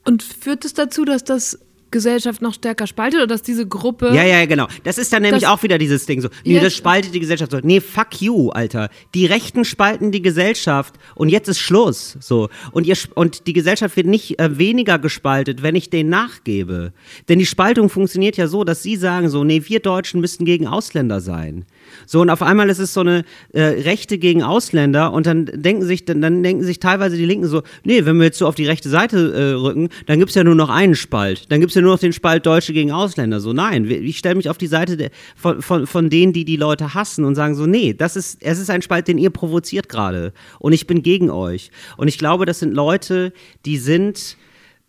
Und 0.06 0.24
führt 0.24 0.66
es 0.66 0.74
dazu, 0.74 1.06
dass 1.06 1.24
das 1.24 1.60
Gesellschaft 1.92 2.42
noch 2.42 2.56
stärker 2.56 2.88
spaltet 2.88 3.20
oder 3.20 3.28
dass 3.28 3.44
diese 3.44 3.68
Gruppe. 3.68 4.12
Ja, 4.14 4.24
ja, 4.24 4.46
genau. 4.48 4.68
Das 4.84 4.98
ist 4.98 5.14
dann 5.14 5.22
nämlich 5.22 5.46
auch 5.46 5.62
wieder 5.62 5.78
dieses 5.78 6.08
Ding 6.08 6.20
so. 6.20 6.30
Nee, 6.44 6.60
das 6.60 6.74
spaltet 6.74 7.14
die 7.14 7.20
Gesellschaft 7.20 7.52
so. 7.52 7.60
Nee, 7.62 7.80
fuck 7.80 8.20
you, 8.22 8.50
Alter. 8.50 8.90
Die 9.14 9.28
Rechten 9.28 9.66
spalten 9.66 10.12
die 10.12 10.24
Gesellschaft 10.24 10.96
und 11.14 11.30
jetzt 11.30 11.48
ist 11.48 11.60
Schluss. 11.60 12.18
So. 12.20 12.50
Und, 12.72 12.88
ihr, 12.88 12.98
und 13.14 13.46
die 13.46 13.54
Gesellschaft 13.54 13.96
wird 13.96 14.08
nicht 14.08 14.40
äh, 14.40 14.58
weniger 14.58 14.98
gespaltet, 14.98 15.62
wenn 15.62 15.76
ich 15.76 15.92
denen 15.92 16.10
nachgebe. 16.10 16.92
Denn 17.30 17.38
die 17.38 17.46
Spaltung 17.46 17.90
funktioniert 17.90 18.36
ja 18.36 18.48
so, 18.48 18.64
dass 18.64 18.82
sie 18.82 18.96
sagen 18.96 19.30
so, 19.30 19.44
nee, 19.44 19.62
wir 19.68 19.80
Deutschen 19.80 20.22
müssten 20.22 20.44
gegen 20.44 20.68
Ausländer 20.68 21.22
sein. 21.22 21.66
So, 22.06 22.22
und 22.22 22.30
auf 22.30 22.42
einmal 22.42 22.70
ist 22.70 22.80
es 22.80 22.94
so 22.94 23.02
eine 23.02 23.24
äh, 23.54 23.62
Rechte 23.62 24.18
gegen 24.18 24.44
Ausländer 24.44 25.12
und 25.14 25.26
dann 25.26 25.46
denken 25.46 25.84
sich, 25.84 26.06
dann, 26.06 26.22
dann, 26.22 26.44
denken 26.44 26.64
sich 26.64 26.80
teilweise 26.80 27.18
die 27.18 27.26
Linken 27.26 27.48
so, 27.48 27.64
nee, 27.84 28.06
wenn 28.06 28.18
wir 28.18 28.26
jetzt 28.26 28.38
so 28.38 28.48
auf 28.48 28.56
die 28.56 28.66
rechte 28.66 28.90
Seite 28.90 29.34
äh, 29.34 29.54
rücken, 29.54 29.90
dann 30.06 30.20
gibt 30.20 30.30
es 30.30 30.36
ja 30.36 30.44
nur 30.44 30.56
noch 30.56 30.70
einen 30.70 30.96
Spalt. 30.96 31.52
Dann 31.52 31.60
gibt 31.60 31.72
es 31.72 31.76
ja 31.76 31.82
nur 31.82 31.94
noch 31.94 32.00
den 32.00 32.14
Spalt 32.14 32.46
Deutsche 32.46 32.74
gegen 32.74 32.92
Ausländer. 32.92 33.40
So, 33.40 33.54
nein, 33.54 33.86
ich 33.90 34.18
stelle 34.18 34.36
mich 34.36 34.50
auf 34.50 34.58
die 34.58 34.68
Seite 34.68 34.98
der, 34.98 35.10
von, 35.36 35.62
von, 35.62 35.88
von 35.88 36.10
denen, 36.10 36.34
die 36.34 36.46
die 36.46 36.58
Leute 36.58 36.94
hassen 36.94 37.26
und 37.26 37.36
sagen 37.36 37.56
so, 37.56 37.66
nee, 37.66 37.94
das 37.94 38.16
ist, 38.16 38.42
es 38.42 38.60
ist 38.60 38.70
ein 38.70 38.82
Spalt, 38.82 39.08
den 39.08 39.18
ihr 39.18 39.30
provoziert 39.30 39.90
gerade. 39.90 40.34
Und 40.60 40.74
ich 40.74 40.88
bin 40.88 41.04
gegen 41.04 41.30
euch. 41.30 41.72
Und 41.98 42.08
ich 42.08 42.18
glaube, 42.18 42.46
das 42.46 42.60
sind 42.60 42.74
Leute, 42.74 43.34
die 43.66 43.78
sind 43.78 44.38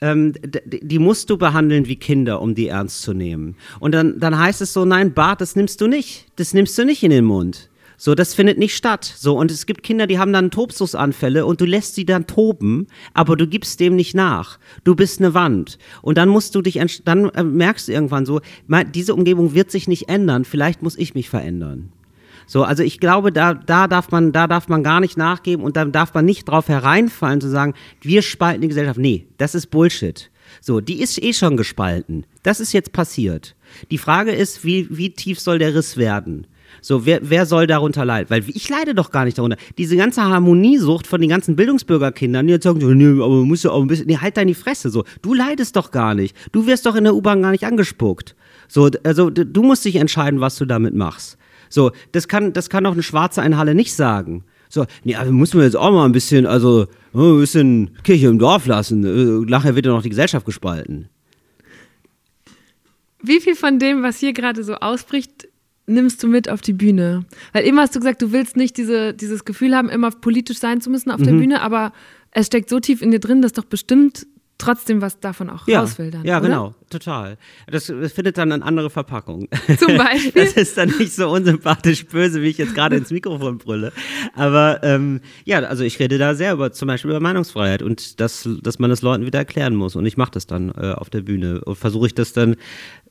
ähm, 0.00 0.32
die 0.66 0.98
musst 0.98 1.30
du 1.30 1.38
behandeln 1.38 1.86
wie 1.86 1.96
Kinder, 1.96 2.40
um 2.40 2.54
die 2.54 2.68
ernst 2.68 3.02
zu 3.02 3.12
nehmen. 3.12 3.56
Und 3.80 3.92
dann, 3.92 4.20
dann 4.20 4.38
heißt 4.38 4.60
es 4.60 4.72
so, 4.72 4.84
nein, 4.84 5.12
Bart, 5.12 5.40
das 5.40 5.56
nimmst 5.56 5.80
du 5.80 5.86
nicht. 5.86 6.26
Das 6.36 6.54
nimmst 6.54 6.78
du 6.78 6.84
nicht 6.84 7.02
in 7.02 7.10
den 7.10 7.24
Mund. 7.24 7.68
So, 8.00 8.14
das 8.14 8.32
findet 8.32 8.58
nicht 8.58 8.76
statt. 8.76 9.12
So, 9.16 9.36
und 9.36 9.50
es 9.50 9.66
gibt 9.66 9.82
Kinder, 9.82 10.06
die 10.06 10.20
haben 10.20 10.32
dann 10.32 10.52
Tobsusanfälle 10.52 11.44
und 11.44 11.60
du 11.60 11.64
lässt 11.64 11.96
sie 11.96 12.06
dann 12.06 12.28
toben, 12.28 12.86
aber 13.12 13.36
du 13.36 13.48
gibst 13.48 13.80
dem 13.80 13.96
nicht 13.96 14.14
nach. 14.14 14.60
Du 14.84 14.94
bist 14.94 15.20
eine 15.20 15.34
Wand. 15.34 15.78
Und 16.00 16.16
dann 16.16 16.28
musst 16.28 16.54
du 16.54 16.62
dich, 16.62 16.80
dann 17.04 17.30
äh, 17.30 17.42
merkst 17.42 17.88
du 17.88 17.92
irgendwann 17.92 18.24
so, 18.24 18.40
diese 18.94 19.14
Umgebung 19.14 19.52
wird 19.52 19.72
sich 19.72 19.88
nicht 19.88 20.08
ändern, 20.08 20.44
vielleicht 20.44 20.80
muss 20.80 20.96
ich 20.96 21.14
mich 21.14 21.28
verändern. 21.28 21.90
So, 22.48 22.64
also 22.64 22.82
ich 22.82 22.98
glaube, 22.98 23.30
da, 23.30 23.52
da 23.52 23.86
darf 23.86 24.10
man, 24.10 24.32
da 24.32 24.46
darf 24.46 24.68
man 24.68 24.82
gar 24.82 25.00
nicht 25.00 25.18
nachgeben 25.18 25.62
und 25.62 25.76
da 25.76 25.84
darf 25.84 26.14
man 26.14 26.24
nicht 26.24 26.48
drauf 26.48 26.68
hereinfallen 26.68 27.42
zu 27.42 27.48
sagen, 27.48 27.74
wir 28.00 28.22
spalten 28.22 28.62
die 28.62 28.68
Gesellschaft. 28.68 28.98
Nee, 28.98 29.26
das 29.36 29.54
ist 29.54 29.66
Bullshit. 29.66 30.30
So, 30.62 30.80
die 30.80 31.02
ist 31.02 31.22
eh 31.22 31.34
schon 31.34 31.58
gespalten. 31.58 32.24
Das 32.42 32.58
ist 32.58 32.72
jetzt 32.72 32.92
passiert. 32.92 33.54
Die 33.90 33.98
Frage 33.98 34.32
ist, 34.32 34.64
wie, 34.64 34.88
wie 34.90 35.10
tief 35.10 35.38
soll 35.38 35.58
der 35.58 35.74
Riss 35.74 35.98
werden? 35.98 36.46
So, 36.80 37.04
wer, 37.04 37.20
wer 37.22 37.44
soll 37.44 37.66
darunter 37.66 38.06
leiden? 38.06 38.30
Weil 38.30 38.44
ich 38.48 38.66
leide 38.70 38.94
doch 38.94 39.10
gar 39.10 39.26
nicht 39.26 39.36
darunter. 39.36 39.58
Diese 39.76 39.96
ganze 39.96 40.22
Harmoniesucht 40.22 41.06
von 41.06 41.20
den 41.20 41.28
ganzen 41.28 41.54
Bildungsbürgerkindern, 41.54 42.46
die 42.46 42.54
jetzt 42.54 42.64
sagen, 42.64 42.78
nee, 42.96 43.22
aber 43.22 43.44
musst 43.44 43.64
du 43.64 43.70
auch 43.70 43.82
ein 43.82 43.88
bisschen, 43.88 44.06
nee, 44.06 44.16
halt 44.16 44.38
deine 44.38 44.54
Fresse, 44.54 44.88
so. 44.88 45.04
Du 45.20 45.34
leidest 45.34 45.76
doch 45.76 45.90
gar 45.90 46.14
nicht. 46.14 46.34
Du 46.52 46.66
wirst 46.66 46.86
doch 46.86 46.94
in 46.94 47.04
der 47.04 47.14
U-Bahn 47.14 47.42
gar 47.42 47.50
nicht 47.50 47.64
angespuckt. 47.64 48.34
So, 48.68 48.88
also, 49.04 49.28
du 49.28 49.62
musst 49.62 49.84
dich 49.84 49.96
entscheiden, 49.96 50.40
was 50.40 50.56
du 50.56 50.64
damit 50.64 50.94
machst. 50.94 51.36
So, 51.68 51.92
das 52.12 52.28
kann, 52.28 52.52
das 52.52 52.70
kann 52.70 52.86
auch 52.86 52.92
eine 52.92 53.02
Schwarze 53.02 53.42
in 53.42 53.56
Halle 53.56 53.74
nicht 53.74 53.94
sagen. 53.94 54.44
So, 54.68 54.86
nee, 55.04 55.14
also 55.14 55.32
muss 55.32 55.54
man 55.54 55.64
jetzt 55.64 55.76
auch 55.76 55.90
mal 55.90 56.04
ein 56.04 56.12
bisschen, 56.12 56.46
also 56.46 56.86
ein 57.14 57.40
bisschen 57.40 57.90
Kirche 58.04 58.28
im 58.28 58.38
Dorf 58.38 58.66
lassen. 58.66 59.04
Äh, 59.04 59.50
nachher 59.50 59.74
wird 59.74 59.86
ja 59.86 59.92
noch 59.92 60.02
die 60.02 60.10
Gesellschaft 60.10 60.44
gespalten. 60.44 61.08
Wie 63.22 63.40
viel 63.40 63.54
von 63.54 63.78
dem, 63.78 64.02
was 64.02 64.18
hier 64.18 64.32
gerade 64.32 64.62
so 64.62 64.74
ausbricht, 64.74 65.48
nimmst 65.86 66.22
du 66.22 66.28
mit 66.28 66.48
auf 66.48 66.60
die 66.60 66.72
Bühne? 66.72 67.24
Weil 67.52 67.64
immer 67.64 67.82
hast 67.82 67.94
du 67.94 68.00
gesagt, 68.00 68.22
du 68.22 68.32
willst 68.32 68.56
nicht 68.56 68.76
diese, 68.76 69.14
dieses 69.14 69.44
Gefühl 69.44 69.74
haben, 69.74 69.88
immer 69.88 70.10
politisch 70.10 70.58
sein 70.58 70.80
zu 70.80 70.90
müssen 70.90 71.10
auf 71.10 71.20
mhm. 71.20 71.24
der 71.24 71.32
Bühne, 71.32 71.62
aber 71.62 71.92
es 72.30 72.46
steckt 72.46 72.68
so 72.68 72.78
tief 72.78 73.02
in 73.02 73.10
dir 73.10 73.20
drin, 73.20 73.42
dass 73.42 73.52
doch 73.52 73.64
bestimmt 73.64 74.26
trotzdem 74.58 75.00
was 75.00 75.20
davon 75.20 75.48
auch 75.48 75.66
ja, 75.66 75.80
raus 75.80 75.98
will 75.98 76.10
dann. 76.10 76.24
Ja, 76.24 76.38
oder? 76.38 76.48
genau, 76.48 76.74
total. 76.90 77.38
Das, 77.70 77.86
das, 77.86 78.12
findet 78.12 78.36
dann 78.36 78.52
eine 78.52 78.64
andere 78.64 78.90
Verpackung. 78.90 79.48
Zum 79.78 79.96
Beispiel. 79.96 80.44
Das 80.44 80.52
ist 80.54 80.76
dann 80.76 80.92
nicht 80.98 81.14
so 81.14 81.30
unsympathisch 81.30 82.06
böse, 82.06 82.42
wie 82.42 82.48
ich 82.48 82.58
jetzt 82.58 82.74
gerade 82.74 82.96
ins 82.96 83.10
Mikrofon 83.10 83.58
brülle. 83.58 83.92
Aber 84.34 84.82
ähm, 84.82 85.20
ja, 85.44 85.60
also 85.60 85.84
ich 85.84 85.98
rede 86.00 86.18
da 86.18 86.34
sehr 86.34 86.52
über 86.52 86.72
zum 86.72 86.88
Beispiel 86.88 87.10
über 87.10 87.20
Meinungsfreiheit 87.20 87.82
und 87.82 88.20
das, 88.20 88.48
dass 88.62 88.78
man 88.78 88.90
das 88.90 89.02
Leuten 89.02 89.24
wieder 89.24 89.38
erklären 89.38 89.76
muss. 89.76 89.96
Und 89.96 90.04
ich 90.06 90.16
mache 90.16 90.32
das 90.32 90.46
dann 90.46 90.70
äh, 90.70 90.92
auf 90.92 91.08
der 91.08 91.22
Bühne 91.22 91.62
und 91.64 91.76
versuche 91.76 92.08
ich 92.08 92.14
das 92.14 92.32
dann 92.32 92.56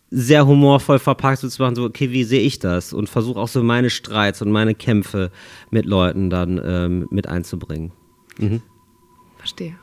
sehr 0.09 0.47
humorvoll 0.47 0.99
verpackt 0.99 1.39
so 1.39 1.49
zu 1.49 1.61
machen, 1.61 1.75
so, 1.75 1.83
okay, 1.83 2.11
wie 2.11 2.23
sehe 2.23 2.41
ich 2.41 2.59
das? 2.59 2.93
Und 2.93 3.09
versuche 3.09 3.39
auch 3.39 3.49
so 3.49 3.61
meine 3.63 3.89
Streits 3.89 4.41
und 4.41 4.51
meine 4.51 4.73
Kämpfe 4.73 5.31
mit 5.69 5.85
Leuten 5.85 6.29
dann 6.29 6.61
ähm, 6.63 7.07
mit 7.09 7.27
einzubringen. 7.27 7.91
Mhm. 8.37 8.61
Verstehe. 9.37 9.75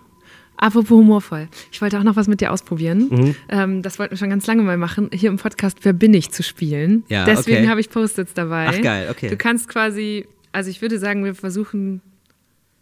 Apropos 0.57 0.91
humorvoll. 0.91 1.49
Ich 1.73 1.83
wollte 1.83 1.99
auch 1.99 2.05
noch 2.05 2.17
was 2.17 2.29
mit 2.29 2.41
dir 2.41 2.53
ausprobieren. 2.53 3.09
Mhm. 3.11 3.37
Ähm, 3.49 3.83
das 3.83 3.99
wollten 3.99 4.13
wir 4.13 4.19
schon 4.19 4.31
ganz 4.31 4.47
lange 4.47 4.63
mal 4.63 4.77
machen, 4.77 5.11
hier 5.13 5.31
im 5.31 5.37
Podcast 5.37 5.79
Wer 5.83 5.93
bin 5.93 6.15
ich 6.15 6.31
zu 6.31 6.43
spielen. 6.43 7.05
Ja, 7.09 7.25
Deswegen 7.25 7.59
okay. 7.59 7.69
habe 7.69 7.81
ich 7.81 7.91
Post-its 7.91 8.35
dabei. 8.35 8.69
Ach 8.69 8.81
geil, 8.81 9.09
okay. 9.11 9.29
Du 9.29 9.37
kannst 9.37 9.69
quasi, 9.69 10.27
also 10.53 10.71
ich 10.71 10.81
würde 10.81 10.99
sagen, 10.99 11.25
wir 11.25 11.35
versuchen, 11.35 12.01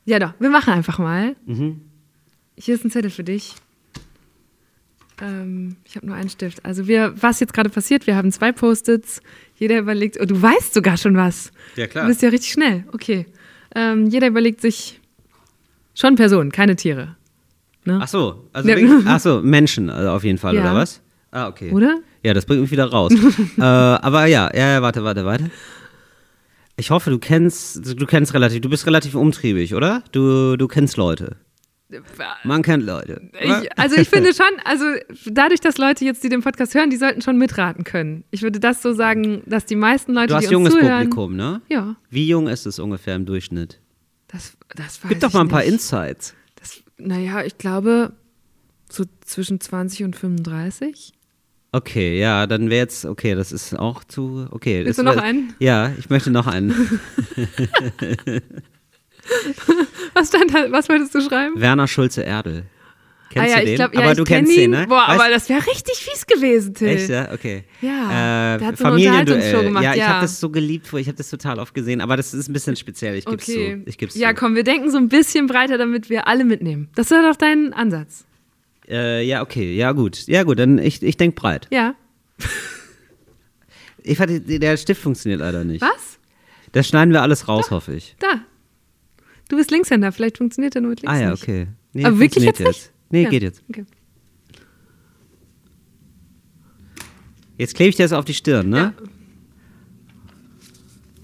ja 0.05 0.19
doch, 0.19 0.35
wir 0.39 0.51
machen 0.51 0.73
einfach 0.73 0.99
mal. 0.99 1.37
Mhm. 1.47 1.81
Hier 2.57 2.75
ist 2.75 2.85
ein 2.85 2.91
Zettel 2.91 3.11
für 3.11 3.25
dich. 3.25 3.55
Ähm, 5.21 5.77
ich 5.85 5.97
habe 5.97 6.07
nur 6.07 6.17
einen 6.17 6.29
Stift. 6.29 6.65
Also 6.65 6.87
wir, 6.89 7.15
was 7.21 7.41
jetzt 7.41 7.55
gerade 7.55 7.71
passiert, 7.71 8.07
wir 8.07 8.17
haben 8.17 8.33
zwei 8.33 8.53
Post-its. 8.53 9.21
Jeder 9.57 9.79
überlegt, 9.79 10.19
oh, 10.21 10.25
du 10.25 10.41
weißt 10.41 10.75
sogar 10.75 10.97
schon 10.97 11.17
was. 11.17 11.53
Ja, 11.77 11.87
klar. 11.87 12.05
Du 12.05 12.09
bist 12.09 12.23
ja 12.23 12.29
richtig 12.29 12.53
schnell. 12.53 12.85
Okay. 12.93 13.27
Ähm, 13.75 14.07
jeder 14.09 14.27
überlegt 14.27 14.61
sich 14.61 15.01
schon 15.95 16.17
Personen, 16.17 16.51
keine 16.53 16.77
Tiere. 16.77 17.17
Ne? 17.85 17.99
Ach 18.01 18.09
so, 18.09 18.49
also 18.53 18.69
ja. 18.69 19.01
ach 19.07 19.21
so, 19.21 19.41
Menschen 19.43 19.91
also 19.91 20.11
auf 20.11 20.25
jeden 20.25 20.39
Fall, 20.39 20.55
ja. 20.55 20.63
oder 20.63 20.75
was? 20.75 21.01
Ah, 21.31 21.49
okay. 21.49 21.71
Oder? 21.73 22.01
Ja, 22.23 22.35
das 22.35 22.45
bringt 22.47 22.61
mich 22.61 22.71
wieder 22.71 22.91
raus. 22.91 23.13
äh, 23.59 23.63
aber 23.63 24.27
ja, 24.27 24.51
ja, 24.55 24.83
warte, 24.83 25.03
warte, 25.03 25.25
warte. 25.25 25.51
Ich 26.77 26.91
hoffe, 26.91 27.11
du 27.11 27.19
kennst, 27.19 28.01
du 28.01 28.07
kennst 28.07 28.35
relativ, 28.35 28.61
du 28.61 28.69
bist 28.69 28.87
relativ 28.87 29.15
umtriebig, 29.15 29.75
oder? 29.75 30.03
Du, 30.13 30.57
du 30.57 30.69
kennst 30.69 30.97
Leute. 30.97 31.37
Man 32.45 32.63
kennt 32.63 32.85
Leute. 32.85 33.31
Ich, 33.39 33.79
also 33.79 33.97
ich 33.97 34.09
finde 34.09 34.33
schon, 34.33 34.47
also 34.65 34.85
dadurch, 35.27 35.61
dass 35.61 35.77
Leute 35.77 36.05
jetzt, 36.05 36.25
die 36.25 36.31
den 36.31 36.43
Podcast 36.43 36.75
hören, 36.75 36.89
die 36.89 36.97
sollten 36.97 37.21
schon 37.21 37.37
mitraten 37.37 37.85
können. 37.85 38.25
Ich 38.31 38.43
würde 38.43 38.61
das 38.61 38.81
so 38.81 38.95
sagen, 38.95 39.43
dass 39.47 39.67
die 39.67 39.77
meisten 39.77 40.15
Leute, 40.15 40.29
du 40.29 40.35
hast 40.37 40.49
die 40.49 40.53
junges 40.53 40.73
zuhören, 40.73 41.11
Publikum, 41.11 41.37
ne? 41.37 41.61
Ja. 41.69 41.97
Wie 42.09 42.27
jung 42.27 42.49
ist 42.49 42.67
es 42.67 42.79
ungefähr 42.79 43.15
im 43.15 43.27
Durchschnitt? 43.27 43.81
Das, 44.29 44.57
das 44.75 45.03
weiß 45.03 45.11
Gib 45.11 45.21
doch 45.21 45.33
mal 45.35 45.43
ein 45.43 45.49
paar. 45.49 45.65
Insights. 45.65 46.35
Naja, 47.07 47.43
ich 47.45 47.59
glaube 47.59 48.13
so 48.89 49.05
zwischen 49.25 49.61
20 49.61 50.05
und 50.05 50.17
35. 50.17 51.13
Okay, 51.73 52.21
ja, 52.21 52.47
dann 52.47 52.69
wäre 52.69 52.83
jetzt, 52.83 53.07
okay, 53.07 53.35
das 53.35 53.51
ist 53.51 53.75
auch 53.79 54.05
zu, 54.05 54.47
okay. 54.51 54.85
Willst 54.85 54.99
du 54.99 55.03
noch 55.03 55.17
einen? 55.17 55.55
Ja, 55.59 55.91
ich 55.99 56.11
möchte 56.11 56.31
noch 56.31 56.47
einen. 56.47 56.71
was 60.13 60.29
stand 60.29 60.53
was 60.71 60.91
wolltest 60.91 61.15
du 61.15 61.23
schreiben? 61.23 61.59
Werner 61.59 61.89
Schulze-Erdel. 61.89 62.65
Kennst 63.33 63.49
ah, 63.49 63.51
ja, 63.51 63.61
du 63.61 63.65
den? 63.65 63.73
Ich 63.73 63.77
glaub, 63.77 63.95
ja, 63.95 64.01
aber 64.01 64.15
du 64.15 64.25
kennst 64.25 64.53
ihn. 64.53 64.73
den, 64.73 64.81
ne? 64.83 64.87
Boah, 64.87 65.09
weißt, 65.09 65.21
aber 65.21 65.31
das 65.31 65.49
wäre 65.49 65.67
richtig 65.67 65.97
fies 65.97 66.27
gewesen, 66.27 66.75
Till. 66.75 66.89
Echt, 66.89 67.09
ja? 67.09 67.33
Okay. 67.33 67.65
Ja, 67.81 68.57
äh, 68.57 68.59
der 68.59 68.69
hat 68.69 68.77
so 68.77 68.85
eine 68.85 68.97
Unterhaltungsshow 68.97 69.63
gemacht, 69.63 69.85
ja. 69.85 69.95
Ich 69.95 70.03
habe 70.03 70.21
das 70.21 70.39
so 70.39 70.51
geliebt, 70.51 70.93
ich 70.93 71.07
habe 71.07 71.17
das 71.17 71.31
total 71.31 71.59
oft 71.59 71.73
gesehen, 71.73 72.03
aber 72.03 72.19
das 72.19 72.35
ist 72.35 72.49
ein 72.49 72.53
bisschen 72.53 72.77
speziell, 72.77 73.17
ich 73.17 73.25
gebe 73.25 73.37
okay. 73.37 73.81
zu. 73.83 73.89
Ich 73.89 73.97
geb's 73.97 74.15
ja, 74.17 74.31
zu. 74.31 74.35
komm, 74.35 74.55
wir 74.55 74.65
denken 74.65 74.91
so 74.91 74.99
ein 74.99 75.09
bisschen 75.09 75.47
breiter, 75.47 75.79
damit 75.79 76.11
wir 76.11 76.29
alle 76.29 76.45
mitnehmen. 76.45 76.91
Das 76.95 77.11
ist 77.11 77.13
doch 77.13 77.37
dein 77.37 77.73
Ansatz. 77.73 78.27
Äh, 78.87 79.25
ja, 79.25 79.41
okay, 79.41 79.75
ja 79.75 79.93
gut. 79.93 80.27
Ja 80.27 80.43
gut, 80.43 80.59
dann 80.59 80.79
ich, 80.79 81.03
ich 81.03 81.17
denke 81.17 81.41
breit. 81.41 81.69
Ja. 81.71 81.95
ich 84.03 84.21
hatte, 84.21 84.41
der 84.41 84.77
Stift 84.77 85.01
funktioniert 85.01 85.41
leider 85.41 85.65
nicht. 85.65 85.81
Was? 85.81 86.19
Das 86.73 86.87
schneiden 86.87 87.15
wir 87.15 87.23
alles 87.23 87.49
raus, 87.49 87.67
da, 87.71 87.77
hoffe 87.77 87.95
ich. 87.95 88.15
Da. 88.19 88.43
Du 89.49 89.57
bist 89.57 89.71
Linkshänder, 89.71 90.13
vielleicht 90.13 90.39
funktioniert 90.39 90.75
der 90.75 90.83
nur 90.83 90.91
mit 90.91 91.01
Links 91.01 91.15
Ah 91.15 91.21
ja, 91.21 91.33
okay. 91.33 91.69
Nee, 91.93 92.05
Aber 92.05 92.19
wirklich 92.19 92.45
jetzt 92.45 92.61
nicht? 92.61 92.92
Nee, 93.13 93.23
Ja. 93.25 93.29
geht 93.31 93.43
jetzt. 93.43 93.63
Okay. 93.69 93.85
Jetzt 97.59 97.75
klebe 97.77 97.91
ich 97.91 97.97
dir 97.97 98.03
das 98.05 98.13
auf 98.13 98.25
die 98.25 98.35
Stirn, 98.35 98.69
ne? 98.71 98.95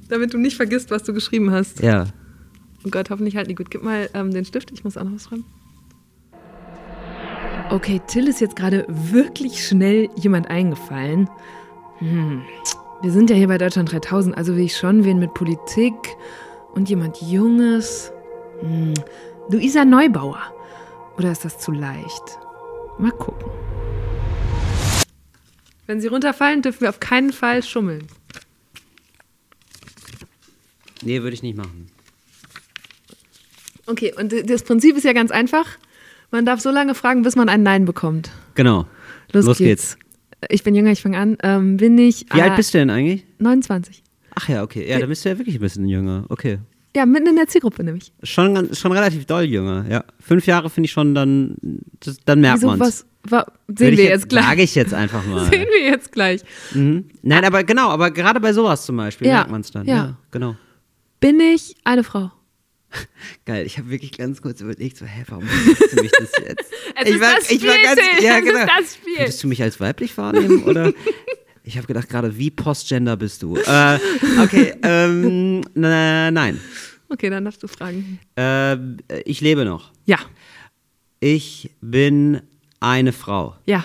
Damit 0.09 0.33
du 0.33 0.39
nicht 0.39 0.57
vergisst, 0.57 0.91
was 0.91 1.03
du 1.03 1.13
geschrieben 1.13 1.51
hast. 1.51 1.83
Ja. 1.83 2.07
Oh 2.85 2.91
Gott, 2.91 3.11
hoffentlich 3.11 3.37
halten 3.37 3.49
die 3.49 3.55
gut. 3.55 3.71
Gib 3.71 3.83
mal 3.83 4.09
ähm, 4.15 4.31
den 4.33 4.45
Stift, 4.45 4.71
ich 4.71 4.85
muss 4.85 4.97
auch 4.97 5.05
noch 5.05 5.15
was 5.15 5.25
schreiben. 5.25 5.45
Okay, 7.71 8.01
Till 8.07 8.29
ist 8.29 8.41
jetzt 8.41 8.57
gerade 8.57 8.87
wirklich 8.89 9.67
schnell 9.67 10.09
jemand 10.17 10.49
eingefallen. 10.49 11.29
Hm. 11.99 12.43
Wir 13.03 13.13
sind 13.13 13.31
ja 13.31 13.37
hier 13.37 13.49
bei 13.49 13.59
Deutschland 13.59 13.91
3000, 13.93 14.37
also 14.37 14.55
will 14.57 14.65
ich 14.65 14.77
schon 14.77 15.05
wen 15.05 15.19
mit 15.19 15.35
Politik 15.35 15.95
und 16.73 16.89
jemand 16.89 17.21
Junges. 17.21 18.13
Hm. 18.61 18.95
Luisa 19.51 19.85
Neubauer. 19.85 20.39
Oder 21.19 21.33
ist 21.33 21.45
das 21.45 21.59
zu 21.59 21.73
leicht? 21.73 22.39
Mal 22.99 23.11
gucken. 23.11 23.51
Wenn 25.87 26.01
sie 26.01 26.07
runterfallen, 26.07 26.63
dürfen 26.63 26.83
wir 26.83 26.91
auf 26.91 27.01
keinen 27.01 27.33
Fall 27.33 27.63
schummeln. 27.63 28.07
Nee, 31.03 31.23
würde 31.23 31.35
ich 31.35 31.43
nicht 31.43 31.57
machen. 31.57 31.91
Okay, 33.87 34.13
und 34.17 34.33
das 34.51 34.63
Prinzip 34.63 34.97
ist 34.97 35.05
ja 35.05 35.13
ganz 35.13 35.31
einfach. 35.31 35.67
Man 36.31 36.45
darf 36.45 36.61
so 36.61 36.71
lange 36.71 36.95
fragen, 36.95 37.23
bis 37.23 37.37
man 37.37 37.49
ein 37.49 37.63
Nein 37.63 37.85
bekommt. 37.85 38.31
Genau. 38.55 38.87
Los, 39.33 39.47
Los 39.47 39.59
geht's. 39.59 39.97
Ich 40.51 40.63
bin 40.63 40.75
jünger, 40.75 40.93
ich 40.93 41.03
fange 41.03 41.19
an. 41.19 41.37
Ähm, 41.43 41.79
bin 41.79 41.97
ich. 41.99 42.27
Wie 42.33 42.43
alt 42.43 42.55
bist 42.57 42.75
du 42.75 42.79
denn 42.79 42.91
eigentlich? 42.91 43.25
29. 43.39 44.03
Ach 44.35 44.49
ja, 44.49 44.63
okay. 44.63 44.89
Ja, 44.89 44.99
dann 44.99 45.09
bist 45.09 45.25
du 45.25 45.31
ja 45.31 45.39
wirklich 45.39 45.57
ein 45.57 45.61
bisschen 45.61 45.89
jünger. 45.89 46.27
Okay. 46.29 46.59
Ja, 46.99 47.07
mitten 47.07 47.29
in 47.29 47.37
der 47.37 47.47
Zielgruppe 47.47 47.85
nämlich. 47.85 48.13
Schon, 48.25 48.55
ganz- 48.55 48.77
schon 48.79 48.91
relativ 48.91 49.25
doll 49.27 49.45
jünger, 49.45 49.85
ja. 49.89 50.05
Fünf 50.21 50.47
Jahre 50.47 50.69
finde 50.69 50.87
ich 50.87 50.91
schon, 50.93 51.15
dann, 51.15 51.55
das, 52.01 52.19
dann 52.25 52.41
merkt 52.41 52.63
man 52.63 52.81
Würde 52.81 53.79
sehen 53.79 53.93
ich 53.93 53.99
wir 53.99 54.05
jetzt- 54.07 54.11
jetzt 54.23 54.29
gleich. 54.31 54.45
sage 54.45 54.63
ich 54.63 54.75
jetzt 54.75 54.95
einfach 54.95 55.25
mal. 55.27 55.45
Sehen 55.49 55.67
wir 55.71 55.85
jetzt 55.91 56.11
gleich. 56.11 56.41
Mhm. 56.75 57.05
Nein, 57.23 57.45
aber 57.45 57.63
genau, 57.63 57.91
aber 57.91 58.11
gerade 58.11 58.41
bei 58.41 58.53
sowas 58.53 58.85
zum 58.85 58.97
Beispiel 58.97 59.29
Ja, 59.29 59.35
merkt 59.37 59.51
man 59.53 59.61
es 59.61 59.71
dann. 59.71 59.87
ja. 59.87 59.95
Ja. 59.97 60.17
genau. 60.33 60.57
Bin 61.21 61.39
ich 61.41 61.77
eine 61.85 62.03
Frau? 62.03 62.33
Geil, 63.45 63.65
ich 63.67 63.79
habe 63.79 63.91
wirklich 63.91 64.17
ganz 64.19 64.41
kurz 64.43 64.61
überlegt, 64.61 64.97
so, 64.97 65.05
hä, 65.07 65.23
warum 65.29 65.45
fragst 65.47 65.93
du 65.97 66.03
mich 66.03 66.11
das 66.19 66.33
jetzt? 66.47 66.73
Es 67.01 67.09
ich 67.09 67.15
ist 67.15 67.23
das 67.23 67.45
Spiel, 67.45 67.59
Till, 67.61 68.25
ja, 68.25 68.39
es 68.39 68.45
genau. 68.45 68.59
ist 68.59 68.69
das 68.77 68.95
Spiel. 68.97 69.19
Würdest 69.19 69.43
du 69.45 69.47
mich 69.47 69.63
als 69.63 69.79
weiblich 69.79 70.19
wahrnehmen 70.19 70.65
oder? 70.65 70.93
Ich 71.69 71.77
habe 71.77 71.87
gedacht 71.87 72.09
gerade, 72.09 72.39
wie 72.39 72.51
postgender 72.51 73.19
bist 73.19 73.43
du? 73.43 73.55
Äh, 73.59 73.99
okay, 74.41 74.75
ähm, 74.83 75.61
nein. 75.75 76.59
Okay, 77.11 77.29
dann 77.29 77.45
darfst 77.45 77.63
du 77.63 77.69
fragen. 77.69 78.19
Ähm, 78.37 78.97
ich 79.27 79.43
lebe 79.43 79.67
noch. 79.67 79.93
Ja. 80.07 80.17
Ich 81.21 81.71
bin 81.83 82.41
eine 82.81 83.13
Frau. 83.13 83.55
Ja. 83.67 83.85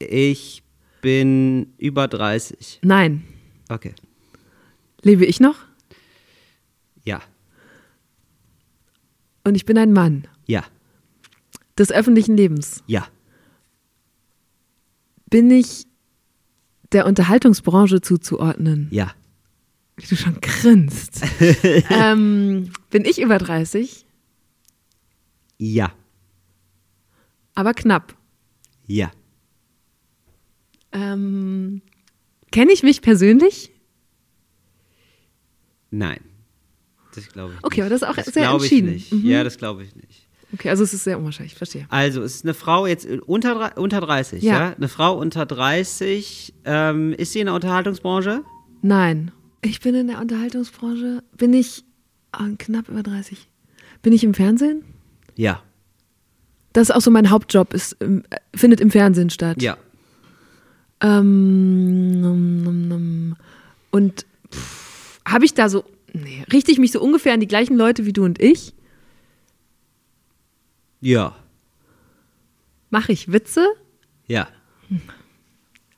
Ich 0.00 0.64
bin 1.00 1.72
über 1.78 2.08
30. 2.08 2.80
Nein. 2.82 3.22
Okay. 3.68 3.94
Lebe 5.02 5.26
ich 5.26 5.38
noch? 5.38 5.58
Ja. 7.04 7.22
Und 9.44 9.54
ich 9.54 9.64
bin 9.64 9.78
ein 9.78 9.92
Mann. 9.92 10.26
Ja. 10.46 10.64
Des 11.78 11.92
öffentlichen 11.92 12.36
Lebens. 12.36 12.82
Ja. 12.88 13.06
Bin 15.30 15.52
ich 15.52 15.86
der 16.94 17.06
Unterhaltungsbranche 17.06 18.00
zuzuordnen? 18.00 18.88
Ja. 18.90 19.12
Wie 19.96 20.06
du 20.06 20.16
schon 20.16 20.40
grinst. 20.40 21.22
ähm, 21.90 22.70
bin 22.90 23.04
ich 23.04 23.20
über 23.20 23.38
30, 23.38 24.06
Ja. 25.58 25.92
aber 27.54 27.74
knapp. 27.74 28.16
Ja. 28.86 29.10
Ähm, 30.92 31.82
Kenne 32.50 32.72
ich 32.72 32.82
mich 32.82 33.02
persönlich? 33.02 33.72
Nein. 35.90 36.20
Das 37.14 37.28
glaube 37.28 37.54
ich 37.54 37.64
Okay, 37.64 37.80
aber 37.82 37.90
das 37.90 38.02
ist 38.02 38.08
auch 38.08 38.16
das 38.16 38.26
sehr 38.26 38.48
entschieden. 38.50 38.90
Nicht. 38.92 39.12
Mhm. 39.12 39.26
Ja, 39.26 39.44
das 39.44 39.58
glaube 39.58 39.84
ich 39.84 39.94
nicht. 39.94 40.23
Okay, 40.54 40.70
also 40.70 40.82
es 40.84 40.94
ist 40.94 41.04
sehr 41.04 41.18
unwahrscheinlich, 41.18 41.54
verstehe. 41.54 41.86
Also, 41.90 42.22
es 42.22 42.36
ist 42.36 42.44
eine 42.44 42.54
Frau 42.54 42.86
jetzt 42.86 43.06
unter, 43.26 43.54
drei- 43.54 43.74
unter 43.80 44.00
30, 44.00 44.42
ja? 44.42 44.52
Ja. 44.70 44.74
Eine 44.76 44.88
Frau 44.88 45.18
unter 45.18 45.44
30. 45.46 46.54
Ähm, 46.64 47.12
ist 47.12 47.32
sie 47.32 47.40
in 47.40 47.46
der 47.46 47.54
Unterhaltungsbranche? 47.54 48.42
Nein. 48.82 49.32
Ich 49.62 49.80
bin 49.80 49.94
in 49.94 50.06
der 50.08 50.20
Unterhaltungsbranche. 50.20 51.22
Bin 51.36 51.52
ich 51.52 51.84
ah, 52.32 52.44
knapp 52.58 52.88
über 52.88 53.02
30? 53.02 53.48
Bin 54.02 54.12
ich 54.12 54.22
im 54.22 54.34
Fernsehen? 54.34 54.84
Ja. 55.34 55.60
Das 56.72 56.88
ist 56.90 56.94
auch 56.94 57.00
so 57.00 57.10
mein 57.10 57.30
Hauptjob, 57.30 57.72
ist, 57.74 58.00
äh, 58.00 58.20
findet 58.54 58.80
im 58.80 58.90
Fernsehen 58.90 59.30
statt. 59.30 59.60
Ja. 59.62 59.76
Ähm, 61.00 62.20
num, 62.20 62.62
num, 62.62 62.88
num. 62.88 63.36
und 63.90 64.24
habe 65.26 65.44
ich 65.44 65.54
da 65.54 65.68
so, 65.68 65.84
nee, 66.12 66.44
richte 66.52 66.70
ich 66.70 66.78
mich 66.78 66.92
so 66.92 67.00
ungefähr 67.00 67.34
an 67.34 67.40
die 67.40 67.48
gleichen 67.48 67.76
Leute 67.76 68.06
wie 68.06 68.12
du 68.12 68.24
und 68.24 68.40
ich? 68.40 68.74
Ja. 71.04 71.36
Mache 72.88 73.12
ich 73.12 73.30
Witze? 73.30 73.66
Ja. 74.26 74.48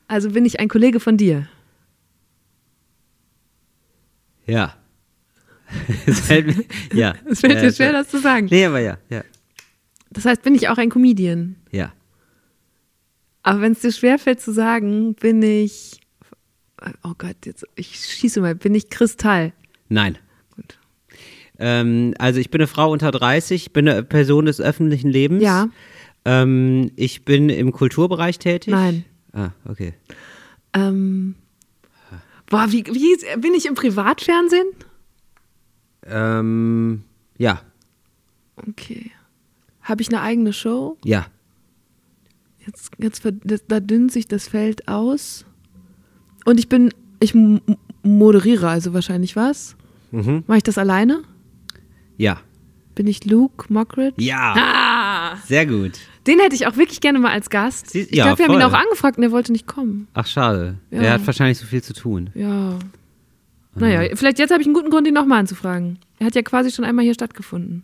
Also 0.09 0.31
bin 0.31 0.45
ich 0.45 0.59
ein 0.59 0.67
Kollege 0.67 0.99
von 0.99 1.15
dir? 1.15 1.47
Ja. 4.45 4.75
Es 6.05 6.19
fällt 6.19 6.47
mir, 6.47 6.65
ja. 6.93 7.15
Es 7.25 7.39
fällt 7.39 7.55
es 7.55 7.77
schwer, 7.77 7.93
das 7.93 8.09
zu 8.09 8.19
sagen. 8.19 8.47
Nee, 8.51 8.65
aber 8.65 8.81
ja. 8.81 8.97
Ja. 9.09 9.23
Das 10.09 10.25
heißt, 10.25 10.41
bin 10.41 10.55
ich 10.55 10.67
auch 10.67 10.77
ein 10.77 10.89
Comedian? 10.89 11.55
Ja. 11.71 11.93
Aber 13.43 13.61
wenn 13.61 13.71
es 13.71 13.79
dir 13.79 13.93
schwerfällt 13.93 14.41
zu 14.41 14.51
sagen, 14.51 15.15
bin 15.15 15.41
ich. 15.41 16.01
Oh 17.03 17.13
Gott, 17.17 17.45
jetzt, 17.45 17.65
ich 17.75 17.97
schieße 17.97 18.41
mal, 18.41 18.55
bin 18.55 18.75
ich 18.75 18.89
Kristall? 18.89 19.53
Nein. 19.87 20.17
Ähm, 21.59 22.13
also, 22.19 22.39
ich 22.39 22.49
bin 22.49 22.61
eine 22.61 22.67
Frau 22.67 22.91
unter 22.91 23.11
30, 23.11 23.73
bin 23.73 23.87
eine 23.87 24.03
Person 24.03 24.45
des 24.45 24.61
öffentlichen 24.61 25.09
Lebens. 25.09 25.43
Ja. 25.43 25.69
Ähm, 26.25 26.91
ich 26.95 27.25
bin 27.25 27.49
im 27.49 27.71
Kulturbereich 27.71 28.39
tätig. 28.39 28.71
Nein. 28.73 29.05
Ah, 29.33 29.51
okay. 29.65 29.93
Ähm, 30.73 31.35
boah, 32.49 32.65
wie, 32.69 32.85
wie 32.85 33.39
bin 33.39 33.53
ich 33.53 33.65
im 33.65 33.75
Privatfernsehen? 33.75 34.67
Ähm, 36.05 37.03
ja. 37.37 37.61
Okay. 38.55 39.11
Habe 39.81 40.01
ich 40.01 40.09
eine 40.09 40.21
eigene 40.21 40.53
Show? 40.53 40.97
Ja. 41.05 41.27
Jetzt, 42.65 42.91
jetzt 42.97 43.23
da 43.67 43.79
dünnt 43.79 44.11
sich 44.11 44.27
das 44.27 44.47
Feld 44.49 44.87
aus. 44.89 45.45
Und 46.43 46.59
ich 46.59 46.67
bin, 46.67 46.93
ich 47.19 47.33
moderiere 48.03 48.67
also 48.67 48.93
wahrscheinlich 48.93 49.35
was. 49.35 49.75
Mhm. 50.11 50.43
Mache 50.47 50.57
ich 50.57 50.63
das 50.63 50.77
alleine? 50.77 51.23
Ja. 52.17 52.39
Bin 52.95 53.07
ich 53.07 53.25
Luke 53.25 53.71
Mockridge? 53.71 54.21
Ja. 54.21 54.55
Ah, 54.57 55.37
Sehr 55.45 55.65
gut. 55.65 55.93
den 56.25 56.39
hätte 56.39 56.55
ich 56.55 56.65
auch 56.67 56.77
wirklich 56.77 56.99
gerne 56.99 57.19
mal 57.19 57.31
als 57.31 57.49
Gast. 57.49 57.91
Sie- 57.91 58.01
ich 58.01 58.11
ja, 58.15 58.25
glaube, 58.25 58.39
wir 58.39 58.45
haben 58.47 58.53
ihn 58.55 58.61
voll. 58.61 58.69
auch 58.71 58.73
angefragt 58.83 59.17
und 59.17 59.23
er 59.23 59.31
wollte 59.31 59.51
nicht 59.51 59.67
kommen. 59.67 60.07
Ach, 60.13 60.25
schade. 60.25 60.77
Ja. 60.91 61.01
Er 61.01 61.13
hat 61.13 61.25
wahrscheinlich 61.27 61.57
so 61.59 61.65
viel 61.67 61.83
zu 61.83 61.93
tun. 61.93 62.29
Ja. 62.33 62.79
Naja, 63.75 64.09
vielleicht 64.15 64.39
jetzt 64.39 64.49
habe 64.51 64.61
ich 64.61 64.67
einen 64.67 64.73
guten 64.73 64.89
Grund, 64.89 65.07
ihn 65.07 65.13
nochmal 65.13 65.39
anzufragen. 65.39 65.99
Er 66.19 66.25
hat 66.27 66.35
ja 66.35 66.41
quasi 66.41 66.71
schon 66.71 66.83
einmal 66.83 67.05
hier 67.05 67.13
stattgefunden. 67.13 67.83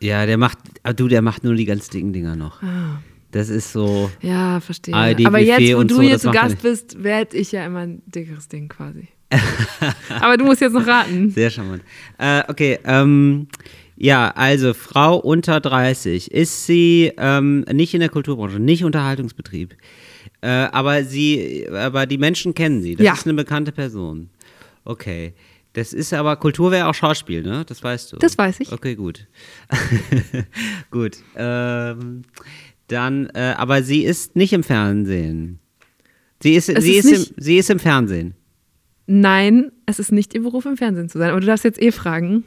Ja, 0.00 0.24
der 0.24 0.38
macht, 0.38 0.58
ah, 0.82 0.94
du, 0.94 1.08
der 1.08 1.20
macht 1.20 1.44
nur 1.44 1.54
die 1.54 1.66
ganz 1.66 1.88
dicken 1.90 2.12
Dinger 2.14 2.36
noch. 2.36 2.62
Ah. 2.62 3.00
Das 3.32 3.50
ist 3.50 3.72
so. 3.72 4.10
Ja, 4.22 4.60
verstehe. 4.60 4.94
ARD, 4.94 5.26
Aber 5.26 5.38
jetzt, 5.38 5.58
Buffet 5.58 5.74
wo 5.74 5.80
und 5.80 5.90
du 5.90 5.94
so, 5.96 6.00
hier 6.02 6.18
zu 6.18 6.30
Gast 6.30 6.62
bist, 6.62 7.02
werde 7.02 7.36
ich 7.36 7.52
ja 7.52 7.66
immer 7.66 7.80
ein 7.80 8.02
dickeres 8.06 8.48
Ding 8.48 8.68
quasi. 8.70 9.08
Aber 10.20 10.36
du 10.36 10.44
musst 10.44 10.60
jetzt 10.60 10.72
noch 10.72 10.86
raten. 10.86 11.30
Sehr 11.30 11.50
charmant. 11.50 11.82
Äh, 12.18 12.42
okay, 12.48 12.78
ähm, 12.84 13.48
ja, 13.96 14.30
also 14.30 14.72
Frau 14.74 15.16
unter 15.16 15.60
30. 15.60 16.30
Ist 16.30 16.66
sie 16.66 17.12
ähm, 17.18 17.64
nicht 17.72 17.94
in 17.94 18.00
der 18.00 18.08
Kulturbranche, 18.08 18.58
nicht 18.60 18.84
Unterhaltungsbetrieb. 18.84 19.74
Äh, 20.42 20.48
aber 20.48 21.02
sie, 21.04 21.66
aber 21.72 22.06
die 22.06 22.18
Menschen 22.18 22.54
kennen 22.54 22.82
sie. 22.82 22.94
Das 22.94 23.04
Ja. 23.04 23.14
ist 23.14 23.26
eine 23.26 23.34
bekannte 23.34 23.72
Person. 23.72 24.28
Okay. 24.84 25.34
Das 25.72 25.92
ist 25.92 26.14
aber, 26.14 26.36
Kultur 26.36 26.70
wäre 26.70 26.86
auch 26.88 26.94
Schauspiel, 26.94 27.42
ne? 27.42 27.64
Das 27.66 27.82
weißt 27.82 28.12
du. 28.12 28.16
Das 28.16 28.38
weiß 28.38 28.60
ich. 28.60 28.72
Okay, 28.72 28.94
gut. 28.94 29.26
gut. 30.90 31.18
Ähm, 31.36 32.22
dann, 32.88 33.26
äh, 33.34 33.54
aber 33.58 33.82
sie 33.82 34.04
ist 34.04 34.36
nicht 34.36 34.52
im 34.54 34.62
Fernsehen. 34.62 35.58
Sie 36.42 36.54
ist, 36.54 36.68
Es 36.70 36.82
sie 36.84 36.94
ist 36.94 37.04
ist, 37.04 37.30
im, 37.30 37.34
sie 37.42 37.58
ist 37.58 37.68
im 37.68 37.78
Fernsehen. 37.78 38.34
Nein, 39.06 39.70
es 39.86 39.98
ist 39.98 40.12
nicht 40.12 40.34
ihr 40.34 40.42
Beruf, 40.42 40.66
im 40.66 40.76
Fernsehen 40.76 41.08
zu 41.08 41.18
sein. 41.18 41.30
Aber 41.30 41.40
du 41.40 41.46
darfst 41.46 41.64
jetzt 41.64 41.80
eh 41.80 41.92
fragen. 41.92 42.44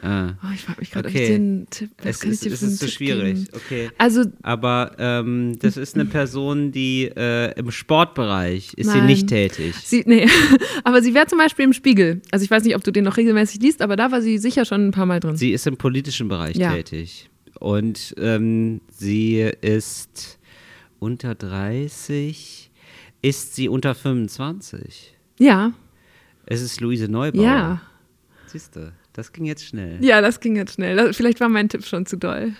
Ah. 0.00 0.30
Oh, 0.42 0.48
ich 0.52 0.62
frage 0.62 0.80
mich 0.80 0.90
gerade, 0.90 1.06
ob 1.08 1.14
Okay. 1.14 1.22
ich 1.22 1.28
dir 1.28 1.34
einen 1.36 1.66
Tipp 1.70 1.90
Es 2.02 2.24
ich 2.24 2.30
ist, 2.30 2.46
es 2.46 2.62
ist 2.62 2.78
so 2.78 2.86
Tipp 2.86 2.94
schwierig, 2.94 3.34
geben? 3.34 3.48
okay. 3.54 3.90
Also, 3.98 4.24
Aber 4.42 4.92
ähm, 4.98 5.56
das 5.60 5.76
ist 5.76 5.94
eine 5.94 6.06
Person, 6.06 6.72
die 6.72 7.04
äh, 7.14 7.52
im 7.56 7.70
Sportbereich 7.70 8.72
ist 8.74 8.90
sie 8.90 8.98
Nein. 8.98 9.06
nicht 9.06 9.28
tätig. 9.28 9.74
sie, 9.84 10.02
nee, 10.06 10.26
aber 10.84 11.02
sie 11.02 11.14
wäre 11.14 11.26
zum 11.26 11.38
Beispiel 11.38 11.66
im 11.66 11.72
Spiegel. 11.72 12.20
Also 12.32 12.42
ich 12.42 12.50
weiß 12.50 12.64
nicht, 12.64 12.74
ob 12.74 12.82
du 12.82 12.90
den 12.90 13.04
noch 13.04 13.16
regelmäßig 13.18 13.60
liest, 13.60 13.80
aber 13.82 13.94
da 13.94 14.10
war 14.10 14.22
sie 14.22 14.38
sicher 14.38 14.64
schon 14.64 14.88
ein 14.88 14.90
paar 14.92 15.06
Mal 15.06 15.20
drin. 15.20 15.36
Sie 15.36 15.52
ist 15.52 15.66
im 15.68 15.76
politischen 15.76 16.26
Bereich 16.26 16.56
Ja. 16.56 16.72
tätig. 16.72 17.28
Und 17.60 18.14
ähm, 18.18 18.80
sie 18.90 19.40
ist 19.60 20.40
unter 20.98 21.34
30. 21.36 22.70
Ist 23.20 23.54
sie 23.54 23.68
unter 23.68 23.94
25? 23.94 25.14
Ja. 25.38 25.72
Es 26.52 26.60
ist 26.60 26.80
Luise 26.80 27.08
Neubauer. 27.08 27.42
Ja. 27.42 27.80
Siehst 28.46 28.76
du, 28.76 28.92
das 29.14 29.32
ging 29.32 29.46
jetzt 29.46 29.64
schnell. 29.64 30.04
Ja, 30.04 30.20
das 30.20 30.40
ging 30.40 30.54
jetzt 30.56 30.74
schnell. 30.74 30.96
Das, 30.96 31.16
vielleicht 31.16 31.40
war 31.40 31.48
mein 31.48 31.68
Tipp 31.70 31.84
schon 31.86 32.04
zu 32.04 32.16
doll. 32.18 32.52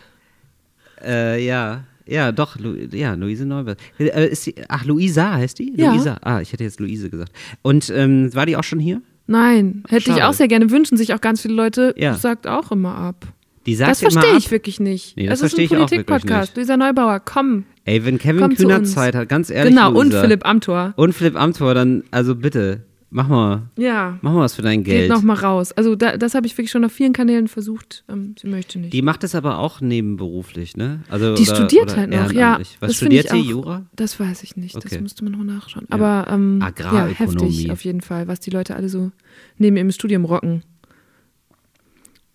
Äh, 1.04 1.44
ja. 1.44 1.84
Ja, 2.06 2.32
doch, 2.32 2.58
Lu 2.58 2.74
ja, 2.74 3.12
Luise 3.14 3.44
Neubauer. 3.44 3.76
Äh, 3.98 4.34
sie, 4.34 4.54
ach, 4.68 4.84
Luisa 4.84 5.34
heißt 5.34 5.58
die? 5.58 5.74
Ja. 5.76 5.92
Luisa. 5.92 6.18
Ah, 6.22 6.40
ich 6.40 6.52
hätte 6.52 6.64
jetzt 6.64 6.80
Luise 6.80 7.10
gesagt. 7.10 7.32
Und 7.60 7.90
ähm, 7.94 8.34
war 8.34 8.46
die 8.46 8.56
auch 8.56 8.64
schon 8.64 8.80
hier? 8.80 9.02
Nein, 9.26 9.84
hätte 9.88 10.10
ich 10.10 10.16
Schade. 10.16 10.26
auch 10.28 10.32
sehr 10.32 10.48
gerne. 10.48 10.70
Wünschen 10.70 10.96
sich 10.96 11.14
auch 11.14 11.20
ganz 11.20 11.42
viele 11.42 11.54
Leute. 11.54 11.94
Ja. 11.96 12.14
Sagt 12.14 12.46
auch 12.46 12.72
immer 12.72 12.94
ab. 12.96 13.26
Die 13.66 13.74
sagt 13.76 13.90
Das 13.92 14.02
immer 14.02 14.10
verstehe 14.10 14.32
ab. 14.32 14.38
ich 14.38 14.50
wirklich 14.50 14.80
nicht. 14.80 15.16
Nee, 15.16 15.26
das 15.26 15.40
es 15.40 15.46
ist 15.46 15.54
verstehe 15.54 15.78
ein 15.78 15.84
ich 15.84 15.90
Politik-Podcast. 15.90 16.56
Luisa 16.56 16.76
Neubauer, 16.76 17.20
komm. 17.20 17.64
Ey, 17.84 18.04
wenn 18.04 18.18
Kevin 18.18 18.54
Kühner. 18.56 18.82
Zeit 18.84 19.14
hat, 19.14 19.28
ganz 19.28 19.50
ehrlich. 19.50 19.74
Genau, 19.74 19.90
und 19.90 20.06
Luisa. 20.06 20.22
Philipp 20.22 20.46
Amthor. 20.46 20.94
Und 20.96 21.12
Philipp 21.12 21.36
Amthor, 21.36 21.74
dann, 21.74 22.02
also 22.10 22.34
bitte, 22.34 22.82
mach 23.12 23.28
mal, 23.28 23.62
Ja. 23.76 24.18
mach 24.22 24.32
mal 24.32 24.40
was 24.40 24.54
für 24.54 24.62
dein 24.62 24.82
Geht 24.82 24.94
Geld. 24.94 25.10
noch 25.10 25.22
mal 25.22 25.34
raus. 25.36 25.70
Also 25.72 25.94
da, 25.94 26.16
das 26.16 26.34
habe 26.34 26.46
ich 26.46 26.54
wirklich 26.54 26.70
schon 26.70 26.84
auf 26.84 26.92
vielen 26.92 27.12
Kanälen 27.12 27.46
versucht. 27.46 28.04
Ähm, 28.08 28.34
sie 28.40 28.48
möchte 28.48 28.78
nicht. 28.78 28.92
Die 28.92 29.02
macht 29.02 29.22
es 29.22 29.34
aber 29.34 29.58
auch 29.58 29.80
nebenberuflich, 29.80 30.76
ne? 30.76 31.00
Also, 31.08 31.34
Die 31.34 31.42
oder, 31.42 31.54
studiert 31.56 31.84
oder 31.92 31.96
halt 31.96 32.10
noch, 32.10 32.32
ja. 32.32 32.58
Was 32.58 32.76
das 32.90 32.96
studiert 32.96 33.28
sie? 33.28 33.38
Jura? 33.38 33.86
Das 33.94 34.18
weiß 34.18 34.42
ich 34.42 34.56
nicht. 34.56 34.74
Das 34.74 34.86
Okay. 34.86 35.00
müsste 35.00 35.22
man 35.24 35.32
noch 35.34 35.44
nachschauen. 35.44 35.86
Aber 35.90 36.26
ähm, 36.30 36.64
ja, 36.78 37.06
heftig 37.06 37.70
auf 37.70 37.84
jeden 37.84 38.00
Fall, 38.00 38.26
was 38.28 38.40
die 38.40 38.50
Leute 38.50 38.74
alle 38.74 38.88
so 38.88 39.12
neben 39.58 39.76
ihrem 39.76 39.90
Studium 39.92 40.24
rocken. 40.24 40.62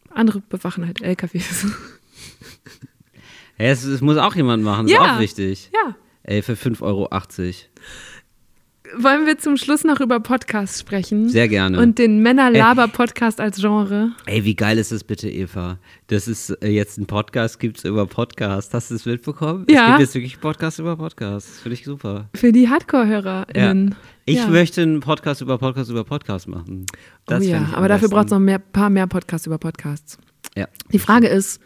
Andere 0.09 0.41
bewachen 0.47 0.85
halt 0.85 1.01
LKWs. 1.01 1.65
Ja, 3.59 3.65
es, 3.65 3.83
es 3.83 4.01
muss 4.01 4.17
auch 4.17 4.35
jemand 4.35 4.63
machen, 4.63 4.85
ist 4.85 4.93
Ja. 4.93 5.15
auch 5.15 5.19
wichtig. 5.19 5.71
ja. 5.73 5.95
Ey, 6.23 6.41
für 6.41 6.53
5,80 6.55 6.81
Euro. 6.81 7.07
Wollen 8.95 9.25
wir 9.25 9.37
zum 9.37 9.57
Schluss 9.57 9.83
noch 9.83 9.99
über 9.99 10.19
Podcasts 10.19 10.79
sprechen? 10.79 11.27
Sehr 11.29 11.47
gerne. 11.47 11.79
Und 11.79 11.97
den 11.99 12.21
Männer-Laber-Podcast 12.21 13.41
als 13.41 13.59
Genre. 13.59 14.11
Ey, 14.25 14.45
wie 14.45 14.55
geil 14.55 14.77
ist 14.77 14.91
das 14.91 15.03
bitte, 15.03 15.29
Eva? 15.29 15.77
Dass 16.07 16.27
es 16.27 16.51
äh, 16.51 16.69
jetzt 16.69 16.97
einen 16.97 17.07
Podcast 17.07 17.59
gibt 17.59 17.83
über 17.83 18.05
Podcast. 18.05 18.73
Hast 18.73 18.91
du 18.91 18.95
es 18.95 19.05
mitbekommen? 19.05 19.65
Ja. 19.69 19.81
Es 19.81 19.87
gibt 19.87 19.99
jetzt 19.99 20.15
wirklich 20.15 20.39
Podcasts 20.39 20.79
über 20.79 20.95
Podcasts. 20.95 21.59
Finde 21.59 21.73
ich 21.73 21.83
super. 21.83 22.29
Für 22.35 22.51
die 22.51 22.69
Hardcore-HörerInnen. 22.69 23.95
Ich 24.25 24.37
ja. 24.37 24.47
möchte 24.47 24.81
einen 24.81 25.01
Podcast 25.01 25.41
über 25.41 25.57
Podcast 25.57 25.89
über 25.89 26.03
Podcast 26.03 26.47
machen. 26.47 26.85
Das 27.25 27.43
oh 27.43 27.47
ja, 27.47 27.69
aber 27.73 27.87
dafür 27.87 28.09
braucht 28.09 28.25
es 28.25 28.31
noch 28.31 28.39
ein 28.39 28.61
paar 28.71 28.89
mehr 28.89 29.07
Podcasts 29.07 29.47
über 29.47 29.57
Podcasts. 29.57 30.17
Ja. 30.55 30.67
Die 30.91 30.99
Frage 30.99 31.27
ist, 31.27 31.59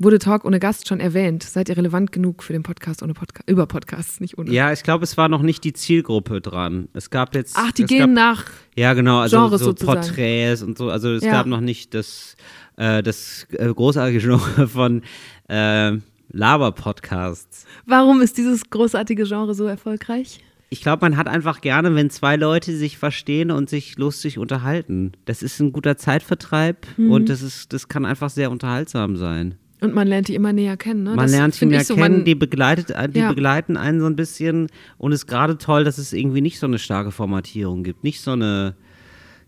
wurde 0.00 0.18
Talk 0.18 0.44
ohne 0.44 0.58
Gast 0.58 0.88
schon 0.88 0.98
erwähnt? 0.98 1.42
Seid 1.44 1.68
ihr 1.68 1.76
relevant 1.76 2.10
genug 2.10 2.42
für 2.42 2.52
den 2.52 2.62
Podcast 2.64 3.02
ohne 3.02 3.14
Podcast? 3.14 3.48
Über 3.48 3.66
Podcasts, 3.66 4.18
nicht 4.18 4.36
ohne. 4.38 4.50
Ja, 4.50 4.72
ich 4.72 4.82
glaube, 4.82 5.04
es 5.04 5.16
war 5.16 5.28
noch 5.28 5.42
nicht 5.42 5.62
die 5.62 5.72
Zielgruppe 5.72 6.40
dran. 6.40 6.88
Es 6.94 7.10
gab 7.10 7.34
jetzt. 7.34 7.54
Ach, 7.56 7.70
die 7.70 7.84
gehen 7.84 8.00
gab, 8.16 8.38
nach. 8.38 8.44
Ja, 8.74 8.94
genau, 8.94 9.18
also 9.20 9.36
Genres 9.36 9.60
so 9.60 9.66
sozusagen. 9.66 10.00
Porträts 10.00 10.62
und 10.62 10.76
so. 10.76 10.90
Also 10.90 11.10
es 11.12 11.22
Ja. 11.22 11.30
gab 11.32 11.46
noch 11.46 11.60
nicht 11.60 11.94
das, 11.94 12.34
äh, 12.76 13.02
das 13.02 13.46
äh, 13.52 13.72
großartige 13.72 14.18
Genre 14.26 14.66
von 14.66 15.02
äh, 15.48 15.92
Laber-Podcasts. 16.32 17.66
Warum 17.86 18.20
ist 18.20 18.38
dieses 18.38 18.70
großartige 18.70 19.24
Genre 19.24 19.54
so 19.54 19.66
erfolgreich? 19.66 20.40
Ich 20.72 20.82
glaube, 20.82 21.00
man 21.04 21.16
hat 21.16 21.26
einfach 21.26 21.60
gerne, 21.62 21.94
wenn 21.96 22.10
zwei 22.10 22.36
Leute 22.36 22.76
sich 22.76 22.96
verstehen 22.96 23.50
und 23.50 23.68
sich 23.68 23.98
lustig 23.98 24.38
unterhalten. 24.38 25.12
Das 25.24 25.42
ist 25.42 25.58
ein 25.58 25.72
guter 25.72 25.96
Zeitvertreib 25.96 26.86
Mhm. 26.96 27.10
und 27.10 27.28
das 27.28 27.42
ist, 27.42 27.72
das 27.72 27.88
kann 27.88 28.04
einfach 28.06 28.30
sehr 28.30 28.52
unterhaltsam 28.52 29.16
sein. 29.16 29.56
Und 29.80 29.94
man 29.94 30.06
lernt 30.06 30.28
die 30.28 30.34
immer 30.34 30.52
näher 30.52 30.76
kennen. 30.76 31.04
Ne? 31.04 31.10
Man 31.10 31.18
Das 31.26 31.32
lernt 31.32 31.60
mehr 31.62 31.80
ich 31.80 31.86
so, 31.86 31.94
kennen, 31.94 32.24
die, 32.24 32.34
begleitet, 32.34 32.94
die 33.14 33.18
Ja. 33.18 33.28
begleiten 33.30 33.76
einen 33.76 34.00
so 34.00 34.06
ein 34.06 34.16
bisschen 34.16 34.66
und 34.98 35.12
es 35.12 35.20
ist 35.20 35.26
gerade 35.26 35.56
toll, 35.58 35.84
dass 35.84 35.98
es 35.98 36.12
irgendwie 36.12 36.40
nicht 36.42 36.58
so 36.58 36.66
eine 36.66 36.78
starke 36.78 37.10
Formatierung 37.10 37.82
gibt. 37.82 38.04
Nicht 38.04 38.20
so 38.20 38.32
eine, 38.32 38.74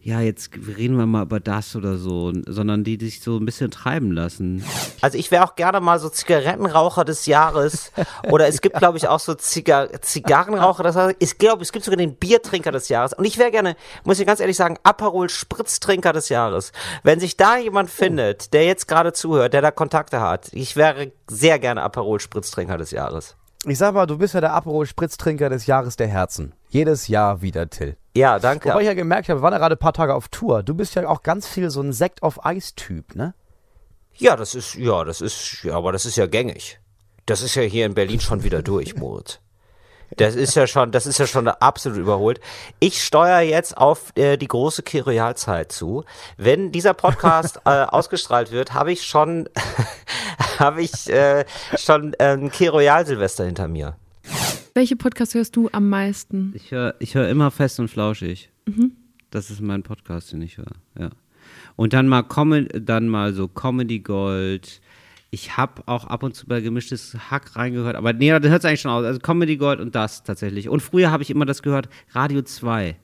ja, 0.04 0.20
jetzt 0.20 0.50
reden 0.76 0.98
wir 0.98 1.06
mal 1.06 1.22
über 1.22 1.38
das 1.38 1.76
oder 1.76 1.96
so, 1.96 2.32
sondern 2.46 2.82
die, 2.82 2.98
die 2.98 3.06
sich 3.06 3.20
so 3.20 3.36
ein 3.36 3.44
bisschen 3.44 3.70
treiben 3.70 4.10
lassen. 4.10 4.64
Also 5.00 5.16
ich 5.16 5.30
wäre 5.30 5.44
auch 5.44 5.54
gerne 5.54 5.80
mal 5.80 6.00
so 6.00 6.08
Zigarettenraucher 6.08 7.04
des 7.04 7.26
Jahres. 7.26 7.92
Oder 8.28 8.48
es 8.48 8.60
gibt, 8.60 8.78
glaube 8.78 8.98
ich, 8.98 9.06
auch 9.06 9.20
so 9.20 9.34
Ziga 9.34 9.88
Zigarrenraucher 10.00 10.82
des 10.82 10.96
Jahres. 10.96 11.14
Ich 11.20 11.38
glaube, 11.38 11.62
es 11.62 11.70
gibt 11.70 11.84
sogar 11.84 11.98
den 11.98 12.16
Biertrinker 12.16 12.72
des 12.72 12.88
Jahres. 12.88 13.12
Und 13.12 13.24
ich 13.24 13.38
wäre 13.38 13.52
gerne, 13.52 13.76
muss 14.02 14.18
ich 14.18 14.26
ganz 14.26 14.40
ehrlich 14.40 14.56
sagen, 14.56 14.76
Aperol 14.82 15.28
Spritztrinker 15.28 16.12
des 16.12 16.28
Jahres. 16.28 16.72
Wenn 17.04 17.20
sich 17.20 17.36
da 17.36 17.56
jemand 17.56 17.88
findet, 17.88 18.52
der 18.54 18.64
jetzt 18.64 18.88
gerade 18.88 19.12
zuhört, 19.12 19.54
der 19.54 19.62
da 19.62 19.70
Kontakte 19.70 20.20
hat, 20.20 20.48
ich 20.52 20.74
wäre 20.74 21.12
sehr 21.28 21.60
gerne 21.60 21.80
Aperol 21.82 22.18
Spritztrinker 22.18 22.76
des 22.76 22.90
Jahres. 22.90 23.36
Ich 23.66 23.78
sag 23.78 23.94
mal, 23.94 24.06
du 24.06 24.18
bist 24.18 24.34
ja 24.34 24.40
der 24.40 24.52
Aperol 24.52 24.86
Spritztrinker 24.86 25.48
des 25.48 25.66
Jahres 25.66 25.94
der 25.94 26.08
Herzen. 26.08 26.54
Jedes 26.72 27.06
Jahr 27.08 27.42
wieder, 27.42 27.68
Till. 27.68 27.98
Ja, 28.16 28.38
danke. 28.38 28.70
Wobei 28.70 28.80
ich 28.80 28.86
ja 28.86 28.94
gemerkt 28.94 29.28
habe, 29.28 29.40
wir 29.40 29.42
waren 29.42 29.52
ja 29.52 29.58
gerade 29.58 29.74
ein 29.74 29.78
paar 29.78 29.92
Tage 29.92 30.14
auf 30.14 30.28
Tour. 30.28 30.62
Du 30.62 30.74
bist 30.74 30.94
ja 30.94 31.06
auch 31.06 31.22
ganz 31.22 31.46
viel 31.46 31.68
so 31.68 31.82
ein 31.82 31.92
Sekt 31.92 32.22
auf 32.22 32.46
Eis-Typ, 32.46 33.14
ne? 33.14 33.34
Ja, 34.14 34.36
das 34.36 34.54
ist, 34.54 34.76
ja, 34.76 35.04
das 35.04 35.20
ist, 35.20 35.64
ja, 35.64 35.74
aber 35.74 35.92
das 35.92 36.06
ist 36.06 36.16
ja 36.16 36.24
gängig. 36.24 36.80
Das 37.26 37.42
ist 37.42 37.56
ja 37.56 37.62
hier 37.62 37.84
in 37.84 37.92
Berlin 37.92 38.20
schon 38.20 38.42
wieder 38.42 38.62
durch, 38.62 38.96
Moritz. 38.96 39.38
Das 40.16 40.34
ist 40.34 40.54
ja 40.54 40.66
schon, 40.66 40.92
das 40.92 41.04
ist 41.04 41.18
ja 41.18 41.26
schon 41.26 41.46
absolut 41.46 41.98
überholt. 41.98 42.40
Ich 42.80 43.04
steuere 43.04 43.40
jetzt 43.40 43.76
auf 43.76 44.16
äh, 44.16 44.38
die 44.38 44.48
große 44.48 44.82
Kyrialzeit 44.82 45.72
zu. 45.72 46.04
Wenn 46.38 46.72
dieser 46.72 46.94
Podcast 46.94 47.60
äh, 47.66 47.84
ausgestrahlt 47.84 48.50
wird, 48.50 48.72
habe 48.72 48.92
ich 48.92 49.02
schon, 49.02 49.50
habe 50.58 50.80
ich 50.80 51.10
äh, 51.10 51.44
schon 51.76 52.14
äh, 52.14 52.32
ein 52.32 52.50
Kyrial 52.50 53.04
Silvester 53.04 53.44
hinter 53.44 53.68
mir. 53.68 53.96
Welche 54.74 54.96
Podcasts 54.96 55.34
hörst 55.34 55.54
du 55.56 55.68
am 55.72 55.90
meisten? 55.90 56.52
Ich 56.54 56.70
höre 56.70 56.94
ich 56.98 57.14
hör 57.14 57.28
immer 57.28 57.50
fest 57.50 57.78
und 57.78 57.88
flauschig. 57.88 58.50
Mhm. 58.64 58.92
Das 59.30 59.50
ist 59.50 59.60
mein 59.60 59.82
Podcast, 59.82 60.32
den 60.32 60.40
ich 60.40 60.56
höre. 60.56 60.72
Ja. 60.98 61.10
Und 61.76 61.92
dann 61.92 62.08
mal, 62.08 62.22
Com 62.22 62.66
dann 62.72 63.08
mal 63.08 63.34
so 63.34 63.48
Comedy 63.48 64.00
Gold. 64.00 64.80
Ich 65.30 65.56
habe 65.56 65.82
auch 65.86 66.06
ab 66.06 66.22
und 66.22 66.34
zu 66.34 66.46
bei 66.46 66.60
gemischtes 66.60 67.16
Hack 67.30 67.56
reingehört, 67.56 67.96
aber 67.96 68.12
nee, 68.12 68.30
das 68.30 68.50
hört 68.50 68.60
es 68.60 68.64
eigentlich 68.64 68.80
schon 68.80 68.90
aus. 68.90 69.04
Also 69.04 69.20
Comedy 69.20 69.56
Gold 69.56 69.80
und 69.80 69.94
das 69.94 70.24
tatsächlich. 70.24 70.68
Und 70.68 70.80
früher 70.80 71.10
habe 71.10 71.22
ich 71.22 71.30
immer 71.30 71.46
das 71.46 71.62
gehört, 71.62 71.88
Radio 72.12 72.42
2 72.42 72.96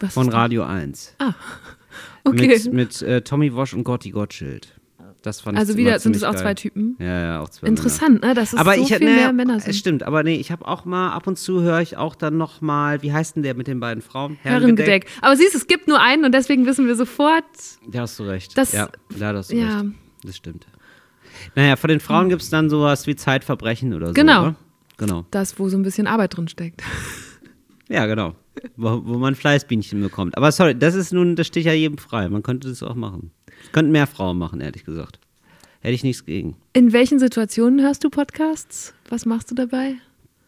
Was 0.00 0.14
von? 0.14 0.28
Radio 0.28 0.64
1. 0.64 1.14
Ah, 1.18 1.34
okay. 2.24 2.48
Mit, 2.48 2.72
mit 2.72 3.02
äh, 3.02 3.22
Tommy 3.22 3.52
Wosch 3.54 3.74
und 3.74 3.84
Gotti 3.84 4.10
Gottschild. 4.10 4.79
Das 5.22 5.40
fand 5.42 5.58
Also 5.58 5.72
ich 5.72 5.78
wieder- 5.78 5.98
sind 5.98 6.16
es 6.16 6.22
auch 6.24 6.32
geil. 6.32 6.40
zwei 6.42 6.54
Typen? 6.54 6.96
Ja, 6.98 7.20
ja, 7.20 7.40
auch 7.40 7.48
zwei 7.50 7.66
Interessant, 7.66 8.20
Männer. 8.22 8.28
ne, 8.28 8.34
dass 8.34 8.52
es 8.54 8.58
aber 8.58 8.74
so 8.76 8.82
ich, 8.82 8.88
viel 8.88 9.00
naja, 9.00 9.16
mehr 9.16 9.32
Männer 9.34 9.60
sind. 9.60 9.70
Es 9.70 9.76
stimmt, 9.78 10.02
aber 10.02 10.22
nee, 10.22 10.36
ich 10.36 10.50
habe 10.50 10.66
auch 10.66 10.84
mal, 10.86 11.10
ab 11.12 11.26
und 11.26 11.38
zu 11.38 11.60
höre 11.60 11.80
ich 11.80 11.96
auch 11.98 12.14
dann 12.14 12.38
noch 12.38 12.60
mal, 12.62 13.02
wie 13.02 13.12
heißt 13.12 13.36
denn 13.36 13.42
der 13.42 13.54
mit 13.54 13.66
den 13.66 13.80
beiden 13.80 14.02
Frauen? 14.02 14.38
Herrengedeck. 14.42 15.06
Aber 15.20 15.36
siehst 15.36 15.52
du, 15.54 15.58
es 15.58 15.66
gibt 15.66 15.88
nur 15.88 16.00
einen 16.00 16.24
und 16.24 16.32
deswegen 16.32 16.64
wissen 16.66 16.86
wir 16.86 16.96
sofort. 16.96 17.44
Ja, 17.92 18.00
hast 18.02 18.18
du 18.18 18.22
recht. 18.24 18.56
Das- 18.56 18.72
ja, 18.72 18.88
da 19.18 19.34
hast 19.34 19.52
du 19.52 19.56
ja. 19.56 19.80
recht. 19.80 19.92
Das 20.24 20.36
stimmt. 20.36 20.66
Naja, 21.54 21.76
von 21.76 21.88
den 21.88 22.00
Frauen 22.00 22.28
gibt 22.28 22.42
es 22.42 22.50
dann 22.50 22.70
sowas 22.70 23.06
wie 23.06 23.16
Zeitverbrechen 23.16 23.92
oder 23.94 24.08
so. 24.08 24.12
Genau. 24.14 24.40
Oder? 24.42 24.54
Genau. 24.96 25.26
Das, 25.30 25.58
wo 25.58 25.68
so 25.68 25.76
ein 25.78 25.82
bisschen 25.82 26.06
Arbeit 26.06 26.36
drin 26.36 26.48
steckt. 26.48 26.82
Ja, 27.92 28.06
genau. 28.06 28.36
Wo, 28.76 29.02
wo 29.04 29.18
man 29.18 29.34
Fleißbienchen 29.34 30.00
bekommt. 30.00 30.36
Aber 30.36 30.52
sorry, 30.52 30.78
das 30.78 30.94
ist 30.94 31.12
nun, 31.12 31.34
das 31.34 31.48
steht 31.48 31.64
ja 31.64 31.72
jedem 31.72 31.98
frei. 31.98 32.28
Man 32.28 32.44
könnte 32.44 32.68
das 32.68 32.84
auch 32.84 32.94
machen. 32.94 33.32
Könnten 33.72 33.92
mehr 33.92 34.06
Frauen 34.06 34.38
machen, 34.38 34.60
ehrlich 34.60 34.84
gesagt. 34.84 35.18
Hätte 35.80 35.94
ich 35.94 36.02
nichts 36.04 36.24
gegen. 36.26 36.56
In 36.74 36.92
welchen 36.92 37.18
Situationen 37.18 37.80
hörst 37.80 38.04
du 38.04 38.10
Podcasts? 38.10 38.92
Was 39.08 39.24
machst 39.24 39.50
du 39.50 39.54
dabei? 39.54 39.94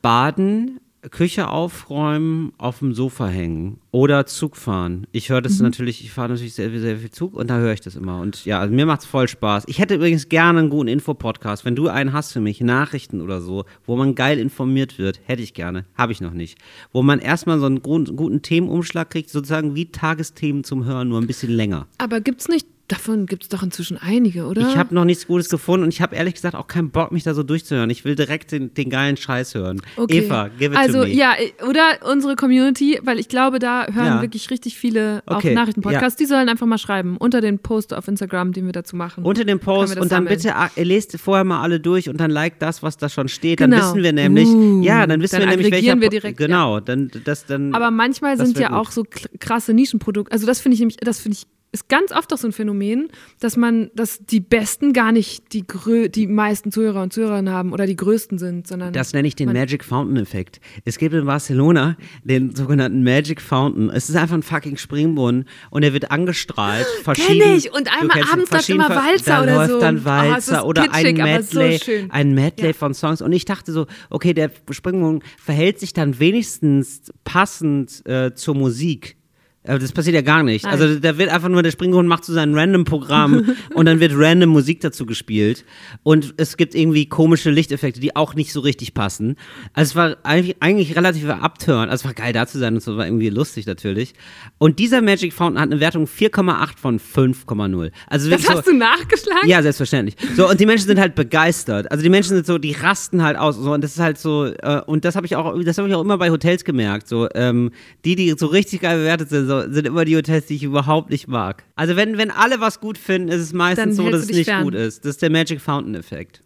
Baden, 0.02 0.78
Küche 1.10 1.48
aufräumen, 1.48 2.52
auf 2.58 2.78
dem 2.78 2.94
Sofa 2.94 3.26
hängen 3.26 3.78
oder 3.90 4.24
Zug 4.26 4.56
fahren. 4.56 5.06
Ich 5.10 5.30
höre 5.30 5.42
das 5.42 5.58
Mhm. 5.58 5.64
natürlich, 5.64 6.04
ich 6.04 6.12
fahre 6.12 6.28
natürlich 6.28 6.54
sehr, 6.54 6.70
sehr 6.78 6.96
viel 6.98 7.10
Zug 7.10 7.34
und 7.34 7.50
da 7.50 7.58
höre 7.58 7.72
ich 7.72 7.80
das 7.80 7.96
immer. 7.96 8.20
Und 8.20 8.44
ja, 8.44 8.60
also 8.60 8.72
mir 8.72 8.86
macht 8.86 9.00
es 9.00 9.06
voll 9.06 9.26
Spaß. 9.26 9.64
Ich 9.66 9.80
hätte 9.80 9.94
übrigens 9.96 10.28
gerne 10.28 10.60
einen 10.60 10.70
guten 10.70 10.86
Infopodcast. 10.88 11.64
Wenn 11.64 11.74
du 11.74 11.88
einen 11.88 12.12
hast 12.12 12.32
für 12.32 12.40
mich, 12.40 12.60
Nachrichten 12.60 13.20
oder 13.20 13.40
so, 13.40 13.64
wo 13.84 13.96
man 13.96 14.14
geil 14.14 14.38
informiert 14.38 14.98
wird, 14.98 15.20
hätte 15.24 15.42
ich 15.42 15.54
gerne. 15.54 15.86
Habe 15.96 16.12
ich 16.12 16.20
noch 16.20 16.32
nicht. 16.34 16.58
Wo 16.92 17.02
man 17.02 17.18
erstmal 17.18 17.58
so 17.58 17.66
einen 17.66 17.82
guten, 17.82 18.14
guten 18.14 18.42
Themenumschlag 18.42 19.10
kriegt, 19.10 19.30
sozusagen 19.30 19.74
wie 19.74 19.86
Tagesthemen 19.90 20.62
zum 20.62 20.84
Hören, 20.84 21.08
nur 21.08 21.20
ein 21.20 21.26
bisschen 21.26 21.50
länger. 21.50 21.88
Aber 21.98 22.20
gibt's 22.20 22.46
nicht, 22.48 22.68
davon 22.93 23.26
gibt 23.26 23.43
es 23.45 23.49
doch 23.49 23.62
inzwischen 23.62 23.97
einige, 23.99 24.47
oder? 24.47 24.62
Ich 24.68 24.76
habe 24.76 24.95
noch 24.95 25.05
nichts 25.05 25.26
Gutes 25.26 25.49
gefunden 25.49 25.84
und 25.84 25.93
ich 25.93 26.01
habe 26.01 26.14
ehrlich 26.16 26.34
gesagt 26.34 26.55
auch 26.55 26.66
keinen 26.66 26.90
Bock, 26.90 27.11
mich 27.12 27.22
da 27.24 27.34
so 27.34 27.43
durchzuhören. 27.43 27.90
Ich 27.90 28.05
will 28.05 28.14
direkt 28.14 28.53
den, 28.53 28.72
den 28.74 28.90
geilen 28.90 29.16
Scheiß 29.16 29.55
hören. 29.55 29.80
Okay. 29.97 30.18
Eva, 30.18 30.49
give 30.49 30.72
it 30.72 30.78
also, 30.78 31.01
to 31.03 31.09
me. 31.09 31.14
ja, 31.14 31.32
oder 31.68 31.82
unsere 32.11 32.36
Community, 32.36 33.01
weil 33.03 33.18
ich 33.18 33.28
glaube, 33.28 33.59
da 33.59 33.86
hören 33.93 34.07
Ja. 34.07 34.22
wirklich 34.22 34.51
richtig 34.51 34.76
viele 34.76 35.22
Okay, 35.26 35.51
auch 35.51 35.55
Nachrichtenpodcasts. 35.55 36.16
Die 36.16 36.26
sollen 36.26 36.49
einfach 36.49 36.66
mal 36.66 36.78
schreiben 36.78 37.16
unter 37.16 37.40
den 37.40 37.59
Post 37.59 37.95
auf 37.95 38.07
Instagram, 38.09 38.53
den 38.53 38.66
wir 38.66 38.72
dazu 38.72 38.97
machen. 38.97 39.24
Unter 39.24 39.45
dem 39.45 39.59
Können 39.59 39.61
Post 39.61 39.93
und 39.97 40.01
dann 40.12 40.27
sammeln. 40.27 40.36
bitte 40.36 40.55
ah, 40.56 40.70
lest 40.77 41.19
vorher 41.19 41.44
mal 41.44 41.62
alle 41.62 41.81
durch 41.81 42.09
und 42.09 42.19
dann 42.20 42.31
liked 42.31 42.60
das, 42.62 42.82
was 42.82 42.97
da 42.97 43.09
schon 43.09 43.28
steht. 43.28 43.60
Dann 43.60 43.70
Genau. 43.70 43.82
wissen 43.82 44.02
wir 44.02 44.12
nämlich, 44.12 44.48
Uh, 44.48 44.82
ja, 44.82 45.06
dann 45.06 45.20
wissen 45.23 45.36
dann 45.40 45.48
wir 45.48 45.56
nämlich, 45.56 45.73
welcher 45.73 46.01
wir 46.01 46.09
direkt, 46.10 46.36
Genau, 46.39 46.81
dann 46.81 47.10
das 47.24 47.47
dann. 47.47 47.74
Aber 47.74 47.90
manchmal 47.90 48.36
sind 48.36 48.59
ja 48.59 48.69
gut. 48.69 48.77
auch 48.77 48.90
so 48.90 49.05
krasse 49.40 49.73
Nischenprodukte. 49.73 50.32
Also 50.32 50.47
das 50.47 50.60
finde 50.60 50.74
ich 50.74 50.81
nämlich, 50.81 50.97
das 50.98 51.20
finde 51.20 51.39
ich 51.39 51.47
ist 51.73 51.89
ganz 51.89 52.12
oft 52.12 52.32
auch 52.32 52.39
so 52.39 52.47
ein 52.47 52.53
Phänomen, 52.53 53.09
dass 53.40 53.57
man, 53.57 53.90
dass 53.94 54.19
die 54.19 54.40
Besten 54.40 54.93
gar 54.93 55.11
nicht 55.11 55.55
die, 55.55 55.66
grö 55.66 56.11
die 56.11 56.27
meisten 56.27 56.70
Zuhörer 56.70 57.03
und 57.03 57.15
Zuhörerinnen 57.15 57.53
haben 57.53 57.73
oder 57.73 57.86
die 57.86 57.97
größten 57.97 58.39
sind, 58.39 58.66
sondern. 58.66 58.93
Das 58.93 59.15
nenne 59.15 59.27
ich 59.27 59.35
den 59.36 59.51
Magic 59.53 59.82
Fountain 59.82 60.19
Effekt. 60.19 60.61
Es 60.85 60.99
gibt 60.99 61.15
in 61.15 61.24
Barcelona 61.24 61.97
den 62.24 62.55
sogenannten 62.55 63.03
Magic 63.03 63.40
Fountain. 63.40 63.89
Es 63.89 64.11
ist 64.11 64.16
einfach 64.16 64.36
ein 64.36 64.43
fucking 64.43 64.77
Springbrunnen 64.77 65.47
und 65.70 65.82
er 65.82 65.94
wird 65.94 66.11
angestrahlt. 66.11 66.86
Kenn 67.15 67.40
ich! 67.57 67.73
Und 67.73 67.90
einmal 67.90 68.23
abends 68.31 68.51
läuft 68.51 68.69
immer 68.69 68.90
Walzer 68.90 69.24
da 69.24 69.43
oder 69.43 69.55
läuft 69.55 69.70
so. 69.70 69.81
dann 69.81 70.05
Walzer 70.05 70.65
oh, 70.65 70.69
oder 70.69 70.82
kitschig, 70.82 71.07
ein 71.07 71.24
Medley, 71.24 71.78
so 71.78 71.93
ein 72.11 72.35
Medley 72.35 72.66
Ja. 72.69 72.73
von 72.74 72.93
Songs. 72.93 73.23
Und 73.23 73.32
ich 73.32 73.47
dachte 73.47 73.73
so, 73.73 73.86
okay, 74.11 74.35
der 74.35 74.51
Springbrunnen 74.70 75.23
verhält 75.39 75.81
sich 75.81 75.94
dann 75.94 76.20
wenigstens 76.20 77.11
passend 77.24 78.05
äh, 78.07 78.35
zur 78.35 78.55
Musik. 78.55 79.16
Aber 79.64 79.78
das 79.78 79.93
passiert 79.93 80.14
ja 80.16 80.22
gar 80.22 80.43
nicht. 80.43 80.64
Nein. 80.64 80.72
Also 80.72 80.98
da 80.98 81.18
wird 81.18 81.30
einfach 81.30 81.48
nur 81.48 81.62
der 81.62 81.70
Springbrunnen 81.70 82.09
macht 82.09 82.24
so 82.24 82.32
sein 82.32 82.52
Random-Programm 82.55 83.55
und 83.74 83.86
dann 83.86 84.01
wird 84.01 84.12
random 84.14 84.51
Musik 84.51 84.80
dazu 84.80 85.06
gespielt. 85.06 85.64
Und 86.02 86.34
es 86.36 86.56
gibt 86.56 86.74
irgendwie 86.74 87.06
komische 87.06 87.51
Lichteffekte, 87.51 88.01
die 88.01 88.16
auch 88.16 88.34
nicht 88.34 88.52
so 88.52 88.59
richtig 88.59 88.93
passen. 88.93 89.36
Also 89.72 89.90
es 89.90 89.97
war 89.97 90.16
eigentlich, 90.24 90.56
eigentlich 90.60 90.97
relativ 90.97 91.28
abturn. 91.28 91.90
Also 91.90 92.02
es 92.02 92.05
war 92.06 92.14
geil 92.14 92.32
da 92.32 92.47
zu 92.48 92.59
sein 92.59 92.74
und 92.74 92.82
so 92.82 92.97
war 92.97 93.06
irgendwie 93.06 93.28
lustig 93.28 93.66
natürlich. 93.66 94.14
Und 94.59 94.80
dieser 94.80 95.01
Magic 95.01 95.32
Fountain 95.32 95.60
hat 95.60 95.70
eine 95.70 95.78
Wertung 95.78 96.06
4,8 96.06 96.78
von 96.78 96.98
5,0. 96.98 97.93
Also 98.09 98.30
Das 98.30 98.30
wirklich 98.30 98.47
so, 98.48 98.55
hast 98.55 98.66
du 98.66 98.76
nachgeschlagen? 98.76 99.48
ja, 99.48 99.62
selbstverständlich. 99.62 100.16
So, 100.36 100.48
und 100.51 100.59
die 100.59 100.66
Menschen 100.66 100.86
sind 100.86 100.98
halt 100.98 101.14
begeistert. 101.14 101.89
Also 101.90 102.02
die 102.02 102.10
Menschen 102.10 102.34
sind 102.34 102.47
so, 102.47 102.59
die 102.59 102.72
rasten 102.72 103.22
halt 103.22 103.39
aus. 103.39 103.56
So, 103.56 103.72
und 103.72 103.84
das 103.84 103.93
ist 103.93 104.01
halt 104.01 104.18
so, 104.18 104.47
äh, 104.47 104.80
und 104.86 105.05
das 105.05 105.14
habe 105.14 105.26
ich 105.26 105.36
auch, 105.36 105.56
das 105.62 105.78
habe 105.78 105.89
ich 105.89 105.94
auch 105.94 106.02
immer 106.02 106.18
bei 106.18 106.30
Hotels 106.30 106.64
gemerkt. 106.64 107.06
So, 107.06 107.28
ähm, 107.36 107.70
die, 108.05 108.16
die 108.16 108.34
so 108.36 108.47
richtig 108.47 108.80
geil 108.80 108.98
bewertet 108.98 109.28
sind, 109.28 109.51
so, 109.62 109.72
sind 109.72 109.86
immer 109.86 110.04
die 110.04 110.16
Hotels, 110.16 110.46
die 110.46 110.56
ich 110.56 110.62
überhaupt 110.62 111.10
nicht 111.10 111.28
mag. 111.28 111.64
Also 111.76 111.96
wenn, 111.96 112.16
wenn 112.18 112.30
alle 112.30 112.60
was 112.60 112.80
gut 112.80 112.96
finden, 112.98 113.28
ist 113.28 113.40
es 113.40 113.52
meistens 113.52 113.96
so, 113.96 114.08
dass 114.08 114.22
es 114.22 114.28
nicht 114.28 114.46
fern. 114.46 114.64
gut 114.64 114.74
ist. 114.74 115.04
Das 115.04 115.10
ist 115.12 115.22
der 115.22 115.30
Magic 115.30 115.60
Fountain 115.60 115.94
Effekt. 115.94 116.42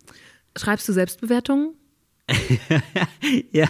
Schreibst 0.56 0.88
du 0.88 0.92
Selbstbewertungen? 0.92 1.74
ja. 3.52 3.68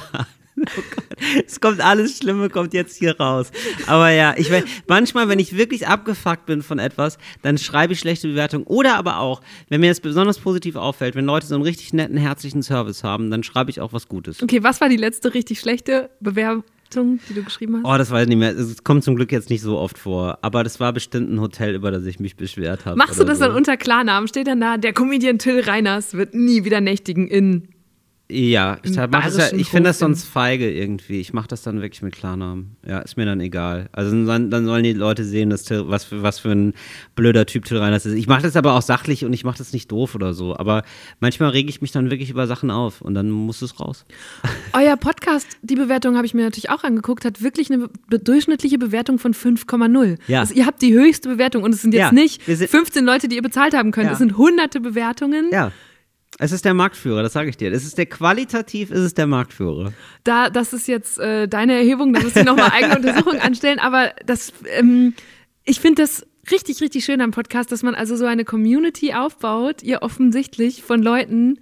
Oh 0.58 0.62
Gott. 0.94 1.18
Es 1.46 1.60
kommt 1.60 1.82
alles 1.82 2.16
Schlimme, 2.16 2.48
kommt 2.48 2.72
jetzt 2.72 2.96
hier 2.96 3.18
raus. 3.20 3.50
Aber 3.86 4.08
ja, 4.10 4.32
ich 4.38 4.50
we- 4.50 4.64
manchmal, 4.86 5.28
wenn 5.28 5.38
ich 5.38 5.54
wirklich 5.56 5.86
abgefuckt 5.86 6.46
bin 6.46 6.62
von 6.62 6.78
etwas, 6.78 7.18
dann 7.42 7.58
schreibe 7.58 7.92
ich 7.92 7.98
schlechte 7.98 8.28
Bewertungen. 8.28 8.64
Oder 8.66 8.96
aber 8.96 9.18
auch, 9.18 9.42
wenn 9.68 9.82
mir 9.82 9.90
das 9.90 10.00
besonders 10.00 10.38
positiv 10.38 10.76
auffällt, 10.76 11.14
wenn 11.14 11.26
Leute 11.26 11.46
so 11.46 11.54
einen 11.56 11.64
richtig 11.64 11.92
netten, 11.92 12.16
herzlichen 12.16 12.62
Service 12.62 13.04
haben, 13.04 13.30
dann 13.30 13.42
schreibe 13.42 13.70
ich 13.70 13.82
auch 13.82 13.92
was 13.92 14.08
Gutes. 14.08 14.42
Okay, 14.42 14.62
was 14.62 14.80
war 14.80 14.88
die 14.88 14.96
letzte 14.96 15.34
richtig 15.34 15.60
schlechte 15.60 16.08
Bewertung, 16.86 17.20
die 17.28 17.34
du 17.34 17.42
geschrieben 17.42 17.76
hast? 17.76 17.84
Oh, 17.84 17.98
das 17.98 18.10
weiß 18.10 18.22
ich 18.22 18.28
nicht 18.28 18.38
mehr. 18.38 18.56
Es 18.56 18.82
kommt 18.84 19.04
zum 19.04 19.16
Glück 19.16 19.32
jetzt 19.32 19.50
nicht 19.50 19.62
so 19.62 19.78
oft 19.78 19.98
vor. 19.98 20.38
Aber 20.42 20.64
das 20.64 20.80
war 20.80 20.92
bestimmt 20.92 21.30
ein 21.30 21.40
Hotel, 21.40 21.74
über 21.74 21.90
das 21.90 22.04
ich 22.06 22.20
mich 22.20 22.36
beschwert 22.36 22.84
habe. 22.86 22.96
Machst 22.96 23.18
du 23.20 23.24
das 23.24 23.38
so. 23.38 23.46
dann 23.46 23.56
unter 23.56 23.76
Klarnamen? 23.76 24.28
Steht 24.28 24.46
dann 24.46 24.60
da, 24.60 24.76
der 24.76 24.92
Comedian 24.92 25.38
Till 25.38 25.60
Reiners 25.60 26.14
wird 26.14 26.34
nie 26.34 26.64
wieder 26.64 26.80
nächtigen 26.80 27.28
in. 27.28 27.68
Ja, 28.28 28.78
ich, 28.82 28.96
ja, 28.96 29.08
ich 29.52 29.68
finde 29.68 29.90
das 29.90 30.00
sonst 30.00 30.24
feige 30.24 30.68
irgendwie. 30.68 31.20
Ich 31.20 31.32
mache 31.32 31.46
das 31.46 31.62
dann 31.62 31.80
wirklich 31.80 32.02
mit 32.02 32.12
Klarnamen. 32.16 32.74
Ja, 32.84 32.98
ist 32.98 33.16
mir 33.16 33.24
dann 33.24 33.38
egal. 33.38 33.88
Also 33.92 34.10
dann, 34.24 34.50
dann 34.50 34.64
sollen 34.64 34.82
die 34.82 34.94
Leute 34.94 35.24
sehen, 35.24 35.48
dass 35.48 35.62
Till, 35.62 35.84
was, 35.86 36.02
für, 36.06 36.24
was 36.24 36.40
für 36.40 36.50
ein 36.50 36.74
blöder 37.14 37.46
Typ 37.46 37.66
Till 37.66 37.78
Reiners 37.78 38.04
ist. 38.04 38.14
Ich 38.14 38.26
mache 38.26 38.42
das 38.42 38.56
aber 38.56 38.72
auch 38.74 38.82
sachlich 38.82 39.24
und 39.24 39.32
ich 39.32 39.44
mache 39.44 39.58
das 39.58 39.72
nicht 39.72 39.92
doof 39.92 40.16
oder 40.16 40.34
so. 40.34 40.56
Aber 40.56 40.82
manchmal 41.20 41.50
rege 41.50 41.70
ich 41.70 41.80
mich 41.80 41.92
dann 41.92 42.10
wirklich 42.10 42.28
über 42.30 42.48
Sachen 42.48 42.72
auf 42.72 43.00
und 43.00 43.14
dann 43.14 43.30
muss 43.30 43.62
es 43.62 43.78
raus. 43.78 44.04
Euer 44.72 44.96
Podcast, 44.96 45.46
die 45.62 45.76
Bewertung 45.76 46.16
habe 46.16 46.26
ich 46.26 46.34
mir 46.34 46.42
natürlich 46.42 46.70
auch 46.70 46.82
angeguckt, 46.82 47.24
hat 47.24 47.42
wirklich 47.42 47.70
eine 47.72 47.88
durchschnittliche 48.10 48.78
Bewertung 48.78 49.20
von 49.20 49.34
5,0. 49.34 50.18
Ja. 50.26 50.40
Also 50.40 50.52
ihr 50.52 50.66
habt 50.66 50.82
die 50.82 50.92
höchste 50.94 51.28
Bewertung 51.28 51.62
und 51.62 51.72
es 51.74 51.82
sind 51.82 51.94
jetzt 51.94 52.00
Ja, 52.00 52.12
nicht 52.12 52.46
wir 52.48 52.56
sind- 52.56 52.70
15 52.72 53.04
Leute, 53.04 53.28
die 53.28 53.36
ihr 53.36 53.42
bezahlt 53.42 53.72
haben 53.72 53.92
könnt. 53.92 54.06
Ja. 54.06 54.12
Es 54.14 54.18
sind 54.18 54.36
hunderte 54.36 54.80
Bewertungen. 54.80 55.50
Ja. 55.52 55.70
Es 56.38 56.52
ist 56.52 56.64
der 56.64 56.74
Marktführer, 56.74 57.22
das 57.22 57.32
sage 57.32 57.48
ich 57.48 57.56
dir. 57.56 57.72
Es 57.72 57.84
ist 57.84 57.96
der 57.96 58.06
qualitativ 58.06 58.90
ist 58.90 59.00
es 59.00 59.14
der 59.14 59.26
Marktführer. 59.26 59.92
Da, 60.24 60.50
das 60.50 60.72
ist 60.72 60.86
jetzt 60.86 61.18
äh, 61.18 61.48
deine 61.48 61.74
Erhebung, 61.74 62.12
da 62.12 62.20
musst 62.20 62.36
du 62.36 62.44
nochmal 62.44 62.70
eigene 62.72 62.96
Untersuchungen 62.96 63.40
anstellen, 63.40 63.78
aber 63.78 64.12
das, 64.26 64.52
ähm, 64.76 65.14
ich 65.64 65.80
finde 65.80 66.02
das 66.02 66.26
richtig, 66.50 66.80
richtig 66.80 67.04
schön 67.04 67.20
am 67.20 67.30
Podcast, 67.30 67.72
dass 67.72 67.82
man 67.82 67.94
also 67.94 68.16
so 68.16 68.26
eine 68.26 68.44
Community 68.44 69.14
aufbaut, 69.14 69.82
ihr 69.82 70.02
offensichtlich 70.02 70.82
von 70.82 71.02
Leuten, 71.02 71.58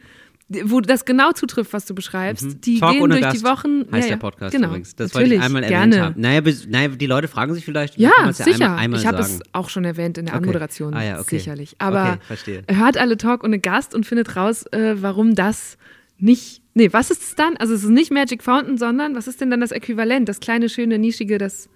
wo 0.49 0.81
das 0.81 1.05
genau 1.05 1.33
zutrifft, 1.33 1.73
was 1.73 1.87
du 1.87 1.95
beschreibst. 1.95 2.65
Die 2.67 2.75
Mhm. 2.75 2.81
Talk 2.81 2.93
gehen 2.93 3.09
durch 3.11 3.21
Gast 3.23 3.37
die 3.39 3.45
Wochen. 3.45 3.81
Heißt 3.91 3.93
ja, 3.93 3.99
ja, 3.99 4.07
der 4.09 4.17
Podcast 4.17 4.55
genau, 4.55 4.69
übrigens. 4.69 4.95
Das 4.95 5.13
natürlich, 5.15 5.33
wollte 5.33 5.35
ich 5.41 5.43
einmal 5.43 5.63
gerne. 5.69 5.97
erwähnt 5.97 6.15
haben. 6.17 6.21
Naja, 6.21 6.43
naja, 6.69 6.89
die 6.89 7.07
Leute 7.07 7.29
fragen 7.29 7.55
sich 7.55 7.65
vielleicht. 7.65 7.99
Ja, 7.99 8.11
sicher. 8.33 8.53
einmal, 8.53 8.79
einmal 8.79 9.01
ich 9.01 9.07
habe 9.07 9.19
es 9.21 9.41
auch 9.53 9.69
schon 9.71 9.85
erwähnt 9.85 10.19
in 10.19 10.27
der 10.27 10.35
Okay. 10.35 10.43
Anmoderation. 10.43 10.95
Ah 10.95 11.03
ja, 11.03 11.21
okay. 11.21 11.39
Sicherlich. 11.39 11.77
Aber 11.79 12.19
Okay, 12.31 12.63
hört 12.71 12.99
alle 12.99 13.17
Talk 13.17 13.43
ohne 13.43 13.59
Gast 13.59 13.95
und 13.95 14.05
findet 14.07 14.37
raus, 14.37 14.67
äh, 14.73 14.97
warum 15.01 15.35
das 15.35 15.79
nicht. 16.19 16.63
Nee, 16.75 16.93
was 16.93 17.11
ist 17.11 17.23
es 17.23 17.35
dann? 17.37 17.57
Also 17.57 17.73
es 17.75 17.85
ist 17.85 17.91
nicht 17.91 18.13
Magic 18.13 18.43
Fountain, 18.43 18.77
sondern 18.79 19.15
was 19.15 19.27
ist 19.29 19.41
denn 19.41 19.51
dann 19.51 19.61
das 19.61 19.71
Äquivalent? 19.73 20.29
Das 20.29 20.41
kleine, 20.41 20.69
schöne, 20.69 20.99
nischige, 20.99 21.39
das. 21.39 21.69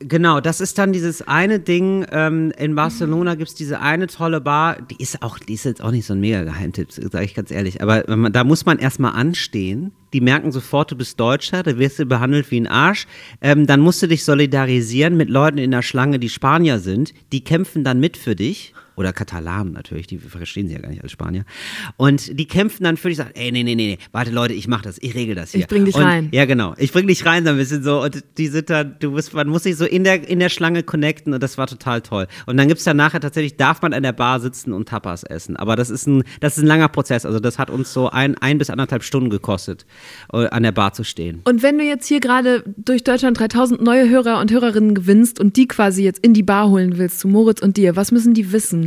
Genau, 0.00 0.40
das 0.40 0.60
ist 0.60 0.76
dann 0.78 0.92
dieses 0.92 1.22
eine 1.22 1.60
Ding. 1.60 2.04
Ähm, 2.10 2.52
in 2.58 2.74
Barcelona 2.74 3.36
gibt 3.36 3.48
es 3.48 3.54
diese 3.54 3.80
eine 3.80 4.08
tolle 4.08 4.40
Bar, 4.40 4.82
die 4.82 5.00
ist 5.00 5.22
auch, 5.22 5.38
die 5.38 5.54
ist 5.54 5.64
jetzt 5.64 5.82
auch 5.82 5.92
nicht 5.92 6.04
so 6.04 6.14
ein 6.14 6.20
mega 6.20 6.42
Geheimtipp, 6.42 6.92
sage 6.92 7.24
ich 7.24 7.34
ganz 7.34 7.50
ehrlich. 7.50 7.80
Aber 7.80 8.04
man, 8.14 8.32
da 8.32 8.44
muss 8.44 8.66
man 8.66 8.78
erstmal 8.78 9.12
anstehen. 9.12 9.92
Die 10.12 10.20
merken 10.20 10.52
sofort, 10.52 10.90
du 10.90 10.96
bist 10.96 11.18
Deutscher, 11.20 11.62
da 11.62 11.78
wirst 11.78 11.98
du 12.00 12.06
behandelt 12.06 12.50
wie 12.50 12.60
ein 12.60 12.66
Arsch. 12.66 13.06
Ähm, 13.40 13.66
dann 13.66 13.80
musst 13.80 14.02
du 14.02 14.08
dich 14.08 14.24
solidarisieren 14.24 15.16
mit 15.16 15.30
Leuten 15.30 15.58
in 15.58 15.70
der 15.70 15.82
Schlange, 15.82 16.18
die 16.18 16.28
Spanier 16.28 16.80
sind. 16.80 17.14
Die 17.32 17.44
kämpfen 17.44 17.84
dann 17.84 18.00
mit 18.00 18.16
für 18.16 18.34
dich. 18.34 18.74
Oder 18.96 19.12
Katalanen 19.12 19.72
natürlich, 19.72 20.06
die 20.06 20.18
verstehen 20.18 20.68
sie 20.68 20.74
ja 20.74 20.80
gar 20.80 20.90
nicht 20.90 21.02
als 21.02 21.12
Spanier. 21.12 21.44
Und 21.96 22.38
die 22.38 22.46
kämpfen 22.46 22.84
dann 22.84 22.96
für 22.96 23.08
dich, 23.08 23.18
sagen, 23.18 23.32
ey, 23.34 23.50
nee, 23.50 23.62
nee, 23.62 23.74
nee, 23.74 23.86
nee, 23.86 23.98
warte 24.12 24.30
Leute, 24.30 24.54
ich 24.54 24.68
mach 24.68 24.82
das, 24.82 24.98
ich 25.00 25.14
regel 25.14 25.34
das 25.34 25.52
hier. 25.52 25.62
Ich 25.62 25.66
bring 25.66 25.84
dich 25.84 25.96
und, 25.96 26.02
rein. 26.02 26.28
Ja, 26.32 26.44
genau. 26.44 26.74
Ich 26.78 26.92
bring 26.92 27.06
dich 27.06 27.26
rein 27.26 27.44
so 27.44 27.50
ein 27.50 27.56
bisschen 27.56 27.82
so 27.82 28.02
und 28.02 28.22
die 28.38 28.46
sind 28.48 28.70
dann, 28.70 28.96
du 29.00 29.12
bist, 29.12 29.34
man 29.34 29.48
muss 29.48 29.64
sich 29.64 29.76
so 29.76 29.84
in 29.84 30.04
der, 30.04 30.28
in 30.28 30.38
der 30.38 30.48
Schlange 30.48 30.82
connecten 30.82 31.34
und 31.34 31.42
das 31.42 31.58
war 31.58 31.66
total 31.66 32.02
toll. 32.02 32.26
Und 32.46 32.56
dann 32.56 32.68
gibt's 32.68 32.84
dann 32.84 32.96
nachher 32.96 33.20
tatsächlich, 33.20 33.56
darf 33.56 33.82
man 33.82 33.92
an 33.92 34.02
der 34.02 34.12
Bar 34.12 34.40
sitzen 34.40 34.72
und 34.72 34.88
Tapas 34.88 35.24
essen. 35.24 35.56
Aber 35.56 35.74
das 35.76 35.90
ist 35.90 36.06
ein, 36.06 36.22
das 36.40 36.56
ist 36.56 36.62
ein 36.62 36.66
langer 36.66 36.88
Prozess. 36.88 37.26
Also 37.26 37.40
das 37.40 37.58
hat 37.58 37.70
uns 37.70 37.92
so 37.92 38.10
ein, 38.10 38.36
ein 38.38 38.58
bis 38.58 38.70
anderthalb 38.70 39.02
Stunden 39.02 39.30
gekostet, 39.30 39.86
äh, 40.32 40.46
an 40.48 40.62
der 40.62 40.72
Bar 40.72 40.92
zu 40.92 41.02
stehen. 41.02 41.40
Und 41.44 41.62
wenn 41.62 41.78
du 41.78 41.84
jetzt 41.84 42.06
hier 42.06 42.20
gerade 42.20 42.62
durch 42.76 43.02
Deutschland 43.02 43.38
3000 43.38 43.82
neue 43.82 44.08
Hörer 44.08 44.40
und 44.40 44.52
Hörerinnen 44.52 44.94
gewinnst 44.94 45.40
und 45.40 45.56
die 45.56 45.66
quasi 45.66 46.04
jetzt 46.04 46.24
in 46.24 46.34
die 46.34 46.42
Bar 46.42 46.68
holen 46.68 46.98
willst, 46.98 47.20
zu 47.20 47.28
Moritz 47.28 47.60
und 47.60 47.76
dir, 47.76 47.96
was 47.96 48.12
müssen 48.12 48.34
die 48.34 48.52
wissen 48.52 48.83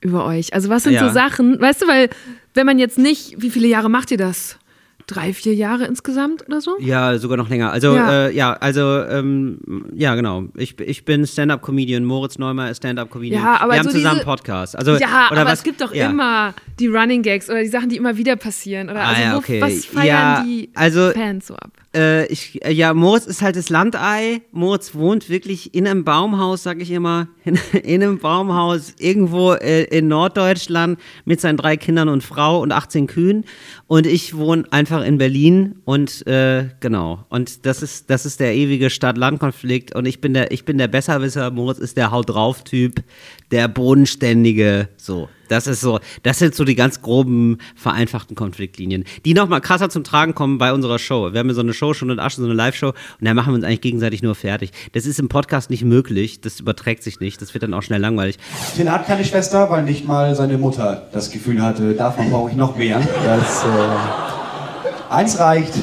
über 0.00 0.24
euch? 0.26 0.52
Also 0.54 0.68
was 0.68 0.84
sind 0.84 0.92
Ja. 0.94 1.06
so 1.06 1.12
Sachen, 1.12 1.60
weißt 1.60 1.82
du, 1.82 1.88
weil 1.88 2.08
wenn 2.54 2.66
man 2.66 2.78
jetzt 2.78 2.98
nicht, 2.98 3.34
wie 3.42 3.50
viele 3.50 3.68
Jahre 3.68 3.88
macht 3.90 4.10
ihr 4.10 4.18
das? 4.18 4.58
Drei, 5.06 5.32
vier 5.32 5.54
Jahre 5.54 5.86
insgesamt 5.86 6.46
oder 6.46 6.60
so? 6.60 6.76
Ja, 6.80 7.16
sogar 7.16 7.38
noch 7.38 7.48
länger. 7.48 7.72
Also, 7.72 7.94
Ja. 7.96 8.26
äh, 8.26 8.30
ja 8.36 8.52
also, 8.52 8.82
ähm, 9.04 9.58
ja, 9.94 10.14
genau. 10.14 10.44
Ich, 10.54 10.78
ich 10.80 11.06
bin 11.06 11.26
Stand-Up-Comedian, 11.26 12.04
Moritz 12.04 12.36
Neumer 12.36 12.70
ist 12.70 12.78
Stand-Up-Comedian. 12.78 13.42
Ja, 13.42 13.56
aber 13.60 13.72
Wir 13.72 13.78
haben 13.78 13.86
so 13.86 13.92
zusammen 13.92 14.16
diese- 14.16 14.26
Podcast. 14.26 14.76
Also, 14.76 14.96
ja, 14.96 15.28
oder 15.30 15.40
aber 15.40 15.50
was, 15.52 15.60
es 15.60 15.64
gibt 15.64 15.80
doch 15.80 15.94
ja. 15.94 16.10
immer 16.10 16.52
die 16.78 16.88
Running 16.88 17.22
Gags 17.22 17.48
oder 17.48 17.62
die 17.62 17.68
Sachen, 17.68 17.88
die 17.88 17.96
immer 17.96 18.18
wieder 18.18 18.36
passieren. 18.36 18.90
Oder 18.90 19.00
Ah, 19.00 19.12
also 19.14 19.32
wo, 19.32 19.38
okay. 19.38 19.62
was 19.62 19.86
feiern 19.86 20.44
die 20.46 20.68
also- 20.74 21.10
Fans 21.12 21.46
so 21.46 21.54
ab? 21.54 21.70
Äh, 21.94 22.26
ich, 22.26 22.62
äh, 22.64 22.70
ja, 22.70 22.92
Moritz 22.92 23.26
ist 23.26 23.40
halt 23.40 23.56
das 23.56 23.70
Landei. 23.70 24.42
Moritz 24.52 24.94
wohnt 24.94 25.30
wirklich 25.30 25.74
in 25.74 25.86
einem 25.86 26.04
Baumhaus, 26.04 26.62
sag 26.62 26.82
ich 26.82 26.90
immer. 26.90 27.28
In, 27.44 27.58
in 27.82 28.02
einem 28.02 28.18
Baumhaus 28.18 28.94
irgendwo 28.98 29.54
äh, 29.54 29.84
in 29.84 30.08
Norddeutschland 30.08 30.98
mit 31.24 31.40
seinen 31.40 31.56
drei 31.56 31.78
Kindern 31.78 32.08
und 32.08 32.22
Frau 32.22 32.60
und 32.60 32.72
18 32.72 33.06
Kühen. 33.06 33.44
Und 33.86 34.06
ich 34.06 34.36
wohne 34.36 34.64
einfach 34.70 35.02
in 35.02 35.16
Berlin 35.16 35.76
und 35.84 36.26
äh, 36.26 36.68
genau. 36.80 37.24
Und 37.30 37.64
das 37.64 37.82
ist, 37.82 38.10
das 38.10 38.26
ist 38.26 38.40
der 38.40 38.54
ewige 38.54 38.90
Stadt-Land-Konflikt. 38.90 39.94
Und 39.94 40.06
ich 40.06 40.20
bin 40.20 40.34
der, 40.34 40.52
ich 40.52 40.66
bin 40.66 40.76
der 40.76 40.88
Besserwisser. 40.88 41.50
Moritz 41.50 41.78
ist 41.78 41.96
der 41.96 42.10
Haut 42.10 42.28
drauf-Typ, 42.28 43.02
der 43.50 43.66
bodenständige, 43.68 44.88
so. 44.98 45.28
Das 45.48 45.66
ist 45.66 45.80
so, 45.80 46.00
das 46.22 46.38
sind 46.38 46.54
so 46.54 46.64
die 46.64 46.74
ganz 46.74 47.02
groben, 47.02 47.58
vereinfachten 47.74 48.36
Konfliktlinien, 48.36 49.04
die 49.24 49.34
nochmal 49.34 49.60
krasser 49.60 49.88
zum 49.90 50.04
Tragen 50.04 50.34
kommen 50.34 50.58
bei 50.58 50.72
unserer 50.72 50.98
Show. 50.98 51.32
Wir 51.32 51.40
haben 51.40 51.48
ja 51.48 51.54
so 51.54 51.60
eine 51.60 51.72
Show, 51.72 51.94
schon 51.94 52.10
und 52.10 52.18
Asche, 52.18 52.40
so 52.40 52.44
eine 52.44 52.54
Live-Show, 52.54 52.88
und 52.88 52.94
da 53.20 53.34
machen 53.34 53.52
wir 53.52 53.54
uns 53.56 53.64
eigentlich 53.64 53.80
gegenseitig 53.80 54.22
nur 54.22 54.34
fertig. 54.34 54.72
Das 54.92 55.06
ist 55.06 55.18
im 55.18 55.28
Podcast 55.28 55.70
nicht 55.70 55.84
möglich, 55.84 56.40
das 56.40 56.60
überträgt 56.60 57.02
sich 57.02 57.20
nicht, 57.20 57.40
das 57.40 57.54
wird 57.54 57.62
dann 57.62 57.74
auch 57.74 57.82
schnell 57.82 58.00
langweilig. 58.00 58.38
Till 58.76 58.90
hat 58.90 59.06
keine 59.06 59.24
Schwester, 59.24 59.70
weil 59.70 59.84
nicht 59.84 60.06
mal 60.06 60.34
seine 60.34 60.58
Mutter 60.58 61.08
das 61.12 61.30
Gefühl 61.30 61.62
hatte, 61.62 61.94
davon 61.94 62.30
brauche 62.30 62.50
ich 62.50 62.56
noch 62.56 62.76
mehr. 62.76 63.00
Das, 63.24 63.64
äh, 63.64 65.12
eins 65.12 65.38
reicht. 65.38 65.74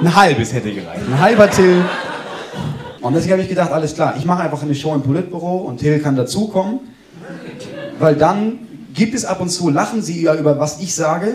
Ein 0.00 0.14
halbes 0.14 0.52
hätte 0.52 0.72
gereicht. 0.72 1.02
Ein 1.06 1.20
halber 1.20 1.50
Till. 1.50 1.84
Und 3.00 3.14
deswegen 3.14 3.32
habe 3.32 3.42
ich 3.42 3.48
gedacht, 3.48 3.72
alles 3.72 3.94
klar, 3.94 4.14
ich 4.16 4.24
mache 4.24 4.42
einfach 4.42 4.62
eine 4.62 4.74
Show 4.74 4.94
im 4.94 5.02
Politbüro 5.02 5.58
und 5.58 5.78
Till 5.78 5.98
kann 6.00 6.16
dazukommen. 6.16 6.80
Weil 8.02 8.16
dann 8.16 8.58
gibt 8.94 9.14
es 9.14 9.24
ab 9.24 9.40
und 9.40 9.48
zu, 9.48 9.70
lachen 9.70 10.02
sie 10.02 10.22
ja 10.22 10.34
über 10.34 10.58
was 10.58 10.80
ich 10.80 10.92
sage. 10.92 11.34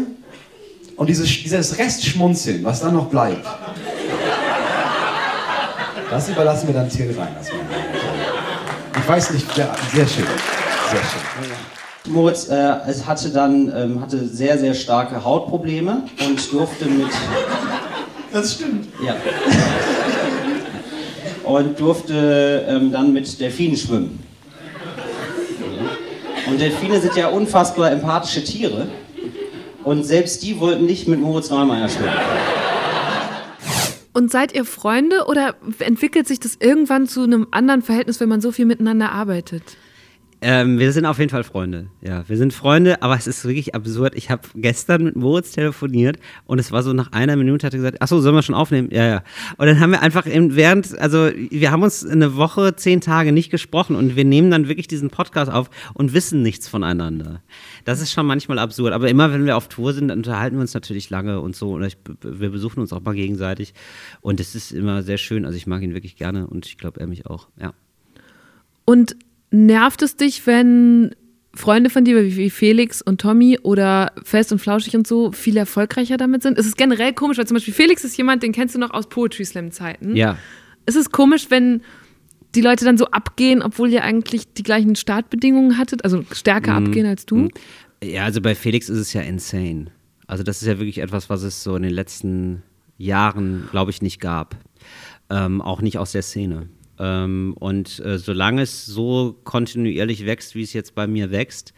Und 0.98 1.08
dieses, 1.08 1.30
dieses 1.42 1.78
Restschmunzeln, 1.78 2.62
was 2.66 2.82
dann 2.82 2.94
noch 2.94 3.06
bleibt, 3.08 3.48
das 6.10 6.28
überlassen 6.28 6.68
wir 6.68 6.74
dann 6.74 6.90
Till 6.90 7.16
rein. 7.18 7.34
Ich 8.98 9.08
weiß 9.08 9.32
nicht, 9.32 9.46
wer, 9.56 9.74
sehr 9.94 10.06
schön. 10.06 10.26
Sehr 10.92 11.00
schön. 11.00 12.12
Moritz 12.14 12.50
äh, 12.50 12.74
es 12.86 13.06
hatte 13.06 13.30
dann 13.30 13.72
ähm, 13.74 14.02
hatte 14.02 14.28
sehr, 14.28 14.58
sehr 14.58 14.74
starke 14.74 15.24
Hautprobleme 15.24 16.04
und 16.28 16.52
durfte 16.52 16.86
mit. 16.86 17.08
Das 18.34 18.56
stimmt. 18.56 18.90
Ja. 19.06 19.16
Und 21.46 21.80
durfte 21.80 22.66
ähm, 22.68 22.92
dann 22.92 23.14
mit 23.14 23.40
Delfinen 23.40 23.78
schwimmen. 23.78 24.27
Und 26.50 26.62
Delfine 26.62 27.02
sind 27.02 27.16
ja 27.16 27.28
unfassbar 27.28 27.92
empathische 27.92 28.44
Tiere. 28.44 28.88
Und 29.84 30.04
selbst 30.04 30.44
die 30.44 30.60
wollten 30.60 30.86
nicht 30.86 31.08
mit 31.08 31.20
Moritz 31.20 31.50
Neumeier 31.50 31.90
schwimmen. 31.90 32.14
Und 34.14 34.32
seid 34.32 34.56
ihr 34.56 34.66
Freunde 34.66 35.26
oder 35.28 35.56
entwickelt 35.80 36.28
sich 36.28 36.40
das 36.40 36.58
irgendwann 36.60 37.08
zu 37.08 37.24
einem 37.24 37.48
anderen 37.52 37.82
Verhältnis, 37.82 38.20
wenn 38.20 38.30
man 38.30 38.42
so 38.42 38.52
viel 38.52 38.66
miteinander 38.66 39.12
arbeitet? 39.12 39.78
Ähm, 40.40 40.78
wir 40.78 40.92
sind 40.92 41.06
auf 41.06 41.18
jeden 41.18 41.32
Fall 41.32 41.44
Freunde. 41.44 41.88
Ja, 42.02 42.28
wir 42.30 42.38
sind 42.38 42.54
Freunde, 42.54 43.02
aber 43.02 43.16
es 43.16 43.26
ist 43.26 43.44
wirklich 43.44 43.74
absurd. 43.74 44.14
Ich 44.16 44.30
habe 44.30 44.44
gestern 44.54 45.04
mit 45.04 45.16
Moritz 45.16 45.52
telefoniert 45.52 46.20
und 46.46 46.60
es 46.60 46.72
war 46.72 46.84
so 46.84 46.94
nach 46.94 47.12
einer 47.12 47.36
Minute 47.36 47.66
hat 47.66 47.74
er 47.74 47.78
gesagt, 47.78 48.02
achso, 48.04 48.20
sollen 48.20 48.36
wir 48.36 48.44
schon 48.44 48.54
aufnehmen? 48.54 48.90
Ja, 48.92 49.06
ja. 49.06 49.24
Und 49.58 49.66
dann 49.66 49.80
haben 49.80 49.92
wir 49.92 50.02
einfach 50.04 50.26
während, 50.28 50.98
also 51.00 51.32
wir 51.34 51.72
haben 51.72 51.82
uns 51.82 52.06
eine 52.06 52.36
Woche, 52.36 52.76
zehn 52.76 53.02
Tage 53.02 53.32
nicht 53.32 53.50
gesprochen 53.50 53.96
und 53.96 54.16
wir 54.16 54.26
nehmen 54.26 54.52
dann 54.52 54.68
wirklich 54.68 54.88
diesen 54.88 55.10
Podcast 55.10 55.52
auf 55.52 55.72
und 55.96 56.14
wissen 56.14 56.44
nichts 56.44 56.68
voneinander. 56.68 57.42
Das 57.84 58.00
ist 58.00 58.12
schon 58.12 58.28
manchmal 58.28 58.60
absurd. 58.60 58.94
Aber 58.94 59.10
immer, 59.10 59.34
wenn 59.34 59.46
wir 59.46 59.58
auf 59.58 59.70
Tour 59.70 59.94
sind, 59.94 60.12
unterhalten 60.12 60.58
wir 60.58 60.62
uns 60.62 60.74
natürlich 60.76 61.10
lange 61.10 61.42
und 61.42 61.56
so. 61.56 61.72
Und 61.72 61.84
ich, 61.84 61.98
wir 62.22 62.52
besuchen 62.52 62.80
uns 62.80 62.94
auch 62.94 63.02
mal 63.02 63.16
gegenseitig. 63.16 63.74
Und 64.22 64.40
es 64.40 64.54
ist 64.54 64.72
immer 64.72 65.02
sehr 65.02 65.18
schön. 65.18 65.46
Also 65.46 65.58
ich 65.58 65.66
mag 65.66 65.82
ihn 65.82 65.96
wirklich 65.96 66.16
gerne 66.16 66.46
und 66.46 66.68
ich 66.68 66.78
glaube, 66.78 67.00
er 67.00 67.08
mich 67.08 67.26
auch. 67.26 67.48
Ja. 67.60 67.74
Und 68.86 69.16
Nervt 69.52 70.02
es 70.02 70.16
dich, 70.16 70.46
wenn 70.46 71.16
Freunde 71.54 71.90
von 71.90 72.06
dir 72.06 72.24
wie 72.24 72.50
Felix 72.50 73.02
und 73.02 73.22
Tommy 73.22 73.60
oder 73.64 74.12
Fest 74.24 74.52
und 74.52 74.60
Flauschig 74.60 74.96
und 74.96 75.08
so 75.08 75.32
viel 75.32 75.58
erfolgreicher 75.58 76.18
damit 76.18 76.44
sind? 76.44 76.58
Es 76.58 76.66
ist 76.66 76.78
generell 76.78 77.14
komisch, 77.14 77.38
weil 77.38 77.48
zum 77.48 77.56
Beispiel 77.56 77.74
Felix 77.74 78.04
ist 78.04 78.18
jemand, 78.18 78.44
den 78.44 78.52
kennst 78.52 78.76
du 78.76 78.80
noch 78.80 78.92
aus 78.92 79.10
Poetry 79.10 79.46
Slam 79.46 79.72
Zeiten. 79.72 80.16
Ja. 80.16 80.38
Es 80.86 80.96
ist 80.96 81.12
komisch, 81.12 81.48
wenn 81.50 81.82
die 82.56 82.62
Leute 82.62 82.86
dann 82.86 82.98
so 82.98 83.06
abgehen, 83.08 83.62
obwohl 83.62 83.92
ihr 83.92 84.04
eigentlich 84.04 84.54
die 84.54 84.64
gleichen 84.64 84.96
Startbedingungen 84.96 85.78
hattet, 85.78 86.04
also 86.04 86.24
stärker 86.32 86.80
mhm. 86.80 86.88
abgehen 86.88 87.06
als 87.06 87.26
du. 87.26 87.36
Mhm. 87.38 87.52
Ja, 88.04 88.26
also 88.26 88.42
bei 88.42 88.56
Felix 88.56 88.90
ist 88.90 89.00
es 89.00 89.14
ja 89.14 89.22
insane. 89.22 89.88
Also 90.28 90.44
das 90.44 90.62
ist 90.62 90.68
ja 90.68 90.78
wirklich 90.78 91.00
etwas, 91.00 91.30
was 91.30 91.42
es 91.44 91.64
so 91.64 91.76
in 91.76 91.84
den 91.84 91.94
letzten 91.94 92.64
Jahren, 92.98 93.68
glaube 93.72 93.92
ich, 93.92 94.02
nicht 94.02 94.20
gab. 94.20 94.56
Ähm, 95.30 95.62
auch 95.62 95.82
nicht 95.82 95.98
aus 95.98 96.12
der 96.12 96.22
Szene. 96.22 96.70
Ähm, 97.00 97.54
und 97.60 98.00
äh, 98.00 98.18
solange 98.18 98.64
es 98.64 98.86
so 98.86 99.40
kontinuierlich 99.44 100.26
wächst, 100.26 100.56
wie 100.56 100.64
es 100.64 100.74
jetzt 100.74 100.96
bei 100.96 101.08
mir 101.08 101.32
wächst, 101.32 101.74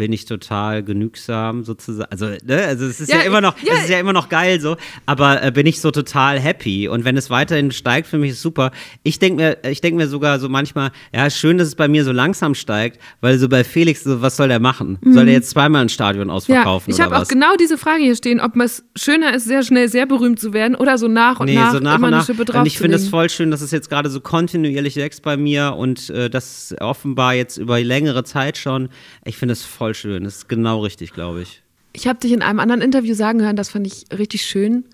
bin 0.00 0.14
ich 0.14 0.24
total 0.24 0.82
genügsam 0.82 1.62
sozusagen. 1.62 2.10
Also, 2.10 2.24
ne, 2.42 2.64
also 2.64 2.86
es 2.86 3.02
ist 3.02 3.10
ja, 3.10 3.18
ja 3.18 3.24
immer 3.24 3.42
noch, 3.42 3.54
ja. 3.62 3.74
es 3.74 3.82
ist 3.82 3.90
ja 3.90 4.00
immer 4.00 4.14
noch 4.14 4.30
geil 4.30 4.58
so, 4.58 4.78
aber 5.04 5.42
äh, 5.42 5.50
bin 5.50 5.66
ich 5.66 5.78
so 5.78 5.90
total 5.90 6.40
happy 6.40 6.88
und 6.88 7.04
wenn 7.04 7.18
es 7.18 7.28
weiterhin 7.28 7.70
steigt, 7.70 8.06
für 8.06 8.16
mich 8.16 8.30
ist 8.30 8.40
super. 8.40 8.70
Ich 9.02 9.18
denke 9.18 9.42
mir, 9.42 9.70
ich 9.70 9.82
denke 9.82 9.98
mir 9.98 10.08
sogar 10.08 10.40
so 10.40 10.48
manchmal, 10.48 10.90
ja, 11.14 11.28
schön, 11.28 11.58
dass 11.58 11.68
es 11.68 11.74
bei 11.74 11.86
mir 11.86 12.02
so 12.04 12.12
langsam 12.12 12.54
steigt, 12.54 12.98
weil 13.20 13.36
so 13.36 13.46
bei 13.46 13.62
Felix, 13.62 14.02
so, 14.02 14.22
was 14.22 14.38
soll 14.38 14.48
der 14.48 14.58
machen? 14.58 14.96
Mhm. 15.02 15.12
Soll 15.12 15.26
der 15.26 15.34
jetzt 15.34 15.50
zweimal 15.50 15.82
ein 15.82 15.90
Stadion 15.90 16.30
ausverkaufen 16.30 16.92
ja, 16.92 16.96
ich 16.96 17.02
habe 17.02 17.18
auch 17.18 17.28
genau 17.28 17.54
diese 17.60 17.76
Frage 17.76 18.02
hier 18.02 18.16
stehen, 18.16 18.40
ob 18.40 18.56
es 18.56 18.82
schöner 18.96 19.34
ist, 19.34 19.44
sehr 19.44 19.62
schnell 19.62 19.90
sehr 19.90 20.06
berühmt 20.06 20.40
zu 20.40 20.54
werden 20.54 20.76
oder 20.76 20.96
so 20.96 21.08
nach 21.08 21.40
und 21.40 21.46
nee, 21.46 21.56
nach, 21.56 21.72
so 21.72 21.78
nach 21.78 21.96
immer 21.96 22.06
und 22.06 22.12
nach. 22.12 22.18
eine 22.20 22.26
Schippe 22.26 22.46
drauf 22.46 22.62
Und 22.62 22.66
ich 22.66 22.78
finde 22.78 22.96
es 22.96 23.10
voll 23.10 23.28
schön, 23.28 23.50
dass 23.50 23.60
es 23.60 23.70
jetzt 23.70 23.90
gerade 23.90 24.08
so 24.08 24.22
kontinuierlich 24.22 24.96
wächst 24.96 25.22
bei 25.22 25.36
mir 25.36 25.74
und 25.76 26.08
äh, 26.08 26.30
das 26.30 26.74
offenbar 26.80 27.34
jetzt 27.34 27.58
über 27.58 27.78
längere 27.80 28.24
Zeit 28.24 28.56
schon. 28.56 28.88
Ich 29.26 29.36
finde 29.36 29.52
es 29.52 29.62
voll 29.62 29.89
voll 29.90 29.94
schön. 29.94 30.24
Das 30.24 30.36
ist 30.36 30.48
genau 30.48 30.80
richtig, 30.80 31.12
glaube 31.12 31.42
ich. 31.42 31.62
Ich 31.92 32.06
habe 32.06 32.20
dich 32.20 32.32
in 32.32 32.42
einem 32.42 32.60
anderen 32.60 32.80
Interview 32.80 33.14
sagen 33.14 33.42
hören, 33.42 33.56
das 33.56 33.70
fand 33.70 33.86
ich 33.86 34.06
richtig 34.16 34.42
schön, 34.42 34.84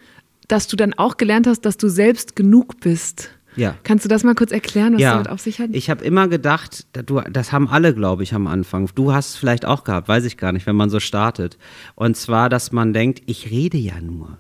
dass 0.48 0.68
du 0.68 0.76
dann 0.76 0.94
auch 0.94 1.18
gelernt 1.18 1.46
hast, 1.46 1.62
dass 1.62 1.76
du 1.76 1.88
selbst 1.88 2.36
genug 2.36 2.80
bist. 2.80 3.30
Ja. 3.56 3.74
Kannst 3.84 4.04
du 4.04 4.08
das 4.08 4.22
mal 4.22 4.34
kurz 4.34 4.52
erklären, 4.52 4.94
was 4.94 5.00
ja. 5.00 5.12
damit 5.12 5.28
auf 5.28 5.40
sich 5.40 5.60
hat? 5.60 5.70
Ich 5.72 5.90
habe 5.90 6.04
immer 6.04 6.28
gedacht, 6.28 6.86
du, 6.92 7.20
das 7.20 7.52
haben 7.52 7.68
alle, 7.68 7.94
glaube 7.94 8.22
ich, 8.22 8.34
am 8.34 8.46
Anfang. 8.46 8.88
Du 8.94 9.12
hast 9.12 9.30
es 9.30 9.36
vielleicht 9.36 9.64
auch 9.64 9.84
gehabt, 9.84 10.08
weiß 10.08 10.24
ich 10.24 10.36
gar 10.36 10.52
nicht, 10.52 10.66
wenn 10.66 10.76
man 10.76 10.90
so 10.90 11.00
startet. 11.00 11.58
Und 11.94 12.16
zwar, 12.16 12.48
dass 12.48 12.72
man 12.72 12.92
denkt, 12.92 13.22
ich 13.26 13.50
rede 13.50 13.78
ja 13.78 14.00
nur. 14.00 14.38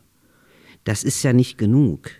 Das 0.84 1.02
ist 1.02 1.22
ja 1.22 1.32
nicht 1.32 1.58
genug. 1.58 2.10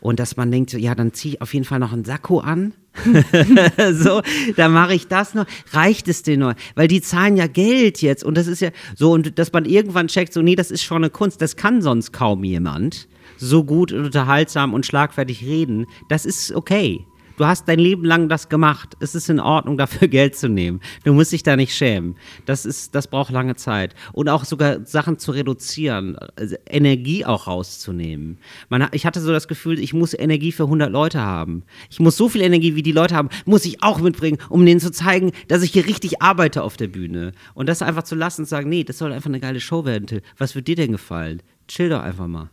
Und 0.00 0.20
dass 0.20 0.36
man 0.36 0.50
denkt, 0.50 0.72
ja, 0.72 0.94
dann 0.94 1.12
ziehe 1.12 1.34
ich 1.34 1.42
auf 1.42 1.52
jeden 1.52 1.64
Fall 1.64 1.78
noch 1.78 1.92
einen 1.92 2.04
Sakko 2.04 2.40
an 2.40 2.72
so, 3.92 4.22
da 4.56 4.68
mache 4.68 4.94
ich 4.94 5.08
das 5.08 5.34
noch. 5.34 5.46
Reicht 5.72 6.08
es 6.08 6.22
dir 6.22 6.36
nur? 6.36 6.54
Weil 6.74 6.88
die 6.88 7.00
zahlen 7.00 7.36
ja 7.36 7.46
Geld 7.46 8.02
jetzt 8.02 8.22
und 8.22 8.36
das 8.36 8.46
ist 8.46 8.60
ja 8.60 8.70
so 8.94 9.12
und 9.12 9.38
dass 9.38 9.52
man 9.52 9.64
irgendwann 9.64 10.08
checkt, 10.08 10.32
so 10.32 10.42
nee, 10.42 10.56
das 10.56 10.70
ist 10.70 10.82
schon 10.82 10.98
eine 10.98 11.10
Kunst, 11.10 11.40
das 11.40 11.56
kann 11.56 11.82
sonst 11.82 12.12
kaum 12.12 12.44
jemand 12.44 13.08
so 13.38 13.64
gut 13.64 13.92
und 13.92 14.04
unterhaltsam 14.04 14.72
und 14.72 14.86
schlagfertig 14.86 15.42
reden. 15.42 15.86
Das 16.08 16.24
ist 16.24 16.52
okay. 16.52 17.06
Du 17.36 17.46
hast 17.46 17.68
dein 17.68 17.78
Leben 17.78 18.04
lang 18.04 18.28
das 18.28 18.48
gemacht. 18.48 18.96
Es 19.00 19.14
ist 19.14 19.30
in 19.30 19.40
Ordnung, 19.40 19.76
dafür 19.82 20.08
Geld 20.08 20.36
zu 20.36 20.48
nehmen. 20.48 20.80
Du 21.04 21.12
musst 21.12 21.32
dich 21.32 21.42
da 21.42 21.56
nicht 21.56 21.74
schämen. 21.74 22.16
Das, 22.46 22.64
ist, 22.64 22.94
das 22.94 23.06
braucht 23.08 23.32
lange 23.32 23.56
Zeit. 23.56 23.94
Und 24.12 24.28
auch 24.28 24.44
sogar 24.44 24.84
Sachen 24.84 25.18
zu 25.18 25.32
reduzieren, 25.32 26.16
also 26.36 26.56
Energie 26.68 27.24
auch 27.24 27.46
rauszunehmen. 27.46 28.38
Man, 28.68 28.88
ich 28.92 29.06
hatte 29.06 29.20
so 29.20 29.32
das 29.32 29.48
Gefühl, 29.48 29.78
ich 29.78 29.94
muss 29.94 30.14
Energie 30.14 30.52
für 30.52 30.64
100 30.64 30.90
Leute 30.90 31.20
haben. 31.20 31.62
Ich 31.90 32.00
muss 32.00 32.16
so 32.16 32.28
viel 32.28 32.42
Energie, 32.42 32.74
wie 32.74 32.82
die 32.82 32.92
Leute 32.92 33.14
haben, 33.14 33.28
muss 33.44 33.64
ich 33.64 33.82
auch 33.82 34.00
mitbringen, 34.00 34.38
um 34.48 34.64
denen 34.64 34.80
zu 34.80 34.90
zeigen, 34.90 35.32
dass 35.48 35.62
ich 35.62 35.72
hier 35.72 35.86
richtig 35.86 36.22
arbeite 36.22 36.62
auf 36.62 36.76
der 36.76 36.88
Bühne. 36.88 37.32
Und 37.54 37.68
das 37.68 37.82
einfach 37.82 38.02
zu 38.02 38.14
lassen 38.14 38.42
und 38.42 38.46
sagen, 38.46 38.68
nee, 38.68 38.84
das 38.84 38.98
soll 38.98 39.12
einfach 39.12 39.30
eine 39.30 39.40
geile 39.40 39.60
Show 39.60 39.84
werden, 39.84 40.06
Till. 40.06 40.22
Was 40.38 40.54
wird 40.54 40.68
dir 40.68 40.76
denn 40.76 40.92
gefallen? 40.92 41.42
Chill 41.68 41.88
doch 41.88 42.02
einfach 42.02 42.26
mal. 42.26 42.50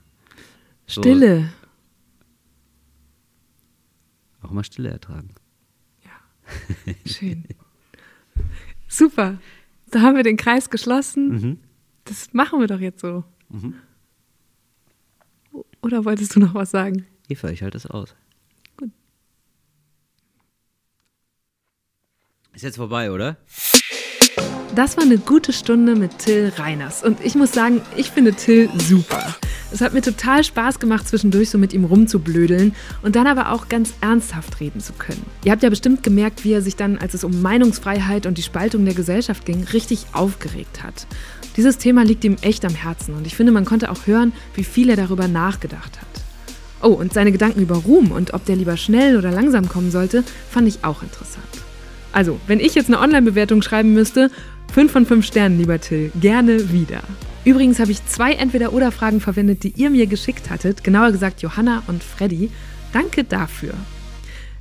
So. 0.87 1.01
Stille. 1.01 1.49
Auch 4.41 4.51
mal 4.51 4.63
Stille 4.63 4.89
ertragen. 4.89 5.33
Ja, 6.03 6.93
schön. 7.05 7.45
Super. 8.87 9.39
Da 9.91 10.01
haben 10.01 10.15
wir 10.15 10.23
den 10.23 10.37
Kreis 10.37 10.69
geschlossen. 10.69 11.27
Mhm. 11.29 11.59
Das 12.05 12.33
machen 12.33 12.59
wir 12.59 12.67
doch 12.67 12.79
jetzt 12.79 13.01
so. 13.01 13.23
Mhm. 13.49 13.75
Oder 15.81 16.05
wolltest 16.05 16.35
du 16.35 16.39
noch 16.39 16.53
was 16.53 16.71
sagen? 16.71 17.05
Eva, 17.27 17.49
ich 17.49 17.63
halte 17.63 17.77
es 17.77 17.85
aus. 17.85 18.15
Gut. 18.77 18.91
Ist 22.53 22.63
jetzt 22.63 22.77
vorbei, 22.77 23.11
oder? 23.11 23.37
Das 24.75 24.97
war 24.97 25.03
eine 25.03 25.17
gute 25.17 25.53
Stunde 25.53 25.95
mit 25.95 26.19
Till 26.19 26.51
Reiners. 26.55 27.03
Und 27.03 27.19
ich 27.21 27.35
muss 27.35 27.51
sagen, 27.51 27.81
ich 27.95 28.11
finde 28.11 28.33
Till 28.33 28.69
super. 28.79 29.35
Es 29.71 29.81
hat 29.81 29.93
mir 29.93 30.01
total 30.01 30.43
Spaß 30.43 30.79
gemacht, 30.79 31.07
zwischendurch 31.07 31.51
so 31.51 31.57
mit 31.59 31.73
ihm 31.73 31.85
rumzublödeln 31.85 32.73
und 33.03 33.15
dann 33.15 33.27
aber 33.27 33.51
auch 33.51 33.67
ganz 33.69 33.93
ernsthaft 34.01 34.59
reden 34.59 34.79
zu 34.79 34.93
können. 34.93 35.23
Ihr 35.43 35.51
habt 35.51 35.61
ja 35.61 35.69
bestimmt 35.69 36.01
gemerkt, 36.01 36.43
wie 36.43 36.53
er 36.53 36.61
sich 36.63 36.75
dann, 36.75 36.97
als 36.97 37.13
es 37.13 37.23
um 37.23 37.41
Meinungsfreiheit 37.41 38.25
und 38.25 38.37
die 38.37 38.43
Spaltung 38.43 38.83
der 38.85 38.95
Gesellschaft 38.95 39.45
ging, 39.45 39.63
richtig 39.63 40.07
aufgeregt 40.13 40.81
hat. 40.81 41.05
Dieses 41.55 41.77
Thema 41.77 42.03
liegt 42.03 42.23
ihm 42.23 42.37
echt 42.41 42.65
am 42.65 42.73
Herzen 42.73 43.13
und 43.13 43.27
ich 43.27 43.35
finde, 43.35 43.51
man 43.51 43.65
konnte 43.65 43.91
auch 43.91 44.07
hören, 44.07 44.33
wie 44.55 44.63
viel 44.63 44.89
er 44.89 44.95
darüber 44.95 45.27
nachgedacht 45.27 45.99
hat. 45.99 46.07
Oh, 46.81 46.93
und 46.93 47.13
seine 47.13 47.31
Gedanken 47.31 47.61
über 47.61 47.75
Ruhm 47.75 48.11
und 48.11 48.33
ob 48.33 48.45
der 48.45 48.55
lieber 48.55 48.77
schnell 48.77 49.17
oder 49.17 49.31
langsam 49.31 49.69
kommen 49.69 49.91
sollte, 49.91 50.23
fand 50.49 50.67
ich 50.67 50.83
auch 50.83 51.03
interessant. 51.03 51.45
Also, 52.11 52.39
wenn 52.47 52.59
ich 52.59 52.73
jetzt 52.73 52.87
eine 52.87 52.99
Online-Bewertung 52.99 53.61
schreiben 53.61 53.93
müsste, 53.93 54.31
5 54.73 54.91
von 54.91 55.05
5 55.05 55.25
Sternen, 55.25 55.59
lieber 55.59 55.79
Till, 55.79 56.11
gerne 56.19 56.71
wieder. 56.71 57.01
Übrigens 57.49 57.79
habe 57.79 57.91
ich 57.91 58.05
zwei 58.05 58.33
Entweder-Oder-Fragen 58.33 59.21
verwendet, 59.21 59.63
die 59.63 59.73
ihr 59.75 59.89
mir 59.89 60.05
geschickt 60.05 60.51
hattet, 60.51 60.83
genauer 60.83 61.11
gesagt 61.11 61.41
Johanna 61.41 61.81
und 61.87 62.03
Freddy. 62.03 62.51
Danke 62.93 63.23
dafür. 63.23 63.73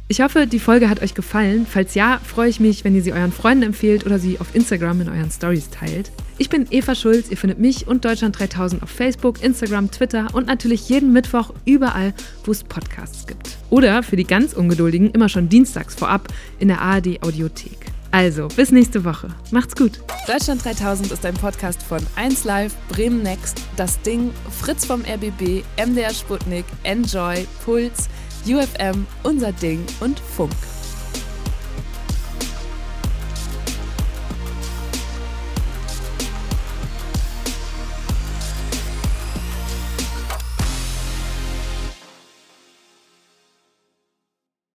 Ich 0.08 0.22
hoffe, 0.22 0.46
die 0.46 0.58
Folge 0.58 0.88
hat 0.88 1.02
euch 1.02 1.12
gefallen. 1.12 1.66
Falls 1.68 1.94
ja, 1.94 2.18
freue 2.24 2.48
ich 2.48 2.60
mich, 2.60 2.84
wenn 2.84 2.94
ihr 2.94 3.02
sie 3.02 3.12
euren 3.12 3.30
Freunden 3.30 3.64
empfehlt 3.64 4.06
oder 4.06 4.18
sie 4.18 4.40
auf 4.40 4.54
Instagram 4.54 5.02
in 5.02 5.10
euren 5.10 5.30
Stories 5.30 5.68
teilt. 5.68 6.10
Ich 6.38 6.48
bin 6.48 6.66
Eva 6.70 6.94
Schulz. 6.94 7.28
Ihr 7.30 7.36
findet 7.36 7.58
mich 7.58 7.86
und 7.86 8.06
Deutschland 8.06 8.38
3000 8.38 8.82
auf 8.82 8.88
Facebook, 8.88 9.42
Instagram, 9.42 9.90
Twitter 9.90 10.28
und 10.32 10.46
natürlich 10.46 10.88
jeden 10.88 11.12
Mittwoch 11.12 11.52
überall, 11.66 12.14
wo 12.44 12.52
es 12.52 12.64
Podcasts 12.64 13.26
gibt. 13.26 13.58
Oder 13.68 14.02
für 14.02 14.16
die 14.16 14.24
ganz 14.24 14.54
Ungeduldigen 14.54 15.10
immer 15.10 15.28
schon 15.28 15.50
dienstags 15.50 15.94
vorab 15.94 16.28
in 16.58 16.68
der 16.68 16.80
ARD 16.80 17.22
Audiothek. 17.22 17.77
Also, 18.10 18.48
bis 18.48 18.70
nächste 18.72 19.04
Woche. 19.04 19.28
Macht's 19.50 19.76
gut. 19.76 20.00
Deutschland 20.26 20.64
3000 20.64 21.12
ist 21.12 21.24
ein 21.26 21.34
Podcast 21.34 21.82
von 21.82 22.00
1Live, 22.16 22.72
Bremen 22.88 23.22
Next, 23.22 23.60
Das 23.76 24.00
Ding, 24.02 24.30
Fritz 24.60 24.84
vom 24.84 25.02
RBB, 25.02 25.62
MDR 25.76 26.12
Sputnik, 26.14 26.64
Enjoy, 26.84 27.46
Puls, 27.64 28.08
UFM, 28.46 29.06
Unser 29.22 29.52
Ding 29.52 29.84
und 30.00 30.18
Funk. 30.20 30.52